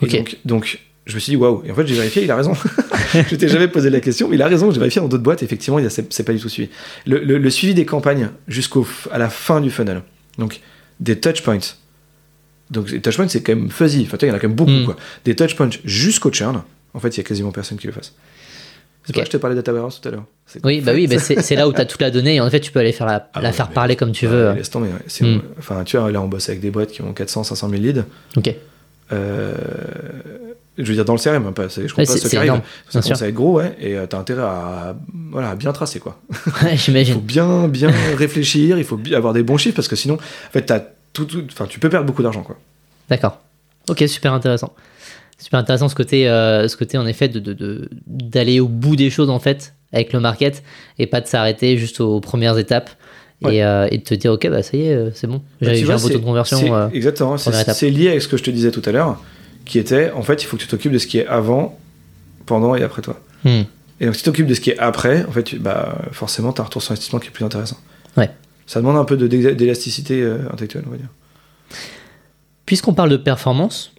Et 0.02 0.06
donc, 0.18 0.36
donc, 0.44 0.80
je 1.06 1.14
me 1.14 1.18
suis 1.20 1.30
dit, 1.30 1.36
waouh. 1.36 1.62
Et 1.64 1.70
en 1.70 1.74
fait, 1.74 1.86
j'ai 1.86 1.94
vérifié, 1.94 2.24
il 2.24 2.30
a 2.30 2.36
raison. 2.36 2.52
je 3.14 3.34
t'ai 3.36 3.48
jamais 3.48 3.68
posé 3.68 3.88
la 3.88 4.00
question, 4.00 4.28
mais 4.28 4.36
il 4.36 4.42
a 4.42 4.48
raison. 4.48 4.70
J'ai 4.70 4.78
vérifié 4.78 5.00
dans 5.00 5.08
d'autres 5.08 5.22
boîtes, 5.22 5.42
effectivement, 5.42 5.78
c'est 5.88 6.24
pas 6.24 6.32
du 6.34 6.40
tout 6.40 6.50
suivi. 6.50 6.68
Le, 7.06 7.20
le- 7.20 7.38
le 7.38 7.50
suivi 7.50 7.72
des 7.72 7.86
campagnes 7.86 8.28
jusqu'au 8.48 8.86
à 9.10 9.16
la 9.16 9.30
fin 9.30 9.62
du 9.62 9.70
funnel. 9.70 10.02
Donc, 10.36 10.60
des 11.00 11.18
touch 11.18 11.40
points. 11.42 11.58
Donc, 12.70 12.90
les 12.90 13.00
touch 13.00 13.16
points, 13.16 13.28
c'est 13.28 13.42
quand 13.42 13.54
même 13.54 13.70
fuzzy. 13.70 14.02
Enfin, 14.06 14.18
tu 14.18 14.26
vois, 14.26 14.28
il 14.28 14.30
y 14.30 14.34
en 14.34 14.36
a 14.36 14.40
quand 14.40 14.48
même 14.48 14.56
beaucoup, 14.56 14.70
Mm. 14.72 14.84
quoi. 14.84 14.96
Des 15.24 15.34
touch 15.36 15.54
points 15.56 15.70
jusqu'au 15.84 16.30
churn. 16.30 16.62
En 16.96 17.00
fait, 17.00 17.08
il 17.10 17.18
y 17.18 17.20
a 17.20 17.24
quasiment 17.24 17.52
personne 17.52 17.78
qui 17.78 17.86
le 17.86 17.92
fasse. 17.92 18.12
C'est 19.04 19.10
Ok. 19.10 19.14
pour 19.14 19.16
ça 19.16 19.20
que 19.22 19.26
je 19.26 19.30
te 19.32 19.36
parlais 19.36 19.54
de 19.54 19.60
data 19.60 19.72
warehouse 19.72 20.00
tout 20.00 20.08
à 20.08 20.12
l'heure. 20.12 20.24
Oui, 20.64 20.80
bah 20.80 20.92
oui, 20.94 21.06
bah 21.06 21.18
c'est 21.20 21.54
là 21.54 21.68
où 21.68 21.72
tu 21.72 21.80
as 21.80 21.84
toute 21.84 22.00
la 22.02 22.10
donnée 22.10 22.36
et 22.36 22.40
en 22.40 22.50
fait 22.50 22.58
tu 22.60 22.72
peux 22.72 22.80
aller 22.80 22.90
faire 22.92 23.06
la, 23.06 23.28
Ah 23.34 23.40
la 23.40 23.50
ouais, 23.50 23.54
faire 23.54 23.68
parler 23.68 23.94
comme 23.94 24.10
tu 24.12 24.26
Ouais, 24.26 24.32
veux. 24.32 24.52
laisse 24.54 24.70
tomber, 24.70 24.88
ouais. 24.88 24.94
C'est- 25.06 25.24
Mm. 25.24 25.42
Enfin, 25.58 25.84
tu 25.84 25.96
vois, 25.96 26.10
là, 26.10 26.20
on 26.20 26.26
bosse 26.28 26.48
avec 26.48 26.60
des 26.60 26.70
boîtes 26.72 26.90
qui 26.90 27.02
ont 27.02 27.12
400, 27.12 27.44
500 27.44 27.68
000 27.68 27.82
leads. 27.82 28.04
Ok. 28.36 28.52
Euh, 29.12 29.54
je 30.78 30.82
veux 30.84 30.94
dire 30.94 31.04
dans 31.04 31.12
le 31.14 31.18
CRM, 31.20 31.46
hein, 31.46 31.52
pas, 31.52 31.68
je 31.68 31.80
compte 31.80 31.98
Ouais, 31.98 32.04
pas 32.04 32.12
c'est- 32.12 32.18
ceux 32.18 32.28
qui 32.28 32.36
énorme, 32.36 32.62
Ça 32.88 33.00
commence 33.00 33.22
à 33.22 33.28
être 33.28 33.34
gros, 33.34 33.52
ouais, 33.58 33.76
et 33.80 33.96
euh, 33.96 34.06
t'as 34.06 34.18
intérêt 34.18 34.42
à, 34.42 34.96
voilà, 35.30 35.50
à 35.50 35.54
bien 35.54 35.72
tracer, 35.72 36.00
quoi. 36.00 36.20
Ouais, 36.62 36.72
Il 36.72 36.78
faut 36.78 36.84
J'imagine. 36.86 37.20
bien, 37.20 37.68
bien 37.68 37.90
réfléchir, 38.16 38.78
il 38.78 38.84
faut 38.84 38.98
avoir 39.14 39.32
des 39.32 39.42
bons 39.42 39.56
chiffres, 39.58 39.76
parce 39.76 39.88
que 39.88 39.96
sinon, 39.96 40.14
en 40.14 40.50
fait, 40.52 40.62
t'as 40.62 40.80
tout, 41.12 41.24
tout- 41.24 41.44
tu 41.68 41.78
peux 41.80 41.88
perdre 41.88 42.06
beaucoup 42.06 42.22
d'argent, 42.22 42.42
quoi. 42.42 42.56
D'accord. 43.08 43.40
Ok, 43.88 44.02
super 44.08 44.32
intéressant. 44.32 44.74
Super 45.38 45.58
intéressant 45.60 45.88
ce 45.88 45.94
côté, 45.94 46.28
euh, 46.28 46.66
ce 46.68 46.76
côté 46.76 46.96
en 46.98 47.06
effet 47.06 47.28
de 47.28 47.38
de- 47.40 47.52
de- 47.52 47.88
d'aller 48.06 48.58
au 48.60 48.68
bout 48.68 48.96
des 48.96 49.10
choses 49.10 49.28
en 49.30 49.38
fait 49.38 49.74
avec 49.92 50.12
le 50.12 50.20
market 50.20 50.62
et 50.98 51.06
pas 51.06 51.20
de 51.20 51.26
s'arrêter 51.26 51.76
juste 51.78 52.00
aux 52.00 52.20
premières 52.20 52.56
étapes 52.58 52.90
Ouais. 53.42 53.56
et, 53.56 53.64
euh, 53.64 53.86
et 53.90 53.98
de 53.98 54.02
te 54.02 54.14
dire 54.14 54.32
ok 54.32 54.48
bah 54.48 54.62
ça 54.62 54.76
y 54.78 54.86
est 54.86 54.94
euh, 54.94 55.10
c'est 55.12 55.26
bon 55.26 55.36
Bah, 55.36 55.42
j'ai 55.60 55.72
tu 55.72 55.76
j'ai 55.80 55.84
vois, 55.84 55.94
un 55.96 55.98
beau 55.98 56.08
taux 56.08 56.18
de 56.18 56.24
conversion. 56.24 56.56
c'est- 56.58 56.70
euh, 56.70 56.88
exactement, 56.94 57.36
c'est 57.36 57.90
lié 57.90 58.08
avec 58.08 58.22
ce 58.22 58.28
que 58.28 58.38
je 58.38 58.42
te 58.44 58.50
disais 58.50 58.70
tout 58.70 58.80
à 58.86 58.92
l'heure, 58.92 59.22
qui 59.66 59.78
était, 59.78 60.10
en 60.12 60.22
fait, 60.22 60.42
il 60.42 60.46
faut 60.46 60.56
que 60.56 60.62
tu 60.62 60.68
t'occupes 60.68 60.92
de 60.92 60.98
ce 60.98 61.06
qui 61.06 61.18
est 61.18 61.26
avant, 61.26 61.78
pendant 62.46 62.74
et 62.74 62.82
après 62.82 63.02
toi. 63.02 63.20
hmm. 63.44 63.62
Et 64.00 64.06
donc, 64.06 64.14
si 64.14 64.22
tu 64.22 64.24
t'occupes 64.24 64.46
de 64.46 64.54
ce 64.54 64.60
qui 64.62 64.70
est 64.70 64.78
après, 64.78 65.24
en 65.28 65.32
fait, 65.32 65.42
tu- 65.42 65.58
bah, 65.58 65.98
forcément, 66.12 66.52
t'as 66.52 66.62
un 66.62 66.66
retour 66.66 66.82
sur 66.82 66.92
investissement 66.92 67.18
qui 67.18 67.28
est 67.28 67.30
plus 67.30 67.44
intéressant. 67.44 67.76
Ouais. 68.16 68.30
Ça 68.66 68.80
demande 68.80 68.96
un 68.96 69.04
peu 69.04 69.16
de- 69.18 69.26
d'élasticité 69.26 70.24
intellectuelle, 70.50 70.84
on 70.86 70.90
va 70.90 70.96
dire. 70.96 71.08
Puisqu'on 72.64 72.94
parle 72.94 73.10
de 73.10 73.16
performance, 73.16 73.92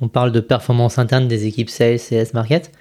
on 0.00 0.08
parle 0.08 0.32
de 0.32 0.40
performance 0.40 0.98
interne 0.98 1.28
des 1.28 1.46
équipes 1.46 1.70
sales, 1.70 1.98
CS, 1.98 2.34
market. 2.34 2.72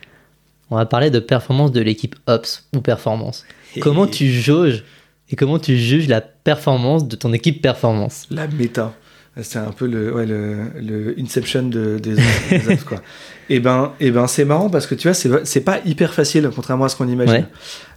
On 0.70 0.76
va 0.76 0.86
parler 0.86 1.10
de 1.10 1.20
performance 1.20 1.72
de 1.72 1.82
l'équipe 1.82 2.16
ops 2.28 2.68
ou 2.76 2.82
performance. 2.82 3.46
Comment 3.80 4.08
tu 4.08 4.30
jauges 4.30 4.84
et 5.30 5.36
comment 5.36 5.60
tu 5.60 5.78
juges 5.78 6.08
la 6.08 6.22
performance 6.22 7.08
de 7.08 7.16
ton 7.16 7.34
équipe 7.34 7.62
performance? 7.62 8.28
La 8.30 8.48
méta. 8.48 8.94
C'est 9.42 9.60
un 9.60 9.72
peu 9.72 9.86
le, 9.86 10.14
ouais, 10.14 10.26
le, 10.26 10.72
le 10.82 11.16
Inception 11.20 11.64
de, 11.64 12.00
des, 12.00 12.16
des 12.16 12.74
ops, 12.74 12.84
quoi. 12.84 13.02
Et 13.50 13.60
ben, 13.60 13.94
et 14.00 14.12
ben 14.12 14.28
c'est 14.28 14.44
marrant 14.46 14.70
parce 14.70 14.88
que 14.88 14.96
tu 14.96 15.08
vois, 15.10 15.14
c'est 15.14 15.62
pas 15.62 15.80
hyper 15.86 16.14
facile, 16.14 16.50
contrairement 16.54 16.86
à 16.86 16.90
ce 16.90 16.96
qu'on 16.96 17.08
imagine. 17.08 17.34
Ouais. 17.34 17.46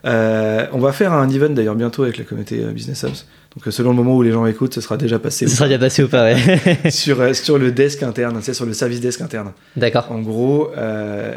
Euh, 0.07 0.67
on 0.73 0.79
va 0.79 0.93
faire 0.93 1.13
un 1.13 1.29
event 1.29 1.51
d'ailleurs 1.51 1.75
bientôt 1.75 2.05
avec 2.05 2.19
la 2.19 2.25
communauté 2.25 2.63
euh, 2.63 2.71
Business 2.71 3.05
Ops. 3.05 3.27
Donc 3.57 3.67
euh, 3.67 3.73
selon 3.73 3.91
le 3.91 3.97
moment 3.97 4.15
où 4.17 4.23
les 4.23 4.31
gens 4.31 4.47
écoutent, 4.47 4.75
ce 4.75 4.81
sera 4.81 4.97
déjà 4.97 5.19
passé 5.19 5.49
Ça 5.49 5.57
sera 5.57 5.67
déjà 5.67 5.81
passé 5.81 6.05
ou 6.05 6.09
pas, 6.09 6.23
ouais. 6.23 6.37
sur, 6.91 7.35
sur 7.35 7.59
le 7.59 7.73
desk 7.73 8.03
interne, 8.05 8.39
tu 8.39 8.45
sais, 8.45 8.55
sur 8.55 8.65
le 8.65 8.73
service 8.73 9.01
desk 9.01 9.21
interne. 9.23 9.53
D'accord. 9.77 10.07
En 10.11 10.21
gros, 10.21 10.71
euh, 10.77 11.35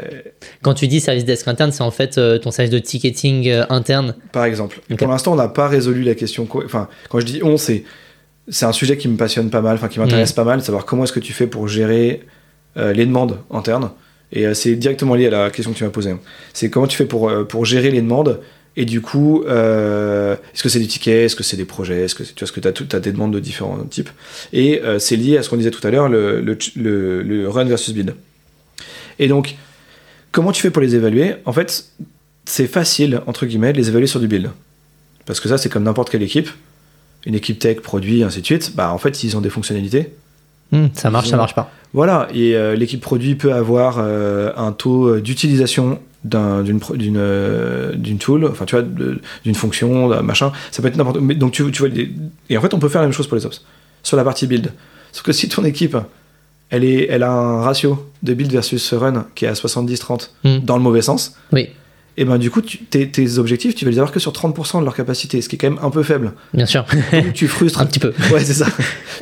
Quand 0.62 0.74
tu 0.74 0.86
dis 0.86 1.00
service 1.00 1.24
desk 1.24 1.48
interne, 1.48 1.72
c'est 1.72 1.82
en 1.82 1.90
fait 1.90 2.16
euh, 2.16 2.38
ton 2.38 2.52
service 2.52 2.70
de 2.70 2.78
ticketing 2.78 3.50
interne. 3.68 4.14
par 4.30 4.44
exemple, 4.44 4.80
Ok. 4.92 4.98
pour 4.98 5.08
l'instant, 5.08 5.32
on 5.32 5.36
n'a 5.36 5.48
pas 5.48 5.66
résolu 5.66 6.02
la 6.04 6.14
question. 6.14 6.46
Enfin, 6.64 6.88
quand 7.08 7.18
je 7.18 7.26
dis 7.26 7.40
on, 7.42 7.56
c'est 7.56 7.82
c'est 8.46 8.66
un 8.66 8.72
sujet 8.72 8.96
qui 8.96 9.08
me 9.08 9.16
passionne 9.16 9.50
pas 9.50 9.62
mal, 9.62 9.74
enfin 9.74 9.88
qui 9.88 9.98
m'intéresse 9.98 10.32
pas 10.32 10.44
mal, 10.44 10.60
de 10.60 10.64
savoir 10.64 10.84
comment 10.84 11.04
est-ce 11.04 11.12
que 11.14 11.20
tu 11.20 11.32
fais 11.32 11.46
pour 11.46 11.66
gérer 11.66 12.22
les 12.76 13.06
demandes 13.06 13.38
internes. 13.50 13.90
Et 14.34 14.46
euh, 14.46 14.52
c'est 14.52 14.74
directement 14.74 15.14
lié 15.14 15.28
à 15.28 15.30
la 15.30 15.50
question 15.50 15.72
que 15.72 15.78
tu 15.78 15.84
m'as 15.84 15.90
posée. 15.90 16.14
C'est 16.52 16.68
comment 16.68 16.88
tu 16.88 16.96
fais 16.96 17.06
pour, 17.06 17.30
euh, 17.30 17.44
pour 17.44 17.64
gérer 17.64 17.90
les 17.90 18.02
demandes. 18.02 18.40
Et 18.76 18.84
du 18.84 19.00
coup, 19.00 19.44
euh, 19.44 20.34
est-ce 20.52 20.64
que 20.64 20.68
c'est 20.68 20.80
des 20.80 20.88
tickets, 20.88 21.26
est-ce 21.26 21.36
que 21.36 21.44
c'est 21.44 21.56
des 21.56 21.64
projets, 21.64 22.02
est-ce 22.02 22.14
que 22.16 22.60
tu 22.60 22.96
as, 22.96 23.00
des 23.00 23.12
demandes 23.12 23.32
de 23.32 23.38
différents 23.38 23.78
types. 23.84 24.10
Et 24.52 24.82
c'est 24.98 25.14
lié 25.14 25.38
à 25.38 25.44
ce 25.44 25.48
qu'on 25.48 25.56
disait 25.56 25.70
tout 25.70 25.86
à 25.86 25.92
l'heure, 25.92 26.08
le, 26.08 27.46
run 27.46 27.66
versus 27.66 27.94
build. 27.94 28.16
Et 29.20 29.28
donc, 29.28 29.54
comment 30.32 30.50
tu 30.50 30.60
fais 30.60 30.72
pour 30.72 30.82
les 30.82 30.96
évaluer? 30.96 31.36
En 31.44 31.52
fait, 31.52 31.84
c'est 32.46 32.66
facile, 32.66 33.20
entre 33.28 33.46
guillemets, 33.46 33.72
de 33.72 33.78
les 33.78 33.90
évaluer 33.90 34.08
sur 34.08 34.18
du 34.18 34.26
build. 34.26 34.50
Parce 35.24 35.38
que 35.38 35.48
ça, 35.48 35.56
c'est 35.56 35.68
comme 35.68 35.84
n'importe 35.84 36.10
quelle 36.10 36.24
équipe. 36.24 36.50
Une 37.26 37.36
équipe 37.36 37.60
tech, 37.60 37.76
produit, 37.76 38.24
ainsi 38.24 38.40
de 38.40 38.46
suite. 38.46 38.72
Bah, 38.74 38.92
en 38.92 38.98
fait, 38.98 39.14
s'ils 39.14 39.36
ont 39.36 39.40
des 39.40 39.50
fonctionnalités, 39.50 40.10
Hmm, 40.74 40.88
ça 40.94 41.10
marche, 41.10 41.28
ça 41.28 41.36
marche 41.36 41.54
pas. 41.54 41.70
voilà, 41.92 42.28
et 42.34 42.54
euh, 42.56 42.74
l'équipe 42.74 43.00
produit 43.00 43.34
peut 43.36 43.52
avoir 43.52 43.96
euh, 43.98 44.50
un 44.56 44.72
taux 44.72 45.06
euh, 45.08 45.20
d'utilisation 45.22 46.00
d'un- 46.24 46.62
d'une 46.62 46.80
pro- 46.80 46.96
d'une 46.96 47.16
euh, 47.18 47.92
d'une 47.94 48.18
tool, 48.18 48.46
enfin 48.50 48.64
tu 48.64 48.74
vois, 48.76 48.84
d'une 49.44 49.54
fonction, 49.54 50.08
d'un 50.08 50.22
machin. 50.22 50.52
Ça 50.70 50.82
peut 50.82 50.88
être 50.88 50.96
n'importe. 50.96 51.18
mais 51.20 51.34
Donc 51.34 51.52
tu, 51.52 51.70
tu 51.70 51.80
vois, 51.80 51.88
les- 51.88 52.10
et 52.50 52.56
en 52.58 52.60
fait 52.60 52.72
on 52.74 52.78
peut 52.78 52.88
faire 52.88 53.02
la 53.02 53.06
même 53.06 53.14
chose 53.14 53.26
pour 53.28 53.36
les 53.36 53.46
ops 53.46 53.64
sur 54.02 54.16
la 54.16 54.24
partie 54.24 54.46
build. 54.46 54.72
Sauf 55.12 55.22
que 55.22 55.32
si 55.32 55.48
ton 55.48 55.64
équipe, 55.64 55.96
elle 56.70 56.82
est, 56.84 57.06
elle 57.08 57.22
a 57.22 57.30
un 57.30 57.60
ratio 57.62 58.10
de 58.22 58.34
build 58.34 58.50
versus 58.50 58.92
run 58.94 59.26
qui 59.34 59.44
est 59.44 59.48
à 59.48 59.52
70-30 59.54 60.30
Hmm. 60.44 60.58
dans 60.64 60.76
le 60.76 60.82
mauvais 60.82 61.02
sens, 61.02 61.36
Oui, 61.52 61.68
et 62.16 62.24
ben 62.24 62.38
du 62.38 62.50
coup 62.50 62.60
tu- 62.62 62.78
tes, 62.78 63.08
tes 63.10 63.38
objectifs 63.38 63.74
tu 63.74 63.84
vas 63.84 63.90
les 63.90 63.98
avoir 63.98 64.12
que 64.12 64.20
sur 64.20 64.32
30% 64.32 64.80
de 64.80 64.84
leur 64.84 64.94
capacité, 64.94 65.40
ce 65.42 65.48
qui 65.48 65.56
est 65.56 65.58
quand 65.58 65.70
même 65.70 65.80
un 65.82 65.90
peu 65.90 66.02
faible. 66.02 66.32
bien 66.52 66.66
sûr. 66.66 66.84
Donc 67.12 67.32
tu 67.32 67.48
frustres 67.48 67.80
Un 67.84 67.86
petit 67.86 67.98
peu. 67.98 68.12
Ouais, 68.32 68.44
c'est 68.44 68.54
ça. 68.54 68.66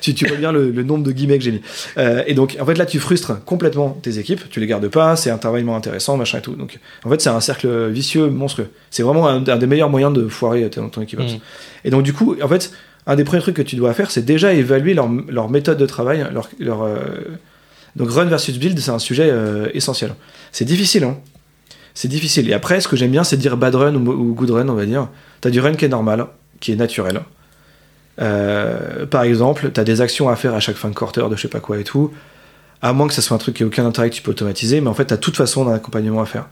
tu, 0.00 0.14
tu 0.14 0.26
vois 0.26 0.36
bien 0.36 0.52
le, 0.52 0.70
le 0.70 0.82
nombre 0.82 1.02
de 1.04 1.12
guillemets 1.12 1.38
que 1.38 1.44
j'ai 1.44 1.52
mis. 1.52 1.62
Euh, 1.98 2.22
et 2.26 2.34
donc, 2.34 2.56
en 2.60 2.66
fait, 2.66 2.74
là, 2.74 2.84
tu 2.86 2.98
frustres 3.00 3.42
complètement 3.44 3.98
tes 4.02 4.18
équipes. 4.18 4.42
Tu 4.50 4.60
les 4.60 4.66
gardes 4.66 4.88
pas. 4.88 5.16
C'est 5.16 5.30
un 5.30 5.38
travail 5.38 5.62
moins 5.64 5.76
intéressant, 5.76 6.16
machin 6.16 6.38
et 6.38 6.42
tout. 6.42 6.54
Donc, 6.54 6.78
en 7.04 7.10
fait, 7.10 7.20
c'est 7.20 7.30
un 7.30 7.40
cercle 7.40 7.88
vicieux 7.88 8.28
monstrueux. 8.28 8.68
C'est 8.90 9.02
vraiment 9.02 9.26
un, 9.28 9.46
un 9.48 9.56
des 9.56 9.66
meilleurs 9.66 9.90
moyens 9.90 10.12
de 10.12 10.28
foirer 10.28 10.68
ton, 10.70 10.88
ton 10.88 11.00
équipe. 11.00 11.18
Mm. 11.20 11.38
Et 11.84 11.90
donc, 11.90 12.02
du 12.02 12.12
coup, 12.12 12.36
en 12.42 12.48
fait, 12.48 12.72
un 13.06 13.16
des 13.16 13.24
premiers 13.24 13.42
trucs 13.42 13.56
que 13.56 13.62
tu 13.62 13.76
dois 13.76 13.94
faire, 13.94 14.10
c'est 14.10 14.24
déjà 14.24 14.52
évaluer 14.52 14.94
leur, 14.94 15.08
leur 15.28 15.48
méthode 15.50 15.78
de 15.78 15.86
travail. 15.86 16.26
Leur, 16.32 16.48
leur, 16.58 16.82
euh, 16.82 16.96
Donc, 17.96 18.10
run 18.10 18.26
versus 18.26 18.58
build, 18.58 18.78
c'est 18.78 18.90
un 18.90 18.98
sujet 18.98 19.28
euh, 19.30 19.68
essentiel. 19.74 20.14
C'est 20.52 20.64
difficile, 20.64 21.04
hein. 21.04 21.16
C'est 21.94 22.08
difficile. 22.08 22.48
Et 22.48 22.54
après, 22.54 22.80
ce 22.80 22.88
que 22.88 22.96
j'aime 22.96 23.10
bien, 23.10 23.24
c'est 23.24 23.36
dire 23.36 23.56
bad 23.56 23.74
run 23.74 23.94
ou, 23.96 24.34
good 24.34 24.50
run, 24.50 24.68
on 24.68 24.74
va 24.74 24.86
dire. 24.86 25.08
T'as 25.40 25.50
du 25.50 25.60
run 25.60 25.74
qui 25.74 25.84
est 25.84 25.88
normal, 25.88 26.26
qui 26.60 26.72
est 26.72 26.76
naturel. 26.76 27.20
Euh, 28.20 29.06
par 29.06 29.22
exemple, 29.22 29.70
tu 29.72 29.80
as 29.80 29.84
des 29.84 30.00
actions 30.00 30.28
à 30.28 30.36
faire 30.36 30.54
à 30.54 30.60
chaque 30.60 30.76
fin 30.76 30.88
de 30.88 30.94
quarter 30.94 31.28
de 31.30 31.36
je 31.36 31.42
sais 31.42 31.48
pas 31.48 31.60
quoi 31.60 31.78
et 31.78 31.84
tout. 31.84 32.10
À 32.80 32.92
moins 32.92 33.06
que 33.06 33.14
ça 33.14 33.22
soit 33.22 33.34
un 33.34 33.38
truc 33.38 33.56
qui 33.56 33.62
ait 33.62 33.66
aucun 33.66 33.86
intérêt 33.86 34.10
que 34.10 34.14
tu 34.14 34.22
peux 34.22 34.32
automatiser, 34.32 34.80
mais 34.80 34.88
en 34.88 34.94
fait, 34.94 35.06
tu 35.06 35.14
as 35.14 35.16
toute 35.16 35.36
façon 35.36 35.64
d'un 35.64 35.74
accompagnement 35.74 36.20
à 36.20 36.26
faire. 36.26 36.46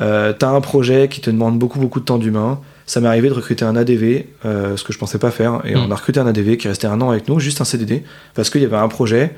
Euh, 0.00 0.32
tu 0.38 0.44
as 0.44 0.48
un 0.48 0.60
projet 0.60 1.08
qui 1.08 1.20
te 1.20 1.28
demande 1.30 1.58
beaucoup, 1.58 1.78
beaucoup 1.78 2.00
de 2.00 2.04
temps 2.04 2.18
d'humain. 2.18 2.60
Ça 2.86 3.00
m'est 3.00 3.08
arrivé 3.08 3.28
de 3.28 3.34
recruter 3.34 3.64
un 3.64 3.76
ADV, 3.76 4.26
euh, 4.44 4.76
ce 4.76 4.84
que 4.84 4.92
je 4.92 4.98
pensais 4.98 5.18
pas 5.18 5.30
faire, 5.30 5.60
et 5.64 5.74
Mm. 5.74 5.84
on 5.86 5.90
a 5.90 5.94
recruté 5.94 6.20
un 6.20 6.26
ADV 6.26 6.56
qui 6.56 6.66
est 6.66 6.70
resté 6.70 6.86
un 6.86 7.00
an 7.00 7.10
avec 7.10 7.28
nous, 7.28 7.38
juste 7.40 7.60
un 7.60 7.64
CDD, 7.64 8.04
parce 8.34 8.48
qu'il 8.50 8.62
y 8.62 8.64
avait 8.64 8.76
un 8.76 8.88
projet 8.88 9.34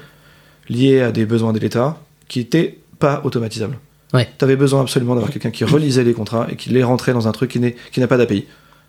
lié 0.68 1.00
à 1.00 1.12
des 1.12 1.26
besoins 1.26 1.52
de 1.52 1.58
l'État 1.58 1.96
qui 2.28 2.40
était 2.40 2.78
pas 2.98 3.20
automatisable. 3.24 3.78
Ouais. 4.12 4.28
Tu 4.38 4.44
avais 4.44 4.56
besoin 4.56 4.80
absolument 4.82 5.14
d'avoir 5.14 5.30
quelqu'un 5.32 5.50
qui 5.50 5.64
relisait 5.64 6.04
les 6.04 6.12
contrats 6.14 6.46
et 6.50 6.56
qui 6.56 6.70
les 6.70 6.82
rentrait 6.82 7.12
dans 7.12 7.28
un 7.28 7.32
truc 7.32 7.50
qui 7.50 8.00
n'a 8.00 8.06
pas 8.06 8.16
d'API. 8.18 8.40
De 8.40 8.40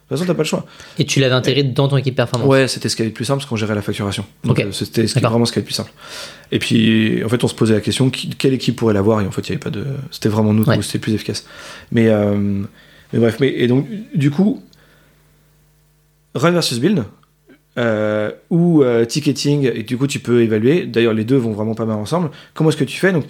toute 0.10 0.18
façon, 0.20 0.26
t'as 0.26 0.34
pas 0.36 0.44
le 0.44 0.48
choix. 0.48 0.66
Et 1.00 1.06
tu 1.06 1.22
l'avais 1.22 1.34
intégré 1.34 1.64
dans 1.64 1.88
ton 1.88 1.96
équipe 1.96 2.16
performance. 2.16 2.48
Ouais, 2.48 2.68
c'était 2.68 2.90
ce 2.90 2.96
qui 2.98 3.02
allait 3.02 3.10
être 3.10 3.16
plus 3.16 3.24
simple 3.26 3.40
parce 3.40 3.50
qu'on 3.50 3.56
gérait 3.56 3.74
la 3.74 3.82
facturation. 3.82 4.26
Donc 4.44 4.60
euh, 4.60 4.72
c'était 4.74 5.08
ce 5.08 5.14
qui 5.14 5.22
vraiment 5.22 5.46
ce 5.46 5.54
qui 5.54 5.60
allait 5.60 5.62
être 5.64 5.68
plus 5.68 5.74
simple. 5.76 5.92
Et 6.52 6.60
puis 6.60 7.24
en 7.24 7.30
fait, 7.30 7.42
on 7.44 7.48
se 7.48 7.56
posait 7.56 7.74
la 7.74 7.80
question 7.82 8.10
qui- 8.10 8.30
quelle 8.32 8.54
équipe 8.54 8.76
pourrait 8.76 8.94
l'avoir 8.94 9.22
et 9.22 9.26
en 9.26 9.32
fait, 9.32 9.42
il 9.44 9.50
y 9.50 9.52
avait 9.54 9.60
pas 9.60 9.70
de. 9.70 9.86
C'était 10.12 10.28
vraiment 10.30 10.54
nous 10.54 10.64
Ouais. 10.66 10.82
c'était 10.82 11.00
plus 11.00 11.14
efficace. 11.14 11.46
Mais 11.94 12.10
euh, 12.10 12.36
mais 13.14 13.20
bref, 13.20 13.38
mais 13.40 13.48
et 13.48 13.68
donc 13.68 13.88
du 14.14 14.30
coup, 14.30 14.62
run 16.36 16.52
versus 16.52 16.80
build. 16.80 17.04
euh, 17.78 18.30
ou 18.52 18.84
euh, 18.84 19.04
ticketing 19.06 19.72
et 19.74 19.82
du 19.82 19.98
coup 19.98 20.06
tu 20.06 20.20
peux 20.20 20.44
évaluer 20.44 20.86
d'ailleurs 20.86 21.14
les 21.16 21.24
deux 21.24 21.38
vont 21.38 21.54
vraiment 21.54 21.74
pas 21.74 21.86
mal 21.86 21.98
ensemble 21.98 22.30
comment 22.54 22.70
est-ce 22.70 22.78
que 22.78 22.84
tu 22.84 22.98
fais? 23.00 23.12
Donc 23.12 23.26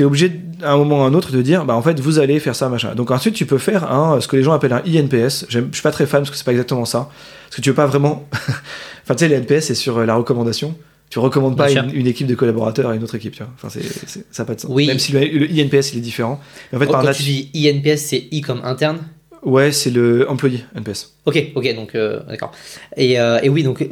tu 0.00 0.04
es 0.04 0.06
obligé 0.06 0.32
à 0.62 0.72
un 0.72 0.78
moment 0.78 1.00
ou 1.00 1.02
à 1.02 1.06
un 1.08 1.12
autre 1.12 1.30
de 1.30 1.42
dire 1.42 1.66
bah 1.66 1.74
en 1.74 1.82
fait 1.82 2.00
vous 2.00 2.18
allez 2.18 2.40
faire 2.40 2.54
ça 2.56 2.70
machin. 2.70 2.94
Donc 2.94 3.10
ensuite 3.10 3.34
tu 3.34 3.44
peux 3.44 3.58
faire 3.58 3.92
un 3.92 4.18
ce 4.22 4.28
que 4.28 4.34
les 4.36 4.42
gens 4.42 4.54
appellent 4.54 4.72
un 4.72 4.82
INPS 4.86 5.44
J'aime- 5.50 5.68
je 5.70 5.74
suis 5.76 5.82
pas 5.82 5.90
très 5.90 6.06
fan 6.06 6.20
parce 6.22 6.30
que 6.30 6.36
c'est 6.38 6.44
pas 6.44 6.52
exactement 6.52 6.86
ça. 6.86 7.10
Parce 7.44 7.56
que 7.56 7.60
tu 7.60 7.68
veux 7.68 7.74
pas 7.74 7.84
vraiment 7.84 8.26
enfin 9.04 9.14
tu 9.14 9.18
sais 9.18 9.28
les 9.28 9.34
NPS 9.36 9.60
c'est 9.66 9.74
sur 9.74 9.98
euh, 9.98 10.06
la 10.06 10.14
recommandation. 10.14 10.74
Tu 11.10 11.18
recommandes 11.18 11.54
pas 11.56 11.70
une, 11.70 12.06
équipe 12.06 12.28
de 12.28 12.34
collaborateurs 12.34 12.88
à 12.88 12.94
une 12.94 13.02
autre 13.02 13.14
équipe 13.16 13.34
tu 13.34 13.42
vois. 13.42 13.52
Enfin 13.56 13.68
c'est, 13.68 13.82
c'est- 13.82 14.24
ça 14.30 14.42
n'a 14.42 14.46
pas 14.46 14.54
de 14.54 14.60
sens. 14.60 14.70
Oui. 14.72 14.86
même 14.86 14.98
si 14.98 15.12
le, 15.12 15.20
le 15.20 15.46
INPS 15.50 15.92
il 15.92 15.98
est 15.98 16.00
différent. 16.00 16.40
Mais 16.72 16.78
en 16.78 16.80
fait 16.80 16.86
par 16.86 17.00
quand 17.02 17.06
là 17.06 17.12
tu 17.12 17.22
dis 17.24 17.50
INPS, 17.54 17.98
c'est 17.98 18.24
I 18.30 18.40
comme 18.40 18.62
interne? 18.64 19.00
ouais 19.42 19.70
c'est 19.72 19.90
le 19.90 20.30
employé 20.30 20.64
NPS 20.74 21.14
Ok, 21.26 21.52
ok, 21.54 21.74
donc 21.74 21.94
euh, 21.94 22.20
d'accord. 22.26 22.52
Et, 22.96 23.20
euh, 23.20 23.38
et 23.42 23.50
oui, 23.50 23.62
donc 23.64 23.86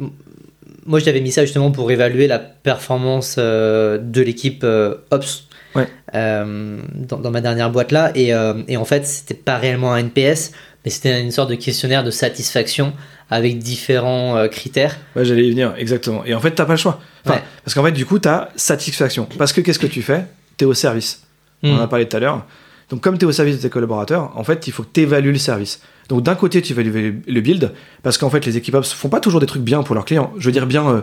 moi 0.87 0.97
je 0.97 1.05
t'avais 1.05 1.21
mis 1.21 1.31
ça 1.31 1.45
justement 1.45 1.69
pour 1.69 1.91
évaluer 1.91 2.25
la 2.25 2.39
performance 2.39 3.35
euh, 3.37 3.99
de 3.99 4.21
l'équipe 4.23 4.65
Ops 5.11 5.48
Ouais. 5.75 5.87
euh, 6.15 6.79
dans, 6.95 7.17
dans 7.17 7.31
ma 7.31 7.41
dernière 7.41 7.69
boîte 7.71 7.91
là. 7.91 8.11
Et, 8.15 8.33
euh, 8.33 8.53
et 8.67 8.77
en 8.77 8.85
fait, 8.85 9.05
c'était 9.05 9.33
pas 9.33 9.57
réellement 9.57 9.93
un 9.93 9.97
NPS, 9.97 10.51
mais 10.83 10.91
c'était 10.91 11.21
une 11.21 11.31
sorte 11.31 11.49
de 11.49 11.55
questionnaire 11.55 12.03
de 12.03 12.11
satisfaction 12.11 12.93
avec 13.29 13.59
différents 13.59 14.35
euh, 14.37 14.47
critères. 14.47 14.97
Ouais, 15.15 15.23
j'allais 15.25 15.45
y 15.45 15.51
venir, 15.51 15.73
exactement. 15.77 16.25
Et 16.25 16.33
en 16.33 16.39
fait, 16.39 16.51
t'as 16.51 16.65
pas 16.65 16.73
le 16.73 16.77
choix. 16.77 16.99
Enfin, 17.25 17.35
Ouais. 17.35 17.43
Parce 17.63 17.75
qu'en 17.75 17.83
fait, 17.83 17.91
du 17.91 18.05
coup, 18.05 18.17
t'as 18.19 18.49
satisfaction. 18.55 19.27
Parce 19.37 19.53
que 19.53 19.61
qu'est-ce 19.61 19.77
que 19.79 19.85
tu 19.87 20.01
fais? 20.01 20.25
T'es 20.57 20.65
au 20.65 20.73
service. 20.73 21.21
On 21.61 21.73
en 21.73 21.77
Hmm. 21.77 21.81
a 21.81 21.87
parlé 21.87 22.07
tout 22.07 22.17
à 22.17 22.19
l'heure. 22.19 22.45
Donc, 22.89 23.01
comme 23.01 23.17
tu 23.19 23.25
es 23.25 23.27
au 23.27 23.31
service 23.31 23.57
de 23.57 23.61
tes 23.61 23.69
collaborateurs, 23.69 24.31
en 24.35 24.43
fait, 24.43 24.65
il 24.65 24.73
faut 24.73 24.81
que 24.81 24.89
tu 24.93 25.01
évalues 25.01 25.31
le 25.31 25.37
service. 25.37 25.79
Donc, 26.09 26.23
d'un 26.23 26.35
côté, 26.35 26.61
tu 26.61 26.73
évalues 26.73 27.21
le 27.25 27.41
build, 27.41 27.71
parce 28.01 28.17
qu'en 28.17 28.31
fait, 28.31 28.45
les 28.45 28.57
équipes 28.57 28.73
ops 28.73 28.91
font 28.91 29.09
pas 29.09 29.19
toujours 29.19 29.39
des 29.39 29.45
trucs 29.45 29.61
bien 29.61 29.83
pour 29.83 29.93
leurs 29.93 30.05
clients. 30.05 30.33
Je 30.37 30.47
veux 30.47 30.51
dire 30.51 30.65
bien, 30.65 30.89
euh, 30.89 31.01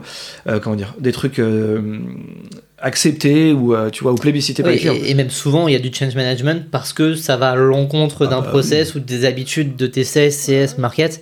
euh, 0.48 0.58
comment 0.58 0.74
dire, 0.74 0.94
des 0.98 1.12
trucs 1.12 1.38
euh, 1.38 2.00
acceptés 2.78 3.52
ou, 3.52 3.74
euh, 3.74 3.88
tu 3.90 4.02
vois, 4.02 4.12
ou 4.12 4.16
plébiscités 4.16 4.64
par 4.64 4.72
les 4.72 4.78
clients. 4.78 4.94
et, 4.94 5.10
et 5.10 5.14
même 5.14 5.30
souvent, 5.30 5.68
il 5.68 5.72
y 5.72 5.76
a 5.76 5.78
du 5.78 5.92
change 5.94 6.16
management 6.16 6.68
parce 6.70 6.92
que 6.92 7.14
ça 7.14 7.36
va 7.36 7.50
à 7.50 7.54
l'encontre 7.54 8.26
Ah 8.26 8.30
d'un 8.30 8.40
bah 8.40 8.48
process 8.48 8.96
ou 8.96 9.00
des 9.00 9.24
habitudes 9.24 9.76
de 9.76 9.86
tes 9.86 10.02
CS, 10.02 10.46
CS, 10.46 10.78
market. 10.78 11.20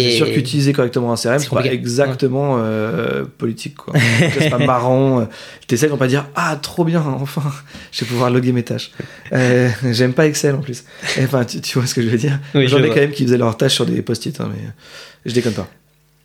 C'est 0.00 0.10
sûr 0.10 0.30
qu'utiliser 0.32 0.72
correctement 0.72 1.12
un 1.12 1.16
CRM, 1.16 1.38
C'est 1.38 1.50
pas 1.50 1.64
exactement 1.66 2.56
euh, 2.58 3.24
politique. 3.38 3.76
quoi. 3.76 3.94
c'est 4.38 4.50
pas 4.50 4.58
marrant. 4.58 5.26
T'essaies 5.66 5.88
de 5.88 5.94
pas 5.94 6.06
dire 6.06 6.26
Ah, 6.34 6.58
trop 6.60 6.84
bien, 6.84 7.02
enfin, 7.20 7.42
je 7.92 8.04
vais 8.04 8.08
pouvoir 8.08 8.30
loguer 8.30 8.52
mes 8.52 8.62
tâches. 8.62 8.92
Euh, 9.32 9.68
J'aime 9.90 10.12
pas 10.12 10.26
Excel 10.26 10.54
en 10.54 10.60
plus. 10.60 10.84
Enfin, 11.20 11.44
tu, 11.44 11.60
tu 11.60 11.78
vois 11.78 11.86
ce 11.86 11.94
que 11.94 12.02
je 12.02 12.08
veux 12.08 12.18
dire? 12.18 12.38
Oui, 12.54 12.68
J'en 12.68 12.78
je 12.78 12.84
ai 12.84 12.88
quand 12.88 12.96
même 12.96 13.10
qui 13.12 13.24
faisaient 13.24 13.38
leurs 13.38 13.56
tâches 13.56 13.74
sur 13.74 13.86
des 13.86 14.02
post-it, 14.02 14.40
hein, 14.40 14.50
mais 14.52 14.62
je 15.26 15.32
déconne 15.34 15.54
pas. 15.54 15.68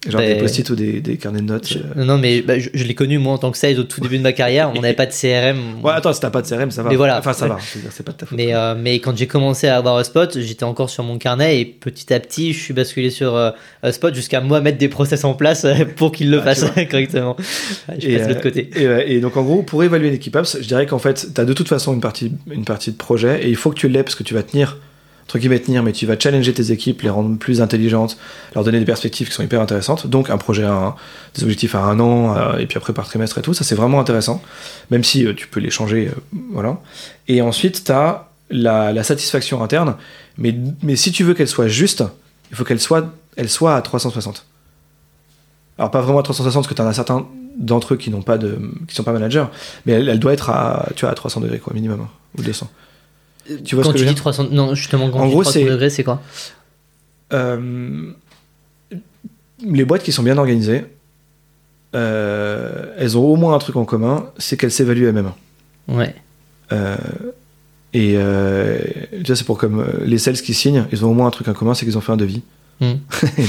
Genre 0.08 0.22
Ben, 0.22 0.36
des 0.36 0.40
post-it 0.40 0.70
ou 0.70 0.76
des, 0.76 1.02
des 1.02 1.18
carnets 1.18 1.40
de 1.42 1.46
notes. 1.46 1.68
Je- 1.68 1.80
euh. 1.80 2.06
non, 2.06 2.18
mais 2.20 2.42
bah, 2.42 2.60
je, 2.60 2.70
je 2.74 2.84
l'ai 2.86 2.94
connu 2.94 3.18
moi 3.18 3.34
en 3.34 3.38
tant 3.40 3.52
que 3.52 3.58
sales 3.58 3.80
au 3.80 3.84
tout 3.84 4.00
début 4.00 4.18
de 4.20 4.24
ma 4.24 4.32
carrière. 4.32 4.72
On 4.76 4.80
n'avait 4.80 4.94
pas 4.94 5.08
de 5.08 5.12
CRM. 5.12 5.58
Ouais, 5.84 5.92
attends, 5.92 6.14
si 6.14 6.20
t'as 6.22 6.30
pas 6.30 6.42
de 6.44 6.48
CRM, 6.48 6.70
ça 6.72 6.84
va. 6.84 6.90
Mais 6.92 6.96
voilà. 6.96 7.18
Enfin, 7.18 7.34
ça 7.34 7.46
Ouais. 7.46 7.52
va. 7.56 7.58
C'est 7.90 8.04
pas 8.06 8.12
de 8.12 8.18
ta 8.18 8.26
faute. 8.28 8.38
Mais, 8.38 8.54
euh, 8.54 8.76
mais 8.80 9.00
quand 9.00 9.18
j'ai 9.18 9.28
commencé 9.28 9.68
à 9.68 9.76
avoir 9.78 10.06
Spot, 10.06 10.40
j'étais 10.40 10.64
encore 10.66 10.90
sur 10.92 11.04
mon 11.04 11.18
carnet 11.18 11.60
et 11.60 11.66
petit 11.66 12.14
à 12.14 12.20
petit, 12.20 12.54
je 12.54 12.60
suis 12.62 12.74
basculé 12.74 13.10
sur 13.10 13.36
euh, 13.36 13.52
Spot 13.92 14.14
jusqu'à 14.14 14.40
moi 14.40 14.62
mettre 14.62 14.78
des 14.78 14.88
process 14.88 15.26
en 15.26 15.34
place 15.34 15.66
euh, 15.66 15.74
pour 15.96 16.12
qu'il 16.12 16.30
le 16.30 16.40
Ah, 16.40 16.44
fasse 16.54 16.66
correctement. 16.90 17.36
Je 18.00 18.08
Et, 18.08 18.18
passe 18.18 18.28
de 18.28 18.34
l'autre 18.34 18.44
côté. 18.44 18.70
Et, 18.76 19.16
et 19.16 19.20
donc 19.20 19.36
en 19.36 19.44
gros, 19.44 19.64
pour 19.64 19.84
évaluer 19.84 20.12
l'équipe 20.12 20.36
Apps, 20.36 20.58
je 20.62 20.68
dirais 20.68 20.86
qu'en 20.86 21.00
fait, 21.00 21.28
tu 21.34 21.42
as 21.42 21.44
de 21.46 21.54
toute 21.54 21.68
façon 21.68 21.94
une 21.94 22.02
partie, 22.02 22.32
une 22.52 22.66
partie 22.66 22.92
de 22.92 22.98
projet 22.98 23.44
et 23.44 23.50
il 23.50 23.56
faut 23.56 23.72
que 23.72 23.80
tu 23.80 23.90
l'aies 23.90 24.04
parce 24.04 24.16
que 24.16 24.24
tu 24.24 24.36
vas 24.36 24.44
tenir, 24.44 24.78
entre 25.28 25.40
guillemets 25.40 25.60
tenir, 25.60 25.84
mais 25.84 25.92
tu 25.92 26.06
vas 26.06 26.18
challenger 26.18 26.54
tes 26.54 26.72
équipes, 26.72 27.02
les 27.02 27.10
rendre 27.10 27.38
plus 27.38 27.60
intelligentes, 27.62 28.18
leur 28.56 28.64
donner 28.64 28.80
des 28.80 28.86
perspectives 28.86 29.28
qui 29.28 29.34
sont 29.34 29.44
hyper 29.44 29.60
intéressantes. 29.60 30.08
Donc 30.08 30.30
un 30.30 30.38
projet 30.38 30.64
à 30.64 30.96
des 31.36 31.44
objectifs 31.44 31.76
à 31.76 31.80
un 31.80 32.00
an 32.00 32.38
euh, 32.38 32.58
et 32.60 32.66
puis 32.66 32.78
après 32.78 32.94
par 32.94 33.06
trimestre 33.06 33.38
et 33.38 33.42
tout, 33.42 33.54
ça 33.54 33.66
c'est 33.66 33.76
vraiment 33.76 34.00
intéressant, 34.00 34.42
même 34.90 35.04
si 35.04 35.26
euh, 35.26 35.34
tu 35.34 35.48
peux 35.48 35.60
les 35.60 35.70
changer. 35.70 36.08
euh, 36.08 36.38
voilà. 36.54 36.80
Et 37.28 37.42
ensuite, 37.42 37.84
tu 37.84 37.92
as 37.92 38.30
la, 38.50 39.04
satisfaction 39.04 39.62
interne, 39.62 39.98
mais, 40.38 40.56
mais 40.82 40.96
si 40.96 41.12
tu 41.12 41.26
veux 41.26 41.34
qu'elle 41.34 41.50
soit 41.50 41.68
juste, 41.68 42.06
il 42.50 42.56
faut 42.56 42.64
qu'elle 42.64 42.80
soit, 42.80 43.14
elle 43.36 43.50
soit 43.50 43.76
à 43.76 43.82
360. 43.82 44.46
alors 45.78 45.92
pas 45.92 46.00
vraiment 46.00 46.20
à 46.20 46.24
360 46.24 46.64
parce 46.64 46.68
que 46.70 46.74
tu 46.74 46.82
en 46.82 46.88
as 46.88 46.94
certains 46.94 47.28
d'entre 47.58 47.96
eux 47.96 47.98
qui 47.98 48.12
n'ont 48.12 48.22
pas 48.22 48.38
de 48.38 48.58
qui 48.88 48.96
sont 48.96 49.04
pas 49.04 49.12
managers 49.12 49.46
mais 49.86 49.94
elle, 49.94 50.20
doit 50.20 50.32
être 50.32 50.52
à 50.52 50.90
tu 50.96 51.08
à 51.08 51.14
300 51.14 51.42
degrés 51.42 51.58
quoi 51.58 51.74
minimum 51.74 52.02
hein, 52.02 52.10
ou 52.38 52.44
200 52.44 52.70
tu 53.64 53.76
vois 53.76 53.84
quand 53.84 53.90
ce 53.90 53.94
que 53.96 54.00
tu 54.00 54.06
dis 54.06 54.14
dire 54.14 54.16
300, 54.22 54.48
non, 54.52 54.76
justement, 54.76 55.10
quand 55.10 55.20
En 55.20 55.24
tu 55.26 55.32
gros, 55.32 55.42
300 55.44 55.60
c'est- 55.60 55.66
degrés, 55.66 55.90
c'est 55.90 56.04
quoi? 56.04 56.22
Euh, 57.34 58.12
les 59.66 59.86
boîtes 59.86 60.04
qui 60.04 60.12
sont 60.12 60.24
bien 60.24 60.38
organisées 60.38 60.86
euh, 61.96 62.94
elles 62.98 63.18
ont 63.18 63.24
au 63.26 63.36
moins 63.36 63.56
un 63.56 63.60
truc 63.60 63.76
en 63.76 63.86
commun 63.86 64.30
c'est 64.38 64.58
qu'elles 64.58 64.72
s'évaluent 64.72 65.06
elles-mêmes 65.08 65.32
Ouais. 65.88 66.14
Euh, 66.74 66.98
et 67.94 68.14
euh, 68.18 68.78
tu 69.12 69.24
vois, 69.28 69.36
c'est 69.38 69.46
pour 69.46 69.58
comme 69.58 69.80
euh, 69.80 69.88
les 70.06 70.18
sales 70.18 70.36
qui 70.36 70.54
signent, 70.54 70.86
ils 70.92 71.06
ont 71.06 71.10
au 71.12 71.14
moins 71.14 71.28
un 71.28 71.32
truc 71.32 71.48
en 71.48 71.54
commun, 71.54 71.74
c'est 71.74 71.86
qu'ils 71.86 71.98
ont 71.98 72.02
fait 72.02 72.12
un 72.12 72.18
devis. 72.18 72.42
Hmm. 72.80 72.94
Donc- 73.38 73.48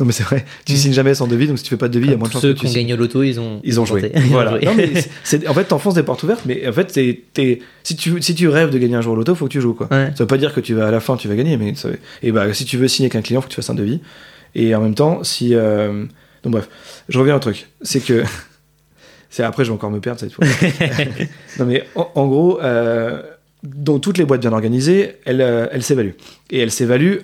non 0.00 0.06
mais 0.06 0.12
c'est 0.12 0.24
vrai, 0.24 0.44
tu 0.66 0.72
Hmm. 0.72 0.76
signes 0.76 0.92
jamais 0.92 1.14
sans 1.14 1.26
devis, 1.26 1.46
donc 1.46 1.56
si 1.58 1.64
tu 1.64 1.70
fais 1.70 1.76
pas 1.76 1.88
de 1.88 1.94
devis, 1.94 2.06
il 2.08 2.10
y 2.10 2.14
a 2.14 2.16
moins 2.18 2.28
de 2.28 2.32
chances 2.32 2.42
ceux 2.42 2.52
qui 2.54 2.66
ont 2.66 2.72
gagné 2.72 2.92
au 2.94 2.96
loto, 2.96 3.22
ils 3.22 3.38
ont, 3.40 3.60
Ils 3.64 3.80
ont 3.80 3.86
joué. 3.86 4.10
ont 4.16 4.20
Voilà. 4.30 4.50
joué. 4.52 4.60
Non, 4.66 4.74
mais 4.74 4.92
en 5.48 5.54
fait, 5.54 5.64
t'enfonces 5.64 5.94
des 5.94 6.02
portes 6.02 6.22
ouvertes, 6.24 6.42
mais 6.46 6.66
en 6.68 6.72
fait, 6.72 6.86
t'es- 6.86 7.22
t'es- 7.32 7.60
si, 7.84 7.96
tu, 7.96 8.20
si 8.20 8.34
tu 8.34 8.48
rêves 8.48 8.70
de 8.70 8.78
gagner 8.78 8.96
un 8.96 9.00
jour 9.00 9.12
au 9.14 9.16
loto, 9.16 9.34
faut 9.34 9.46
que 9.46 9.52
tu 9.52 9.60
joues. 9.60 9.74
Quoi. 9.74 9.86
Ouais. 9.90 10.08
Ça 10.16 10.24
veut 10.24 10.26
pas 10.26 10.36
dire 10.38 10.52
que 10.52 10.60
tu 10.60 10.74
vas 10.74 10.88
à 10.88 10.90
la 10.90 11.00
fin, 11.00 11.16
tu 11.16 11.28
vas 11.28 11.34
gagner, 11.36 11.56
mais 11.56 11.74
ça- 11.76 11.88
et 12.22 12.32
bah, 12.32 12.52
si 12.52 12.64
tu 12.64 12.76
veux 12.76 12.88
signer 12.88 13.06
avec 13.06 13.16
un 13.16 13.22
client, 13.22 13.40
faut 13.40 13.46
que 13.48 13.52
tu 13.52 13.56
fasses 13.56 13.70
un 13.70 13.74
devis. 13.74 14.00
Et 14.54 14.74
en 14.74 14.80
même 14.82 14.94
temps, 14.94 15.22
si. 15.24 15.54
euh, 15.54 16.04
Donc 16.42 16.52
bref, 16.52 16.68
je 17.08 17.18
reviens 17.18 17.36
au 17.36 17.40
truc. 17.40 17.68
C'est 17.82 18.00
que. 18.00 18.22
c'est 19.30 19.42
Après, 19.44 19.64
je 19.64 19.70
vais 19.70 19.74
encore 19.74 19.90
me 19.90 20.00
perdre 20.00 20.20
cette 20.20 20.32
fois. 20.32 20.44
non, 21.58 21.66
mais 21.66 21.84
en, 21.94 22.10
en 22.14 22.26
gros, 22.26 22.60
euh, 22.60 23.22
dans 23.62 23.98
toutes 23.98 24.18
les 24.18 24.24
boîtes 24.24 24.40
bien 24.42 24.52
organisées, 24.52 25.16
elles 25.24 25.40
euh, 25.40 25.66
elles 25.72 25.82
s'évaluent. 25.82 26.16
Et 26.50 26.58
elles 26.60 26.70
s'évaluent 26.70 27.20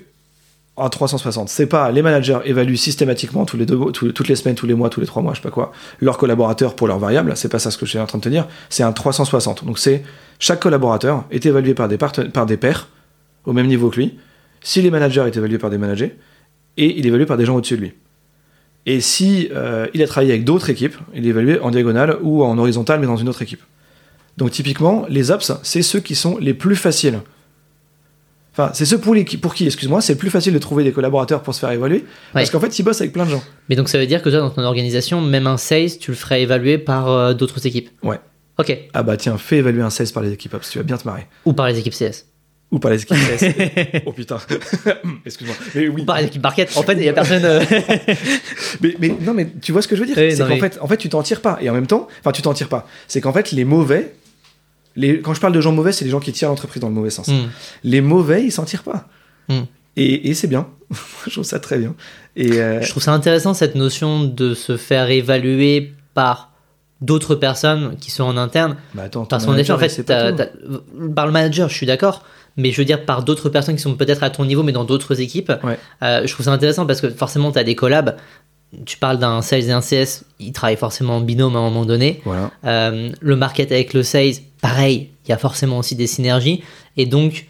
en 0.76 0.88
360. 0.88 1.48
C'est 1.48 1.66
pas 1.66 1.90
les 1.90 2.02
managers 2.02 2.38
évaluent 2.44 2.76
systématiquement 2.76 3.44
toutes 3.44 4.28
les 4.28 4.36
semaines, 4.36 4.54
tous 4.54 4.66
les 4.66 4.74
mois, 4.74 4.88
tous 4.88 5.00
les 5.00 5.06
trois 5.06 5.22
mois, 5.22 5.34
je 5.34 5.38
sais 5.38 5.42
pas 5.42 5.50
quoi, 5.50 5.72
leurs 6.00 6.18
collaborateurs 6.18 6.74
pour 6.74 6.88
leurs 6.88 6.98
variables. 6.98 7.36
C'est 7.36 7.48
pas 7.48 7.58
ça 7.58 7.70
ce 7.70 7.78
que 7.78 7.84
je 7.84 7.90
suis 7.90 7.98
en 7.98 8.06
train 8.06 8.18
de 8.18 8.24
te 8.24 8.28
dire. 8.28 8.48
C'est 8.70 8.82
un 8.82 8.92
360. 8.92 9.64
Donc 9.64 9.78
c'est 9.78 10.02
chaque 10.38 10.60
collaborateur 10.60 11.24
est 11.30 11.44
évalué 11.44 11.74
par 11.74 11.88
des, 11.88 11.98
par 11.98 12.46
des 12.46 12.56
pairs 12.56 12.88
au 13.44 13.52
même 13.52 13.66
niveau 13.66 13.90
que 13.90 13.96
lui. 13.96 14.18
Si 14.62 14.80
les 14.80 14.90
managers 14.90 15.24
est 15.26 15.36
évalué 15.36 15.58
par 15.58 15.70
des 15.70 15.78
managers 15.78 16.16
et 16.76 16.98
il 16.98 17.04
est 17.04 17.08
évalué 17.08 17.26
par 17.26 17.36
des 17.36 17.44
gens 17.44 17.56
au-dessus 17.56 17.76
de 17.76 17.82
lui. 17.82 17.92
Et 18.86 19.00
si 19.00 19.48
euh, 19.52 19.86
il 19.94 20.02
a 20.02 20.06
travaillé 20.06 20.32
avec 20.32 20.44
d'autres 20.44 20.70
équipes, 20.70 20.96
il 21.14 21.26
est 21.26 21.30
évalué 21.30 21.60
en 21.60 21.70
diagonale 21.70 22.18
ou 22.22 22.42
en 22.42 22.58
horizontal, 22.58 22.98
mais 22.98 23.06
dans 23.06 23.16
une 23.16 23.28
autre 23.28 23.42
équipe. 23.42 23.62
Donc 24.38 24.50
typiquement, 24.50 25.04
les 25.08 25.30
ops, 25.30 25.52
c'est 25.62 25.82
ceux 25.82 26.00
qui 26.00 26.14
sont 26.14 26.38
les 26.38 26.54
plus 26.54 26.76
faciles. 26.76 27.20
Enfin, 28.52 28.70
c'est 28.74 28.84
ceux 28.84 28.98
pour, 28.98 29.14
les, 29.14 29.24
qui- 29.24 29.38
pour 29.38 29.54
qui, 29.54 29.64
excuse-moi, 29.64 30.00
c'est 30.02 30.16
plus 30.16 30.28
facile 30.30 30.52
de 30.52 30.58
trouver 30.58 30.84
des 30.84 30.92
collaborateurs 30.92 31.42
pour 31.42 31.54
se 31.54 31.60
faire 31.60 31.70
évaluer, 31.70 32.04
parce 32.34 32.50
qu'en 32.50 32.60
fait, 32.60 32.78
ils 32.78 32.82
bossent 32.82 33.00
avec 33.00 33.12
plein 33.12 33.24
de 33.24 33.30
gens. 33.30 33.42
Mais 33.70 33.76
donc 33.76 33.88
ça 33.88 33.98
veut 33.98 34.06
dire 34.06 34.22
que 34.22 34.28
toi, 34.28 34.40
dans 34.40 34.50
ton 34.50 34.62
organisation, 34.62 35.20
même 35.22 35.46
un 35.46 35.56
sales, 35.56 35.96
tu 35.98 36.10
le 36.10 36.16
ferais 36.16 36.42
évaluer 36.42 36.76
par 36.78 37.08
euh, 37.10 37.32
d'autres 37.34 37.66
équipes? 37.66 37.88
Ouais. 38.02 38.20
Ok. 38.58 38.76
Ah 38.92 39.02
bah 39.02 39.16
tiens, 39.16 39.38
fais 39.38 39.56
évaluer 39.56 39.80
un 39.82 39.88
16 39.88 40.12
par 40.12 40.22
les 40.22 40.32
équipes 40.32 40.52
ops, 40.54 40.68
tu 40.70 40.76
vas 40.78 40.84
bien 40.84 40.98
te 40.98 41.08
marrer. 41.08 41.26
Ou 41.46 41.54
par 41.54 41.66
les 41.68 41.78
équipes 41.78 41.94
CS. 41.94 42.26
Ou 42.70 42.78
par 42.78 42.90
les 42.90 43.02
équipes 43.02 43.16
CS. 43.16 44.02
oh 44.06 44.12
putain. 44.12 44.38
Excuse-moi. 45.26 45.56
Mais 45.74 45.88
oui. 45.88 46.02
Ou 46.02 46.04
par 46.04 46.18
les 46.20 46.26
équipes 46.26 46.42
market. 46.42 46.70
En 46.76 46.82
fait, 46.82 46.92
il 46.94 47.04
y 47.04 47.08
a 47.08 47.12
personne. 47.14 47.44
euh, 47.44 47.62
Mais, 48.80 48.94
mais 48.98 49.14
non, 49.20 49.34
mais 49.34 49.46
tu 49.60 49.72
vois 49.72 49.82
ce 49.82 49.88
que 49.88 49.96
je 49.96 50.00
veux 50.00 50.06
dire? 50.06 50.16
Oui, 50.18 50.32
C'est 50.32 50.42
qu'en 50.42 50.48
mais- 50.48 50.60
fait, 50.60 50.78
en 50.80 50.86
fait, 50.86 50.96
tu 50.96 51.08
t'en 51.08 51.22
tires 51.22 51.40
pas. 51.40 51.58
Et 51.60 51.68
en 51.70 51.74
même 51.74 51.86
temps, 51.86 52.08
enfin, 52.20 52.32
tu 52.32 52.42
t'en 52.42 52.54
tires 52.54 52.68
pas. 52.68 52.86
C'est 53.08 53.20
qu'en 53.20 53.32
fait, 53.32 53.52
les 53.52 53.64
mauvais, 53.64 54.14
les, 54.96 55.20
quand 55.20 55.34
je 55.34 55.40
parle 55.40 55.52
de 55.52 55.60
gens 55.60 55.72
mauvais, 55.72 55.92
c'est 55.92 56.04
les 56.04 56.10
gens 56.10 56.20
qui 56.20 56.32
tirent 56.32 56.48
l'entreprise 56.48 56.80
dans 56.80 56.88
le 56.88 56.94
mauvais 56.94 57.10
sens. 57.10 57.28
hmm. 57.28 57.48
Les 57.84 58.00
mauvais, 58.00 58.44
ils 58.44 58.52
s'en 58.52 58.64
tirent 58.64 58.82
pas. 58.82 59.08
Mm. 59.48 59.62
Et, 59.96 60.30
et 60.30 60.34
c'est 60.34 60.46
bien. 60.46 60.68
je 61.26 61.30
trouve 61.30 61.44
ça 61.44 61.58
très 61.58 61.78
bien. 61.78 61.94
Et 62.36 62.60
euh, 62.60 62.80
Je 62.80 62.90
trouve 62.90 63.02
ça 63.02 63.12
intéressant 63.12 63.54
cette 63.54 63.74
notion 63.74 64.24
de 64.24 64.54
se 64.54 64.76
faire 64.76 65.10
évaluer 65.10 65.92
par 66.14 66.52
d'autres 67.00 67.34
personnes 67.34 67.96
qui 68.00 68.10
sont 68.10 68.24
en 68.24 68.36
interne. 68.36 68.76
bah 68.94 69.04
attends, 69.04 69.24
Parce 69.24 69.46
en 69.46 69.54
fait, 69.54 70.02
par 71.14 71.26
le 71.26 71.32
manager, 71.32 71.68
je 71.68 71.74
suis 71.74 71.86
d'accord, 71.86 72.22
mais 72.56 72.70
je 72.70 72.76
veux 72.76 72.84
dire 72.84 73.04
par 73.04 73.24
d'autres 73.24 73.48
personnes 73.48 73.74
qui 73.74 73.82
sont 73.82 73.96
peut-être 73.96 74.22
à 74.22 74.30
ton 74.30 74.44
niveau, 74.44 74.62
mais 74.62 74.72
dans 74.72 74.84
d'autres 74.84 75.20
équipes. 75.20 75.52
Ouais. 75.64 75.78
Euh, 76.02 76.26
je 76.26 76.32
trouve 76.32 76.44
ça 76.44 76.52
intéressant 76.52 76.86
parce 76.86 77.00
que 77.00 77.10
forcément, 77.10 77.50
tu 77.50 77.58
as 77.58 77.64
des 77.64 77.74
collabs. 77.74 78.16
Tu 78.86 78.96
parles 78.96 79.18
d'un 79.18 79.42
sales 79.42 79.64
et 79.64 79.72
un 79.72 79.80
CS, 79.80 80.24
ils 80.40 80.52
travaillent 80.52 80.78
forcément 80.78 81.16
en 81.16 81.20
binôme 81.20 81.56
à 81.56 81.58
un 81.58 81.62
moment 81.62 81.84
donné. 81.84 82.22
Voilà. 82.24 82.50
Euh, 82.64 83.10
le 83.20 83.36
market 83.36 83.70
avec 83.70 83.92
le 83.92 84.02
sales, 84.02 84.36
pareil, 84.62 85.10
il 85.26 85.30
y 85.30 85.32
a 85.34 85.38
forcément 85.38 85.78
aussi 85.78 85.94
des 85.94 86.06
synergies. 86.06 86.62
Et 86.96 87.04
donc, 87.04 87.48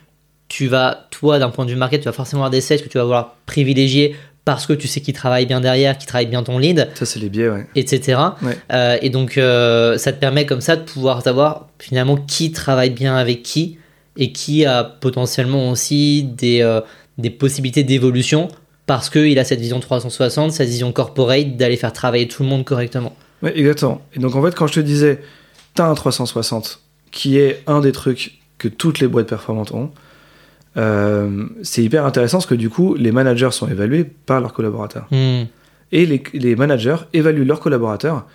tu 0.48 0.66
vas, 0.66 1.06
toi, 1.12 1.38
d'un 1.38 1.50
point 1.50 1.64
de 1.64 1.70
vue 1.70 1.76
market, 1.76 2.00
tu 2.00 2.06
vas 2.06 2.12
forcément 2.12 2.42
avoir 2.42 2.50
des 2.50 2.60
sales 2.60 2.82
que 2.82 2.88
tu 2.88 2.98
vas 2.98 3.04
vouloir 3.04 3.36
privilégier 3.46 4.16
parce 4.44 4.66
que 4.66 4.72
tu 4.72 4.88
sais 4.88 5.00
qu'ils 5.00 5.14
travaillent 5.14 5.46
bien 5.46 5.60
derrière, 5.60 5.96
qu'ils 5.96 6.08
travaillent 6.08 6.26
bien 6.26 6.42
ton 6.42 6.58
lead, 6.58 6.88
Ça, 6.94 7.06
c'est 7.06 7.20
les 7.20 7.28
biais, 7.28 7.48
ouais. 7.48 7.66
etc. 7.76 8.18
Ouais. 8.42 8.58
Euh, 8.72 8.98
et 9.00 9.08
donc, 9.08 9.38
euh, 9.38 9.96
ça 9.98 10.12
te 10.12 10.18
permet 10.18 10.46
comme 10.46 10.60
ça 10.60 10.74
de 10.74 10.82
pouvoir 10.82 11.22
savoir 11.22 11.68
finalement 11.78 12.16
qui 12.16 12.50
travaille 12.50 12.90
bien 12.90 13.14
avec 13.16 13.44
qui 13.44 13.78
et 14.16 14.32
qui 14.32 14.64
a 14.66 14.82
potentiellement 14.82 15.70
aussi 15.70 16.24
des, 16.24 16.60
euh, 16.60 16.80
des 17.18 17.30
possibilités 17.30 17.84
d'évolution 17.84 18.48
parce 18.86 19.08
qu'il 19.10 19.38
a 19.38 19.44
cette 19.44 19.60
vision 19.60 19.78
360, 19.78 20.50
cette 20.50 20.68
vision 20.68 20.90
corporate 20.92 21.56
d'aller 21.56 21.76
faire 21.76 21.92
travailler 21.92 22.26
tout 22.26 22.42
le 22.42 22.48
monde 22.48 22.64
correctement. 22.64 23.14
Ouais, 23.42 23.56
exactement. 23.56 24.02
Et 24.12 24.18
donc, 24.18 24.34
en 24.34 24.42
fait, 24.42 24.54
quand 24.56 24.66
je 24.66 24.74
te 24.74 24.80
disais, 24.80 25.22
t'as 25.74 25.86
un 25.86 25.94
360 25.94 26.81
qui 27.12 27.38
est 27.38 27.62
un 27.68 27.80
des 27.80 27.92
trucs 27.92 28.38
que 28.58 28.66
toutes 28.66 28.98
les 28.98 29.06
boîtes 29.06 29.28
performantes 29.28 29.70
ont, 29.72 29.92
euh, 30.76 31.46
c'est 31.62 31.84
hyper 31.84 32.04
intéressant 32.06 32.38
parce 32.38 32.46
que 32.46 32.54
du 32.54 32.70
coup, 32.70 32.94
les 32.94 33.12
managers 33.12 33.50
sont 33.52 33.68
évalués 33.68 34.04
par 34.04 34.40
leurs 34.40 34.52
collaborateurs. 34.52 35.06
Hmm. 35.12 35.44
Et 35.92 36.06
les, 36.06 36.22
les 36.32 36.56
managers 36.56 36.96
évaluent 37.12 37.44
leurs 37.44 37.60
collaborateurs 37.60 38.26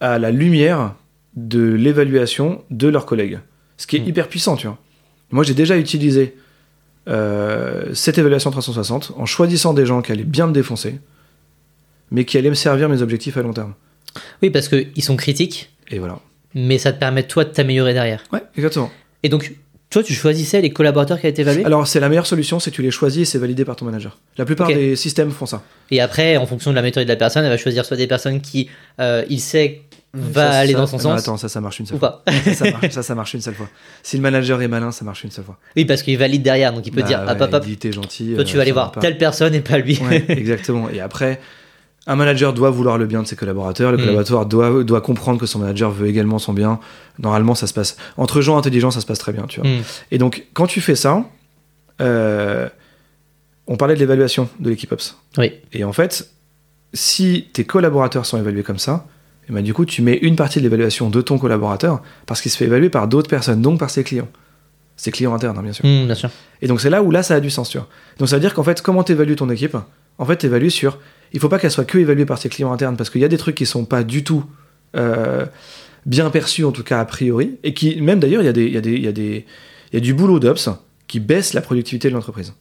à 0.00 0.18
la 0.18 0.30
lumière 0.30 0.94
de 1.36 1.72
l'évaluation 1.72 2.64
de 2.70 2.88
leurs 2.88 3.06
collègues. 3.06 3.38
Ce 3.76 3.86
qui 3.86 3.96
est 3.96 4.00
Mm. 4.00 4.08
hyper 4.08 4.28
puissant, 4.28 4.56
tu 4.56 4.66
vois. 4.66 4.78
Moi, 5.30 5.44
j'ai 5.44 5.54
déjà 5.54 5.76
utilisé 5.78 6.34
euh, 7.08 7.94
cette 7.94 8.18
évaluation 8.18 8.50
360 8.50 9.12
en 9.16 9.26
choisissant 9.26 9.74
des 9.74 9.86
gens 9.86 10.02
qui 10.02 10.12
allaient 10.12 10.24
bien 10.24 10.46
me 10.46 10.52
défoncer, 10.52 10.98
mais 12.10 12.24
qui 12.24 12.38
allaient 12.38 12.50
me 12.50 12.54
servir 12.54 12.88
mes 12.88 13.02
objectifs 13.02 13.36
à 13.36 13.42
long 13.42 13.52
terme. 13.52 13.74
Oui, 14.42 14.50
parce 14.50 14.68
qu'ils 14.68 15.02
sont 15.02 15.16
critiques, 15.16 15.70
Et 15.90 15.98
voilà. 15.98 16.20
Mais 16.54 16.78
ça 16.78 16.92
te 16.92 16.98
permet 16.98 17.22
toi 17.24 17.44
de 17.44 17.50
t'améliorer 17.50 17.94
derrière. 17.94 18.22
Ouais, 18.32 18.42
exactement. 18.56 18.90
Et 19.22 19.28
donc, 19.28 19.52
toi, 19.90 20.02
tu 20.02 20.14
choisissais 20.14 20.60
les 20.62 20.70
collaborateurs 20.70 21.20
qui 21.20 21.26
été 21.26 21.42
évalués? 21.42 21.64
Alors, 21.64 21.86
c'est 21.86 22.00
la 22.00 22.08
meilleure 22.08 22.26
solution, 22.26 22.58
c'est 22.58 22.70
que 22.70 22.76
tu 22.76 22.82
les 22.82 22.90
choisis 22.90 23.28
et 23.28 23.30
c'est 23.30 23.38
validé 23.38 23.64
par 23.64 23.76
ton 23.76 23.84
manager. 23.84 24.18
La 24.38 24.44
plupart 24.44 24.68
des 24.68 24.96
systèmes 24.96 25.30
font 25.30 25.46
ça. 25.46 25.62
Et 25.90 26.00
après, 26.00 26.36
en 26.38 26.46
fonction 26.46 26.70
de 26.70 26.76
la 26.76 26.82
méthode 26.82 27.04
de 27.04 27.08
la 27.08 27.16
personne, 27.16 27.44
elle 27.44 27.50
va 27.50 27.56
choisir 27.58 27.84
soit 27.84 27.96
des 27.98 28.06
personnes 28.06 28.40
qui, 28.40 28.70
euh, 29.00 29.24
il 29.28 29.38
sait, 29.38 29.82
va 30.14 30.52
Ça, 30.52 30.58
aller 30.60 30.72
ça- 30.72 30.78
dans 30.78 30.86
son 30.86 30.96
non, 30.96 31.02
sens 31.02 31.20
Attends, 31.20 31.36
ça, 31.36 31.48
ça 31.48 31.60
marche 31.60 31.78
une 31.80 31.86
seule 31.86 31.96
ou 31.96 32.00
fois. 32.00 32.22
pas. 32.26 32.32
ça, 32.32 32.54
ça 32.54 32.70
marche, 32.70 32.88
ça, 32.90 33.02
ça 33.02 33.14
marche 33.14 33.34
une 33.34 33.40
seule 33.42 33.54
fois. 33.54 33.68
Si 34.02 34.16
le 34.16 34.22
manager 34.22 34.60
est 34.62 34.68
malin, 34.68 34.92
ça 34.92 35.04
marche 35.04 35.24
une 35.24 35.30
seule 35.30 35.44
fois. 35.44 35.58
oui, 35.76 35.84
parce 35.84 36.02
qu'il 36.02 36.16
valide 36.18 36.42
derrière, 36.42 36.72
donc 36.72 36.86
il 36.86 36.90
peut 36.90 37.00
Bah 37.02 37.06
dire, 37.06 37.20
ouais, 37.26 37.48
il 37.52 37.60
dit, 37.60 37.76
t'es 37.76 37.92
gentil. 37.92 38.32
toi, 38.34 38.44
tu 38.44 38.54
euh, 38.54 38.56
vas 38.56 38.62
aller 38.62 38.72
voir 38.72 38.92
pas. 38.92 39.00
telle 39.00 39.16
personne 39.18 39.54
et 39.54 39.60
pas 39.60 39.78
lui. 39.78 39.98
Ouais, 40.02 40.24
exactement. 40.28 40.88
Et 40.90 41.00
après, 41.00 41.38
un 42.06 42.16
manager 42.16 42.52
doit 42.52 42.70
vouloir 42.70 42.98
le 42.98 43.06
bien 43.06 43.22
de 43.22 43.26
ses 43.28 43.36
collaborateurs. 43.36 43.92
Le 43.92 43.96
Mm. 43.98 44.00
collaborateur 44.00 44.46
doit, 44.46 44.82
doit 44.84 45.00
comprendre 45.00 45.38
que 45.38 45.46
son 45.46 45.58
manager 45.60 45.90
veut 45.90 46.08
également 46.08 46.38
son 46.38 46.52
bien. 46.52 46.80
Normalement, 47.18 47.54
ça 47.54 47.66
se 47.66 47.72
passe. 47.74 47.96
Entre 48.16 48.40
gens 48.40 48.56
intelligents, 48.58 48.90
ça 48.90 49.00
se 49.00 49.06
passe 49.06 49.18
très 49.18 49.32
bien, 49.32 49.46
tu 49.46 49.60
vois. 49.60 49.68
Hmm. 49.70 49.82
Et 50.10 50.18
donc, 50.18 50.46
quand 50.54 50.66
tu 50.66 50.80
fais 50.80 50.96
ça, 50.96 51.24
euh, 52.00 52.68
on 53.66 53.76
parlait 53.76 53.94
de 53.94 54.00
l'évaluation 54.00 54.48
de 54.58 54.70
l'équipe 54.70 54.90
Ops. 54.90 55.16
Oui. 55.38 55.52
Et 55.72 55.84
en 55.84 55.92
fait, 55.92 56.30
si 56.92 57.48
tes 57.52 57.64
collaborateurs 57.64 58.26
sont 58.26 58.38
évalués 58.38 58.62
comme 58.64 58.78
ça, 58.78 59.06
et 59.48 59.52
ben 59.52 59.62
du 59.62 59.74
coup, 59.74 59.84
tu 59.84 60.02
mets 60.02 60.16
une 60.22 60.36
partie 60.36 60.58
de 60.58 60.64
l'évaluation 60.64 61.10
de 61.10 61.20
ton 61.20 61.38
collaborateur 61.38 62.02
parce 62.26 62.40
qu'il 62.40 62.50
se 62.50 62.56
fait 62.56 62.64
évaluer 62.66 62.90
par 62.90 63.08
d'autres 63.08 63.28
personnes, 63.30 63.60
donc 63.62 63.78
par 63.80 63.90
ses 63.90 64.04
clients. 64.04 64.28
Ses 64.96 65.10
clients 65.10 65.34
internes, 65.34 65.58
hein, 65.58 65.62
bien 65.62 65.72
sûr. 65.72 65.84
Hmm, 65.84 66.06
bien 66.06 66.14
sûr. 66.14 66.30
Et 66.60 66.66
donc 66.68 66.80
c'est 66.80 66.90
là 66.90 67.02
où 67.02 67.10
là 67.10 67.22
ça 67.22 67.34
a 67.36 67.40
du 67.40 67.50
sens, 67.50 67.68
tu 67.70 67.78
vois. 67.78 67.88
Donc 68.18 68.28
ça 68.28 68.36
veut 68.36 68.40
dire 68.40 68.54
qu'en 68.54 68.62
fait, 68.62 68.82
comment 68.82 69.02
t'évalues 69.02 69.36
ton 69.36 69.48
équipe? 69.50 69.76
En 70.18 70.24
fait, 70.24 70.36
t'évalues 70.36 70.70
sur. 70.70 70.98
Il 71.32 71.40
faut 71.40 71.48
pas 71.48 71.58
qu'elle 71.58 71.70
soit 71.70 71.84
que 71.84 71.98
évaluée 71.98 72.26
par 72.26 72.38
ses 72.38 72.48
clients 72.48 72.72
internes 72.72 72.96
parce 72.96 73.10
qu'il 73.10 73.20
y 73.20 73.24
a 73.24 73.28
des 73.28 73.38
trucs 73.38 73.54
qui 73.56 73.66
sont 73.66 73.84
pas 73.84 74.04
du 74.04 74.22
tout 74.24 74.44
euh, 74.96 75.46
bien 76.06 76.28
perçus, 76.30 76.64
en 76.64 76.72
tout 76.72 76.82
cas 76.84 77.00
a 77.00 77.04
priori, 77.04 77.58
et 77.62 77.74
qui 77.74 78.00
même 78.00 78.20
d'ailleurs 78.20 78.42
il 78.42 78.46
y 78.46 78.48
a 78.48 78.52
des, 78.52 78.64
il 78.66 78.72
y 78.72 78.76
a 78.76 78.80
des, 78.80 78.92
il 78.92 79.02
y 79.02 79.08
a 79.08 79.12
des, 79.12 79.46
il 79.92 79.94
y 79.94 79.96
a 79.96 80.00
du 80.00 80.14
boulot 80.14 80.38
d'ops 80.38 80.68
qui 81.06 81.20
baisse 81.20 81.54
la 81.54 81.60
productivité 81.62 82.08
de 82.08 82.14
l'entreprise. 82.14 82.52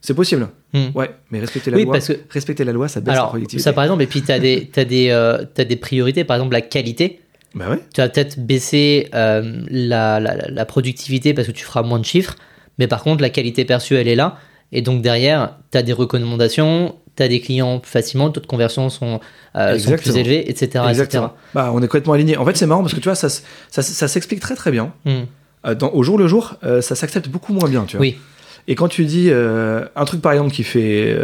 C'est 0.00 0.14
possible. 0.14 0.48
Hmm. 0.74 0.88
Ouais, 0.94 1.10
mais 1.30 1.40
respecter 1.40 1.70
la 1.70 1.78
Oui, 1.78 1.84
loi. 1.84 1.94
parce 1.94 2.08
que 2.08 2.12
Respecter 2.28 2.64
la 2.64 2.72
loi, 2.72 2.88
ça 2.88 3.00
baisse 3.00 3.14
la 3.14 3.24
productivité. 3.24 3.62
ça 3.62 3.72
par 3.72 3.84
exemple, 3.84 4.02
et 4.02 4.06
puis 4.06 4.20
tu 4.22 4.30
as, 4.32 4.38
des, 4.38 4.68
t'as 4.70 4.84
des, 4.84 5.08
euh, 5.10 5.44
des 5.56 5.76
priorités, 5.76 6.24
par 6.24 6.36
exemple 6.36 6.52
la 6.52 6.60
qualité. 6.60 7.20
Bah 7.54 7.70
ouais. 7.70 7.78
Tu 7.94 8.00
vas 8.00 8.08
peut-être 8.08 8.38
baisser 8.44 9.08
euh, 9.14 9.62
la, 9.70 10.20
la, 10.20 10.36
la 10.50 10.64
productivité 10.66 11.32
parce 11.32 11.46
que 11.46 11.52
tu 11.52 11.64
feras 11.64 11.82
moins 11.82 11.98
de 11.98 12.04
chiffres, 12.04 12.36
mais 12.78 12.86
par 12.86 13.02
contre, 13.02 13.22
la 13.22 13.30
qualité 13.30 13.64
perçue, 13.64 13.94
elle 13.94 14.08
est 14.08 14.16
là. 14.16 14.38
Et 14.72 14.82
donc 14.82 15.00
derrière, 15.02 15.56
tu 15.70 15.78
as 15.78 15.82
des 15.82 15.92
recommandations, 15.92 16.96
tu 17.16 17.22
as 17.22 17.28
des 17.28 17.40
clients 17.40 17.78
plus 17.78 17.90
facilement, 17.90 18.30
taux 18.30 18.40
de 18.40 18.46
conversion 18.46 18.88
sont, 18.90 19.20
euh, 19.56 19.78
sont 19.78 19.96
plus 19.96 20.16
élevés, 20.16 20.50
etc. 20.50 20.84
Exactement. 20.88 21.32
Bah, 21.54 21.70
on 21.74 21.78
est 21.78 21.86
complètement 21.86 22.12
alignés. 22.14 22.36
En 22.36 22.44
fait, 22.44 22.56
c'est 22.56 22.66
marrant 22.66 22.82
parce 22.82 22.94
que 22.94 23.00
tu 23.00 23.08
vois, 23.08 23.14
ça, 23.14 23.28
ça, 23.28 24.08
s'explique 24.08 24.40
très 24.40 24.54
très 24.56 24.70
bien. 24.70 24.92
etc. 25.06 25.20
Hmm. 25.22 25.24
Euh, 25.66 25.74
dans- 25.74 25.90
au 25.92 26.02
jour 26.02 26.18
le 26.18 26.26
jour, 26.28 26.54
euh, 26.64 26.80
ça 26.82 26.94
s'accepte 26.94 27.28
beaucoup 27.28 27.52
moins 27.54 27.68
bien, 27.68 27.84
tu 27.84 27.96
vois. 27.96 28.02
Oui, 28.04 28.18
Et 28.66 28.74
quand 28.76 28.88
tu 28.88 29.04
dis 29.04 29.30
un 29.30 30.04
truc 30.06 30.20
par 30.22 30.32
exemple 30.32 30.50
qui 30.50 30.64
fait 30.64 31.14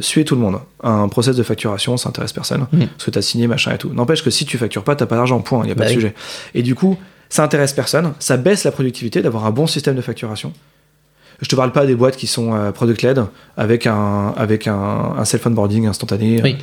suer 0.00 0.24
tout 0.24 0.34
le 0.34 0.40
monde, 0.40 0.58
un 0.82 1.08
process 1.08 1.36
de 1.36 1.42
facturation, 1.44 1.96
ça 1.96 2.08
intéresse 2.08 2.32
personne, 2.32 2.66
Mhm. 2.72 2.88
parce 2.88 3.04
que 3.04 3.10
tu 3.12 3.18
as 3.18 3.22
signé 3.22 3.46
machin 3.46 3.72
et 3.72 3.78
tout. 3.78 3.90
N'empêche 3.92 4.22
que 4.24 4.30
si 4.30 4.44
tu 4.44 4.58
factures 4.58 4.82
pas, 4.84 4.96
t'as 4.96 5.06
pas 5.06 5.16
d'argent, 5.16 5.38
point, 5.40 5.62
il 5.62 5.66
n'y 5.66 5.72
a 5.72 5.74
pas 5.76 5.80
Bah 5.80 5.84
de 5.86 5.90
oui. 5.90 5.94
sujet. 5.94 6.14
Et 6.54 6.62
du 6.62 6.74
coup, 6.74 6.98
ça 7.28 7.44
intéresse 7.44 7.72
personne, 7.72 8.12
ça 8.18 8.36
baisse 8.36 8.64
la 8.64 8.72
productivité 8.72 9.22
d'avoir 9.22 9.46
un 9.46 9.50
bon 9.52 9.66
système 9.68 9.94
de 9.94 10.00
facturation. 10.02 10.52
Je 11.42 11.48
te 11.48 11.56
parle 11.56 11.72
pas 11.72 11.84
des 11.84 11.94
boîtes 11.96 12.16
qui 12.16 12.26
sont 12.26 12.54
euh, 12.54 12.70
product-led 12.72 13.24
avec 13.56 13.86
un, 13.86 14.32
avec 14.36 14.66
un, 14.68 15.14
un 15.18 15.24
self-onboarding 15.24 15.86
instantané. 15.86 16.40
Oui. 16.42 16.56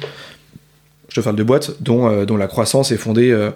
Je 1.10 1.16
te 1.16 1.22
parle 1.22 1.36
de 1.36 1.44
boîtes 1.44 1.82
dont, 1.82 2.08
euh, 2.10 2.26
dont 2.26 2.38
la 2.38 2.48
croissance 2.48 2.92
est 2.92 2.98
fondée. 2.98 3.30
euh, 3.30 3.52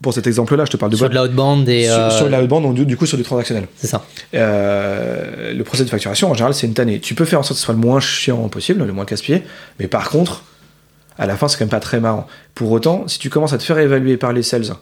pour 0.00 0.12
cet 0.14 0.26
exemple-là, 0.26 0.64
je 0.66 0.70
te 0.70 0.76
parle 0.76 0.92
de 0.92 0.96
Sur 0.96 1.08
boîtes 1.08 1.12
de 1.12 1.26
l'outbound 1.28 1.68
et. 1.68 1.84
sur, 1.86 1.94
euh, 1.94 2.10
sur 2.10 2.26
de 2.30 2.36
l'outbound, 2.36 2.62
donc 2.62 2.74
du, 2.74 2.86
du 2.86 2.96
coup 2.96 3.06
sur 3.06 3.16
du 3.16 3.24
transactionnel. 3.24 3.66
C'est 3.76 3.86
ça. 3.86 4.04
Euh, 4.34 5.52
le 5.54 5.64
procès 5.64 5.84
de 5.84 5.88
facturation, 5.90 6.30
en 6.30 6.34
général, 6.34 6.54
c'est 6.54 6.66
une 6.66 6.74
tannée. 6.74 7.00
Tu 7.00 7.14
peux 7.14 7.24
faire 7.24 7.40
en 7.40 7.42
sorte 7.42 7.56
que 7.56 7.60
ce 7.60 7.64
soit 7.64 7.74
le 7.74 7.80
moins 7.80 8.00
chiant 8.00 8.48
possible, 8.48 8.84
le 8.84 8.92
moins 8.92 9.06
casse-pied, 9.06 9.42
mais 9.80 9.88
par 9.88 10.10
contre, 10.10 10.44
à 11.18 11.26
la 11.26 11.36
fin, 11.36 11.48
c'est 11.48 11.56
quand 11.58 11.64
même 11.64 11.70
pas 11.70 11.80
très 11.80 12.00
marrant. 12.00 12.26
Pour 12.54 12.70
autant, 12.70 13.08
si 13.08 13.18
tu 13.18 13.30
commences 13.30 13.52
à 13.54 13.58
te 13.58 13.62
faire 13.62 13.78
évaluer 13.78 14.16
par 14.16 14.32
les 14.32 14.42
sales 14.42 14.74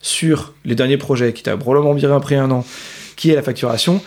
sur 0.00 0.52
les 0.64 0.74
derniers 0.74 0.98
projets 0.98 1.32
qui 1.32 1.42
t'a 1.42 1.56
probablement 1.56 1.94
viré 1.94 2.14
après 2.14 2.36
un 2.36 2.50
an, 2.50 2.64
qui 3.16 3.30
est 3.30 3.34
la 3.34 3.42
facturation, 3.42 4.02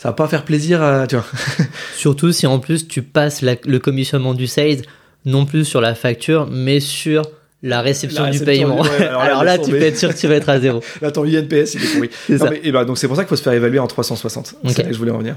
ça 0.00 0.08
va 0.08 0.12
pas 0.14 0.26
faire 0.28 0.44
plaisir 0.44 0.82
à. 0.82 1.06
Tu 1.06 1.16
vois. 1.16 1.26
Surtout 1.96 2.32
si 2.32 2.46
en 2.46 2.58
plus 2.58 2.88
tu 2.88 3.02
passes 3.02 3.42
la- 3.42 3.56
le 3.66 3.78
commissionnement 3.78 4.32
du 4.34 4.46
sales 4.46 4.82
non 5.26 5.44
plus 5.44 5.64
sur 5.66 5.80
la 5.82 5.94
facture, 5.94 6.48
mais 6.50 6.80
sur 6.80 7.22
la 7.62 7.82
réception, 7.82 8.22
La 8.24 8.30
du 8.30 8.40
paiement. 8.40 8.82
du- 8.82 8.88
ouais, 8.88 9.06
alors 9.06 9.20
alors 9.30 9.44
là, 9.44 9.58
tu 9.58 9.70
peux 9.70 9.82
être 9.82 9.98
sûr 9.98 10.08
que 10.14 10.18
tu 10.18 10.26
vas 10.26 10.36
être 10.36 10.48
à 10.48 10.58
zéro. 10.58 10.80
Là, 11.02 11.10
ton 11.10 11.24
INPS, 11.24 11.74
il 11.74 11.84
est 11.84 11.92
pourri. 11.94 12.10
C'est 12.26 12.32
Non, 12.38 12.44
ça. 12.46 12.50
mais- 12.50 12.60
et 12.64 12.72
ben, 12.72 12.84
donc 12.86 12.96
c'est 12.96 13.06
pour 13.08 13.16
ça 13.16 13.24
qu'il 13.24 13.28
faut 13.28 13.36
se 13.36 13.42
faire 13.42 13.52
évaluer 13.52 13.78
en 13.78 13.86
360. 13.86 14.54
Ok. 14.64 14.70
C'est 14.70 14.78
là 14.82 14.88
que 14.88 14.94
je 14.94 14.98
voulais 14.98 15.10
en 15.10 15.18
venir. 15.18 15.36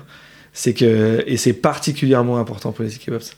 C'est 0.54 0.74
que 0.74 1.22
et 1.28 1.36
c'est 1.36 1.52
particulièrement 1.54 2.38
important 2.38 2.72
pour 2.72 2.86
les 2.86 2.96
équipes 2.96 3.16
ops. 3.16 3.36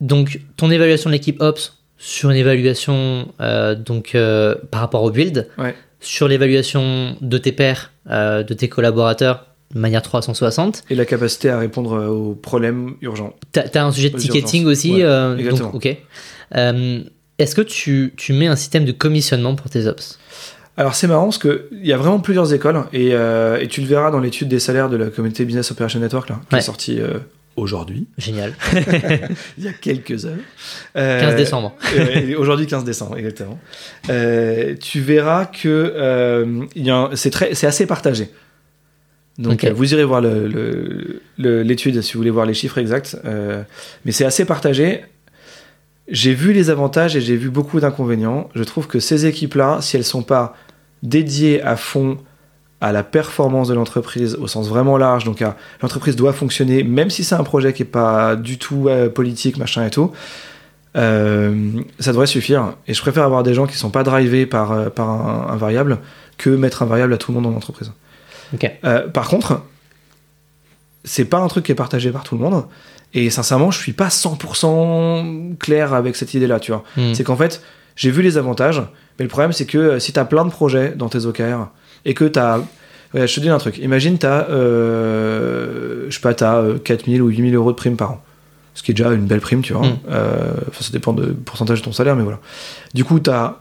Donc, 0.00 0.40
ton 0.56 0.70
évaluation 0.70 1.10
de 1.10 1.14
l'équipe 1.14 1.40
Ops 1.42 1.76
sur 1.98 2.30
une 2.30 2.36
évaluation 2.36 3.28
euh, 3.40 3.74
donc, 3.74 4.14
euh, 4.14 4.54
par 4.70 4.80
rapport 4.80 5.02
au 5.02 5.10
build, 5.10 5.48
Ouais. 5.58 5.74
sur 6.00 6.28
l'évaluation 6.28 7.16
de 7.20 7.36
tes 7.38 7.50
pairs, 7.52 7.90
euh, 8.10 8.42
de 8.42 8.54
tes 8.54 8.68
collaborateurs 8.68 9.46
de 9.74 9.78
manière 9.80 10.00
360. 10.02 10.84
Et 10.88 10.94
la 10.94 11.04
capacité 11.04 11.50
à 11.50 11.58
répondre 11.58 11.92
euh, 11.94 12.06
aux 12.08 12.34
problèmes 12.34 12.94
urgents. 13.02 13.34
Tu 13.52 13.60
as, 13.60 13.84
un 13.84 13.92
sujet 13.92 14.10
de 14.10 14.16
ticketing 14.16 14.62
urgences. 14.62 14.78
aussi. 14.78 14.94
Ouais, 14.94 15.02
euh, 15.02 15.30
donc, 15.32 15.40
exactement. 15.40 15.74
ok. 15.74 15.96
Euh, 16.56 17.00
Est-ce 17.38 17.54
que 17.54 17.60
tu, 17.62 18.14
tu 18.16 18.32
mets 18.32 18.46
un 18.46 18.56
système 18.56 18.84
de 18.86 18.92
commissionnement 18.92 19.54
pour 19.54 19.68
tes 19.70 19.86
Ops? 19.86 20.18
Alors 20.78 20.94
c'est 20.94 21.06
marrant 21.08 21.24
parce 21.24 21.38
que 21.38 21.68
il 21.72 21.86
y 21.86 21.92
a 21.92 21.96
vraiment 21.96 22.20
plusieurs 22.20 22.54
écoles 22.54 22.84
et, 22.92 23.08
et 23.08 23.68
tu 23.68 23.80
le 23.80 23.86
verras 23.88 24.12
dans 24.12 24.20
l'étude 24.20 24.46
des 24.48 24.60
salaires 24.60 24.88
de 24.88 24.96
la 24.96 25.06
communauté 25.06 25.44
Business 25.44 25.70
Operation 25.72 25.98
Network 25.98 26.28
là, 26.28 26.40
qui 26.48 26.54
Ouais. 26.54 26.60
est 26.60 26.62
sortie 26.62 27.00
aujourd'hui, 27.58 28.06
Génial. 28.16 28.54
il 29.58 29.64
y 29.64 29.68
a 29.68 29.72
quelques 29.72 30.24
heures. 30.24 30.36
Euh, 30.96 31.20
15 31.20 31.36
décembre. 31.36 31.76
euh, 31.96 32.34
aujourd'hui 32.38 32.66
15 32.66 32.84
décembre 32.84 33.18
exactement. 33.18 33.58
Euh, 34.08 34.74
tu 34.80 35.00
verras 35.00 35.46
que 35.46 35.68
euh, 35.68 36.66
c'est 37.14 37.30
très 37.30 37.54
c'est 37.54 37.66
assez 37.66 37.86
partagé. 37.86 38.30
Donc 39.38 39.64
vous 39.64 39.92
irez 39.94 40.04
voir 40.04 40.20
l'étude 41.38 42.02
si 42.02 42.12
vous 42.14 42.18
voulez 42.18 42.30
voir 42.30 42.46
les 42.46 42.54
chiffres 42.54 42.78
exacts, 42.78 43.16
mais 44.04 44.12
c'est 44.12 44.24
assez 44.24 44.44
partagé. 44.44 45.04
J'ai 46.08 46.34
vu 46.34 46.52
les 46.52 46.70
avantages 46.70 47.14
et 47.16 47.20
j'ai 47.20 47.36
vu 47.36 47.50
beaucoup 47.50 47.78
d'inconvénients. 47.78 48.48
Je 48.54 48.64
trouve 48.64 48.86
que 48.88 48.98
ces 48.98 49.26
équipes-là, 49.26 49.78
si 49.80 49.96
elles 49.96 50.04
sont 50.04 50.22
pas 50.22 50.56
dédiées 51.02 51.62
à 51.62 51.76
fond 51.76 52.18
à 52.80 52.92
la 52.92 53.02
performance 53.02 53.68
de 53.68 53.74
l'entreprise 53.74 54.36
au 54.36 54.46
sens 54.46 54.68
vraiment 54.68 54.96
large, 54.96 55.24
donc 55.24 55.42
à 55.42 55.56
l'entreprise 55.82 56.14
doit 56.14 56.32
fonctionner, 56.32 56.84
même 56.84 57.10
si 57.10 57.24
c'est 57.24 57.34
un 57.34 57.44
projet 57.44 57.72
qui 57.72 57.82
est 57.82 57.86
pas 57.86 58.36
du 58.36 58.58
tout 58.58 58.88
euh, 58.88 59.08
politique, 59.08 59.56
machin 59.56 59.84
et 59.84 59.90
tout, 59.90 60.12
euh, 60.96 61.72
ça 61.98 62.12
devrait 62.12 62.26
suffire. 62.26 62.74
Et 62.86 62.94
je 62.94 63.00
préfère 63.00 63.24
avoir 63.24 63.42
des 63.42 63.54
gens 63.54 63.66
qui 63.66 63.76
sont 63.76 63.90
pas 63.90 64.04
drivés 64.04 64.46
par, 64.46 64.72
euh, 64.72 64.90
par 64.90 65.10
un, 65.10 65.48
un 65.52 65.56
variable 65.56 65.98
que 66.36 66.50
mettre 66.50 66.82
un 66.82 66.86
variable 66.86 67.12
à 67.12 67.18
tout 67.18 67.32
le 67.32 67.34
monde 67.36 67.44
dans 67.44 67.50
l'entreprise. 67.50 67.92
Ok. 68.54 68.70
Euh, 68.84 69.08
par 69.08 69.28
contre, 69.28 69.62
c'est 71.04 71.24
pas 71.24 71.38
un 71.38 71.48
truc 71.48 71.66
qui 71.66 71.72
est 71.72 71.76
partagé 71.76 72.10
par 72.10 72.24
tout 72.24 72.36
le 72.36 72.42
monde. 72.42 72.64
Et 73.14 73.30
sincèrement, 73.30 73.70
je 73.70 73.78
suis 73.78 73.92
pas 73.92 74.08
100% 74.08 75.56
clair 75.56 75.94
avec 75.94 76.16
cette 76.16 76.34
idée-là, 76.34 76.60
tu 76.60 76.72
vois. 76.72 76.84
Hmm. 76.96 77.14
C'est 77.14 77.24
qu'en 77.24 77.36
fait, 77.36 77.62
j'ai 77.96 78.10
vu 78.10 78.22
les 78.22 78.36
avantages, 78.36 78.82
mais 79.18 79.24
le 79.24 79.28
problème, 79.28 79.52
c'est 79.52 79.66
que 79.66 79.78
euh, 79.78 79.98
si 79.98 80.12
tu 80.12 80.20
as 80.20 80.24
plein 80.24 80.44
de 80.44 80.50
projets 80.50 80.90
dans 80.94 81.08
tes 81.08 81.24
OKR 81.26 81.68
et 82.08 82.14
que 82.14 82.24
tu 82.24 82.38
as. 82.40 82.60
je 83.14 83.32
te 83.32 83.40
dis 83.40 83.48
un 83.48 83.58
truc. 83.58 83.78
Imagine, 83.78 84.18
tu 84.18 84.26
as. 84.26 84.46
je 84.48 86.08
sais 86.10 86.20
pas, 86.20 86.34
tu 86.34 86.44
as 86.44 86.64
4000 86.84 87.22
ou 87.22 87.28
8000 87.28 87.54
euros 87.54 87.70
de 87.72 87.76
prime 87.76 87.96
par 87.96 88.12
an. 88.12 88.24
Ce 88.74 88.82
qui 88.82 88.92
est 88.92 88.94
déjà 88.94 89.10
une 89.12 89.26
belle 89.26 89.40
prime, 89.40 89.60
tu 89.62 89.72
vois. 89.72 89.86
Mm. 89.86 89.98
Euh, 90.10 90.52
Enfin, 90.68 90.84
ça 90.84 90.90
dépend 90.92 91.12
du 91.12 91.32
pourcentage 91.34 91.80
de 91.80 91.84
ton 91.84 91.92
salaire, 91.92 92.14
mais 92.16 92.22
voilà. 92.22 92.38
Du 92.94 93.04
coup, 93.04 93.18
tu 93.20 93.28
as 93.30 93.56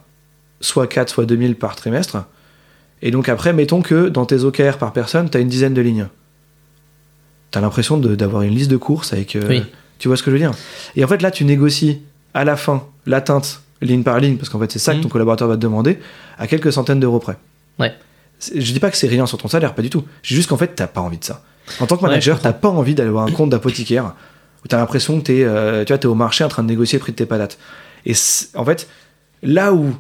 soit 0.61 0.88
4, 0.88 1.10
soit 1.10 1.26
2000 1.26 1.56
par 1.56 1.76
trimestre. 1.76 2.18
Et 3.02 3.10
donc 3.11 3.30
après, 3.30 3.52
mettons 3.53 3.82
que 3.82 4.10
dans 4.10 4.26
tes 4.26 4.44
OKR 4.44 4.78
par 4.78 4.94
personne, 4.94 5.30
tu 5.30 5.38
as 5.38 5.40
une 5.40 5.48
dizaine 5.49 5.74
de 5.74 5.82
lignes. 5.82 6.07
Tu 7.52 7.57
as 7.57 7.61
l'impression 7.61 7.98
d'avoir 7.98 8.41
une 8.44 8.53
liste 8.53 8.69
de 8.72 8.78
courses 8.78 9.14
avec. 9.14 9.36
euh, 9.36 9.41
Oui. 9.48 9.64
Tu 9.99 10.07
vois 10.07 10.18
ce 10.18 10.22
que 10.24 10.30
je 10.30 10.36
veux 10.36 10.40
dire? 10.40 10.52
Et 10.95 11.03
en 11.03 11.07
fait, 11.07 11.22
là, 11.24 11.32
tu 11.32 11.44
négocies 11.45 12.02
à 12.36 12.44
la 12.44 12.56
fin 12.56 12.84
l'atteinte 13.07 13.61
ligne 13.82 14.03
par 14.03 14.19
ligne, 14.19 14.38
parce 14.38 14.49
qu'en 14.49 14.60
fait, 14.60 14.72
c'est 14.72 14.80
ça 14.80 14.91
que 14.91 14.98
Mhm. 14.98 15.03
ton 15.03 15.10
collaborateur 15.10 15.48
va 15.48 15.56
te 15.56 15.61
demander, 15.61 15.98
à 16.38 16.45
quelques 16.48 16.72
centaines 16.74 16.99
d'euros 16.99 17.19
près. 17.19 17.38
Ouais. 17.80 17.94
Je 18.40 18.72
dis 18.72 18.80
pas 18.80 18.92
que 18.92 18.98
c'est 18.98 19.08
rien 19.08 19.26
sur 19.26 19.38
ton 19.38 19.48
salaire, 19.48 19.74
pas 19.74 19.82
du 19.82 19.90
tout. 19.90 20.04
Je 20.22 20.30
dis 20.30 20.36
juste 20.36 20.50
qu'en 20.50 20.58
fait, 20.58 20.74
t'as 20.76 20.88
pas 20.88 21.02
envie 21.02 21.18
de 21.18 21.24
ça. 21.24 21.44
En 21.80 21.88
tant 21.88 21.98
que 21.98 22.04
Ouais, 22.04 22.10
manager, 22.10 22.38
je 22.38 22.44
t'as 22.44 22.54
pas 22.54 22.70
envie 22.70 22.96
d'aller 22.96 23.10
voir 23.10 23.26
un 23.26 23.32
compte 23.32 23.50
d'apothicaire 23.50 24.14
où 24.64 24.68
t'as 24.68 24.78
l'impression 24.78 25.20
que 25.20 25.26
t'es, 25.26 25.44
euh, 25.44 25.84
tu 25.84 25.94
vois, 25.94 25.98
t'es 25.98 26.08
au 26.08 26.16
marché 26.16 26.44
en 26.44 26.48
train 26.48 26.64
de 26.64 26.68
négocier 26.68 26.98
le 26.98 27.02
prix 27.02 27.12
de 27.12 27.18
tes 27.18 27.26
patates. 27.26 27.58
Et 28.06 28.14
en 28.56 28.66
fait, 28.66 28.88
là 29.44 29.74
où 29.74 29.96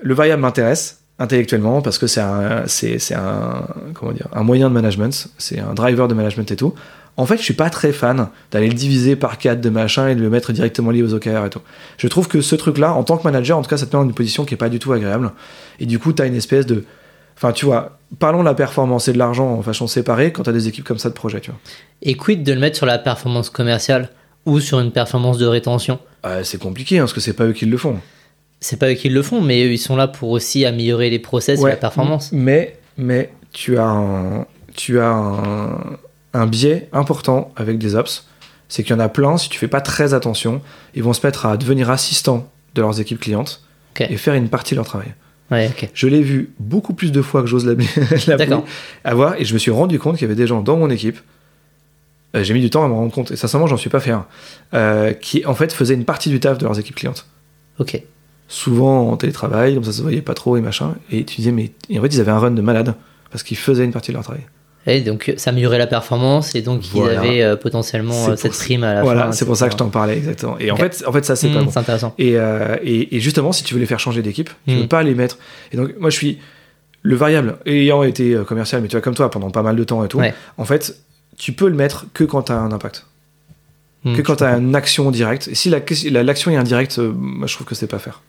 le 0.00 0.14
variable 0.14 0.42
m'intéresse 0.42 1.00
intellectuellement, 1.18 1.82
parce 1.82 1.98
que 1.98 2.06
c'est 2.06 2.20
un, 2.20 2.66
c'est, 2.66 2.98
c'est 2.98 3.14
un, 3.14 3.66
comment 3.94 4.12
dire, 4.12 4.28
un 4.32 4.42
moyen 4.42 4.68
de 4.68 4.74
management, 4.74 5.28
c'est 5.38 5.58
un 5.58 5.74
driver 5.74 6.08
de 6.08 6.14
management 6.14 6.50
et 6.50 6.56
tout. 6.56 6.74
En 7.16 7.26
fait, 7.26 7.36
je 7.36 7.42
suis 7.42 7.54
pas 7.54 7.68
très 7.68 7.92
fan 7.92 8.28
d'aller 8.52 8.68
le 8.68 8.74
diviser 8.74 9.16
par 9.16 9.38
4 9.38 9.60
de 9.60 9.70
machin 9.70 10.06
et 10.06 10.14
de 10.14 10.20
le 10.20 10.30
mettre 10.30 10.52
directement 10.52 10.92
lié 10.92 11.02
aux 11.02 11.14
OKR 11.14 11.46
et 11.46 11.50
tout. 11.50 11.60
Je 11.96 12.06
trouve 12.06 12.28
que 12.28 12.40
ce 12.40 12.54
truc-là, 12.54 12.92
en 12.92 13.02
tant 13.02 13.16
que 13.16 13.24
manager, 13.24 13.58
en 13.58 13.62
tout 13.62 13.68
cas, 13.68 13.76
ça 13.76 13.86
te 13.86 13.96
met 13.96 14.00
dans 14.00 14.08
une 14.08 14.14
position 14.14 14.44
qui 14.44 14.54
est 14.54 14.58
pas 14.58 14.68
du 14.68 14.78
tout 14.78 14.92
agréable. 14.92 15.32
Et 15.80 15.86
du 15.86 15.98
coup, 15.98 16.12
t'as 16.12 16.28
une 16.28 16.36
espèce 16.36 16.64
de, 16.64 16.84
enfin, 17.38 17.52
tu 17.52 17.64
vois, 17.64 17.98
parlons 18.18 18.40
de 18.40 18.44
la 18.44 18.54
performance 18.54 19.08
et 19.08 19.12
de 19.12 19.18
l'argent 19.18 19.48
en 19.48 19.62
façon 19.62 19.86
séparée 19.86 20.32
quand 20.32 20.42
t'as 20.42 20.52
des 20.52 20.68
équipes 20.68 20.84
comme 20.84 20.98
ça 20.98 21.08
de 21.08 21.14
projet, 21.14 21.40
tu 21.40 21.50
vois. 21.50 21.60
Et 22.02 22.14
quid 22.14 22.42
de 22.42 22.52
le 22.52 22.60
mettre 22.60 22.76
sur 22.76 22.86
la 22.86 22.98
performance 22.98 23.48
commerciale 23.48 24.10
ou 24.44 24.60
sur 24.60 24.80
une 24.80 24.92
performance 24.92 25.38
de 25.38 25.46
rétention? 25.46 25.98
Euh, 26.26 26.42
c'est 26.42 26.60
compliqué, 26.60 26.98
hein, 26.98 27.02
parce 27.02 27.12
que 27.12 27.20
c'est 27.20 27.32
pas 27.32 27.46
eux 27.46 27.52
qui 27.52 27.66
le 27.66 27.76
font. 27.76 27.98
C'est 28.60 28.76
pas 28.76 28.90
eux 28.90 28.94
qui 28.94 29.08
le 29.08 29.22
font, 29.22 29.40
mais 29.40 29.64
eux, 29.64 29.72
ils 29.72 29.78
sont 29.78 29.94
là 29.94 30.08
pour 30.08 30.30
aussi 30.30 30.64
améliorer 30.64 31.10
les 31.10 31.20
process 31.20 31.60
et 31.60 31.64
la 31.64 31.76
performance. 31.76 32.30
Mais, 32.32 32.76
mais 32.96 33.30
tu 33.52 33.78
as 33.78 33.86
un, 33.86 34.46
tu 34.74 34.98
as 34.98 35.10
un, 35.10 35.96
un 36.34 36.46
biais 36.46 36.88
important 36.92 37.52
avec 37.56 37.78
des 37.78 37.94
ops. 37.94 38.26
C'est 38.68 38.82
qu'il 38.82 38.94
y 38.94 38.96
en 38.96 39.00
a 39.00 39.08
plein, 39.08 39.38
si 39.38 39.48
tu 39.48 39.58
fais 39.58 39.68
pas 39.68 39.80
très 39.80 40.12
attention, 40.12 40.60
ils 40.94 41.02
vont 41.02 41.12
se 41.12 41.26
mettre 41.26 41.46
à 41.46 41.56
devenir 41.56 41.88
assistants 41.88 42.50
de 42.74 42.82
leurs 42.82 43.00
équipes 43.00 43.20
clientes 43.20 43.62
et 43.98 44.16
faire 44.16 44.34
une 44.34 44.48
partie 44.48 44.74
de 44.74 44.76
leur 44.76 44.86
travail. 44.86 45.14
Ouais. 45.50 45.70
Je 45.94 46.06
l'ai 46.08 46.22
vu 46.22 46.50
beaucoup 46.58 46.92
plus 46.92 47.10
de 47.12 47.22
fois 47.22 47.40
que 47.42 47.46
j'ose 47.48 47.64
l'appeler 47.66 47.86
l'appeler, 48.26 48.36
D'accord. 48.36 48.64
à 49.04 49.14
voir, 49.14 49.34
et 49.40 49.44
je 49.44 49.54
me 49.54 49.58
suis 49.58 49.70
rendu 49.70 49.98
compte 49.98 50.16
qu'il 50.16 50.22
y 50.22 50.30
avait 50.30 50.34
des 50.34 50.46
gens 50.46 50.60
dans 50.60 50.76
mon 50.76 50.90
équipe. 50.90 51.18
euh, 52.36 52.42
J'ai 52.44 52.52
mis 52.54 52.60
du 52.60 52.68
temps 52.70 52.84
à 52.84 52.88
me 52.88 52.92
rendre 52.92 53.12
compte, 53.12 53.30
et 53.30 53.36
sincèrement, 53.36 53.66
j'en 53.66 53.76
suis 53.78 53.88
pas 53.90 54.00
fait 54.00 54.10
un, 54.10 54.26
euh, 54.74 55.12
qui 55.14 55.46
en 55.46 55.54
fait 55.54 55.72
faisaient 55.72 55.94
une 55.94 56.04
partie 56.04 56.28
du 56.28 56.38
taf 56.40 56.58
de 56.58 56.64
leurs 56.64 56.78
équipes 56.78 56.96
clientes. 56.96 57.26
Ok. 57.78 58.02
Souvent 58.46 59.10
en 59.10 59.16
télétravail, 59.16 59.74
comme 59.74 59.84
ça 59.84 59.92
se 59.92 60.02
voyait 60.02 60.22
pas 60.22 60.34
trop 60.34 60.56
et 60.56 60.60
machin. 60.60 60.94
Et 61.10 61.24
tu 61.24 61.36
disais, 61.36 61.52
mais 61.52 61.70
et 61.90 61.98
en 61.98 62.02
fait, 62.02 62.08
ils 62.08 62.20
avaient 62.20 62.30
un 62.32 62.38
run 62.38 62.50
de 62.50 62.62
malade 62.62 62.94
parce 63.30 63.42
qu'ils 63.42 63.56
faisaient 63.58 63.84
une 63.84 63.92
partie 63.92 64.10
de 64.10 64.14
leur 64.16 64.24
travail. 64.24 64.42
Et 64.88 65.00
donc, 65.02 65.32
ça 65.36 65.50
améliorait 65.50 65.78
la 65.78 65.86
performance 65.86 66.54
et 66.54 66.62
donc 66.62 66.82
Voilà. 66.92 67.12
ils 67.14 67.16
avaient 67.18 67.42
euh, 67.42 67.56
potentiellement 67.56 68.28
euh, 68.30 68.36
cette 68.36 68.52
prime 68.52 68.82
à 68.84 68.94
la 68.94 69.00
fin. 69.00 69.04
Voilà, 69.04 69.32
c'est 69.32 69.44
pour 69.44 69.56
ça 69.56 69.66
que 69.66 69.72
je 69.72 69.76
t'en 69.76 69.88
parlais 69.90 70.16
exactement. 70.16 70.56
Et 70.58 70.70
en 70.70 70.76
fait, 70.76 71.04
en 71.06 71.12
fait, 71.12 71.24
ça 71.24 71.36
c'est 71.36 71.48
pas 71.50 71.60
Hmm, 71.60 71.64
bon. 71.66 71.70
C'est 71.70 71.78
intéressant. 71.78 72.14
Et, 72.18 72.36
euh, 72.36 72.76
et, 72.82 73.16
et 73.16 73.20
justement, 73.20 73.52
si 73.52 73.64
tu 73.64 73.74
veux 73.74 73.80
les 73.80 73.86
faire 73.86 74.00
changer 74.00 74.22
d'équipe, 74.22 74.50
tu 74.66 74.74
Mm. 74.74 74.78
veux 74.80 74.86
pas 74.88 75.02
les 75.02 75.14
mettre. 75.14 75.38
Et 75.72 75.76
donc, 75.76 75.90
moi, 75.98 76.10
je 76.10 76.16
suis 76.16 76.38
le 77.02 77.14
variable 77.16 77.58
ayant 77.66 78.02
été 78.02 78.32
euh, 78.34 78.44
commercial, 78.44 78.80
mais 78.82 78.88
tu 78.88 78.96
vois 78.96 79.02
comme 79.02 79.14
toi 79.14 79.30
pendant 79.30 79.50
pas 79.50 79.62
mal 79.62 79.76
de 79.76 79.84
temps 79.84 80.04
et 80.04 80.08
tout. 80.08 80.18
Ouais. 80.18 80.34
En 80.56 80.64
fait, 80.64 80.96
tu 81.36 81.52
peux 81.52 81.68
le 81.68 81.76
mettre 81.76 82.06
que 82.14 82.24
quand 82.24 82.42
tu 82.44 82.52
as 82.52 82.56
un 82.58 82.72
impact, 82.72 83.04
Hmm, 84.04 84.14
que 84.16 84.22
quand 84.22 84.36
tu 84.36 84.44
as 84.44 84.56
une 84.56 84.76
action 84.76 85.10
directe. 85.10 85.48
Et 85.48 85.54
si 85.56 85.68
la- 85.70 85.80
la- 86.10 86.22
l'action 86.22 86.50
est 86.52 86.56
indirecte, 86.56 86.98
euh, 87.00 87.12
moi, 87.14 87.46
je 87.48 87.54
trouve 87.54 87.66
que 87.66 87.74
c'est 87.74 87.88
pas 87.88 87.98
faire. 87.98 88.20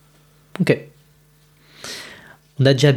Ok. 0.59 0.75
On 2.59 2.65
a 2.65 2.73
déjà 2.73 2.91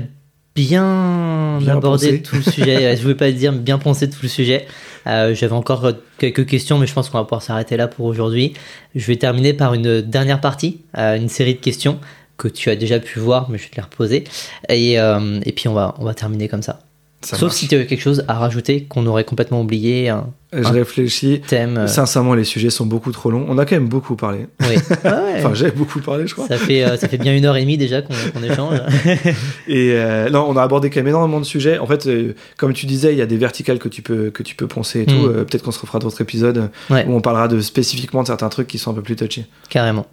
bien, 0.54 1.58
Bien 1.60 1.76
abordé 1.76 2.22
tout 2.22 2.36
le 2.36 2.42
sujet. 2.42 2.96
je 2.96 3.02
voulais 3.02 3.14
pas 3.14 3.30
dire 3.30 3.52
bien 3.52 3.78
pensé 3.78 4.08
tout 4.10 4.20
le 4.22 4.28
sujet. 4.28 4.66
Euh, 5.06 5.34
J'avais 5.34 5.54
encore 5.54 5.84
euh, 5.84 5.92
quelques 6.18 6.46
questions, 6.46 6.78
mais 6.78 6.86
je 6.86 6.92
pense 6.92 7.10
qu'on 7.10 7.18
va 7.18 7.24
pouvoir 7.24 7.42
s'arrêter 7.42 7.76
là 7.76 7.88
pour 7.88 8.06
aujourd'hui. 8.06 8.54
Je 8.94 9.06
vais 9.06 9.16
terminer 9.16 9.52
par 9.52 9.74
une 9.74 10.00
dernière 10.00 10.40
partie, 10.40 10.82
euh, 10.98 11.16
une 11.16 11.28
série 11.28 11.54
de 11.54 11.60
questions 11.60 11.98
que 12.36 12.48
tu 12.48 12.70
as 12.70 12.76
déjà 12.76 12.98
pu 12.98 13.18
voir, 13.18 13.50
mais 13.50 13.58
je 13.58 13.64
vais 13.64 13.70
te 13.70 13.76
les 13.76 13.82
reposer. 13.82 14.24
Et, 14.68 14.98
euh, 14.98 15.40
et 15.44 15.52
puis 15.52 15.68
on 15.68 15.74
va, 15.74 15.94
on 15.98 16.04
va 16.04 16.14
terminer 16.14 16.48
comme 16.48 16.62
ça. 16.62 16.80
Ça 17.24 17.36
Sauf 17.36 17.48
marche. 17.50 17.54
si 17.56 17.68
tu 17.68 17.76
as 17.76 17.84
quelque 17.84 18.00
chose 18.00 18.24
à 18.26 18.34
rajouter 18.34 18.82
qu'on 18.84 19.06
aurait 19.06 19.22
complètement 19.24 19.60
oublié, 19.60 20.08
un 20.08 20.26
Je 20.52 20.62
Ah. 20.64 20.70
réfléchis. 20.70 21.40
thème. 21.46 21.78
euh, 21.78 21.86
Sincèrement, 21.86 22.34
les 22.34 22.42
sujets 22.44 22.68
sont 22.68 22.84
beaucoup 22.84 23.12
trop 23.12 23.30
longs. 23.30 23.46
On 23.48 23.56
a 23.58 23.64
quand 23.64 23.76
même 23.76 23.88
beaucoup 23.88 24.16
parlé. 24.16 24.46
oui. 24.60 24.74
Ouais. 25.04 25.34
Enfin, 25.38 25.54
j'ai 25.54 25.70
beaucoup 25.70 26.00
parlé, 26.00 26.26
je 26.26 26.34
crois. 26.34 26.48
ça, 26.48 26.56
fait, 26.58 26.84
euh, 26.84 26.96
ça 26.96 27.08
fait 27.08 27.16
bien 27.18 27.34
une 27.34 27.44
heure 27.44 27.56
et 27.56 27.60
demie 27.62 27.78
déjà 27.78 28.02
qu'on 28.02 28.42
échange. 28.42 28.80
Et 29.68 29.92
euh, 29.92 30.28
non, 30.30 30.44
on 30.48 30.56
a 30.56 30.62
abordé 30.62 30.90
quand 30.90 31.00
même 31.00 31.08
énormément 31.08 31.38
de 31.40 31.44
sujets. 31.44 31.78
En 31.78 31.86
fait, 31.86 32.06
euh, 32.06 32.34
comme 32.56 32.72
tu 32.72 32.86
disais, 32.86 33.12
il 33.12 33.18
y 33.18 33.22
a 33.22 33.26
des 33.26 33.36
verticales 33.36 33.78
que 33.78 33.88
tu 33.88 34.02
peux 34.02 34.30
que 34.30 34.42
tu 34.42 34.54
peux 34.56 34.66
poncer 34.66 35.02
et 35.02 35.06
tout. 35.06 35.14
Mm. 35.14 35.44
Peut-être 35.46 35.62
qu'on 35.62 35.70
se 35.72 35.80
refera 35.80 35.98
d'autres 36.00 36.20
épisodes 36.20 36.70
Ouais. 36.90 37.06
où 37.06 37.14
on 37.14 37.20
parlera 37.20 37.48
de 37.48 37.60
spécifiquement 37.60 38.22
de 38.22 38.26
certains 38.28 38.48
trucs 38.48 38.66
qui 38.66 38.78
sont 38.78 38.90
un 38.90 38.94
peu 38.94 39.02
plus 39.02 39.16
touchy. 39.16 39.44
Carrément. 39.68 40.06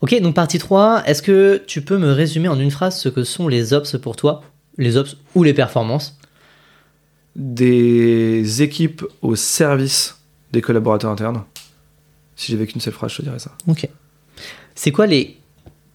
Ok, 0.00 0.18
donc 0.22 0.34
partie 0.34 0.58
3, 0.58 1.02
est-ce 1.06 1.22
que 1.22 1.60
tu 1.66 1.82
peux 1.82 1.98
me 1.98 2.12
résumer 2.12 2.46
en 2.48 2.58
une 2.60 2.70
phrase 2.70 2.96
ce 2.98 3.08
que 3.08 3.24
sont 3.24 3.48
les 3.48 3.72
ops 3.72 3.96
pour 4.00 4.14
toi 4.14 4.42
Les 4.76 4.96
ops 4.96 5.16
ou 5.34 5.42
les 5.42 5.52
performances? 5.54 6.17
Des 7.38 8.62
équipes 8.62 9.04
au 9.22 9.36
service 9.36 10.18
des 10.52 10.60
collaborateurs 10.60 11.10
internes. 11.12 11.44
Si 12.34 12.50
j'avais 12.50 12.66
qu'une 12.66 12.80
seule 12.80 12.92
phrase, 12.92 13.12
je 13.12 13.18
te 13.18 13.22
dirais 13.22 13.38
ça. 13.38 13.52
Ok. 13.68 13.88
C'est 14.74 14.90
quoi 14.90 15.06
les 15.06 15.38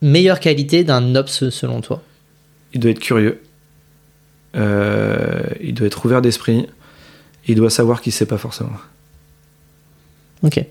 meilleures 0.02 0.40
qualités 0.40 0.84
d'un 0.86 1.16
ops 1.16 1.50
selon 1.50 1.82
toi? 1.82 2.02
Il 2.74 2.80
doit 2.80 2.92
être 2.92 3.00
curieux. 3.00 3.42
Euh, 4.56 5.44
il 5.60 5.74
doit 5.74 5.88
être 5.88 6.06
ouvert 6.06 6.22
d'esprit. 6.22 6.68
Il 7.46 7.56
doit 7.56 7.70
savoir 7.70 8.02
qu'il 8.02 8.14
sait 8.14 8.26
pas 8.26 8.38
forcément. 8.38 8.72
Ok. 10.44 10.66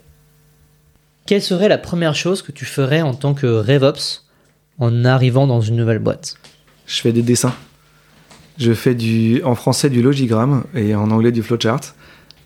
Quelle 1.26 1.42
serait 1.42 1.68
la 1.68 1.78
première 1.78 2.14
chose 2.14 2.40
que 2.40 2.52
tu 2.52 2.64
ferais 2.64 3.02
en 3.02 3.14
tant 3.14 3.34
que 3.34 3.46
RevOps 3.46 4.24
en 4.78 5.04
arrivant 5.04 5.46
dans 5.46 5.60
une 5.60 5.76
nouvelle 5.76 5.98
boîte? 5.98 6.36
Je 6.86 7.00
fais 7.00 7.12
des 7.12 7.22
dessins. 7.22 7.54
Je 8.62 8.72
fais 8.72 8.94
du, 8.94 9.42
en 9.44 9.54
français 9.54 9.90
du 9.90 10.02
logigramme 10.02 10.64
et 10.74 10.94
en 10.94 11.10
anglais 11.10 11.32
du 11.32 11.42
flowchart. 11.42 11.80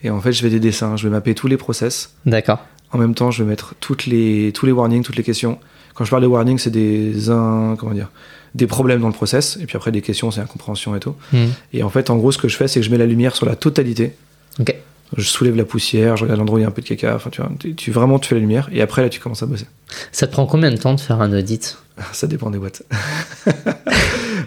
Et 0.03 0.11
en 0.11 0.21
fait, 0.21 0.33
je 0.33 0.41
fais 0.43 0.51
des 0.51 0.61
dessins. 0.61 0.97
Je 0.97 1.05
vais 1.09 1.11
mapper 1.13 1.35
tous 1.35 1.47
les 1.49 1.57
process. 1.57 2.15
D'accord. 2.27 2.61
En 2.93 2.99
même 2.99 3.15
temps, 3.15 3.31
je 3.31 3.43
vais 3.43 3.49
mettre 3.49 3.75
toutes 3.81 4.07
les, 4.07 4.53
tous 4.55 4.67
les 4.67 4.73
warnings, 4.73 5.03
toutes 5.03 5.17
les 5.17 5.23
questions. 5.25 5.59
Quand 5.95 6.05
je 6.05 6.11
parle 6.11 6.23
de 6.23 6.27
warnings, 6.29 6.59
c'est 6.59 6.71
des, 6.71 7.31
un- 7.31 7.75
comment 7.79 7.93
dire, 7.95 8.11
des 8.55 8.67
problèmes 8.67 9.01
dans 9.01 9.09
le 9.09 9.13
process. 9.13 9.59
Et 9.61 9.67
puis 9.67 9.77
après, 9.77 9.91
des 9.93 10.03
questions, 10.03 10.31
c'est 10.31 10.41
incompréhension 10.41 10.95
et 10.97 11.01
tout. 11.01 11.15
Hmm. 11.33 11.47
Et 11.73 11.83
en 11.83 11.89
fait, 11.91 12.11
en 12.11 12.17
gros, 12.17 12.33
ce 12.33 12.39
que 12.39 12.49
je 12.49 12.57
fais, 12.57 12.69
c'est 12.69 12.81
que 12.81 12.87
je 12.87 12.91
mets 12.91 12.99
la 12.99 13.07
lumière 13.07 13.35
sur 13.35 13.47
la 13.47 13.57
totalité. 13.57 14.13
Ok. 14.61 14.75
Je 15.17 15.23
soulève 15.23 15.57
la 15.57 15.65
poussière, 15.65 16.17
je 16.17 16.23
regarde 16.25 16.39
l'endroit 16.41 16.57
où 16.57 16.59
il 16.59 16.63
y 16.63 16.65
a 16.65 16.69
un 16.69 16.73
peu 16.73 16.83
de 16.83 16.87
caca. 16.87 17.15
Enfin, 17.15 17.31
tu 17.31 17.41
vois, 17.41 17.51
tu, 17.59 17.75
tu- 17.75 17.91
vraiment, 17.93 18.19
tu 18.19 18.29
fais 18.29 18.35
la 18.35 18.41
lumière. 18.41 18.69
Et 18.73 18.83
après, 18.83 19.03
là, 19.03 19.09
tu 19.09 19.21
commences 19.21 19.43
à 19.43 19.47
bosser. 19.47 19.67
Ça 20.13 20.27
te 20.27 20.33
prend 20.33 20.47
combien 20.47 20.71
de 20.71 20.77
temps 20.77 20.95
de 20.95 21.01
faire 21.01 21.21
un 21.21 21.33
audit? 21.37 21.79
Ça 22.13 22.27
dépend 22.27 22.51
des 22.51 22.59
boîtes. 22.59 22.83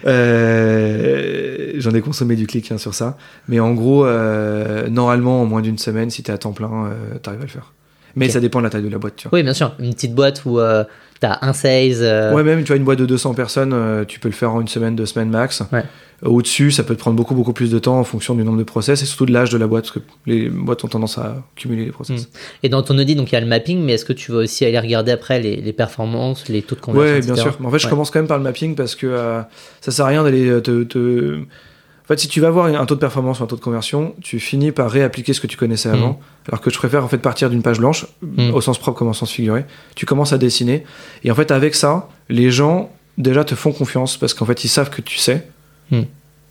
Euh, 0.06 1.72
J'en 1.76 1.90
ai 1.90 2.00
consommé 2.00 2.36
du 2.36 2.46
clic 2.46 2.70
hein, 2.72 2.78
sur 2.78 2.94
ça. 2.94 3.16
Mais 3.48 3.60
en 3.60 3.72
gros, 3.72 4.06
euh, 4.06 4.88
normalement, 4.88 5.42
en 5.42 5.46
moins 5.46 5.60
d'une 5.60 5.76
semaine, 5.78 6.08
si 6.10 6.22
tu 6.22 6.30
es 6.30 6.34
à 6.34 6.38
temps 6.38 6.52
plein, 6.52 6.86
euh, 6.86 7.18
tu 7.22 7.28
arrives 7.28 7.40
à 7.40 7.44
le 7.44 7.50
faire. 7.50 7.72
Mais 8.16 8.28
ça 8.28 8.40
dépend 8.40 8.60
de 8.60 8.64
la 8.64 8.70
taille 8.70 8.82
de 8.82 8.88
la 8.88 8.98
boîte, 8.98 9.16
tu 9.16 9.28
vois. 9.28 9.38
Oui, 9.38 9.42
bien 9.42 9.52
sûr. 9.52 9.74
Une 9.78 9.92
petite 9.92 10.14
boîte 10.14 10.44
où 10.46 10.58
euh, 10.58 10.84
t'as 11.20 11.38
un 11.42 11.52
sales. 11.52 12.32
Ouais, 12.34 12.42
même 12.42 12.60
tu 12.62 12.68
vois 12.68 12.76
une 12.76 12.84
boîte 12.84 12.98
de 12.98 13.06
200 13.06 13.34
personnes, 13.34 14.04
tu 14.06 14.20
peux 14.20 14.28
le 14.28 14.34
faire 14.34 14.52
en 14.52 14.60
une 14.60 14.68
semaine, 14.68 14.96
deux 14.96 15.06
semaines 15.06 15.30
max. 15.30 15.62
Ouais. 15.72 15.84
Au-dessus, 16.22 16.70
ça 16.70 16.82
peut 16.82 16.94
te 16.94 17.00
prendre 17.00 17.16
beaucoup 17.16 17.34
beaucoup 17.34 17.54
plus 17.54 17.70
de 17.70 17.78
temps 17.78 17.98
en 17.98 18.04
fonction 18.04 18.34
du 18.34 18.44
nombre 18.44 18.58
de 18.58 18.62
process 18.64 19.02
et 19.02 19.06
surtout 19.06 19.24
de 19.24 19.32
l'âge 19.32 19.48
de 19.50 19.56
la 19.56 19.66
boîte 19.66 19.84
parce 19.84 19.94
que 19.96 20.00
les 20.26 20.50
boîtes 20.50 20.84
ont 20.84 20.88
tendance 20.88 21.16
à 21.16 21.42
cumuler 21.56 21.86
les 21.86 21.92
process. 21.92 22.28
Et 22.62 22.68
dans 22.68 22.82
ton 22.82 22.98
audit, 22.98 23.16
donc 23.16 23.30
il 23.32 23.34
y 23.34 23.38
a 23.38 23.40
le 23.40 23.46
mapping, 23.46 23.82
mais 23.82 23.94
est-ce 23.94 24.04
que 24.04 24.12
tu 24.12 24.30
vas 24.30 24.38
aussi 24.38 24.66
aller 24.66 24.78
regarder 24.78 25.12
après 25.12 25.40
les, 25.40 25.56
les 25.56 25.72
performances, 25.72 26.48
les 26.48 26.60
taux 26.60 26.74
de 26.74 26.80
conversion 26.82 27.14
Ouais, 27.14 27.20
bien 27.20 27.32
etc. 27.34 27.48
sûr. 27.48 27.56
Mais 27.60 27.66
en 27.66 27.70
fait, 27.70 27.78
je 27.78 27.86
Ouais. 27.86 27.90
commence 27.90 28.10
quand 28.10 28.18
même 28.18 28.28
par 28.28 28.36
le 28.36 28.44
mapping 28.44 28.74
parce 28.74 28.94
que 28.94 29.06
euh, 29.06 29.40
ça 29.80 29.90
sert 29.92 30.04
à 30.04 30.08
rien 30.08 30.22
d'aller 30.22 30.46
euh, 30.48 30.60
te, 30.60 30.82
te- 30.82 31.38
En 31.40 32.06
fait, 32.08 32.18
si 32.20 32.28
tu 32.28 32.40
vas 32.42 32.48
avoir 32.48 32.66
un 32.66 32.84
taux 32.86 32.96
de 32.96 33.00
performance 33.00 33.40
ou 33.40 33.44
un 33.44 33.46
taux 33.46 33.56
de 33.56 33.60
conversion, 33.62 34.14
tu 34.20 34.40
finis 34.40 34.72
par 34.72 34.90
réappliquer 34.90 35.32
ce 35.32 35.40
que 35.40 35.46
tu 35.46 35.56
connaissais 35.56 35.88
Mm. 35.88 35.94
avant. 35.94 36.20
Alors 36.48 36.60
que 36.60 36.68
je 36.68 36.76
préfère 36.76 37.02
en 37.04 37.08
fait 37.08 37.18
partir 37.18 37.48
d'une 37.48 37.62
page 37.62 37.78
blanche, 37.78 38.04
Mm. 38.20 38.50
au 38.52 38.60
sens 38.60 38.76
propre 38.78 38.98
comme 38.98 39.08
au 39.08 39.14
sens 39.14 39.30
figuré. 39.30 39.64
Tu 39.94 40.04
commences 40.04 40.32
à 40.34 40.38
dessiner 40.38 40.84
et 41.24 41.30
en 41.30 41.34
fait 41.34 41.50
avec 41.50 41.74
ça, 41.74 42.08
les 42.28 42.50
gens 42.50 42.90
déjà 43.16 43.42
te 43.44 43.54
font 43.54 43.72
confiance 43.72 44.18
parce 44.18 44.34
qu'en 44.34 44.44
fait 44.44 44.64
ils 44.64 44.68
savent 44.68 44.90
que 44.90 45.00
tu 45.00 45.16
sais. 45.18 45.46
Mm. 45.90 46.02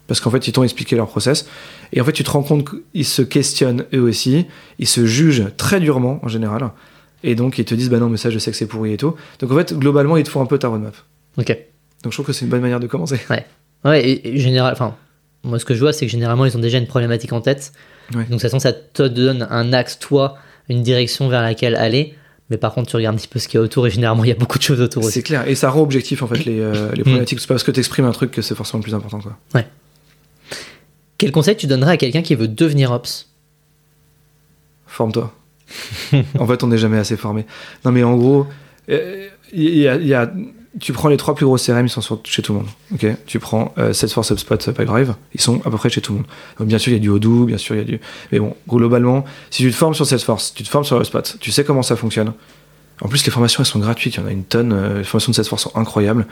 Parce 0.07 0.21
qu'en 0.21 0.31
fait, 0.31 0.47
ils 0.47 0.51
t'ont 0.51 0.63
expliqué 0.63 0.95
leur 0.95 1.07
process. 1.07 1.47
Et 1.93 2.01
en 2.01 2.05
fait, 2.05 2.13
tu 2.13 2.23
te 2.23 2.31
rends 2.31 2.41
compte 2.41 2.67
qu'ils 2.67 3.05
se 3.05 3.21
questionnent 3.21 3.85
eux 3.93 4.01
aussi. 4.01 4.47
Ils 4.79 4.87
se 4.87 5.05
jugent 5.05 5.45
très 5.57 5.79
durement, 5.79 6.19
en 6.23 6.27
général. 6.27 6.71
Et 7.23 7.35
donc, 7.35 7.59
ils 7.59 7.65
te 7.65 7.75
disent, 7.75 7.89
bah 7.89 7.99
non, 7.99 8.09
mais 8.09 8.17
ça, 8.17 8.29
je 8.29 8.39
sais 8.39 8.49
que 8.49 8.57
c'est 8.57 8.65
pourri 8.65 8.93
et 8.93 8.97
tout. 8.97 9.15
Donc, 9.39 9.51
en 9.51 9.55
fait, 9.55 9.77
globalement, 9.77 10.17
ils 10.17 10.23
te 10.23 10.29
font 10.29 10.41
un 10.41 10.47
peu 10.47 10.57
ta 10.57 10.67
roadmap. 10.67 10.95
Ok. 11.37 11.55
Donc, 12.03 12.11
je 12.11 12.15
trouve 12.15 12.25
que 12.25 12.33
c'est 12.33 12.45
une 12.45 12.51
bonne 12.51 12.61
manière 12.61 12.79
de 12.79 12.87
commencer. 12.87 13.19
Ouais, 13.85 14.01
et, 14.01 14.35
et 14.35 14.39
général, 14.39 14.73
enfin, 14.73 14.95
moi 15.43 15.59
ce 15.59 15.65
que 15.65 15.73
je 15.73 15.79
vois, 15.79 15.93
c'est 15.93 16.05
que 16.05 16.11
généralement 16.11 16.45
ils 16.45 16.55
ont 16.55 16.61
déjà 16.61 16.77
une 16.77 16.87
problématique 16.87 17.33
en 17.33 17.41
tête. 17.41 17.71
Ouais. 18.11 18.17
Donc 18.17 18.27
de 18.27 18.33
toute 18.33 18.41
façon, 18.41 18.59
ça 18.59 18.73
te 18.73 19.03
donne 19.03 19.47
un 19.49 19.73
axe, 19.73 19.99
toi, 19.99 20.37
une 20.67 20.83
direction 20.83 21.29
vers 21.29 21.41
laquelle 21.41 21.75
aller. 21.75 22.15
Mais 22.49 22.57
par 22.57 22.73
contre, 22.73 22.89
tu 22.89 22.95
regardes 22.95 23.15
un 23.15 23.17
petit 23.19 23.27
peu 23.27 23.37
ce 23.39 23.47
qu'il 23.47 23.59
y 23.59 23.61
a 23.61 23.63
autour 23.63 23.85
et 23.85 23.91
généralement 23.91 24.23
il 24.23 24.27
y 24.29 24.31
a 24.31 24.35
beaucoup 24.35 24.57
de 24.57 24.63
choses 24.63 24.81
autour 24.81 25.03
aussi. 25.03 25.13
C'est 25.13 25.23
clair. 25.23 25.47
Et 25.47 25.53
ça 25.55 25.69
rend 25.69 25.81
objectif, 25.81 26.23
en 26.23 26.27
fait, 26.27 26.45
les, 26.45 26.59
euh, 26.59 26.91
les 26.93 27.01
Mm. 27.01 27.03
problématiques. 27.03 27.39
C'est 27.39 27.47
pas 27.47 27.53
parce 27.53 27.63
que 27.63 27.71
tu 27.71 27.79
exprimes 27.79 28.05
un 28.05 28.11
truc 28.11 28.31
que 28.31 28.41
c'est 28.41 28.55
forcément 28.55 28.79
le 28.79 28.83
plus 28.83 28.95
important, 28.95 29.19
quoi. 29.19 29.37
Quel 31.17 31.31
conseil 31.31 31.55
tu 31.57 31.67
donnerais 31.67 31.91
à 31.93 31.97
quelqu'un 31.97 32.21
qui 32.21 32.33
veut 32.35 32.47
devenir 32.47 32.91
Ops? 32.91 33.27
Forme-toi. 34.87 35.33
en 36.39 36.47
fait, 36.47 36.63
on 36.63 36.67
n'est 36.67 36.77
jamais 36.77 36.97
assez 36.97 37.17
formé. 37.17 37.45
Non, 37.85 37.91
mais 37.91 38.03
en 38.03 38.15
gros, 38.17 38.47
euh, 38.89 39.27
il 39.53 39.75
y 39.77 39.87
a- 39.87 39.95
il 39.97 40.07
y 40.07 40.13
a- 40.13 40.31
tu 40.79 40.93
prends 40.93 41.09
les 41.09 41.17
trois 41.17 41.33
plus 41.35 41.45
gros 41.45 41.57
CRM, 41.57 41.85
ils 41.85 41.89
sont 41.89 42.01
sur- 42.01 42.19
chez 42.23 42.41
tout 42.41 42.53
le 42.53 42.59
monde. 42.59 42.67
ok? 42.93 43.05
Tu 43.25 43.39
prends 43.39 43.73
euh, 43.77 43.91
Salesforce, 43.93 44.31
HubSpot, 44.31 44.57
Pipedrive, 44.57 45.15
ils 45.33 45.41
sont 45.41 45.61
à 45.65 45.69
peu 45.71 45.77
près 45.77 45.89
chez 45.89 46.01
tout 46.01 46.13
le 46.13 46.19
monde. 46.19 46.27
Donc, 46.59 46.67
bien 46.67 46.77
sûr, 46.77 46.91
il 46.91 46.95
y 46.95 46.97
a 46.97 47.01
du 47.01 47.09
Odoo, 47.09 47.45
bien 47.45 47.57
sûr, 47.57 47.75
il 47.75 47.79
y 47.79 47.81
a 47.81 47.85
du. 47.85 47.99
Mais 48.31 48.39
bon, 48.39 48.55
globalement, 48.67 49.25
si 49.49 49.63
tu 49.63 49.71
te 49.71 49.75
formes 49.75 49.93
sur 49.95 50.05
Salesforce, 50.05 50.53
tu 50.53 50.63
te 50.63 50.69
formes 50.69 50.83
sur 50.85 50.97
HubSpot, 50.97 51.37
tu 51.39 51.51
sais 51.51 51.63
comment 51.63 51.81
ça 51.81 51.95
fonctionne. 51.95 52.33
En 53.01 53.07
plus, 53.07 53.25
les 53.25 53.31
formations, 53.31 53.63
elles 53.63 53.67
sont 53.69 53.79
gratuites. 53.79 54.15
Il 54.15 54.19
y 54.19 54.23
en 54.23 54.27
a 54.27 54.31
une 54.31 54.43
tonne. 54.43 54.73
euh, 54.73 54.97
les 54.99 55.03
formations 55.05 55.31
de 55.31 55.35
Salesforce 55.35 55.63
sont 55.63 55.75
incroyables. 55.75 56.27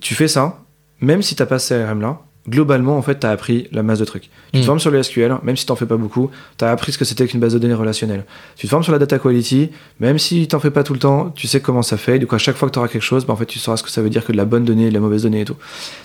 Tu 0.00 0.14
fais 0.14 0.28
ça, 0.28 0.60
même 1.00 1.22
si 1.22 1.34
t'as 1.36 1.46
pas 1.46 1.58
ce 1.58 1.74
CRM 1.74 2.00
là, 2.00 2.20
globalement, 2.48 2.96
en 2.96 3.02
fait, 3.02 3.20
tu 3.20 3.26
as 3.26 3.30
appris 3.30 3.68
la 3.72 3.82
masse 3.82 3.98
de 3.98 4.04
trucs. 4.04 4.30
Tu 4.52 4.60
te 4.60 4.64
formes 4.66 4.78
sur 4.80 4.90
le 4.90 5.02
SQL, 5.02 5.36
même 5.42 5.56
si 5.56 5.66
t'en 5.66 5.76
fais 5.76 5.86
pas 5.86 5.96
beaucoup, 5.96 6.30
tu 6.56 6.64
as 6.64 6.70
appris 6.70 6.92
ce 6.92 6.98
que 6.98 7.04
c'était 7.04 7.26
qu'une 7.26 7.40
base 7.40 7.54
de 7.54 7.58
données 7.58 7.74
relationnelle. 7.74 8.24
Tu 8.56 8.66
te 8.66 8.70
formes 8.70 8.82
sur 8.82 8.92
la 8.92 8.98
data 8.98 9.18
quality, 9.18 9.70
même 10.00 10.18
si 10.18 10.48
t'en 10.48 10.58
fais 10.60 10.70
pas 10.70 10.82
tout 10.82 10.92
le 10.94 10.98
temps, 10.98 11.30
tu 11.30 11.46
sais 11.46 11.60
comment 11.60 11.82
ça 11.82 11.96
fait. 11.96 12.18
Du 12.18 12.26
coup, 12.26 12.34
à 12.34 12.38
chaque 12.38 12.56
fois 12.56 12.68
que 12.68 12.72
tu 12.72 12.78
auras 12.78 12.88
quelque 12.88 13.02
chose, 13.02 13.24
bah, 13.26 13.32
en 13.34 13.36
fait, 13.36 13.46
tu 13.46 13.58
sauras 13.58 13.76
ce 13.76 13.82
que 13.82 13.90
ça 13.90 14.02
veut 14.02 14.10
dire 14.10 14.24
que 14.24 14.32
de 14.32 14.36
la 14.36 14.44
bonne 14.44 14.64
donnée 14.64 14.86
et 14.86 14.88
de 14.88 14.94
la 14.94 15.00
mauvaise 15.00 15.22
donnée 15.24 15.42
et 15.42 15.44
tout. 15.44 15.56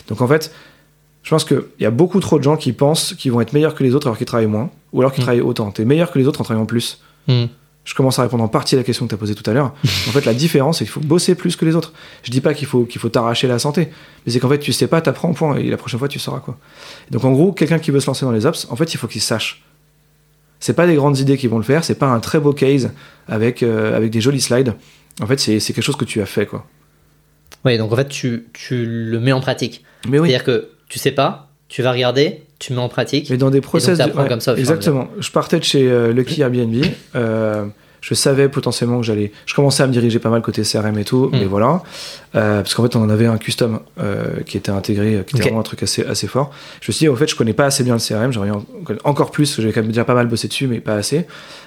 Donc, 0.08 0.20
en 0.20 0.28
fait, 0.28 0.52
je 1.22 1.30
pense 1.30 1.44
qu'il 1.44 1.62
y 1.80 1.86
a 1.86 1.90
beaucoup 1.90 2.20
trop 2.20 2.38
de 2.38 2.44
gens 2.44 2.56
qui 2.56 2.72
pensent 2.72 3.14
qu'ils 3.14 3.32
vont 3.32 3.40
être 3.40 3.52
meilleurs 3.54 3.74
que 3.74 3.82
les 3.82 3.94
autres 3.94 4.06
alors 4.06 4.18
qu'ils 4.18 4.26
travaillent 4.26 4.46
moins, 4.46 4.70
ou 4.92 5.00
alors 5.00 5.12
qu'ils 5.12 5.22
Mm. 5.22 5.26
travaillent 5.26 5.40
autant. 5.42 5.70
Tu 5.72 5.82
es 5.82 5.84
meilleur 5.86 6.10
que 6.12 6.18
les 6.18 6.26
autres 6.28 6.40
en 6.40 6.44
travaillant 6.44 6.66
plus. 6.66 7.00
Hmm. 7.26 7.46
Je 7.84 7.94
commence 7.94 8.18
à 8.18 8.22
répondre 8.22 8.42
en 8.42 8.48
partie 8.48 8.74
à 8.74 8.78
la 8.78 8.84
question 8.84 9.04
que 9.04 9.10
tu 9.10 9.14
as 9.14 9.18
posée 9.18 9.34
tout 9.34 9.48
à 9.48 9.52
l'heure. 9.52 9.74
en 9.84 10.10
fait, 10.10 10.24
la 10.24 10.34
différence, 10.34 10.78
c'est 10.78 10.84
qu'il 10.84 10.92
faut 10.92 11.00
bosser 11.00 11.34
plus 11.34 11.56
que 11.56 11.64
les 11.64 11.76
autres. 11.76 11.92
Je 12.22 12.30
dis 12.30 12.40
pas 12.40 12.54
qu'il 12.54 12.66
faut 12.66 12.84
qu'il 12.84 13.00
faut 13.00 13.10
t'arracher 13.10 13.46
la 13.46 13.58
santé, 13.58 13.88
mais 14.24 14.32
c'est 14.32 14.40
qu'en 14.40 14.48
fait, 14.48 14.58
tu 14.58 14.72
sais 14.72 14.86
pas, 14.86 15.00
t'apprends 15.00 15.30
au 15.30 15.34
point, 15.34 15.56
et 15.56 15.64
la 15.64 15.76
prochaine 15.76 15.98
fois, 15.98 16.08
tu 16.08 16.18
sauras 16.18 16.40
quoi. 16.40 16.58
Donc, 17.10 17.24
en 17.24 17.32
gros, 17.32 17.52
quelqu'un 17.52 17.78
qui 17.78 17.90
veut 17.90 18.00
se 18.00 18.06
lancer 18.06 18.24
dans 18.24 18.32
les 18.32 18.46
ops, 18.46 18.66
en 18.70 18.76
fait, 18.76 18.94
il 18.94 18.96
faut 18.96 19.06
qu'il 19.06 19.20
sache. 19.20 19.62
C'est 20.60 20.74
pas 20.74 20.86
des 20.86 20.94
grandes 20.94 21.18
idées 21.18 21.36
qui 21.36 21.46
vont 21.46 21.58
le 21.58 21.64
faire, 21.64 21.84
c'est 21.84 21.98
pas 21.98 22.06
un 22.06 22.20
très 22.20 22.40
beau 22.40 22.54
case 22.54 22.92
avec, 23.28 23.62
euh, 23.62 23.94
avec 23.94 24.10
des 24.10 24.22
jolis 24.22 24.40
slides. 24.40 24.74
En 25.20 25.26
fait, 25.26 25.38
c'est 25.38 25.60
c'est 25.60 25.72
quelque 25.74 25.84
chose 25.84 25.96
que 25.96 26.06
tu 26.06 26.22
as 26.22 26.26
fait, 26.26 26.46
quoi. 26.46 26.66
Ouais, 27.64 27.78
donc 27.78 27.92
en 27.92 27.96
fait, 27.96 28.08
tu, 28.08 28.46
tu 28.52 28.84
le 28.86 29.20
mets 29.20 29.32
en 29.32 29.40
pratique. 29.40 29.84
Mais 30.08 30.18
oui. 30.18 30.28
C'est-à-dire 30.28 30.44
que 30.44 30.70
tu 30.88 30.98
sais 30.98 31.12
pas, 31.12 31.43
tu 31.68 31.82
vas 31.82 31.92
regarder, 31.92 32.42
tu 32.58 32.72
mets 32.72 32.80
en 32.80 32.88
pratique. 32.88 33.28
Mais 33.30 33.36
dans 33.36 33.50
des 33.50 33.60
process. 33.60 33.98
ouais, 33.98 34.28
comme 34.28 34.40
ça 34.40 34.54
et 34.54 34.58
exactement. 34.60 35.08
Je 35.18 35.30
partais 35.30 35.58
de 35.58 35.64
chez 35.64 35.90
euh, 35.90 36.12
Lucky 36.12 36.40
Airbnb. 36.42 36.84
euh, 37.16 37.64
je 38.00 38.12
savais 38.12 38.50
potentiellement 38.50 38.98
que 39.00 39.06
j'allais. 39.06 39.32
Je 39.46 39.54
commençais 39.54 39.82
à 39.82 39.86
me 39.86 39.92
diriger 39.92 40.18
pas 40.18 40.28
mal 40.28 40.42
côté 40.42 40.60
CRM 40.62 40.98
et 40.98 41.04
tout, 41.04 41.30
Mm. 41.32 41.38
mais 41.38 41.44
voilà. 41.46 41.82
Euh, 42.34 42.60
parce 42.60 42.74
qu'en 42.74 42.82
fait, 42.82 42.96
on 42.96 43.02
en 43.02 43.08
avait 43.08 43.24
un 43.26 43.38
custom 43.38 43.80
qui 44.44 44.58
était 44.58 44.70
intégré, 44.70 45.12
qui 45.26 45.36
était 45.36 45.36
Ok. 45.36 45.40
vraiment 45.42 45.60
un 45.60 45.62
truc 45.62 45.82
assez, 45.82 46.04
assez 46.04 46.26
fort. 46.26 46.50
Je 46.82 46.90
me 46.90 46.92
suis 46.92 47.04
dit, 47.04 47.08
au 47.08 47.16
fait, 47.16 47.26
je 47.30 47.34
connais 47.34 47.54
pas 47.54 47.64
assez 47.64 47.82
bien 47.82 47.94
le 47.94 48.00
CRM, 48.00 48.30
j'aimerais 48.30 48.50
en 48.50 48.62
encore 49.04 49.30
plus, 49.30 49.58
j'avais 49.58 49.72
quand 49.72 49.80
même 49.80 49.88
déjà 49.90 50.04
pas 50.04 50.14
mal 50.14 50.26
bossé 50.26 50.48
dessus, 50.48 50.66
mais 50.66 50.80
pas 50.80 50.96
assez. 50.96 51.24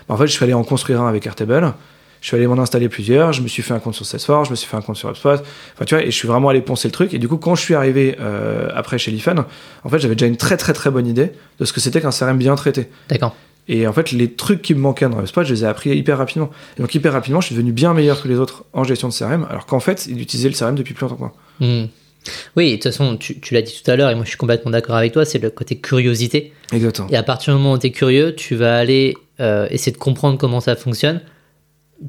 En 0.10 0.16
fait, 0.18 0.28
je 0.28 0.32
suis 0.34 0.44
allé 0.44 0.54
en 0.54 0.64
construire 0.64 1.02
un 1.02 1.08
avec 1.10 1.26
Airtable. 1.26 1.74
Je 2.22 2.28
suis 2.28 2.36
allé 2.36 2.48
m'en 2.48 2.58
installer 2.58 2.90
plusieurs. 2.90 3.34
Je 3.34 3.42
me 3.42 3.48
suis 3.48 3.64
fait 3.64 3.74
un 3.74 3.80
compte 3.80 3.96
sur 3.96 4.06
Salesforce, 4.06 4.48
je 4.48 4.52
me 4.52 4.56
suis 4.56 4.68
fait 4.68 4.78
un 4.78 4.82
compte 4.82 4.98
sur 4.98 5.10
HubSpot. 5.10 5.30
Enfin, 5.30 5.86
tu 5.86 5.96
vois, 5.96 6.04
et 6.04 6.12
je 6.12 6.16
suis 6.16 6.28
vraiment 6.28 6.50
allé 6.50 6.62
poncer 6.62 6.88
le 6.88 6.92
truc. 6.92 7.14
Et 7.14 7.20
du 7.20 7.28
coup, 7.28 7.38
quand 7.38 7.56
je 7.56 7.62
suis 7.62 7.76
arrivé 7.76 8.16
euh, 8.20 8.70
après 8.74 8.98
chez 8.98 9.12
Lifen, 9.12 9.46
en 9.84 9.90
fait, 9.90 10.00
j'avais 10.00 10.16
déjà 10.16 10.28
une 10.28 10.38
très 10.38 10.58
très 10.58 10.74
très 10.74 10.90
bonne 10.90 11.08
idée 11.08 11.32
de 11.60 11.66
ce 11.66 11.74
que 11.74 11.80
c'était 11.80 12.02
qu'un 12.02 12.12
CRM 12.12 12.38
bien 12.38 12.56
traité. 12.56 12.90
D'accord. 13.10 13.36
Et 13.70 13.86
en 13.86 13.94
fait, 13.94 14.12
les 14.12 14.32
trucs 14.32 14.62
qui 14.62 14.74
me 14.74 14.80
manquaient 14.80 15.10
dans 15.10 15.20
HubSpot, 15.20 15.44
je 15.44 15.54
les 15.54 15.64
ai 15.64 15.68
appris 15.68 15.90
hyper 15.90 16.18
rapidement. 16.18 16.50
Et 16.78 16.82
donc, 16.82 16.96
hyper 16.96 17.12
rapidement, 17.12 17.42
je 17.42 17.48
suis 17.48 17.56
devenu 17.56 17.74
bien 17.74 17.94
meilleur 17.94 18.22
que 18.22 18.28
les 18.28 18.40
autres 18.40 18.64
en 18.74 18.84
gestion 18.84 19.10
de 19.10 19.14
CRM, 19.14 19.46
alors 19.50 19.66
qu'en 19.66 19.82
fait, 19.82 20.08
ils 20.08 20.22
utilisaient 20.22 20.50
le 20.50 20.56
CRM 20.56 20.76
depuis 20.76 20.94
plus 20.94 21.04
longtemps 21.04 21.16
que 21.16 21.22
moi. 21.22 21.34
Hmm. 21.60 21.88
Oui, 22.56 22.72
de 22.72 22.76
toute 22.76 22.84
façon, 22.84 23.18
tu, 23.18 23.40
tu 23.40 23.54
l'as 23.54 23.62
dit 23.62 23.82
tout 23.84 23.90
à 23.90 23.96
l'heure, 23.96 24.10
et 24.10 24.16
moi 24.16 24.24
je 24.24 24.30
suis 24.30 24.38
complètement 24.38 24.72
d'accord 24.72 24.96
avec 24.96 25.14
toi, 25.14 25.26
c'est 25.26 25.40
le 25.40 25.50
côté 25.50 25.78
curiosité. 25.78 26.54
Exactement. 26.74 27.08
Et 27.10 27.16
à 27.16 27.24
partir 27.24 27.54
du 27.54 27.62
moment 27.62 27.74
où 27.74 27.78
tu 27.78 27.88
es 27.88 27.92
curieux, 27.92 28.36
tu 28.36 28.56
vas 28.56 28.78
aller 28.78 29.16
euh, 29.40 29.68
essayer 29.70 29.92
de 29.92 29.98
comprendre 29.98 30.38
comment 30.38 30.60
ça 30.60 30.76
fonctionne, 30.76 31.22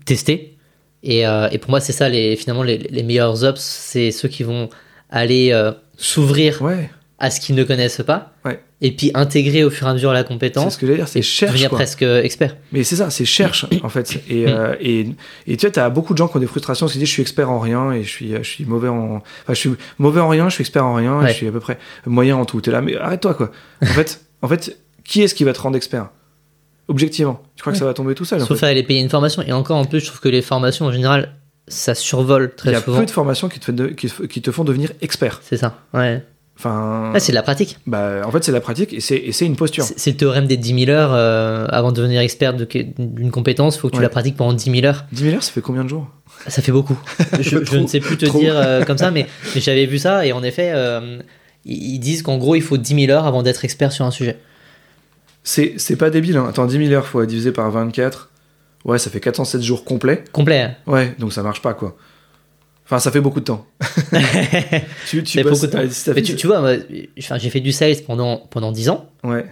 tester. 0.04 0.56
Et, 1.02 1.26
euh, 1.26 1.48
et 1.52 1.58
pour 1.58 1.70
moi, 1.70 1.80
c'est 1.80 1.92
ça, 1.92 2.08
les, 2.08 2.34
finalement, 2.36 2.62
les, 2.62 2.78
les 2.78 3.02
meilleurs 3.02 3.44
ops, 3.44 3.60
c'est 3.60 4.10
ceux 4.10 4.28
qui 4.28 4.42
vont 4.42 4.68
aller 5.10 5.50
euh, 5.52 5.72
s'ouvrir 5.96 6.60
Ouais. 6.62 6.90
à 7.18 7.30
ce 7.30 7.40
qu'ils 7.40 7.54
ne 7.54 7.64
connaissent 7.64 8.02
pas, 8.06 8.32
Ouais. 8.44 8.60
et 8.80 8.90
puis 8.92 9.10
intégrer 9.14 9.64
au 9.64 9.70
fur 9.70 9.86
et 9.86 9.90
à 9.90 9.92
mesure 9.94 10.12
la 10.12 10.22
C'est 10.22 10.28
compétence, 10.28 10.74
ce 10.74 10.78
que 10.78 10.86
j'allais 10.86 10.98
dire, 10.98 11.08
c'est 11.08 11.22
cherche. 11.22 11.52
devenir 11.52 11.70
quoi. 11.70 11.78
presque 11.78 12.02
expert. 12.02 12.56
Mais 12.72 12.82
c'est 12.84 12.96
ça, 12.96 13.10
c'est 13.10 13.24
cherche 13.24 13.64
en 13.82 13.88
fait. 13.88 14.20
Et, 14.28 14.44
Mm. 14.46 14.48
euh, 14.48 14.74
et, 14.80 15.06
et 15.46 15.56
tu 15.56 15.66
vois, 15.66 15.70
t'as 15.72 15.88
beaucoup 15.88 16.12
de 16.14 16.18
gens 16.18 16.28
qui 16.28 16.36
ont 16.36 16.40
des 16.40 16.46
frustrations, 16.46 16.86
qui 16.86 16.94
se 16.94 16.98
disent 16.98 17.08
je 17.08 17.12
suis 17.12 17.22
expert 17.22 17.48
en 17.50 17.58
rien 17.60 17.92
et 17.92 18.02
je 18.02 18.08
suis, 18.10 18.32
je 18.36 18.42
suis 18.48 18.64
mauvais 18.64 18.88
en. 18.88 19.16
Enfin, 19.16 19.22
je 19.50 19.54
suis 19.54 19.70
mauvais 19.98 20.20
en 20.20 20.28
rien, 20.28 20.48
je 20.48 20.54
suis 20.54 20.62
expert 20.62 20.84
en 20.84 20.94
rien, 20.94 21.22
et 21.24 21.28
je 21.28 21.32
suis 21.34 21.46
à 21.48 21.52
peu 21.52 21.60
près 21.60 21.78
moyen 22.06 22.36
en 22.36 22.44
tout. 22.44 22.60
T'es 22.60 22.70
là, 22.72 22.80
mais 22.82 22.96
arrête-toi 22.96 23.34
quoi. 23.34 23.52
En 23.82 23.86
fait, 23.94 24.20
en 24.42 24.48
fait, 24.48 24.78
qui 25.04 25.22
est-ce 25.22 25.34
qui 25.34 25.44
va 25.44 25.52
te 25.52 25.60
rendre 25.60 25.76
expert? 25.76 26.10
Objectivement, 26.88 27.40
tu 27.54 27.60
crois 27.62 27.72
que 27.72 27.78
ça 27.78 27.84
va 27.84 27.92
tomber 27.94 28.14
tout 28.14 28.24
seul 28.24 28.40
en 28.42 28.46
Sauf 28.46 28.60
fait 28.60 28.66
à 28.66 28.68
aller 28.70 28.82
payer 28.82 29.00
une 29.00 29.10
formation. 29.10 29.42
Et 29.46 29.52
encore 29.52 29.76
en 29.76 29.84
plus, 29.84 30.00
je 30.00 30.06
trouve 30.06 30.20
que 30.20 30.28
les 30.28 30.40
formations 30.42 30.86
en 30.86 30.92
général, 30.92 31.34
ça 31.68 31.94
survole 31.94 32.50
Il 32.52 32.56
très 32.56 32.72
y 32.72 32.74
a 32.74 32.80
souvent. 32.80 32.98
peu 33.00 33.06
de 33.06 33.10
formations 33.10 33.48
qui 33.48 33.60
te, 33.60 33.66
font 33.66 33.72
de- 33.72 33.88
qui, 33.88 34.10
qui 34.28 34.40
te 34.42 34.50
font 34.50 34.64
devenir 34.64 34.90
expert. 35.02 35.40
C'est 35.42 35.58
ça. 35.58 35.76
Ouais. 35.92 36.24
Enfin, 36.58 37.12
Ah, 37.14 37.20
c'est 37.20 37.30
de 37.30 37.34
la 37.36 37.42
pratique. 37.42 37.76
bah, 37.86 38.22
en 38.24 38.32
fait, 38.32 38.42
c'est 38.42 38.50
la 38.52 38.60
pratique 38.60 38.92
et 38.92 39.00
c'est 39.00 39.46
une 39.46 39.54
posture. 39.54 39.84
C'est 39.84 40.10
le 40.12 40.16
théorème 40.16 40.46
des 40.46 40.56
10 40.56 40.86
000 40.86 40.90
heures. 40.90 41.12
euh, 41.12 41.66
avant 41.68 41.92
de 41.92 41.96
devenir 41.98 42.20
expert 42.20 42.54
de 42.54 42.66
d'une 42.98 43.30
compétence, 43.30 43.76
il 43.76 43.80
faut 43.80 43.88
que 43.88 43.92
tu 43.92 43.98
Ouais. 43.98 44.02
la 44.02 44.08
pratiques 44.08 44.36
pendant 44.36 44.54
10 44.54 44.70
000 44.80 44.84
heures. 44.86 45.04
10 45.12 45.22
000 45.24 45.36
heures, 45.36 45.42
ça 45.42 45.52
fait 45.52 45.60
combien 45.60 45.84
de 45.84 45.88
jours? 45.88 46.08
Ça 46.48 46.60
fait 46.62 46.72
beaucoup. 46.72 46.98
Je, 47.40 47.76
ne 47.76 47.86
sais 47.86 48.00
plus 48.00 48.16
te 48.16 48.26
trop. 48.26 48.40
dire 48.40 48.54
euh, 48.56 48.82
comme 48.84 48.98
ça, 48.98 49.10
mais, 49.12 49.26
mais 49.54 49.60
j'avais 49.60 49.86
vu 49.86 49.98
ça 49.98 50.26
et 50.26 50.32
en 50.32 50.42
effet, 50.42 50.72
euh, 50.74 51.18
ils 51.64 51.94
ils 51.94 51.98
disent 52.00 52.22
qu'en 52.22 52.38
gros, 52.38 52.54
il 52.56 52.62
faut 52.62 52.76
10 52.76 53.06
000 53.06 53.12
heures 53.16 53.26
avant 53.26 53.42
d'être 53.44 53.64
expert 53.64 53.92
sur 53.92 54.04
un 54.04 54.10
sujet. 54.10 54.38
C'est 55.50 55.74
c'est 55.78 55.96
pas 55.96 56.10
débile. 56.10 56.36
Hein. 56.36 56.46
Attends, 56.46 56.66
10 56.66 56.76
000 56.88 56.92
heures 56.92 57.06
fois 57.06 57.24
divisé 57.24 57.52
par 57.52 57.70
24. 57.70 58.28
Ouais, 58.84 58.98
ça 58.98 59.08
fait 59.10 59.18
407 59.20 59.62
jours 59.62 59.82
complets. 59.84 60.22
Complet. 60.32 60.60
hein. 60.60 60.74
Ouais, 60.86 61.14
donc 61.18 61.32
ça 61.32 61.42
marche 61.42 61.62
pas 61.62 61.72
quoi. 61.72 61.96
Enfin, 62.84 62.98
ça 62.98 63.10
fait 63.10 63.22
beaucoup 63.22 63.40
de 63.40 63.46
temps. 63.46 63.66
tu, 65.08 65.22
tu 65.22 65.42
bosses- 65.42 65.52
beaucoup 65.62 65.66
de 65.66 65.72
temps. 65.72 65.78
euh, 65.78 65.86
Mais 66.08 66.14
fait- 66.14 66.22
tu, 66.22 66.36
tu 66.36 66.46
vois, 66.46 66.62
j'ai 67.16 67.50
fait 67.50 67.60
du 67.60 67.72
sales 67.72 67.96
pendant, 68.06 68.36
pendant 68.50 68.72
10 68.72 68.90
ans. 68.90 69.08
Ouais. 69.24 69.46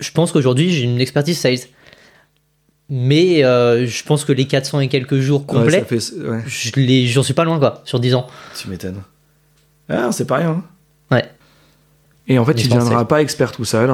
Je 0.00 0.10
pense 0.12 0.30
qu'aujourd'hui, 0.30 0.72
j'ai 0.72 0.82
une 0.84 1.00
expertise 1.00 1.38
sales. 1.38 1.58
Mais 2.88 3.44
euh, 3.44 3.84
je 3.86 4.04
pense 4.04 4.24
que 4.24 4.32
les 4.32 4.46
400 4.46 4.78
et 4.80 4.88
quelques 4.88 5.18
jours 5.18 5.40
Ouais, 5.40 5.46
complets, 5.46 5.80
ça 5.80 5.84
fait. 5.84 6.12
Ouais, 6.28 6.42
je 6.46 6.70
les- 6.76 7.06
j'en 7.08 7.24
suis 7.24 7.34
pas 7.34 7.42
loin, 7.44 7.58
quoi, 7.58 7.82
sur 7.84 7.98
10 7.98 8.14
ans. 8.14 8.28
tu 8.56 8.68
m'étonnes. 8.68 9.02
Ah, 9.88 10.10
c'est 10.12 10.24
pas 10.26 10.36
rien. 10.36 10.50
hein. 10.50 10.64
Ouais. 11.10 11.24
Et 12.28 12.38
en 12.38 12.44
fait, 12.44 12.54
tu 12.54 12.68
pense 12.68 12.78
deviendras 12.78 13.04
pas 13.06 13.22
expert 13.22 13.50
tout 13.52 13.64
seul. 13.64 13.90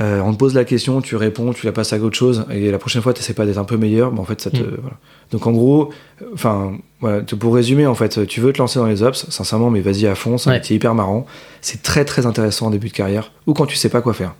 Euh, 0.00 0.20
on 0.20 0.32
te 0.32 0.38
pose 0.38 0.54
la 0.54 0.64
question, 0.64 1.02
tu 1.02 1.16
réponds, 1.16 1.52
tu 1.52 1.66
la 1.66 1.72
passes 1.72 1.92
à 1.92 1.98
autre 1.98 2.16
chose, 2.16 2.46
et 2.50 2.70
la 2.70 2.78
prochaine 2.78 3.02
fois, 3.02 3.12
tu 3.12 3.20
essaies 3.20 3.34
pas 3.34 3.44
d'être 3.44 3.58
un 3.58 3.64
peu 3.64 3.76
meilleur, 3.76 4.10
mais 4.12 4.20
en 4.20 4.24
fait, 4.24 4.40
ça 4.40 4.50
te. 4.50 4.56
Mm. 4.56 4.76
Voilà. 4.80 4.96
Donc, 5.30 5.46
en 5.46 5.52
gros, 5.52 5.90
enfin, 6.32 6.72
voilà, 7.00 7.20
pour 7.22 7.54
résumer, 7.54 7.86
en 7.86 7.94
fait, 7.94 8.26
tu 8.26 8.40
veux 8.40 8.52
te 8.52 8.58
lancer 8.58 8.78
dans 8.78 8.86
les 8.86 9.02
ops, 9.02 9.28
sincèrement, 9.28 9.70
mais 9.70 9.80
vas-y 9.80 10.06
à 10.06 10.14
fond, 10.14 10.38
c'est 10.38 10.48
un 10.48 10.52
Ouais. 10.52 10.58
métier 10.58 10.76
hyper 10.76 10.94
marrant. 10.94 11.26
C'est 11.60 11.82
très, 11.82 12.04
très 12.04 12.24
intéressant 12.26 12.66
en 12.66 12.70
début 12.70 12.88
de 12.88 12.92
carrière, 12.94 13.32
ou 13.46 13.52
quand 13.52 13.66
tu 13.66 13.76
sais 13.76 13.90
pas 13.90 14.00
quoi 14.00 14.14
faire. 14.14 14.34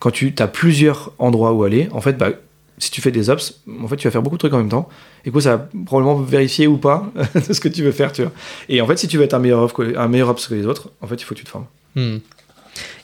Quand 0.00 0.10
tu 0.10 0.34
as 0.38 0.48
plusieurs 0.48 1.12
endroits 1.18 1.52
où 1.52 1.62
aller, 1.62 1.88
en 1.92 2.00
fait, 2.00 2.18
bah, 2.18 2.30
si 2.78 2.90
tu 2.90 3.00
fais 3.00 3.12
des 3.12 3.30
ops, 3.30 3.60
en 3.82 3.86
fait, 3.86 3.96
tu 3.96 4.08
vas 4.08 4.10
faire 4.10 4.22
beaucoup 4.22 4.36
de 4.36 4.40
trucs 4.40 4.52
en 4.54 4.58
même 4.58 4.68
temps. 4.68 4.88
Et 5.24 5.30
coup, 5.30 5.40
ça 5.40 5.56
va 5.56 5.68
probablement 5.86 6.16
vérifier 6.16 6.66
ou 6.66 6.76
pas 6.76 7.06
de 7.36 7.40
ce 7.54 7.60
que 7.60 7.68
tu 7.68 7.84
veux 7.84 7.92
faire, 7.92 8.12
tu 8.12 8.22
vois. 8.22 8.32
Et 8.68 8.80
en 8.80 8.86
fait, 8.88 8.96
si 8.96 9.06
tu 9.06 9.16
veux 9.18 9.22
être 9.22 9.34
un 9.34 9.38
meilleur 9.38 9.72
un 9.96 10.08
meilleur 10.08 10.28
ops 10.30 10.48
que 10.48 10.54
les 10.54 10.66
autres, 10.66 10.90
en 11.00 11.06
fait, 11.06 11.14
il 11.14 11.22
faut 11.24 11.34
que 11.34 11.38
tu 11.40 11.44
te 11.44 11.50
formes. 11.50 11.66
Hmm. 11.94 12.16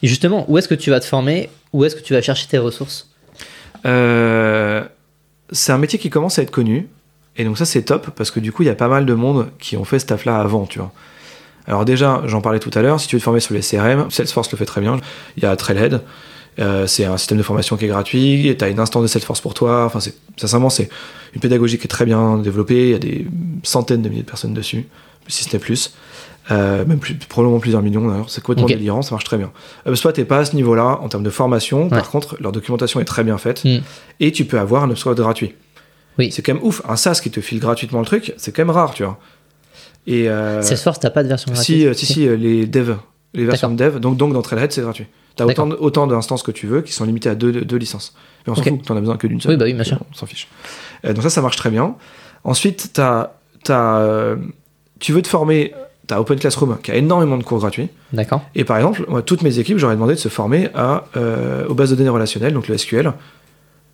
Et 0.02 0.06
justement, 0.06 0.44
où 0.48 0.58
est-ce 0.58 0.68
que 0.68 0.74
tu 0.74 0.90
vas 0.90 1.00
te 1.00 1.04
former 1.04 1.50
Où 1.72 1.84
est-ce 1.84 1.96
que 1.96 2.00
tu 2.00 2.12
vas 2.12 2.22
chercher 2.22 2.46
tes 2.46 2.58
ressources 2.58 3.10
Euh, 3.86 4.84
c'est 5.50 5.72
un 5.72 5.78
métier 5.78 5.98
qui 5.98 6.10
commence 6.10 6.38
à 6.38 6.42
être 6.42 6.50
connu. 6.50 6.88
Et 7.36 7.44
donc 7.44 7.56
ça, 7.56 7.64
c'est 7.64 7.82
top 7.82 8.10
parce 8.16 8.30
que 8.30 8.40
du 8.40 8.52
coup, 8.52 8.62
il 8.62 8.66
y 8.66 8.70
a 8.70 8.74
pas 8.74 8.88
mal 8.88 9.06
de 9.06 9.14
monde 9.14 9.48
qui 9.58 9.76
ont 9.76 9.84
fait 9.84 9.98
ce 9.98 10.06
taf-là 10.06 10.38
avant, 10.38 10.66
tu 10.66 10.78
vois. 10.78 10.92
Alors 11.68 11.84
déjà, 11.84 12.22
j'en 12.26 12.40
parlais 12.40 12.58
tout 12.58 12.70
à 12.74 12.82
l'heure, 12.82 12.98
si 12.98 13.06
tu 13.06 13.16
veux 13.16 13.20
te 13.20 13.24
former 13.24 13.40
sur 13.40 13.54
les 13.54 13.60
CRM, 13.60 14.10
Salesforce 14.10 14.50
le 14.50 14.56
fait 14.56 14.64
très 14.64 14.80
bien. 14.80 14.98
Il 15.36 15.42
y 15.42 15.46
a 15.46 15.54
Trailhead, 15.54 16.00
euh, 16.58 16.86
c'est 16.86 17.04
un 17.04 17.16
système 17.18 17.38
de 17.38 17.42
formation 17.42 17.76
qui 17.76 17.84
est 17.84 17.88
gratuit, 17.88 18.56
tu 18.58 18.64
as 18.64 18.68
une 18.68 18.80
instance 18.80 19.02
de 19.02 19.06
Salesforce 19.06 19.40
pour 19.40 19.54
toi. 19.54 19.84
Enfin, 19.84 20.00
sincèrement, 20.36 20.70
c'est 20.70 20.88
une 21.34 21.40
pédagogie 21.40 21.78
qui 21.78 21.84
est 21.84 21.88
très 21.88 22.06
bien 22.06 22.38
développée, 22.38 22.86
il 22.86 22.90
y 22.90 22.94
a 22.94 22.98
des 22.98 23.26
centaines 23.62 24.02
de 24.02 24.08
milliers 24.08 24.22
de 24.22 24.26
personnes 24.26 24.54
dessus, 24.54 24.88
si 25.28 25.44
ce 25.44 25.52
n'est 25.52 25.60
plus. 25.60 25.92
Euh, 26.50 26.84
même 26.86 26.98
plus, 26.98 27.14
probablement 27.14 27.60
plusieurs 27.60 27.82
millions 27.82 28.08
d'ailleurs, 28.08 28.30
c'est 28.30 28.42
complètement 28.42 28.64
Ok. 28.64 28.72
délirant, 28.72 29.02
ça 29.02 29.10
marche 29.14 29.24
très 29.24 29.36
bien. 29.36 29.50
HubSpot 29.86 30.16
n'est 30.16 30.24
pas 30.24 30.38
à 30.38 30.44
ce 30.46 30.56
niveau-là 30.56 30.98
en 31.02 31.08
termes 31.08 31.22
de 31.22 31.30
formation, 31.30 31.84
Ouais. 31.84 31.88
par 31.90 32.10
contre, 32.10 32.36
leur 32.40 32.52
documentation 32.52 33.00
est 33.00 33.04
très 33.04 33.22
bien 33.24 33.36
faite 33.38 33.62
Hmm. 33.64 33.78
et 34.20 34.32
tu 34.32 34.44
peux 34.46 34.58
avoir 34.58 34.84
un 34.84 34.90
HubSpot 34.90 35.14
gratuit. 35.14 35.54
Oui. 36.18 36.32
C'est 36.32 36.42
quand 36.42 36.54
même 36.54 36.62
ouf, 36.64 36.80
un 36.88 36.96
SaaS 36.96 37.20
qui 37.22 37.30
te 37.30 37.40
file 37.40 37.60
gratuitement 37.60 38.00
le 38.00 38.06
truc, 38.06 38.32
c'est 38.38 38.50
quand 38.52 38.62
même 38.62 38.70
rare, 38.74 38.94
tu 38.94 39.04
vois. 39.04 39.18
Et 40.06 40.28
euh, 40.30 40.62
Salesforce, 40.62 40.98
t'as 41.00 41.10
pas 41.10 41.22
de 41.22 41.28
version 41.28 41.54
si, 41.54 41.80
gratuite 41.82 41.86
euh, 41.86 41.92
si, 41.92 42.06
si, 42.06 42.26
euh, 42.26 42.34
les 42.36 42.66
devs, 42.66 42.96
les 43.34 43.44
versions 43.44 43.70
de 43.70 43.76
dev, 43.76 43.98
donc, 44.00 44.16
donc 44.16 44.32
dans 44.32 44.40
Trailhead, 44.42 44.72
c'est 44.72 44.80
gratuit. 44.80 45.06
T'as 45.36 45.44
autant, 45.44 45.68
autant 45.68 46.06
d'instances 46.08 46.42
que 46.42 46.50
tu 46.50 46.66
veux 46.66 46.80
qui 46.82 46.92
sont 46.92 47.04
limitées 47.04 47.28
à 47.28 47.34
deux, 47.36 47.52
deux 47.52 47.76
licences. 47.76 48.14
Mais 48.46 48.52
on 48.52 48.56
s'en 48.56 48.62
Ok. 48.62 48.68
fout, 48.70 48.82
t'en 48.86 48.96
as 48.96 49.00
besoin 49.00 49.16
que 49.18 49.26
d'une 49.28 49.40
seule. 49.40 49.52
Oui, 49.52 49.56
bah 49.58 49.66
oui, 49.66 49.74
bien 49.74 49.84
sûr. 49.84 49.98
On 50.10 50.14
s'en 50.14 50.26
fiche. 50.26 50.48
Euh, 51.04 51.12
donc 51.12 51.22
ça, 51.22 51.30
ça 51.30 51.42
marche 51.42 51.56
très 51.56 51.70
bien. 51.70 51.94
Ensuite, 52.42 52.90
t'as, 52.94 53.32
t'as, 53.62 53.98
euh, 54.00 54.36
tu 54.98 55.12
veux 55.12 55.22
te 55.22 55.28
former, 55.28 55.74
t'as 56.08 56.18
Open 56.18 56.38
Classroom 56.40 56.76
qui 56.82 56.90
a 56.90 56.96
énormément 56.96 57.36
de 57.36 57.44
cours 57.44 57.58
gratuits. 57.60 57.88
D'accord. 58.12 58.42
Et 58.56 58.64
par 58.64 58.76
exemple, 58.78 59.04
moi, 59.08 59.22
toutes 59.22 59.42
mes 59.42 59.60
équipes, 59.60 59.78
j'aurais 59.78 59.94
demandé 59.94 60.14
de 60.14 60.18
se 60.18 60.28
former 60.28 60.68
à, 60.74 61.04
euh, 61.16 61.66
aux 61.68 61.74
bases 61.74 61.90
de 61.90 61.94
données 61.94 62.08
relationnelles, 62.10 62.52
donc 62.54 62.66
le 62.66 62.76
SQL. 62.76 63.12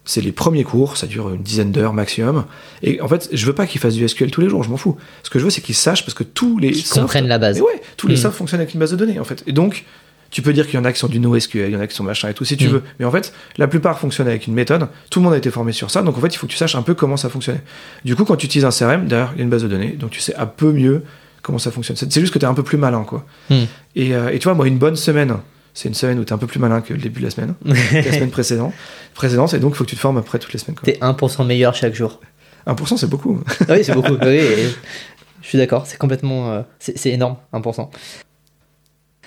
C'est 0.06 0.20
les 0.20 0.32
premiers 0.32 0.64
cours, 0.64 0.98
ça 0.98 1.06
dure 1.06 1.30
une 1.32 1.42
dizaine 1.42 1.72
d'heures 1.72 1.94
maximum. 1.94 2.44
Et 2.82 3.00
en 3.00 3.08
fait, 3.08 3.28
je 3.32 3.46
veux 3.46 3.54
pas 3.54 3.66
qu'ils 3.66 3.80
fassent 3.80 3.94
du 3.94 4.06
SQL 4.06 4.30
tous 4.30 4.42
les 4.42 4.48
jours, 4.50 4.62
je 4.62 4.68
m'en 4.70 4.76
fous. 4.76 4.96
Ce 5.22 5.30
que 5.30 5.38
je 5.38 5.44
veux, 5.44 5.50
c'est 5.50 5.62
qu'ils 5.62 5.74
sachent, 5.74 6.04
parce 6.04 6.12
que 6.14 6.24
tous 6.24 6.58
les 6.58 6.68
Ils 6.68 6.76
softs- 6.84 7.00
comprennent 7.00 7.26
la 7.26 7.38
base. 7.38 7.60
ouais, 7.62 7.80
tous 7.96 8.06
les 8.06 8.14
Mm. 8.14 8.18
softs 8.18 8.36
fonctionnent 8.36 8.60
avec 8.60 8.74
une 8.74 8.80
base 8.80 8.90
de 8.90 8.96
données, 8.96 9.18
en 9.18 9.24
fait. 9.24 9.42
Et 9.46 9.52
donc, 9.52 9.84
tu 10.30 10.42
peux 10.42 10.52
dire 10.52 10.66
qu'il 10.66 10.74
y 10.74 10.78
en 10.78 10.84
a 10.84 10.92
qui 10.92 10.98
sont 10.98 11.08
du 11.08 11.20
NoSQL, 11.20 11.70
il 11.70 11.72
y 11.72 11.76
en 11.76 11.80
a 11.80 11.86
qui 11.86 11.94
sont 11.96 12.04
machin 12.04 12.28
et 12.28 12.34
tout, 12.34 12.44
si 12.44 12.58
tu 12.58 12.68
Mm. 12.68 12.72
veux. 12.72 12.82
Mais 12.98 13.06
en 13.06 13.10
fait, 13.10 13.32
la 13.56 13.66
plupart 13.66 13.98
fonctionnent 13.98 14.28
avec 14.28 14.46
une 14.46 14.52
méthode. 14.52 14.88
Tout 15.10 15.20
le 15.20 15.24
monde 15.24 15.32
a 15.32 15.38
été 15.38 15.50
formé 15.50 15.72
sur 15.72 15.90
ça, 15.90 16.02
donc 16.02 16.18
en 16.18 16.20
fait, 16.20 16.28
il 16.28 16.36
faut 16.36 16.46
que 16.46 16.52
tu 16.52 16.58
saches 16.58 16.74
un 16.74 16.82
peu 16.82 16.92
comment 16.92 17.16
ça 17.16 17.30
fonctionne. 17.30 17.60
Du 18.04 18.14
coup, 18.14 18.26
quand 18.26 18.36
tu 18.36 18.44
utilises 18.44 18.66
un 18.66 18.70
CRM, 18.72 19.06
derrière, 19.06 19.30
il 19.34 19.38
y 19.38 19.40
a 19.40 19.44
une 19.44 19.50
base 19.50 19.62
de 19.62 19.68
données, 19.68 19.92
donc 19.98 20.10
tu 20.10 20.20
sais 20.20 20.34
un 20.36 20.46
peu 20.46 20.70
mieux 20.70 21.02
comment 21.44 21.58
ça 21.58 21.70
fonctionne. 21.70 21.96
C'est 21.96 22.18
juste 22.18 22.32
que 22.32 22.38
tu 22.40 22.44
es 22.44 22.48
un 22.48 22.54
peu 22.54 22.64
plus 22.64 22.78
malin, 22.78 23.04
quoi. 23.04 23.24
Mm. 23.50 23.54
Et, 23.94 24.14
euh, 24.14 24.30
et 24.30 24.38
tu 24.40 24.44
vois, 24.44 24.54
moi, 24.54 24.66
une 24.66 24.78
bonne 24.78 24.96
semaine, 24.96 25.36
c'est 25.74 25.88
une 25.88 25.94
semaine 25.94 26.18
où 26.18 26.24
tu 26.24 26.30
es 26.30 26.32
un 26.32 26.38
peu 26.38 26.46
plus 26.48 26.58
malin 26.58 26.80
que 26.80 26.92
le 26.94 27.00
début 27.00 27.20
de 27.20 27.26
la 27.26 27.30
semaine, 27.30 27.54
la 27.64 28.02
semaine 28.02 28.30
précédente. 28.30 28.72
précédente 29.14 29.54
et 29.54 29.58
donc, 29.60 29.74
il 29.74 29.76
faut 29.76 29.84
que 29.84 29.90
tu 29.90 29.96
te 29.96 30.00
formes 30.00 30.16
après 30.16 30.38
toutes 30.40 30.52
les 30.52 30.58
semaines. 30.58 30.76
quoi. 30.76 30.84
T'es 30.90 30.98
1% 30.98 31.46
meilleur 31.46 31.74
chaque 31.74 31.94
jour. 31.94 32.20
1%, 32.66 32.96
c'est 32.96 33.08
beaucoup. 33.08 33.40
Ah 33.68 33.74
oui, 33.74 33.84
c'est 33.84 33.94
beaucoup. 33.94 34.16
Oui, 34.22 34.40
je 35.42 35.48
suis 35.48 35.58
d'accord, 35.58 35.86
c'est 35.86 35.98
complètement. 35.98 36.50
euh, 36.52 36.62
c'est 36.78 37.10
énorme, 37.10 37.36
1%. 37.52 37.90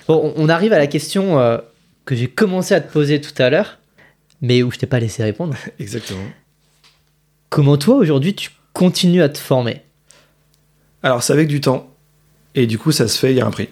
Bon, 0.08 0.32
on 0.36 0.44
on 0.44 0.48
arrive 0.48 0.72
à 0.72 0.78
la 0.78 0.88
question 0.88 1.38
euh, 1.38 1.58
que 2.04 2.16
j'ai 2.16 2.26
commencé 2.26 2.74
à 2.74 2.80
te 2.80 2.92
poser 2.92 3.20
tout 3.20 3.40
à 3.40 3.50
l'heure, 3.50 3.78
mais 4.42 4.64
où 4.64 4.72
je 4.72 4.78
t'ai 4.78 4.86
pas 4.86 4.98
laissé 4.98 5.22
répondre. 5.22 5.54
Exactement. 5.78 6.24
Comment 7.50 7.76
toi, 7.76 7.94
aujourd'hui, 7.94 8.34
tu 8.34 8.50
continues 8.72 9.22
à 9.22 9.28
te 9.28 9.38
former? 9.38 9.82
Alors, 11.04 11.22
c'est 11.22 11.32
avec 11.32 11.46
du 11.46 11.60
temps. 11.60 11.94
Et 12.54 12.66
du 12.66 12.78
coup, 12.78 12.92
ça 12.92 13.08
se 13.08 13.18
fait, 13.18 13.32
il 13.32 13.36
y 13.36 13.40
a 13.40 13.46
un 13.46 13.50
prix. 13.50 13.68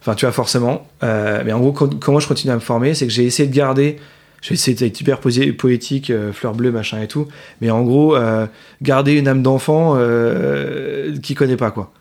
Enfin, 0.00 0.14
tu 0.14 0.24
vois, 0.26 0.32
forcément. 0.32 0.86
Euh, 1.02 1.42
mais 1.44 1.52
en 1.52 1.60
gros, 1.60 1.72
co- 1.72 1.88
comment 1.88 2.20
je 2.20 2.28
continue 2.28 2.52
à 2.52 2.56
me 2.56 2.60
former 2.60 2.94
C'est 2.94 3.06
que 3.06 3.12
j'ai 3.12 3.24
essayé 3.24 3.48
de 3.48 3.54
garder. 3.54 3.96
J'ai 4.42 4.54
essayé 4.54 4.76
d'être 4.76 5.00
hyper 5.00 5.18
poétique, 5.20 6.10
euh, 6.10 6.32
fleur 6.32 6.52
bleue, 6.54 6.70
machin 6.70 7.00
et 7.00 7.08
tout. 7.08 7.26
Mais 7.62 7.70
en 7.70 7.82
gros, 7.82 8.14
euh, 8.14 8.46
garder 8.82 9.12
une 9.14 9.26
âme 9.28 9.42
d'enfant 9.42 9.94
euh, 9.96 11.16
qui 11.22 11.34
connaît 11.34 11.56
pas, 11.56 11.70
quoi. 11.70 11.92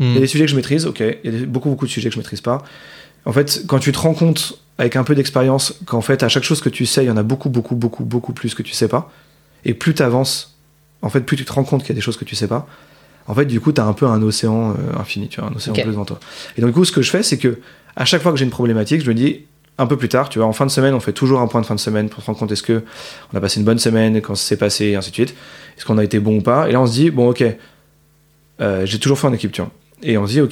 Il 0.00 0.14
y 0.14 0.16
a 0.18 0.20
des 0.20 0.26
sujets 0.26 0.44
que 0.44 0.50
je 0.50 0.56
maîtrise, 0.56 0.84
ok. 0.86 1.02
Il 1.24 1.34
y 1.40 1.42
a 1.42 1.46
beaucoup, 1.46 1.70
beaucoup 1.70 1.86
de 1.86 1.90
sujets 1.90 2.08
que 2.10 2.14
je 2.14 2.20
maîtrise 2.20 2.40
pas. 2.40 2.62
En 3.24 3.32
fait, 3.32 3.62
quand 3.66 3.78
tu 3.78 3.92
te 3.92 3.98
rends 3.98 4.14
compte, 4.14 4.60
avec 4.78 4.94
un 4.96 5.04
peu 5.04 5.14
d'expérience, 5.14 5.78
qu'en 5.86 6.02
fait, 6.02 6.22
à 6.22 6.28
chaque 6.28 6.42
chose 6.42 6.60
que 6.60 6.68
tu 6.68 6.84
sais, 6.84 7.04
il 7.04 7.06
y 7.06 7.10
en 7.10 7.16
a 7.16 7.22
beaucoup, 7.22 7.48
beaucoup, 7.48 7.76
beaucoup, 7.76 8.04
beaucoup 8.04 8.32
plus 8.34 8.54
que 8.54 8.62
tu 8.62 8.72
sais 8.74 8.88
pas. 8.88 9.10
Et 9.64 9.72
plus 9.72 9.94
tu 9.94 10.02
avances, 10.02 10.56
en 11.02 11.08
fait, 11.08 11.20
plus 11.22 11.36
tu 11.36 11.44
te 11.44 11.52
rends 11.52 11.64
compte 11.64 11.80
qu'il 11.82 11.90
y 11.90 11.92
a 11.92 11.94
des 11.94 12.00
choses 12.02 12.16
que 12.18 12.24
tu 12.26 12.34
sais 12.36 12.46
pas. 12.48 12.66
En 13.28 13.34
fait, 13.34 13.44
du 13.46 13.60
coup, 13.60 13.72
tu 13.72 13.80
as 13.80 13.84
un 13.84 13.92
peu 13.92 14.06
un 14.06 14.22
océan 14.22 14.70
euh, 14.70 14.98
infini, 15.00 15.28
tu 15.28 15.40
vois, 15.40 15.50
un 15.50 15.54
océan 15.56 15.72
Ok. 15.74 15.82
bleu 15.82 15.92
devant 15.92 16.04
toi. 16.04 16.20
Et 16.56 16.60
donc, 16.60 16.70
du 16.70 16.74
coup, 16.74 16.84
ce 16.84 16.92
que 16.92 17.02
je 17.02 17.10
fais, 17.10 17.22
c'est 17.22 17.38
que 17.38 17.58
à 17.96 18.04
chaque 18.04 18.22
fois 18.22 18.32
que 18.32 18.38
j'ai 18.38 18.44
une 18.44 18.50
problématique, 18.50 19.02
je 19.02 19.08
me 19.08 19.14
dis 19.14 19.44
un 19.78 19.86
peu 19.86 19.96
plus 19.96 20.08
tard, 20.08 20.28
tu 20.28 20.38
vois, 20.38 20.46
en 20.48 20.52
fin 20.52 20.64
de 20.66 20.70
semaine, 20.70 20.94
on 20.94 21.00
fait 21.00 21.12
toujours 21.12 21.40
un 21.40 21.46
point 21.48 21.60
de 21.60 21.66
fin 21.66 21.74
de 21.74 21.80
semaine 21.80 22.08
pour 22.08 22.22
se 22.22 22.26
rendre 22.26 22.38
compte 22.38 22.50
est-ce 22.52 22.62
que 22.62 22.82
on 23.32 23.36
a 23.36 23.40
passé 23.40 23.58
une 23.60 23.66
bonne 23.66 23.78
semaine, 23.78 24.20
quand 24.22 24.34
ça 24.34 24.44
s'est 24.46 24.56
passé, 24.56 24.86
et 24.86 24.96
ainsi 24.96 25.10
de 25.10 25.14
suite. 25.14 25.34
Est-ce 25.76 25.84
qu'on 25.84 25.98
a 25.98 26.04
été 26.04 26.18
bon 26.18 26.38
ou 26.38 26.40
pas? 26.42 26.68
Et 26.68 26.72
là, 26.72 26.80
on 26.80 26.86
se 26.86 26.92
dit, 26.92 27.10
bon, 27.10 27.28
ok, 27.30 27.44
euh, 28.60 28.86
j'ai 28.86 28.98
toujours 28.98 29.18
fait 29.18 29.26
en 29.26 29.32
équipe, 29.32 29.52
tu 29.52 29.60
vois. 29.60 29.70
Et 30.02 30.18
on 30.18 30.26
se 30.26 30.32
dit, 30.32 30.40
ok, 30.42 30.50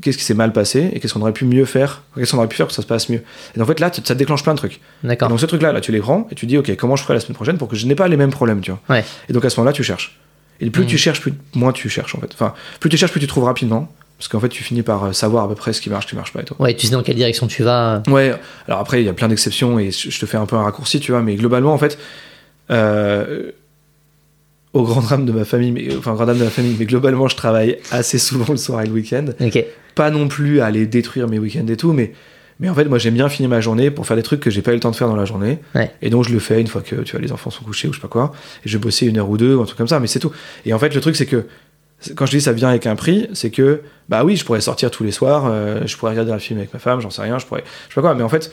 qu'est-ce 0.00 0.16
qui 0.18 0.24
s'est 0.24 0.34
mal 0.34 0.52
passé 0.52 0.90
et 0.92 1.00
qu'est-ce 1.00 1.14
qu'on 1.14 1.20
aurait 1.20 1.32
pu 1.32 1.44
mieux 1.44 1.64
faire? 1.64 2.02
Qu'est-ce 2.16 2.30
qu'on 2.30 2.38
aurait 2.38 2.48
pu 2.48 2.56
faire 2.56 2.66
pour 2.66 2.70
que 2.70 2.76
ça 2.76 2.82
se 2.82 2.86
passe 2.86 3.08
mieux? 3.08 3.22
Et 3.56 3.60
en 3.60 3.66
fait, 3.66 3.80
là, 3.80 3.90
ça 3.92 4.00
te 4.02 4.12
déclenche 4.12 4.44
plein 4.44 4.54
de 4.54 4.58
trucs. 4.58 4.80
D'accord. 5.02 5.28
donc, 5.28 5.40
ce 5.40 5.46
truc-là, 5.46 5.72
là, 5.72 5.80
tu 5.80 5.90
les 5.90 5.98
prends 5.98 6.28
et 6.30 6.34
tu 6.36 6.46
dis, 6.46 6.56
ok, 6.58 6.74
comment 6.76 6.94
je 6.96 7.02
ferai 7.02 7.14
la 7.14 7.20
semaine 7.20 7.34
prochaine 7.34 7.58
pour 7.58 7.66
que 7.68 7.74
je 7.76 7.86
n'ai 7.86 7.96
pas 7.96 8.06
les 8.06 8.16
mêmes 8.16 8.30
problèmes, 8.30 8.60
tu 8.60 8.70
vois? 8.70 8.80
Ouais. 8.88 9.04
Et 9.28 9.32
donc, 9.32 9.44
à 9.44 9.50
ce 9.50 9.58
moment-là, 9.58 9.72
tu 9.72 9.82
cherches. 9.82 10.18
Et 10.60 10.70
plus 10.70 10.82
Mhm. 10.82 10.88
tu 10.88 10.98
cherches, 10.98 11.20
plus, 11.20 11.34
moins 11.54 11.72
tu 11.72 11.88
cherches, 11.88 12.14
en 12.14 12.20
fait. 12.20 12.30
Enfin, 12.32 12.54
plus 12.80 12.88
tu 12.90 12.96
cherches, 12.96 13.12
plus 13.12 13.20
tu 13.20 13.26
trouves 13.26 13.44
rapidement. 13.44 13.88
Parce 14.16 14.28
qu'en 14.28 14.38
fait, 14.40 14.48
tu 14.48 14.62
finis 14.62 14.82
par 14.82 15.04
euh, 15.04 15.12
savoir 15.12 15.44
à 15.44 15.48
peu 15.48 15.56
près 15.56 15.72
ce 15.72 15.80
qui 15.80 15.90
marche, 15.90 16.04
ce 16.06 16.10
qui 16.10 16.16
marche 16.16 16.32
pas 16.32 16.40
et 16.40 16.44
tout. 16.44 16.54
Ouais, 16.60 16.74
tu 16.74 16.86
sais 16.86 16.92
dans 16.92 17.02
quelle 17.02 17.16
direction 17.16 17.48
tu 17.48 17.64
vas. 17.64 18.02
Ouais, 18.06 18.32
alors 18.68 18.78
après, 18.80 19.02
il 19.02 19.06
y 19.06 19.08
a 19.08 19.12
plein 19.12 19.26
d'exceptions 19.28 19.78
et 19.80 19.90
je 19.90 20.18
te 20.18 20.24
fais 20.24 20.36
un 20.36 20.46
peu 20.46 20.54
un 20.56 20.62
raccourci, 20.62 21.00
tu 21.00 21.10
vois, 21.10 21.20
mais 21.20 21.34
globalement, 21.34 21.74
en 21.74 21.78
fait, 21.78 21.98
euh, 22.70 23.50
au 24.72 24.82
grand 24.84 25.00
drame 25.02 25.26
de 25.26 25.32
ma 25.32 25.44
famille, 25.44 25.72
mais, 25.72 25.94
enfin, 25.96 26.14
grand 26.14 26.24
drame 26.26 26.38
de 26.38 26.44
ma 26.44 26.50
famille, 26.50 26.76
mais 26.78 26.86
globalement, 26.86 27.26
je 27.28 27.36
travaille 27.36 27.78
assez 27.90 28.18
souvent 28.18 28.46
le 28.50 28.56
soir 28.56 28.82
et 28.82 28.86
le 28.86 28.92
week-end. 28.92 29.26
Ok. 29.40 29.64
Pas 29.96 30.10
non 30.10 30.28
plus 30.28 30.60
à 30.60 30.66
aller 30.66 30.86
détruire 30.86 31.28
mes 31.28 31.38
week-ends 31.40 31.66
et 31.68 31.76
tout, 31.76 31.92
mais, 31.92 32.12
Mais 32.60 32.68
en 32.68 32.74
fait, 32.74 32.84
moi, 32.84 32.98
j'aime 32.98 33.14
bien 33.14 33.28
finir 33.28 33.50
ma 33.50 33.60
journée 33.60 33.90
pour 33.90 34.06
faire 34.06 34.16
des 34.16 34.22
trucs 34.22 34.40
que 34.40 34.50
j'ai 34.50 34.62
pas 34.62 34.70
eu 34.70 34.74
le 34.74 34.80
temps 34.80 34.90
de 34.90 34.96
faire 34.96 35.08
dans 35.08 35.16
la 35.16 35.24
journée. 35.24 35.58
Ouais. 35.74 35.90
Et 36.02 36.10
donc, 36.10 36.24
je 36.24 36.32
le 36.32 36.38
fais 36.38 36.60
une 36.60 36.66
fois 36.68 36.82
que 36.82 36.94
tu 37.02 37.12
vois, 37.12 37.20
les 37.20 37.32
enfants 37.32 37.50
sont 37.50 37.64
couchés 37.64 37.88
ou 37.88 37.92
je 37.92 37.98
sais 37.98 38.02
pas 38.02 38.08
quoi. 38.08 38.32
Et 38.64 38.68
je 38.68 38.78
vais 38.78 38.82
bosser 38.82 39.06
une 39.06 39.18
heure 39.18 39.28
ou 39.28 39.36
deux 39.36 39.54
ou 39.56 39.60
un 39.62 39.64
truc 39.64 39.76
comme 39.78 39.88
ça, 39.88 39.98
mais 40.00 40.06
c'est 40.06 40.20
tout. 40.20 40.30
Et 40.64 40.72
en 40.72 40.78
fait, 40.78 40.94
le 40.94 41.00
truc, 41.00 41.16
c'est 41.16 41.26
que 41.26 41.46
quand 42.16 42.26
je 42.26 42.32
dis 42.32 42.40
ça 42.40 42.52
vient 42.52 42.68
avec 42.68 42.86
un 42.86 42.96
prix, 42.96 43.28
c'est 43.32 43.50
que, 43.50 43.80
bah 44.08 44.24
oui, 44.24 44.36
je 44.36 44.44
pourrais 44.44 44.60
sortir 44.60 44.90
tous 44.90 45.04
les 45.04 45.10
soirs, 45.12 45.46
euh, 45.48 45.80
je 45.86 45.96
pourrais 45.96 46.12
regarder 46.12 46.32
un 46.32 46.38
film 46.38 46.58
avec 46.58 46.72
ma 46.72 46.78
femme, 46.78 47.00
j'en 47.00 47.10
sais 47.10 47.22
rien, 47.22 47.38
je 47.38 47.46
pourrais, 47.46 47.64
je 47.88 47.94
sais 47.94 48.00
pas 48.00 48.02
quoi, 48.02 48.14
mais 48.14 48.22
en 48.22 48.28
fait, 48.28 48.52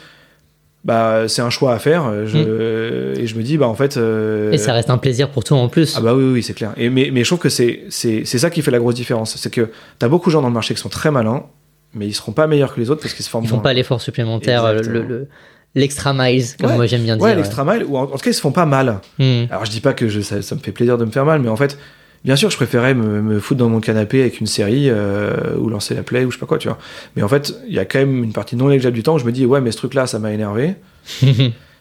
bah 0.84 1.28
c'est 1.28 1.42
un 1.44 1.50
choix 1.52 1.74
à 1.74 1.80
faire. 1.80 2.06
euh, 2.08 2.26
Je, 2.26 3.20
Et 3.22 3.28
je 3.28 3.36
me 3.36 3.44
dis, 3.44 3.58
bah 3.58 3.68
en 3.68 3.76
fait. 3.76 3.98
euh, 3.98 4.50
Mm. 4.50 4.54
Et 4.54 4.58
ça 4.58 4.74
reste 4.74 4.90
un 4.90 4.98
plaisir 4.98 5.30
pour 5.30 5.44
toi 5.44 5.58
en 5.58 5.70
plus. 5.70 5.96
ah 5.98 6.02
bah 6.02 6.16
oui, 6.16 6.24
oui, 6.24 6.32
oui, 6.34 6.44
c'est 6.44 6.54
clair. 6.54 6.74
Et, 6.78 6.90
mais, 6.90 7.10
mais 7.14 7.24
je 7.24 7.30
trouve 7.30 7.40
que 7.40 7.50
c'est, 7.50 7.82
c'est, 7.90 8.24
c'est 8.26 8.40
ça 8.40 8.50
qui 8.50 8.62
fait 8.62 8.72
la 8.72 8.80
grosse 8.80 8.96
différence. 8.96 9.36
C'est 9.38 9.52
que 9.54 9.70
t'as 10.00 10.08
beaucoup 10.08 10.30
de 10.30 10.34
gens 10.34 10.42
dans 10.42 10.48
le 10.48 10.54
marché 10.54 10.74
qui 10.74 10.82
sont 10.82 10.90
très 10.90 11.12
malins, 11.12 11.44
mais 11.94 12.08
ils 12.08 12.14
seront 12.14 12.32
pas 12.32 12.48
meilleurs 12.48 12.74
que 12.74 12.80
les 12.80 12.90
autres 12.90 13.02
parce 13.02 13.14
qu'ils 13.14 13.26
se 13.26 13.30
forment 13.30 13.46
Ils 13.46 13.50
font 13.50 13.56
moins. 13.58 13.64
pas 13.64 13.74
l'effort 13.74 14.02
supplémentaire, 14.02 14.72
le- 14.74 14.80
Exactement. 14.80 15.06
le- 15.08 15.28
l'extra 15.76 16.14
miles, 16.14 16.44
comme 16.60 16.72
Ouais. 16.72 16.76
moi 16.76 16.86
j'aime 16.86 17.04
bien 17.04 17.16
dire. 17.18 17.24
Ouais, 17.26 17.36
l'extra 17.36 17.64
mile, 17.66 17.86
ou 17.88 17.98
en, 17.98 18.04
en 18.04 18.08
tout 18.08 18.18
cas, 18.18 18.30
ils 18.32 18.34
se 18.34 18.42
font 18.42 18.52
pas 18.52 18.66
mal. 18.66 19.00
Hmm. 19.20 19.44
Alors 19.50 19.66
je 19.66 19.72
dis 19.72 19.82
pas 19.82 19.94
que 19.94 20.08
je- 20.10 20.22
ça, 20.22 20.42
ça 20.42 20.56
me 20.56 20.60
fait 20.60 20.72
plaisir 20.72 20.98
de 20.98 21.06
me 21.06 21.12
faire 21.12 21.26
mal, 21.26 21.40
mais 21.42 21.50
en 21.50 21.56
fait, 21.56 21.78
bien 22.26 22.36
sûr, 22.36 22.50
je 22.50 22.56
préférais 22.58 22.94
me, 22.94 23.22
me 23.22 23.40
foutre 23.40 23.60
dans 23.60 23.70
mon 23.70 23.80
canapé 23.80 24.22
avec 24.22 24.40
une 24.40 24.48
série 24.48 24.90
euh, 24.90 25.56
ou 25.58 25.70
lancer 25.70 25.96
la 25.96 26.04
play 26.04 26.26
ou 26.26 26.32
je 26.32 26.36
sais 26.36 26.40
pas 26.40 26.46
quoi, 26.46 26.58
tu 26.58 26.68
vois. 26.68 26.78
Mais 27.16 27.24
en 27.24 27.28
fait, 27.28 27.54
il 27.68 27.74
y 27.74 27.80
a 27.80 27.86
quand 27.86 28.00
même 28.00 28.24
une 28.24 28.34
partie 28.34 28.56
non 28.56 28.68
négligeable 28.68 28.96
du 28.96 29.04
temps 29.04 29.16
où 29.16 29.20
je 29.20 29.26
me 29.26 29.32
dis, 29.32 29.46
ouais, 29.46 29.62
mais 29.62 29.72
ce 29.72 29.78
truc-là, 29.78 30.08
ça 30.08 30.20
m'a 30.20 30.32
énervé. 30.34 30.76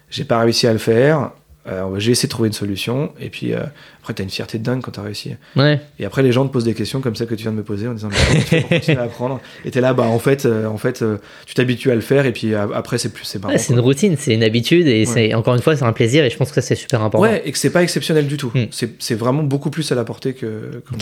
J'ai 0.09 0.25
pas 0.25 0.39
réussi 0.39 0.67
à 0.67 0.73
le 0.73 0.79
faire. 0.79 1.31
Euh, 1.67 1.99
j'ai 1.99 2.11
essayé 2.11 2.27
de 2.27 2.31
trouver 2.31 2.47
une 2.47 2.53
solution. 2.53 3.11
Et 3.19 3.29
puis 3.29 3.53
euh, 3.53 3.59
après, 3.99 4.15
t'as 4.15 4.23
une 4.23 4.31
fierté 4.31 4.57
de 4.57 4.63
dingue 4.63 4.81
quand 4.81 4.91
t'as 4.91 5.03
réussi. 5.03 5.35
ouais. 5.55 5.79
Et 5.99 6.05
après, 6.05 6.23
les 6.23 6.31
gens 6.31 6.47
te 6.47 6.51
posent 6.51 6.63
des 6.63 6.73
questions 6.73 7.01
comme 7.01 7.15
celle 7.15 7.27
que 7.27 7.35
tu 7.35 7.43
viens 7.43 7.51
de 7.51 7.57
me 7.57 7.63
poser 7.63 7.87
en 7.87 7.93
disant 7.93 8.09
mais 8.09 8.43
tu 8.43 8.61
continuer 8.67 8.97
à 8.97 9.03
apprendre? 9.03 9.39
Et 9.63 9.69
t'es 9.69 9.79
là, 9.79 9.93
bah 9.93 10.03
en 10.03 10.17
fait, 10.17 10.45
euh, 10.47 10.65
en 10.65 10.77
fait, 10.77 11.03
euh, 11.03 11.17
tu 11.45 11.53
t'habitues 11.53 11.91
à 11.91 11.95
le 11.95 12.01
faire 12.01 12.25
et 12.25 12.33
puis 12.33 12.55
euh, 12.55 12.65
après 12.73 12.97
c'est 12.97 13.09
plus 13.13 13.25
c'est 13.25 13.37
marrant. 13.39 13.53
Ouais, 13.53 13.59
c'est 13.59 13.73
une 13.73 13.79
routine, 13.79 14.15
c'est 14.17 14.33
une 14.33 14.43
habitude 14.43 14.87
et 14.87 15.01
Ouais. 15.01 15.05
c'est 15.05 15.33
encore 15.35 15.53
une 15.53 15.61
fois 15.61 15.75
c'est 15.75 15.85
un 15.85 15.93
plaisir 15.93 16.23
et 16.25 16.31
je 16.31 16.37
pense 16.37 16.49
que 16.49 16.55
ça 16.55 16.61
c'est 16.63 16.73
super 16.75 17.01
important. 17.03 17.21
Ouais, 17.23 17.43
et 17.45 17.51
que 17.51 17.57
c'est 17.59 17.69
pas 17.69 17.83
exceptionnel 17.83 18.25
du 18.25 18.37
tout. 18.37 18.51
Hmm. 18.55 18.65
C'est 18.71 18.99
c'est 18.99 19.15
vraiment 19.15 19.43
beaucoup 19.43 19.69
plus 19.69 19.91
à 19.91 19.95
la 19.95 20.03
portée 20.03 20.33
que 20.33 20.81
quoi. 20.87 20.97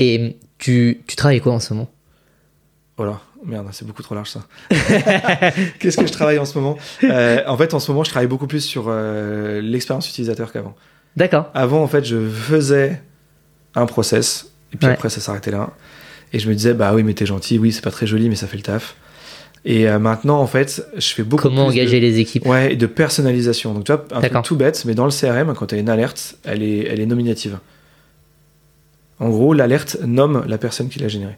Et 0.00 0.36
tu, 0.58 1.00
tu 1.06 1.14
travailles 1.16 1.40
quoi 1.40 1.52
en 1.52 1.60
ce 1.60 1.74
moment? 1.74 1.88
Voilà, 2.96 3.20
merde, 3.44 3.66
c'est 3.72 3.86
beaucoup 3.86 4.02
trop 4.02 4.14
large 4.14 4.30
ça. 4.30 4.40
Qu'est-ce 5.78 5.96
que 5.96 6.06
je 6.06 6.12
travaille 6.12 6.38
en 6.38 6.44
ce 6.44 6.58
moment? 6.58 6.76
Euh, 7.04 7.40
En 7.46 7.56
fait, 7.56 7.74
en 7.74 7.80
ce 7.80 7.90
moment, 7.90 8.04
je 8.04 8.10
travaille 8.10 8.28
beaucoup 8.28 8.46
plus 8.46 8.60
sur 8.60 8.84
euh, 8.88 9.60
l'expérience 9.60 10.08
utilisateur 10.08 10.52
qu'avant. 10.52 10.74
D'accord. 11.16 11.50
Avant, 11.54 11.82
en 11.82 11.88
fait, 11.88 12.04
je 12.04 12.28
faisais 12.28 13.02
un 13.74 13.86
process, 13.86 14.50
et 14.72 14.76
puis 14.76 14.86
Ouais. 14.86 14.94
après, 14.94 15.08
ça 15.10 15.20
s'arrêtait 15.20 15.50
là. 15.50 15.70
Et 16.32 16.38
je 16.38 16.48
me 16.48 16.54
disais, 16.54 16.72
bah 16.74 16.92
oui, 16.94 17.02
mais 17.02 17.12
t'es 17.14 17.26
gentil, 17.26 17.58
oui, 17.58 17.72
c'est 17.72 17.82
pas 17.84 17.90
très 17.90 18.06
joli, 18.06 18.28
mais 18.28 18.36
ça 18.36 18.46
fait 18.46 18.56
le 18.56 18.62
taf. 18.62 18.96
Et 19.64 19.88
euh, 19.88 19.98
maintenant, 19.98 20.40
en 20.40 20.46
fait, 20.46 20.84
je 20.96 21.08
fais 21.14 21.22
beaucoup 21.22 21.42
Comment 21.44 21.66
plus 21.68 21.76
de- 21.76 21.80
engager 21.82 22.00
les 22.00 22.18
équipes? 22.18 22.46
Ouais, 22.46 22.72
et 22.72 22.76
de 22.76 22.86
personnalisation. 22.86 23.74
Donc, 23.74 23.84
tu 23.84 23.92
vois, 23.92 24.04
un 24.12 24.20
truc 24.20 24.42
tout 24.42 24.56
bête, 24.56 24.82
mais 24.86 24.94
dans 24.94 25.04
le 25.04 25.10
CRM, 25.12 25.54
quand 25.54 25.66
tu 25.66 25.74
as 25.74 25.78
une 25.78 25.88
alerte, 25.90 26.36
elle 26.44 26.62
est, 26.62 26.86
elle 26.88 26.98
est 27.00 27.06
nominative. 27.06 27.58
En 29.20 29.28
gros, 29.28 29.52
l'alerte 29.54 29.98
nomme 30.04 30.44
la 30.48 30.58
personne 30.58 30.88
qui 30.88 30.98
l'a 30.98 31.08
générée. 31.08 31.36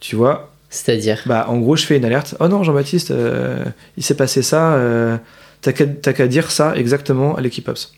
Tu 0.00 0.16
vois 0.16 0.50
C'est-à-dire 0.70 1.22
Bah, 1.26 1.46
en 1.48 1.58
gros, 1.58 1.76
je 1.76 1.84
fais 1.84 1.96
une 1.96 2.04
alerte. 2.04 2.34
Oh 2.40 2.48
non, 2.48 2.62
Jean-Baptiste, 2.62 3.10
euh, 3.10 3.64
il 3.96 4.02
s'est 4.02 4.16
passé 4.16 4.42
ça. 4.42 4.74
euh, 4.74 5.16
T'as 5.60 5.72
qu'à 5.72 6.26
dire 6.28 6.50
ça 6.52 6.76
exactement 6.76 7.34
à 7.34 7.40
l'équipe 7.40 7.66
Ops. 7.68 7.92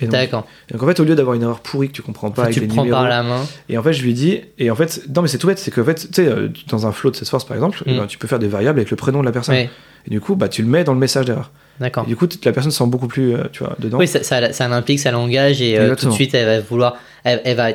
D'accord. 0.00 0.46
donc, 0.70 0.82
en 0.82 0.86
fait, 0.86 1.00
au 1.00 1.04
lieu 1.04 1.14
d'avoir 1.14 1.34
une 1.36 1.42
erreur 1.42 1.60
pourrie 1.60 1.88
que 1.88 1.94
tu 1.94 2.02
comprends 2.02 2.30
pas 2.30 2.42
avec 2.42 2.54
Tu 2.54 2.60
des 2.60 2.66
le 2.66 2.72
prends 2.72 2.82
numéros, 2.84 3.00
par 3.00 3.08
la 3.08 3.22
main. 3.22 3.46
et 3.70 3.78
en 3.78 3.82
fait, 3.82 3.94
je 3.94 4.02
lui 4.02 4.12
dis, 4.12 4.42
et 4.58 4.70
en 4.70 4.74
fait, 4.74 5.02
non, 5.14 5.22
mais 5.22 5.28
c'est 5.28 5.38
tout 5.38 5.46
bête, 5.46 5.58
c'est 5.58 5.70
qu'en 5.70 5.84
fait, 5.84 5.94
tu 6.10 6.22
sais, 6.22 6.26
euh, 6.28 6.48
dans 6.68 6.86
un 6.86 6.92
flow 6.92 7.10
de 7.10 7.16
Salesforce 7.16 7.46
par 7.46 7.56
exemple, 7.56 7.78
Mm. 7.86 7.90
eh 7.90 7.96
ben, 7.98 8.06
tu 8.06 8.18
peux 8.18 8.28
faire 8.28 8.38
des 8.38 8.48
variables 8.48 8.78
avec 8.78 8.90
le 8.90 8.96
prénom 8.96 9.20
de 9.20 9.24
la 9.24 9.32
personne. 9.32 9.54
Et 9.56 9.68
du 10.10 10.20
coup, 10.20 10.36
bah, 10.36 10.48
tu 10.50 10.60
le 10.62 10.68
mets 10.68 10.84
dans 10.84 10.92
le 10.92 10.98
message 11.00 11.24
d'erreur. 11.24 11.50
d'accord. 11.80 12.04
Du 12.04 12.14
coup, 12.14 12.26
la 12.44 12.52
personne 12.52 12.70
se 12.72 12.76
sent 12.78 12.86
beaucoup 12.88 13.08
plus, 13.08 13.34
tu 13.52 13.64
vois, 13.64 13.74
dedans. 13.78 13.96
Oui, 13.98 14.06
ça, 14.06 14.22
ça, 14.22 14.52
ça 14.52 14.68
l'implique, 14.68 15.00
ça 15.00 15.10
l'engage 15.12 15.62
et 15.62 15.78
euh, 15.78 15.94
tout 15.94 16.06
de 16.06 16.10
suite 16.12 16.34
elle 16.34 16.46
va 16.46 16.60
vouloir, 16.60 16.96
elle, 17.24 17.40
elle 17.44 17.56
va 17.56 17.68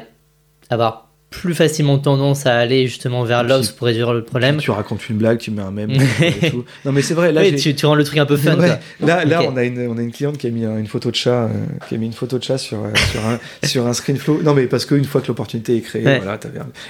avoir 0.70 1.10
plus 1.32 1.56
facilement 1.56 1.98
tendance 1.98 2.46
à 2.46 2.56
aller 2.58 2.86
justement 2.88 3.24
vers 3.24 3.44
l'os 3.44 3.72
pour 3.72 3.88
réduire 3.88 4.14
le 4.14 4.22
problème. 4.24 4.58
Tu 4.58 4.70
racontes 4.70 5.10
une 5.10 5.16
blague, 5.16 5.38
tu 5.40 5.50
mets 5.50 5.62
un 5.62 5.72
mème. 5.72 5.90
et 6.22 6.52
tout. 6.52 6.66
Non, 6.86 6.92
mais 6.92 7.02
c'est 7.02 7.14
vrai, 7.14 7.32
là, 7.32 7.42
Oui, 7.42 7.52
j'ai- 7.52 7.56
tu, 7.56 7.74
tu 7.74 7.86
rends 7.86 7.96
le 7.96 8.04
truc 8.04 8.20
un 8.20 8.26
peu 8.26 8.36
fun. 8.36 8.58
Ouais. 8.60 8.78
Là, 9.00 9.42
on, 9.50 9.56
a 9.56 9.64
une, 9.64 9.88
on 9.88 9.98
a 9.98 10.02
une 10.02 10.12
cliente 10.12 10.38
qui 10.38 10.48
a 10.48 10.50
mis 10.50 10.66
un- 10.66 10.78
une 10.78 10.88
photo 10.88 11.10
de 11.10 11.16
chat, 11.16 11.46
euh, 11.46 11.50
qui 11.88 11.96
a 11.96 11.98
mis 11.98 12.06
une 12.06 12.12
photo 12.14 12.38
de 12.38 12.44
chat 12.44 12.58
sur, 12.58 12.80
euh, 12.84 12.90
sur, 13.12 13.26
un, 13.26 13.40
sur 13.68 13.88
un 13.88 13.94
screen 13.94 14.18
flow. 14.18 14.42
Non, 14.44 14.54
mais 14.54 14.68
parce 14.68 14.86
qu'une 14.86 15.06
fois 15.06 15.22
que 15.22 15.30
l'opportunité 15.30 15.78
est 15.78 15.82
créée, 15.82 16.06
Ouais. 16.06 16.20
voilà, 16.20 16.38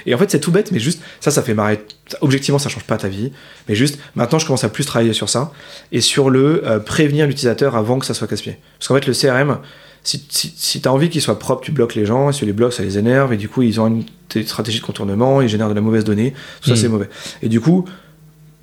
Et 0.06 0.14
en 0.14 0.18
fait, 0.18 0.28
c'est 0.30 0.40
tout 0.40 0.50
bête, 0.50 0.72
mais 0.72 0.80
juste, 0.80 1.00
ça, 1.20 1.30
ça 1.30 1.42
fait 1.42 1.54
marrer. 1.54 1.80
Objectivement, 2.20 2.58
ça 2.58 2.68
change 2.68 2.84
pas 2.84 2.96
ta 2.98 3.08
vie. 3.08 3.30
Mais 3.68 3.76
juste, 3.76 4.00
maintenant, 4.16 4.40
je 4.40 4.44
commence 4.46 4.64
à 4.64 4.68
plus 4.68 4.84
travailler 4.84 5.12
sur 5.12 5.28
ça 5.28 5.52
et 5.92 6.00
sur 6.00 6.30
le 6.30 6.66
euh, 6.66 6.80
prévenir 6.80 7.28
l'utilisateur 7.28 7.76
avant 7.76 8.00
que 8.00 8.04
ça 8.06 8.12
soit 8.12 8.26
casse-pied. 8.26 8.56
Parce 8.78 8.88
qu'en 8.88 8.94
fait, 8.96 9.06
le 9.06 9.12
CRM, 9.14 9.58
si, 10.04 10.24
si, 10.28 10.52
si 10.56 10.80
t'as 10.80 10.90
envie 10.90 11.08
qu'il 11.10 11.20
soit 11.22 11.38
propre, 11.38 11.62
tu 11.62 11.70
bloques 11.72 11.94
les 11.94 12.06
gens. 12.06 12.30
Et 12.30 12.32
si 12.32 12.40
tu 12.40 12.46
les 12.46 12.52
bloques, 12.52 12.72
ça 12.72 12.82
les 12.82 12.98
énerve. 12.98 13.32
Et 13.32 13.36
du 13.36 13.48
coup, 13.48 13.62
ils 13.62 13.80
ont 13.80 13.86
une 13.86 14.04
des 14.34 14.44
stratégies 14.44 14.80
de 14.80 14.84
contournement, 14.84 15.40
ils 15.42 15.48
génèrent 15.48 15.68
de 15.68 15.74
la 15.74 15.80
mauvaise 15.80 16.04
donnée. 16.04 16.32
Tout 16.62 16.68
ça, 16.68 16.74
Mm. 16.74 16.76
c'est 16.76 16.88
mauvais. 16.88 17.08
Et 17.42 17.48
du 17.48 17.60
coup, 17.60 17.84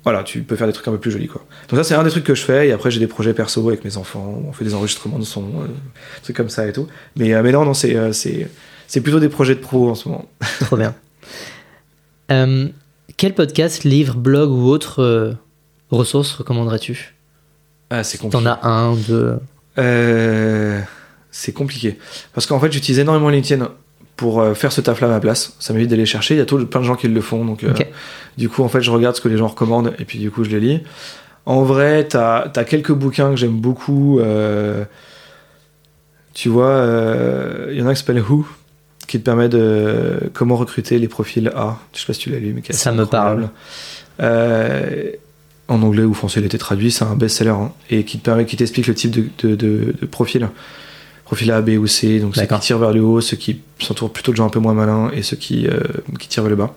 voilà, 0.04 0.22
tu 0.24 0.42
peux 0.42 0.56
faire 0.56 0.66
des 0.66 0.72
trucs 0.72 0.88
un 0.88 0.92
peu 0.92 0.98
plus 0.98 1.10
jolis, 1.10 1.28
quoi. 1.28 1.44
Donc 1.68 1.78
ça, 1.78 1.84
c'est 1.84 1.94
un 1.94 2.02
des 2.02 2.10
trucs 2.10 2.24
que 2.24 2.34
je 2.34 2.42
fais. 2.42 2.68
Et 2.68 2.72
après, 2.72 2.90
j'ai 2.90 3.00
des 3.00 3.06
projets 3.06 3.34
perso 3.34 3.66
avec 3.68 3.84
mes 3.84 3.96
enfants. 3.96 4.42
On 4.48 4.52
fait 4.52 4.64
des 4.64 4.74
enregistrements 4.74 5.18
de 5.18 5.24
son, 5.24 5.42
euh, 5.42 5.66
trucs 6.22 6.36
comme 6.36 6.48
ça 6.48 6.66
et 6.66 6.72
tout. 6.72 6.86
Mais, 7.16 7.32
euh, 7.34 7.42
mais 7.42 7.52
non, 7.52 7.64
non, 7.64 7.74
c'est, 7.74 7.94
euh, 7.96 8.12
c'est, 8.12 8.48
c'est 8.86 9.00
plutôt 9.00 9.20
des 9.20 9.28
projets 9.28 9.54
de 9.54 9.60
pro 9.60 9.90
en 9.90 9.94
ce 9.94 10.08
moment. 10.08 10.26
Trop 10.60 10.76
bien. 10.76 10.94
Euh, 12.32 12.68
quel 13.16 13.34
podcast, 13.34 13.84
livre, 13.84 14.16
blog 14.16 14.50
ou 14.50 14.66
autre 14.68 15.36
ressource 15.90 16.32
recommanderais-tu? 16.34 17.14
Ah, 17.90 18.04
c'est 18.04 18.18
T'en 18.18 18.46
as 18.46 18.66
un, 18.66 18.94
deux. 18.94 19.36
Euh, 19.78 20.80
c'est 21.40 21.52
compliqué. 21.52 21.98
Parce 22.34 22.46
qu'en 22.46 22.60
fait, 22.60 22.70
j'utilise 22.72 22.98
énormément 22.98 23.30
LinkedIn 23.30 23.70
pour 24.16 24.40
euh, 24.40 24.52
faire 24.54 24.72
ce 24.72 24.80
taf-là 24.82 25.06
à 25.06 25.10
ma 25.10 25.20
place. 25.20 25.54
Ça 25.58 25.72
m'évite 25.72 25.88
d'aller 25.88 26.04
chercher. 26.06 26.34
Il 26.34 26.38
y 26.38 26.40
a 26.40 26.44
tout, 26.44 26.64
plein 26.66 26.80
de 26.80 26.86
gens 26.86 26.96
qui 26.96 27.08
le 27.08 27.20
font. 27.22 27.44
Donc, 27.44 27.64
euh, 27.64 27.72
du 28.36 28.48
coup, 28.50 28.62
en 28.62 28.68
fait, 28.68 28.82
je 28.82 28.90
regarde 28.90 29.16
ce 29.16 29.20
que 29.22 29.28
les 29.28 29.38
gens 29.38 29.46
recommandent 29.48 29.94
et 29.98 30.04
puis 30.04 30.18
du 30.18 30.30
coup, 30.30 30.44
je 30.44 30.50
les 30.50 30.60
lis. 30.60 30.80
En 31.46 31.62
vrai, 31.62 32.04
t'as 32.06 32.50
as 32.54 32.64
quelques 32.64 32.92
bouquins 32.92 33.30
que 33.30 33.36
j'aime 33.36 33.58
beaucoup. 33.58 34.20
euh, 34.20 34.84
tu 36.34 36.48
vois, 36.48 36.68
euh, 36.68 37.68
il 37.72 37.78
y 37.78 37.82
en 37.82 37.86
a 37.86 37.90
un 37.90 37.94
qui 37.94 38.00
s'appelle 38.00 38.22
Who, 38.22 38.46
qui 39.08 39.18
te 39.18 39.24
permet 39.24 39.48
de 39.48 40.30
comment 40.34 40.56
recruter 40.56 40.98
les 40.98 41.08
profils 41.08 41.48
A. 41.56 41.78
Je 41.94 42.00
sais 42.00 42.06
pas 42.06 42.12
si 42.12 42.20
tu 42.20 42.30
l'as 42.30 42.38
lu, 42.38 42.52
mais 42.54 42.62
Ça 42.74 42.92
me. 42.92 43.46
Euh, 44.20 45.12
en 45.68 45.82
anglais 45.82 46.02
ou 46.04 46.14
français, 46.14 46.40
il 46.40 46.46
était 46.46 46.58
traduit, 46.58 46.90
c'est 46.90 47.04
un 47.04 47.14
best-seller 47.14 47.50
hein, 47.50 47.72
et 47.90 48.04
qui 48.04 48.18
te 48.18 48.24
permet, 48.24 48.44
qui 48.44 48.56
t'explique 48.56 48.86
le 48.88 48.94
type 48.94 49.10
de, 49.12 49.24
de, 49.48 49.54
de- 49.54 49.94
de 50.00 50.06
profil. 50.06 50.48
Profil 51.30 51.52
A, 51.52 51.60
B 51.60 51.78
ou 51.78 51.86
C, 51.86 52.18
donc 52.18 52.34
ceux 52.34 52.44
qui 52.44 52.58
tirent 52.58 52.78
vers 52.78 52.92
le 52.92 53.02
haut, 53.02 53.20
ceux 53.20 53.36
qui 53.36 53.60
s'entourent 53.78 54.12
plutôt 54.12 54.32
de 54.32 54.36
gens 54.36 54.46
un 54.46 54.50
peu 54.50 54.58
moins 54.58 54.74
malins 54.74 55.12
et 55.14 55.22
ceux 55.22 55.36
qui, 55.36 55.68
euh, 55.68 55.78
qui 56.18 56.26
tirent 56.26 56.42
vers 56.42 56.50
le 56.50 56.56
bas. 56.56 56.74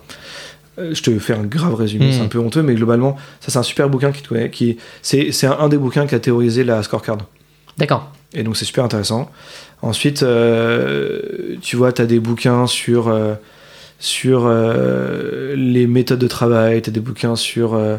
Euh, 0.78 0.94
je 0.94 1.02
te 1.02 1.18
fais 1.18 1.32
un 1.32 1.42
grave 1.42 1.74
résumé, 1.74 2.12
c'est 2.12 2.20
un 2.20 2.28
peu 2.28 2.38
honteux, 2.38 2.62
mais 2.62 2.76
globalement, 2.76 3.16
ça 3.40 3.50
c'est 3.50 3.58
un 3.58 3.64
super 3.64 3.88
bouquin 3.88 4.12
qui, 4.12 4.22
qui 4.52 4.76
c'est, 5.02 5.32
c'est 5.32 5.48
un, 5.48 5.58
un 5.58 5.68
des 5.68 5.76
bouquins 5.76 6.06
qui 6.06 6.14
a 6.14 6.20
théorisé 6.20 6.62
la 6.62 6.84
scorecard. 6.84 7.18
D'accord. 7.78 8.12
Et 8.32 8.44
donc 8.44 8.56
c'est 8.56 8.64
super 8.64 8.84
intéressant. 8.84 9.28
Ensuite, 9.82 10.22
euh, 10.22 11.56
tu 11.60 11.74
vois, 11.74 11.92
tu 11.92 12.02
as 12.02 12.06
des 12.06 12.20
bouquins 12.20 12.68
sur, 12.68 13.12
sur 14.04 14.42
euh, 14.44 15.54
les 15.56 15.86
méthodes 15.86 16.18
de 16.18 16.28
travail, 16.28 16.82
tu 16.82 16.90
as 16.90 16.92
des 16.92 17.00
bouquins 17.00 17.36
sur... 17.36 17.72
euh, 17.72 17.96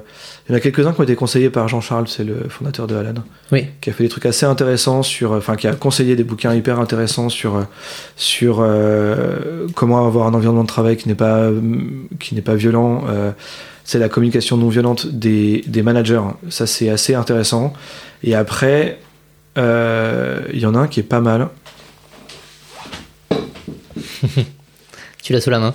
il 0.48 0.52
y 0.52 0.54
en 0.54 0.58
a 0.58 0.60
quelques-uns 0.60 0.94
qui 0.94 1.00
ont 1.00 1.04
été 1.04 1.16
conseillés 1.16 1.50
par 1.50 1.68
Jean-Charles, 1.68 2.08
c'est 2.08 2.24
le 2.24 2.48
fondateur 2.48 2.86
de 2.86 2.96
Alan, 2.96 3.16
Oui. 3.52 3.66
qui 3.82 3.90
a 3.90 3.94
fait 3.94 4.04
des 4.04 4.10
trucs 4.10 4.28
assez 4.28 4.46
intéressants 4.46 5.02
sur... 5.02 5.32
Enfin, 5.32 5.56
qui 5.56 5.68
a 5.68 5.74
conseillé 5.74 6.16
des 6.16 6.24
bouquins 6.24 6.54
hyper 6.54 6.80
intéressants 6.80 7.30
sur, 7.30 7.56
euh, 7.56 7.64
sur 8.18 8.58
euh, 8.60 9.66
comment 9.74 10.06
avoir 10.06 10.28
un 10.28 10.36
environnement 10.36 10.62
de 10.62 10.68
travail 10.68 10.96
qui 10.96 11.08
n'est 11.08 11.16
pas, 11.16 11.50
qui 12.20 12.36
n'est 12.36 12.42
pas 12.44 12.54
violent. 12.56 13.06
euh, 13.10 13.32
c'est 13.84 13.98
la 13.98 14.08
communication 14.10 14.58
non 14.58 14.70
violente 14.70 15.08
des, 15.08 15.64
des 15.66 15.82
managers. 15.82 16.22
Ça, 16.50 16.68
c'est 16.68 16.90
assez 16.90 17.16
intéressant. 17.16 17.74
Et 18.24 18.36
après, 18.36 19.00
euh, 19.58 20.42
il 20.54 20.60
y 20.60 20.68
en 20.68 20.76
a 20.76 20.80
un 20.80 20.88
qui 20.88 21.00
est 21.00 21.04
pas 21.04 21.22
mal. 21.22 21.50
Tu 25.24 25.34
l'as 25.34 25.42
sous 25.42 25.50
la 25.50 25.58
main. 25.58 25.74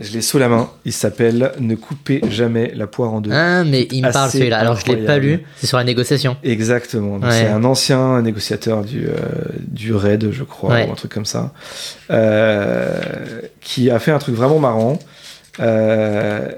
Je 0.00 0.12
l'ai 0.12 0.22
sous 0.22 0.38
la 0.38 0.48
main. 0.48 0.70
Il 0.86 0.92
s'appelle 0.92 1.52
Ne 1.60 1.74
coupez 1.74 2.22
jamais 2.30 2.72
la 2.74 2.86
poire 2.86 3.12
en 3.12 3.20
deux. 3.20 3.30
Ah, 3.32 3.64
mais 3.64 3.86
il 3.92 4.02
me 4.02 4.10
parle 4.12 4.30
celui-là. 4.30 4.58
Alors 4.58 4.76
je 4.76 4.86
l'ai 4.86 4.94
pas 4.96 5.12
incroyable. 5.14 5.26
lu. 5.26 5.40
C'est 5.58 5.66
sur 5.66 5.76
la 5.78 5.84
négociation. 5.84 6.36
Exactement. 6.42 7.18
Ouais. 7.18 7.30
C'est 7.30 7.46
un 7.48 7.62
ancien 7.64 8.22
négociateur 8.22 8.82
du, 8.84 9.06
euh, 9.06 9.12
du 9.68 9.94
RAID, 9.94 10.30
je 10.32 10.42
crois, 10.44 10.72
Ouais. 10.74 10.88
ou 10.88 10.92
un 10.92 10.94
truc 10.94 11.12
comme 11.12 11.26
ça, 11.26 11.52
euh, 12.10 12.98
qui 13.60 13.90
a 13.90 13.98
fait 13.98 14.10
un 14.10 14.18
truc 14.18 14.34
vraiment 14.34 14.58
marrant. 14.58 14.98
Euh, 15.60 16.48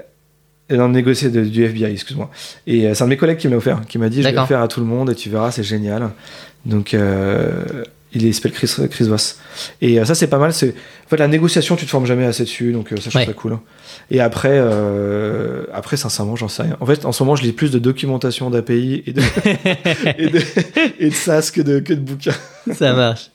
dans 0.69 0.87
le 0.87 0.93
négocié 0.93 1.29
de- 1.29 1.43
du 1.43 1.65
FBI, 1.65 1.91
excuse-moi. 1.91 2.31
Et 2.65 2.87
euh, 2.87 2.93
c'est 2.93 3.03
un 3.03 3.07
de 3.07 3.09
mes 3.11 3.17
collègues 3.17 3.37
qui 3.37 3.47
me 3.47 3.51
l'a 3.51 3.57
offert, 3.57 3.81
qui 3.87 3.97
m'a 3.97 4.09
dit 4.09 4.23
je 4.23 4.29
vais 4.29 4.33
le 4.33 4.45
faire 4.45 4.61
à 4.61 4.67
tout 4.67 4.79
le 4.79 4.85
monde 4.85 5.09
et 5.09 5.15
tu 5.15 5.29
verras, 5.29 5.51
c'est 5.51 5.61
génial. 5.63 6.09
Donc 6.65 6.93
euh, 6.93 7.51
il 8.13 8.33
s'appelle 8.33 8.51
Chris, 8.51 8.71
Chris 8.89 9.05
Voss. 9.05 9.39
Et 9.81 9.99
euh, 9.99 10.05
ça 10.05 10.15
c'est 10.15 10.27
pas 10.27 10.37
mal. 10.37 10.53
C'est 10.53 10.69
en 10.69 11.09
fait 11.09 11.17
la 11.17 11.27
négociation, 11.27 11.75
tu 11.75 11.85
te 11.85 11.89
formes 11.89 12.05
jamais 12.05 12.25
assez 12.25 12.43
dessus, 12.43 12.71
donc 12.71 12.91
euh, 12.91 12.97
ça 12.97 13.03
je 13.05 13.09
trouve 13.09 13.25
ça 13.25 13.33
cool. 13.33 13.57
Et 14.11 14.19
après, 14.19 14.53
euh, 14.53 15.63
après, 15.73 15.97
sincèrement, 15.97 16.35
j'en 16.35 16.47
sais 16.47 16.63
rien. 16.63 16.77
En 16.79 16.85
fait, 16.85 17.05
en 17.05 17.11
ce 17.11 17.23
moment, 17.23 17.35
je 17.35 17.43
lis 17.43 17.53
plus 17.53 17.71
de 17.71 17.79
documentation 17.79 18.49
d'API 18.49 19.03
et 19.07 19.13
de, 19.13 19.21
et 20.17 20.29
de, 20.29 20.39
et 20.99 21.09
de 21.09 21.13
SaaS 21.13 21.51
que 21.53 21.61
de, 21.61 21.79
que 21.79 21.93
de 21.93 21.99
bouquins. 22.01 22.35
Ça 22.71 22.93
marche. 22.93 23.31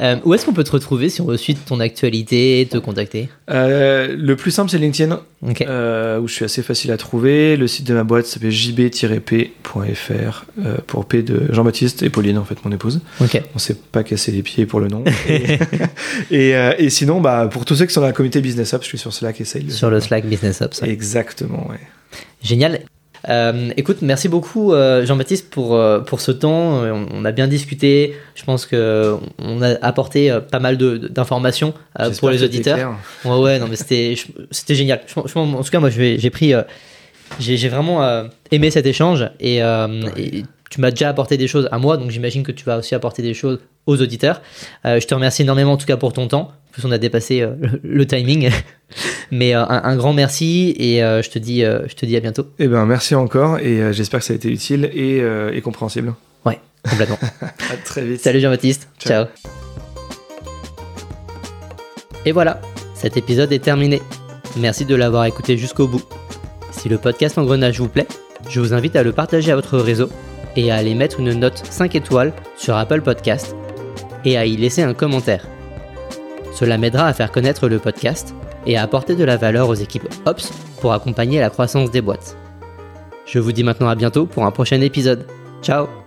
Euh, 0.00 0.16
où 0.24 0.32
est-ce 0.32 0.46
qu'on 0.46 0.52
peut 0.54 0.64
te 0.64 0.70
retrouver 0.72 1.08
si 1.10 1.20
on 1.20 1.26
veut 1.26 1.36
suivre 1.36 1.58
ton 1.66 1.78
actualité 1.78 2.60
et 2.62 2.66
te 2.66 2.78
contacter 2.78 3.28
Euh, 3.50 4.16
le 4.18 4.34
plus 4.34 4.50
simple, 4.50 4.70
c'est 4.70 4.78
LinkedIn, 4.78 5.20
Ok. 5.46 5.60
euh, 5.62 6.18
où 6.20 6.26
je 6.26 6.32
suis 6.34 6.44
assez 6.44 6.62
facile 6.62 6.90
à 6.90 6.96
trouver. 6.96 7.56
Le 7.58 7.66
site 7.66 7.86
de 7.86 7.92
ma 7.94 8.02
boîte 8.04 8.24
s'appelle 8.26 8.50
jb-p.fr 8.50 10.44
pour 10.86 11.04
P 11.06 11.22
de 11.22 11.52
Jean-Baptiste 11.52 12.02
et 12.02 12.10
Pauline, 12.10 12.38
en 12.38 12.44
fait, 12.44 12.64
mon 12.64 12.72
épouse. 12.72 13.00
Ok. 13.20 13.42
On 13.54 13.58
s'est 13.58 13.74
pas 13.74 14.02
cassé 14.02 14.32
les 14.32 14.42
pieds 14.42 14.66
pour 14.66 14.80
le 14.80 14.88
nom. 14.88 15.04
Et, 15.28 15.58
et, 16.30 16.54
et 16.78 16.90
sinon, 16.90 17.20
bah, 17.20 17.48
pour 17.50 17.64
tous 17.64 17.74
ceux 17.76 17.86
qui 17.86 17.92
sont 17.92 18.00
dans 18.00 18.06
la 18.06 18.12
communauté 18.12 18.40
Business 18.40 18.72
Up, 18.74 18.82
je 18.82 18.88
suis 18.88 18.98
sur 18.98 19.12
Slack 19.12 19.40
et 19.40 19.44
Sales. 19.44 19.70
Sur 19.70 19.90
le 19.90 20.00
Slack 20.00 20.24
Business 20.26 20.60
Ops. 20.62 20.80
ouais. 20.82 20.90
Exactement, 20.90 21.66
ouais. 21.68 21.78
Génial. 22.42 22.80
Euh, 23.28 23.70
écoute, 23.76 23.98
merci 24.02 24.28
beaucoup 24.28 24.72
euh, 24.72 25.04
Jean-Baptiste 25.04 25.50
pour, 25.50 25.74
euh, 25.74 26.00
pour 26.00 26.20
ce 26.20 26.30
temps. 26.32 26.82
Euh, 26.82 26.92
On, 26.92 27.06
on 27.20 27.24
a 27.24 27.32
bien 27.32 27.48
discuté. 27.48 28.14
Je 28.34 28.44
pense 28.44 28.66
que 28.66 29.16
on 29.38 29.60
a 29.62 29.74
apporté 29.82 30.36
pas 30.50 30.58
mal 30.58 30.76
d'informations 30.78 31.74
pour 32.18 32.30
les 32.30 32.38
auditeurs. 32.44 32.78
Ouais, 33.24 33.38
ouais, 33.38 33.58
non, 33.58 33.66
mais 33.68 33.76
c'était, 33.76 34.14
génial. 34.74 35.00
Je- 35.06 35.14
je- 35.26 35.38
en 35.38 35.62
tout 35.62 35.70
cas, 35.70 35.80
moi, 35.80 35.90
j'ai 35.90 36.30
pris, 36.30 36.54
j'ai, 37.38 37.68
vraiment 37.68 38.24
aimé 38.50 38.70
cet 38.70 38.86
échange 38.86 39.28
et, 39.38 39.56
et 40.16 40.44
tu 40.70 40.80
m'as 40.80 40.90
déjà 40.90 41.08
apporté 41.08 41.36
des 41.36 41.48
choses 41.48 41.68
à 41.72 41.78
moi, 41.78 41.96
donc 41.96 42.10
j'imagine 42.10 42.42
que 42.44 42.52
tu 42.52 42.64
vas 42.64 42.78
aussi 42.78 42.94
apporter 42.94 43.22
des 43.22 43.34
choses 43.34 43.58
aux 43.86 44.00
auditeurs. 44.00 44.40
Je 44.84 45.04
te 45.04 45.14
remercie 45.14 45.42
énormément 45.42 45.72
en 45.72 45.76
tout 45.76 45.86
cas 45.86 45.96
pour 45.96 46.12
ton 46.12 46.26
temps. 46.28 46.52
En 46.70 46.72
plus, 46.72 46.84
on 46.84 46.92
a 46.92 46.98
dépassé 46.98 47.40
euh, 47.40 47.54
le, 47.82 48.06
timing, 48.06 48.48
mais 49.32 49.56
euh, 49.56 49.64
un, 49.64 49.82
un 49.82 49.96
grand 49.96 50.12
merci 50.12 50.72
et 50.78 51.02
euh, 51.02 51.20
je 51.20 51.28
te 51.28 51.38
dis, 51.40 51.62
je 51.62 51.94
te 51.94 52.06
dis 52.06 52.16
à 52.16 52.20
bientôt. 52.20 52.46
Eh 52.60 52.68
ben, 52.68 52.86
merci 52.86 53.16
encore 53.16 53.58
et 53.58 53.92
j'espère 53.92 54.20
que 54.20 54.26
ça 54.26 54.34
a 54.34 54.36
été 54.36 54.48
utile 54.50 54.88
et, 54.94 55.20
et 55.52 55.60
compréhensible. 55.62 56.14
Ouais, 56.46 56.60
complètement. 56.88 57.18
À 57.42 57.76
très 57.84 58.04
vite. 58.04 58.20
Salut 58.20 58.38
Jean-Baptiste. 58.40 58.88
Ciao. 59.00 59.24
Ciao. 59.24 59.34
Et 62.24 62.30
voilà, 62.30 62.60
cet 62.94 63.16
épisode 63.16 63.52
est 63.52 63.64
terminé. 63.64 64.00
Merci 64.56 64.84
de 64.84 64.94
l'avoir 64.94 65.24
écouté 65.24 65.56
jusqu'au 65.56 65.88
bout. 65.88 66.02
Si 66.70 66.88
le 66.88 66.98
podcast 66.98 67.36
Engrenage 67.36 67.80
vous 67.80 67.88
plaît, 67.88 68.06
je 68.48 68.60
vous 68.60 68.74
invite 68.74 68.94
à 68.94 69.02
le 69.02 69.12
partager 69.12 69.50
à 69.50 69.56
votre 69.56 69.78
réseau 69.78 70.08
et 70.54 70.70
à 70.70 70.76
aller 70.76 70.94
mettre 70.94 71.18
une 71.18 71.32
note 71.32 71.62
5 71.68 71.96
étoiles 71.96 72.32
sur 72.56 72.76
Apple 72.76 73.00
Podcast 73.00 73.56
et 74.24 74.36
à 74.36 74.46
y 74.46 74.56
laisser 74.56 74.82
un 74.82 74.94
commentaire. 74.94 75.46
Cela 76.52 76.78
m'aidera 76.78 77.06
à 77.06 77.12
faire 77.12 77.32
connaître 77.32 77.68
le 77.68 77.78
podcast 77.78 78.34
et 78.66 78.76
à 78.76 78.82
apporter 78.82 79.14
de 79.14 79.24
la 79.24 79.36
valeur 79.36 79.68
aux 79.68 79.74
équipes 79.74 80.08
Ops 80.26 80.50
pour 80.80 80.92
accompagner 80.92 81.40
la 81.40 81.50
croissance 81.50 81.90
des 81.90 82.00
boîtes. 82.00 82.36
Je 83.26 83.38
vous 83.38 83.52
dis 83.52 83.64
maintenant 83.64 83.88
à 83.88 83.94
bientôt 83.94 84.26
pour 84.26 84.44
un 84.44 84.50
prochain 84.50 84.80
épisode. 84.80 85.26
Ciao 85.62 85.99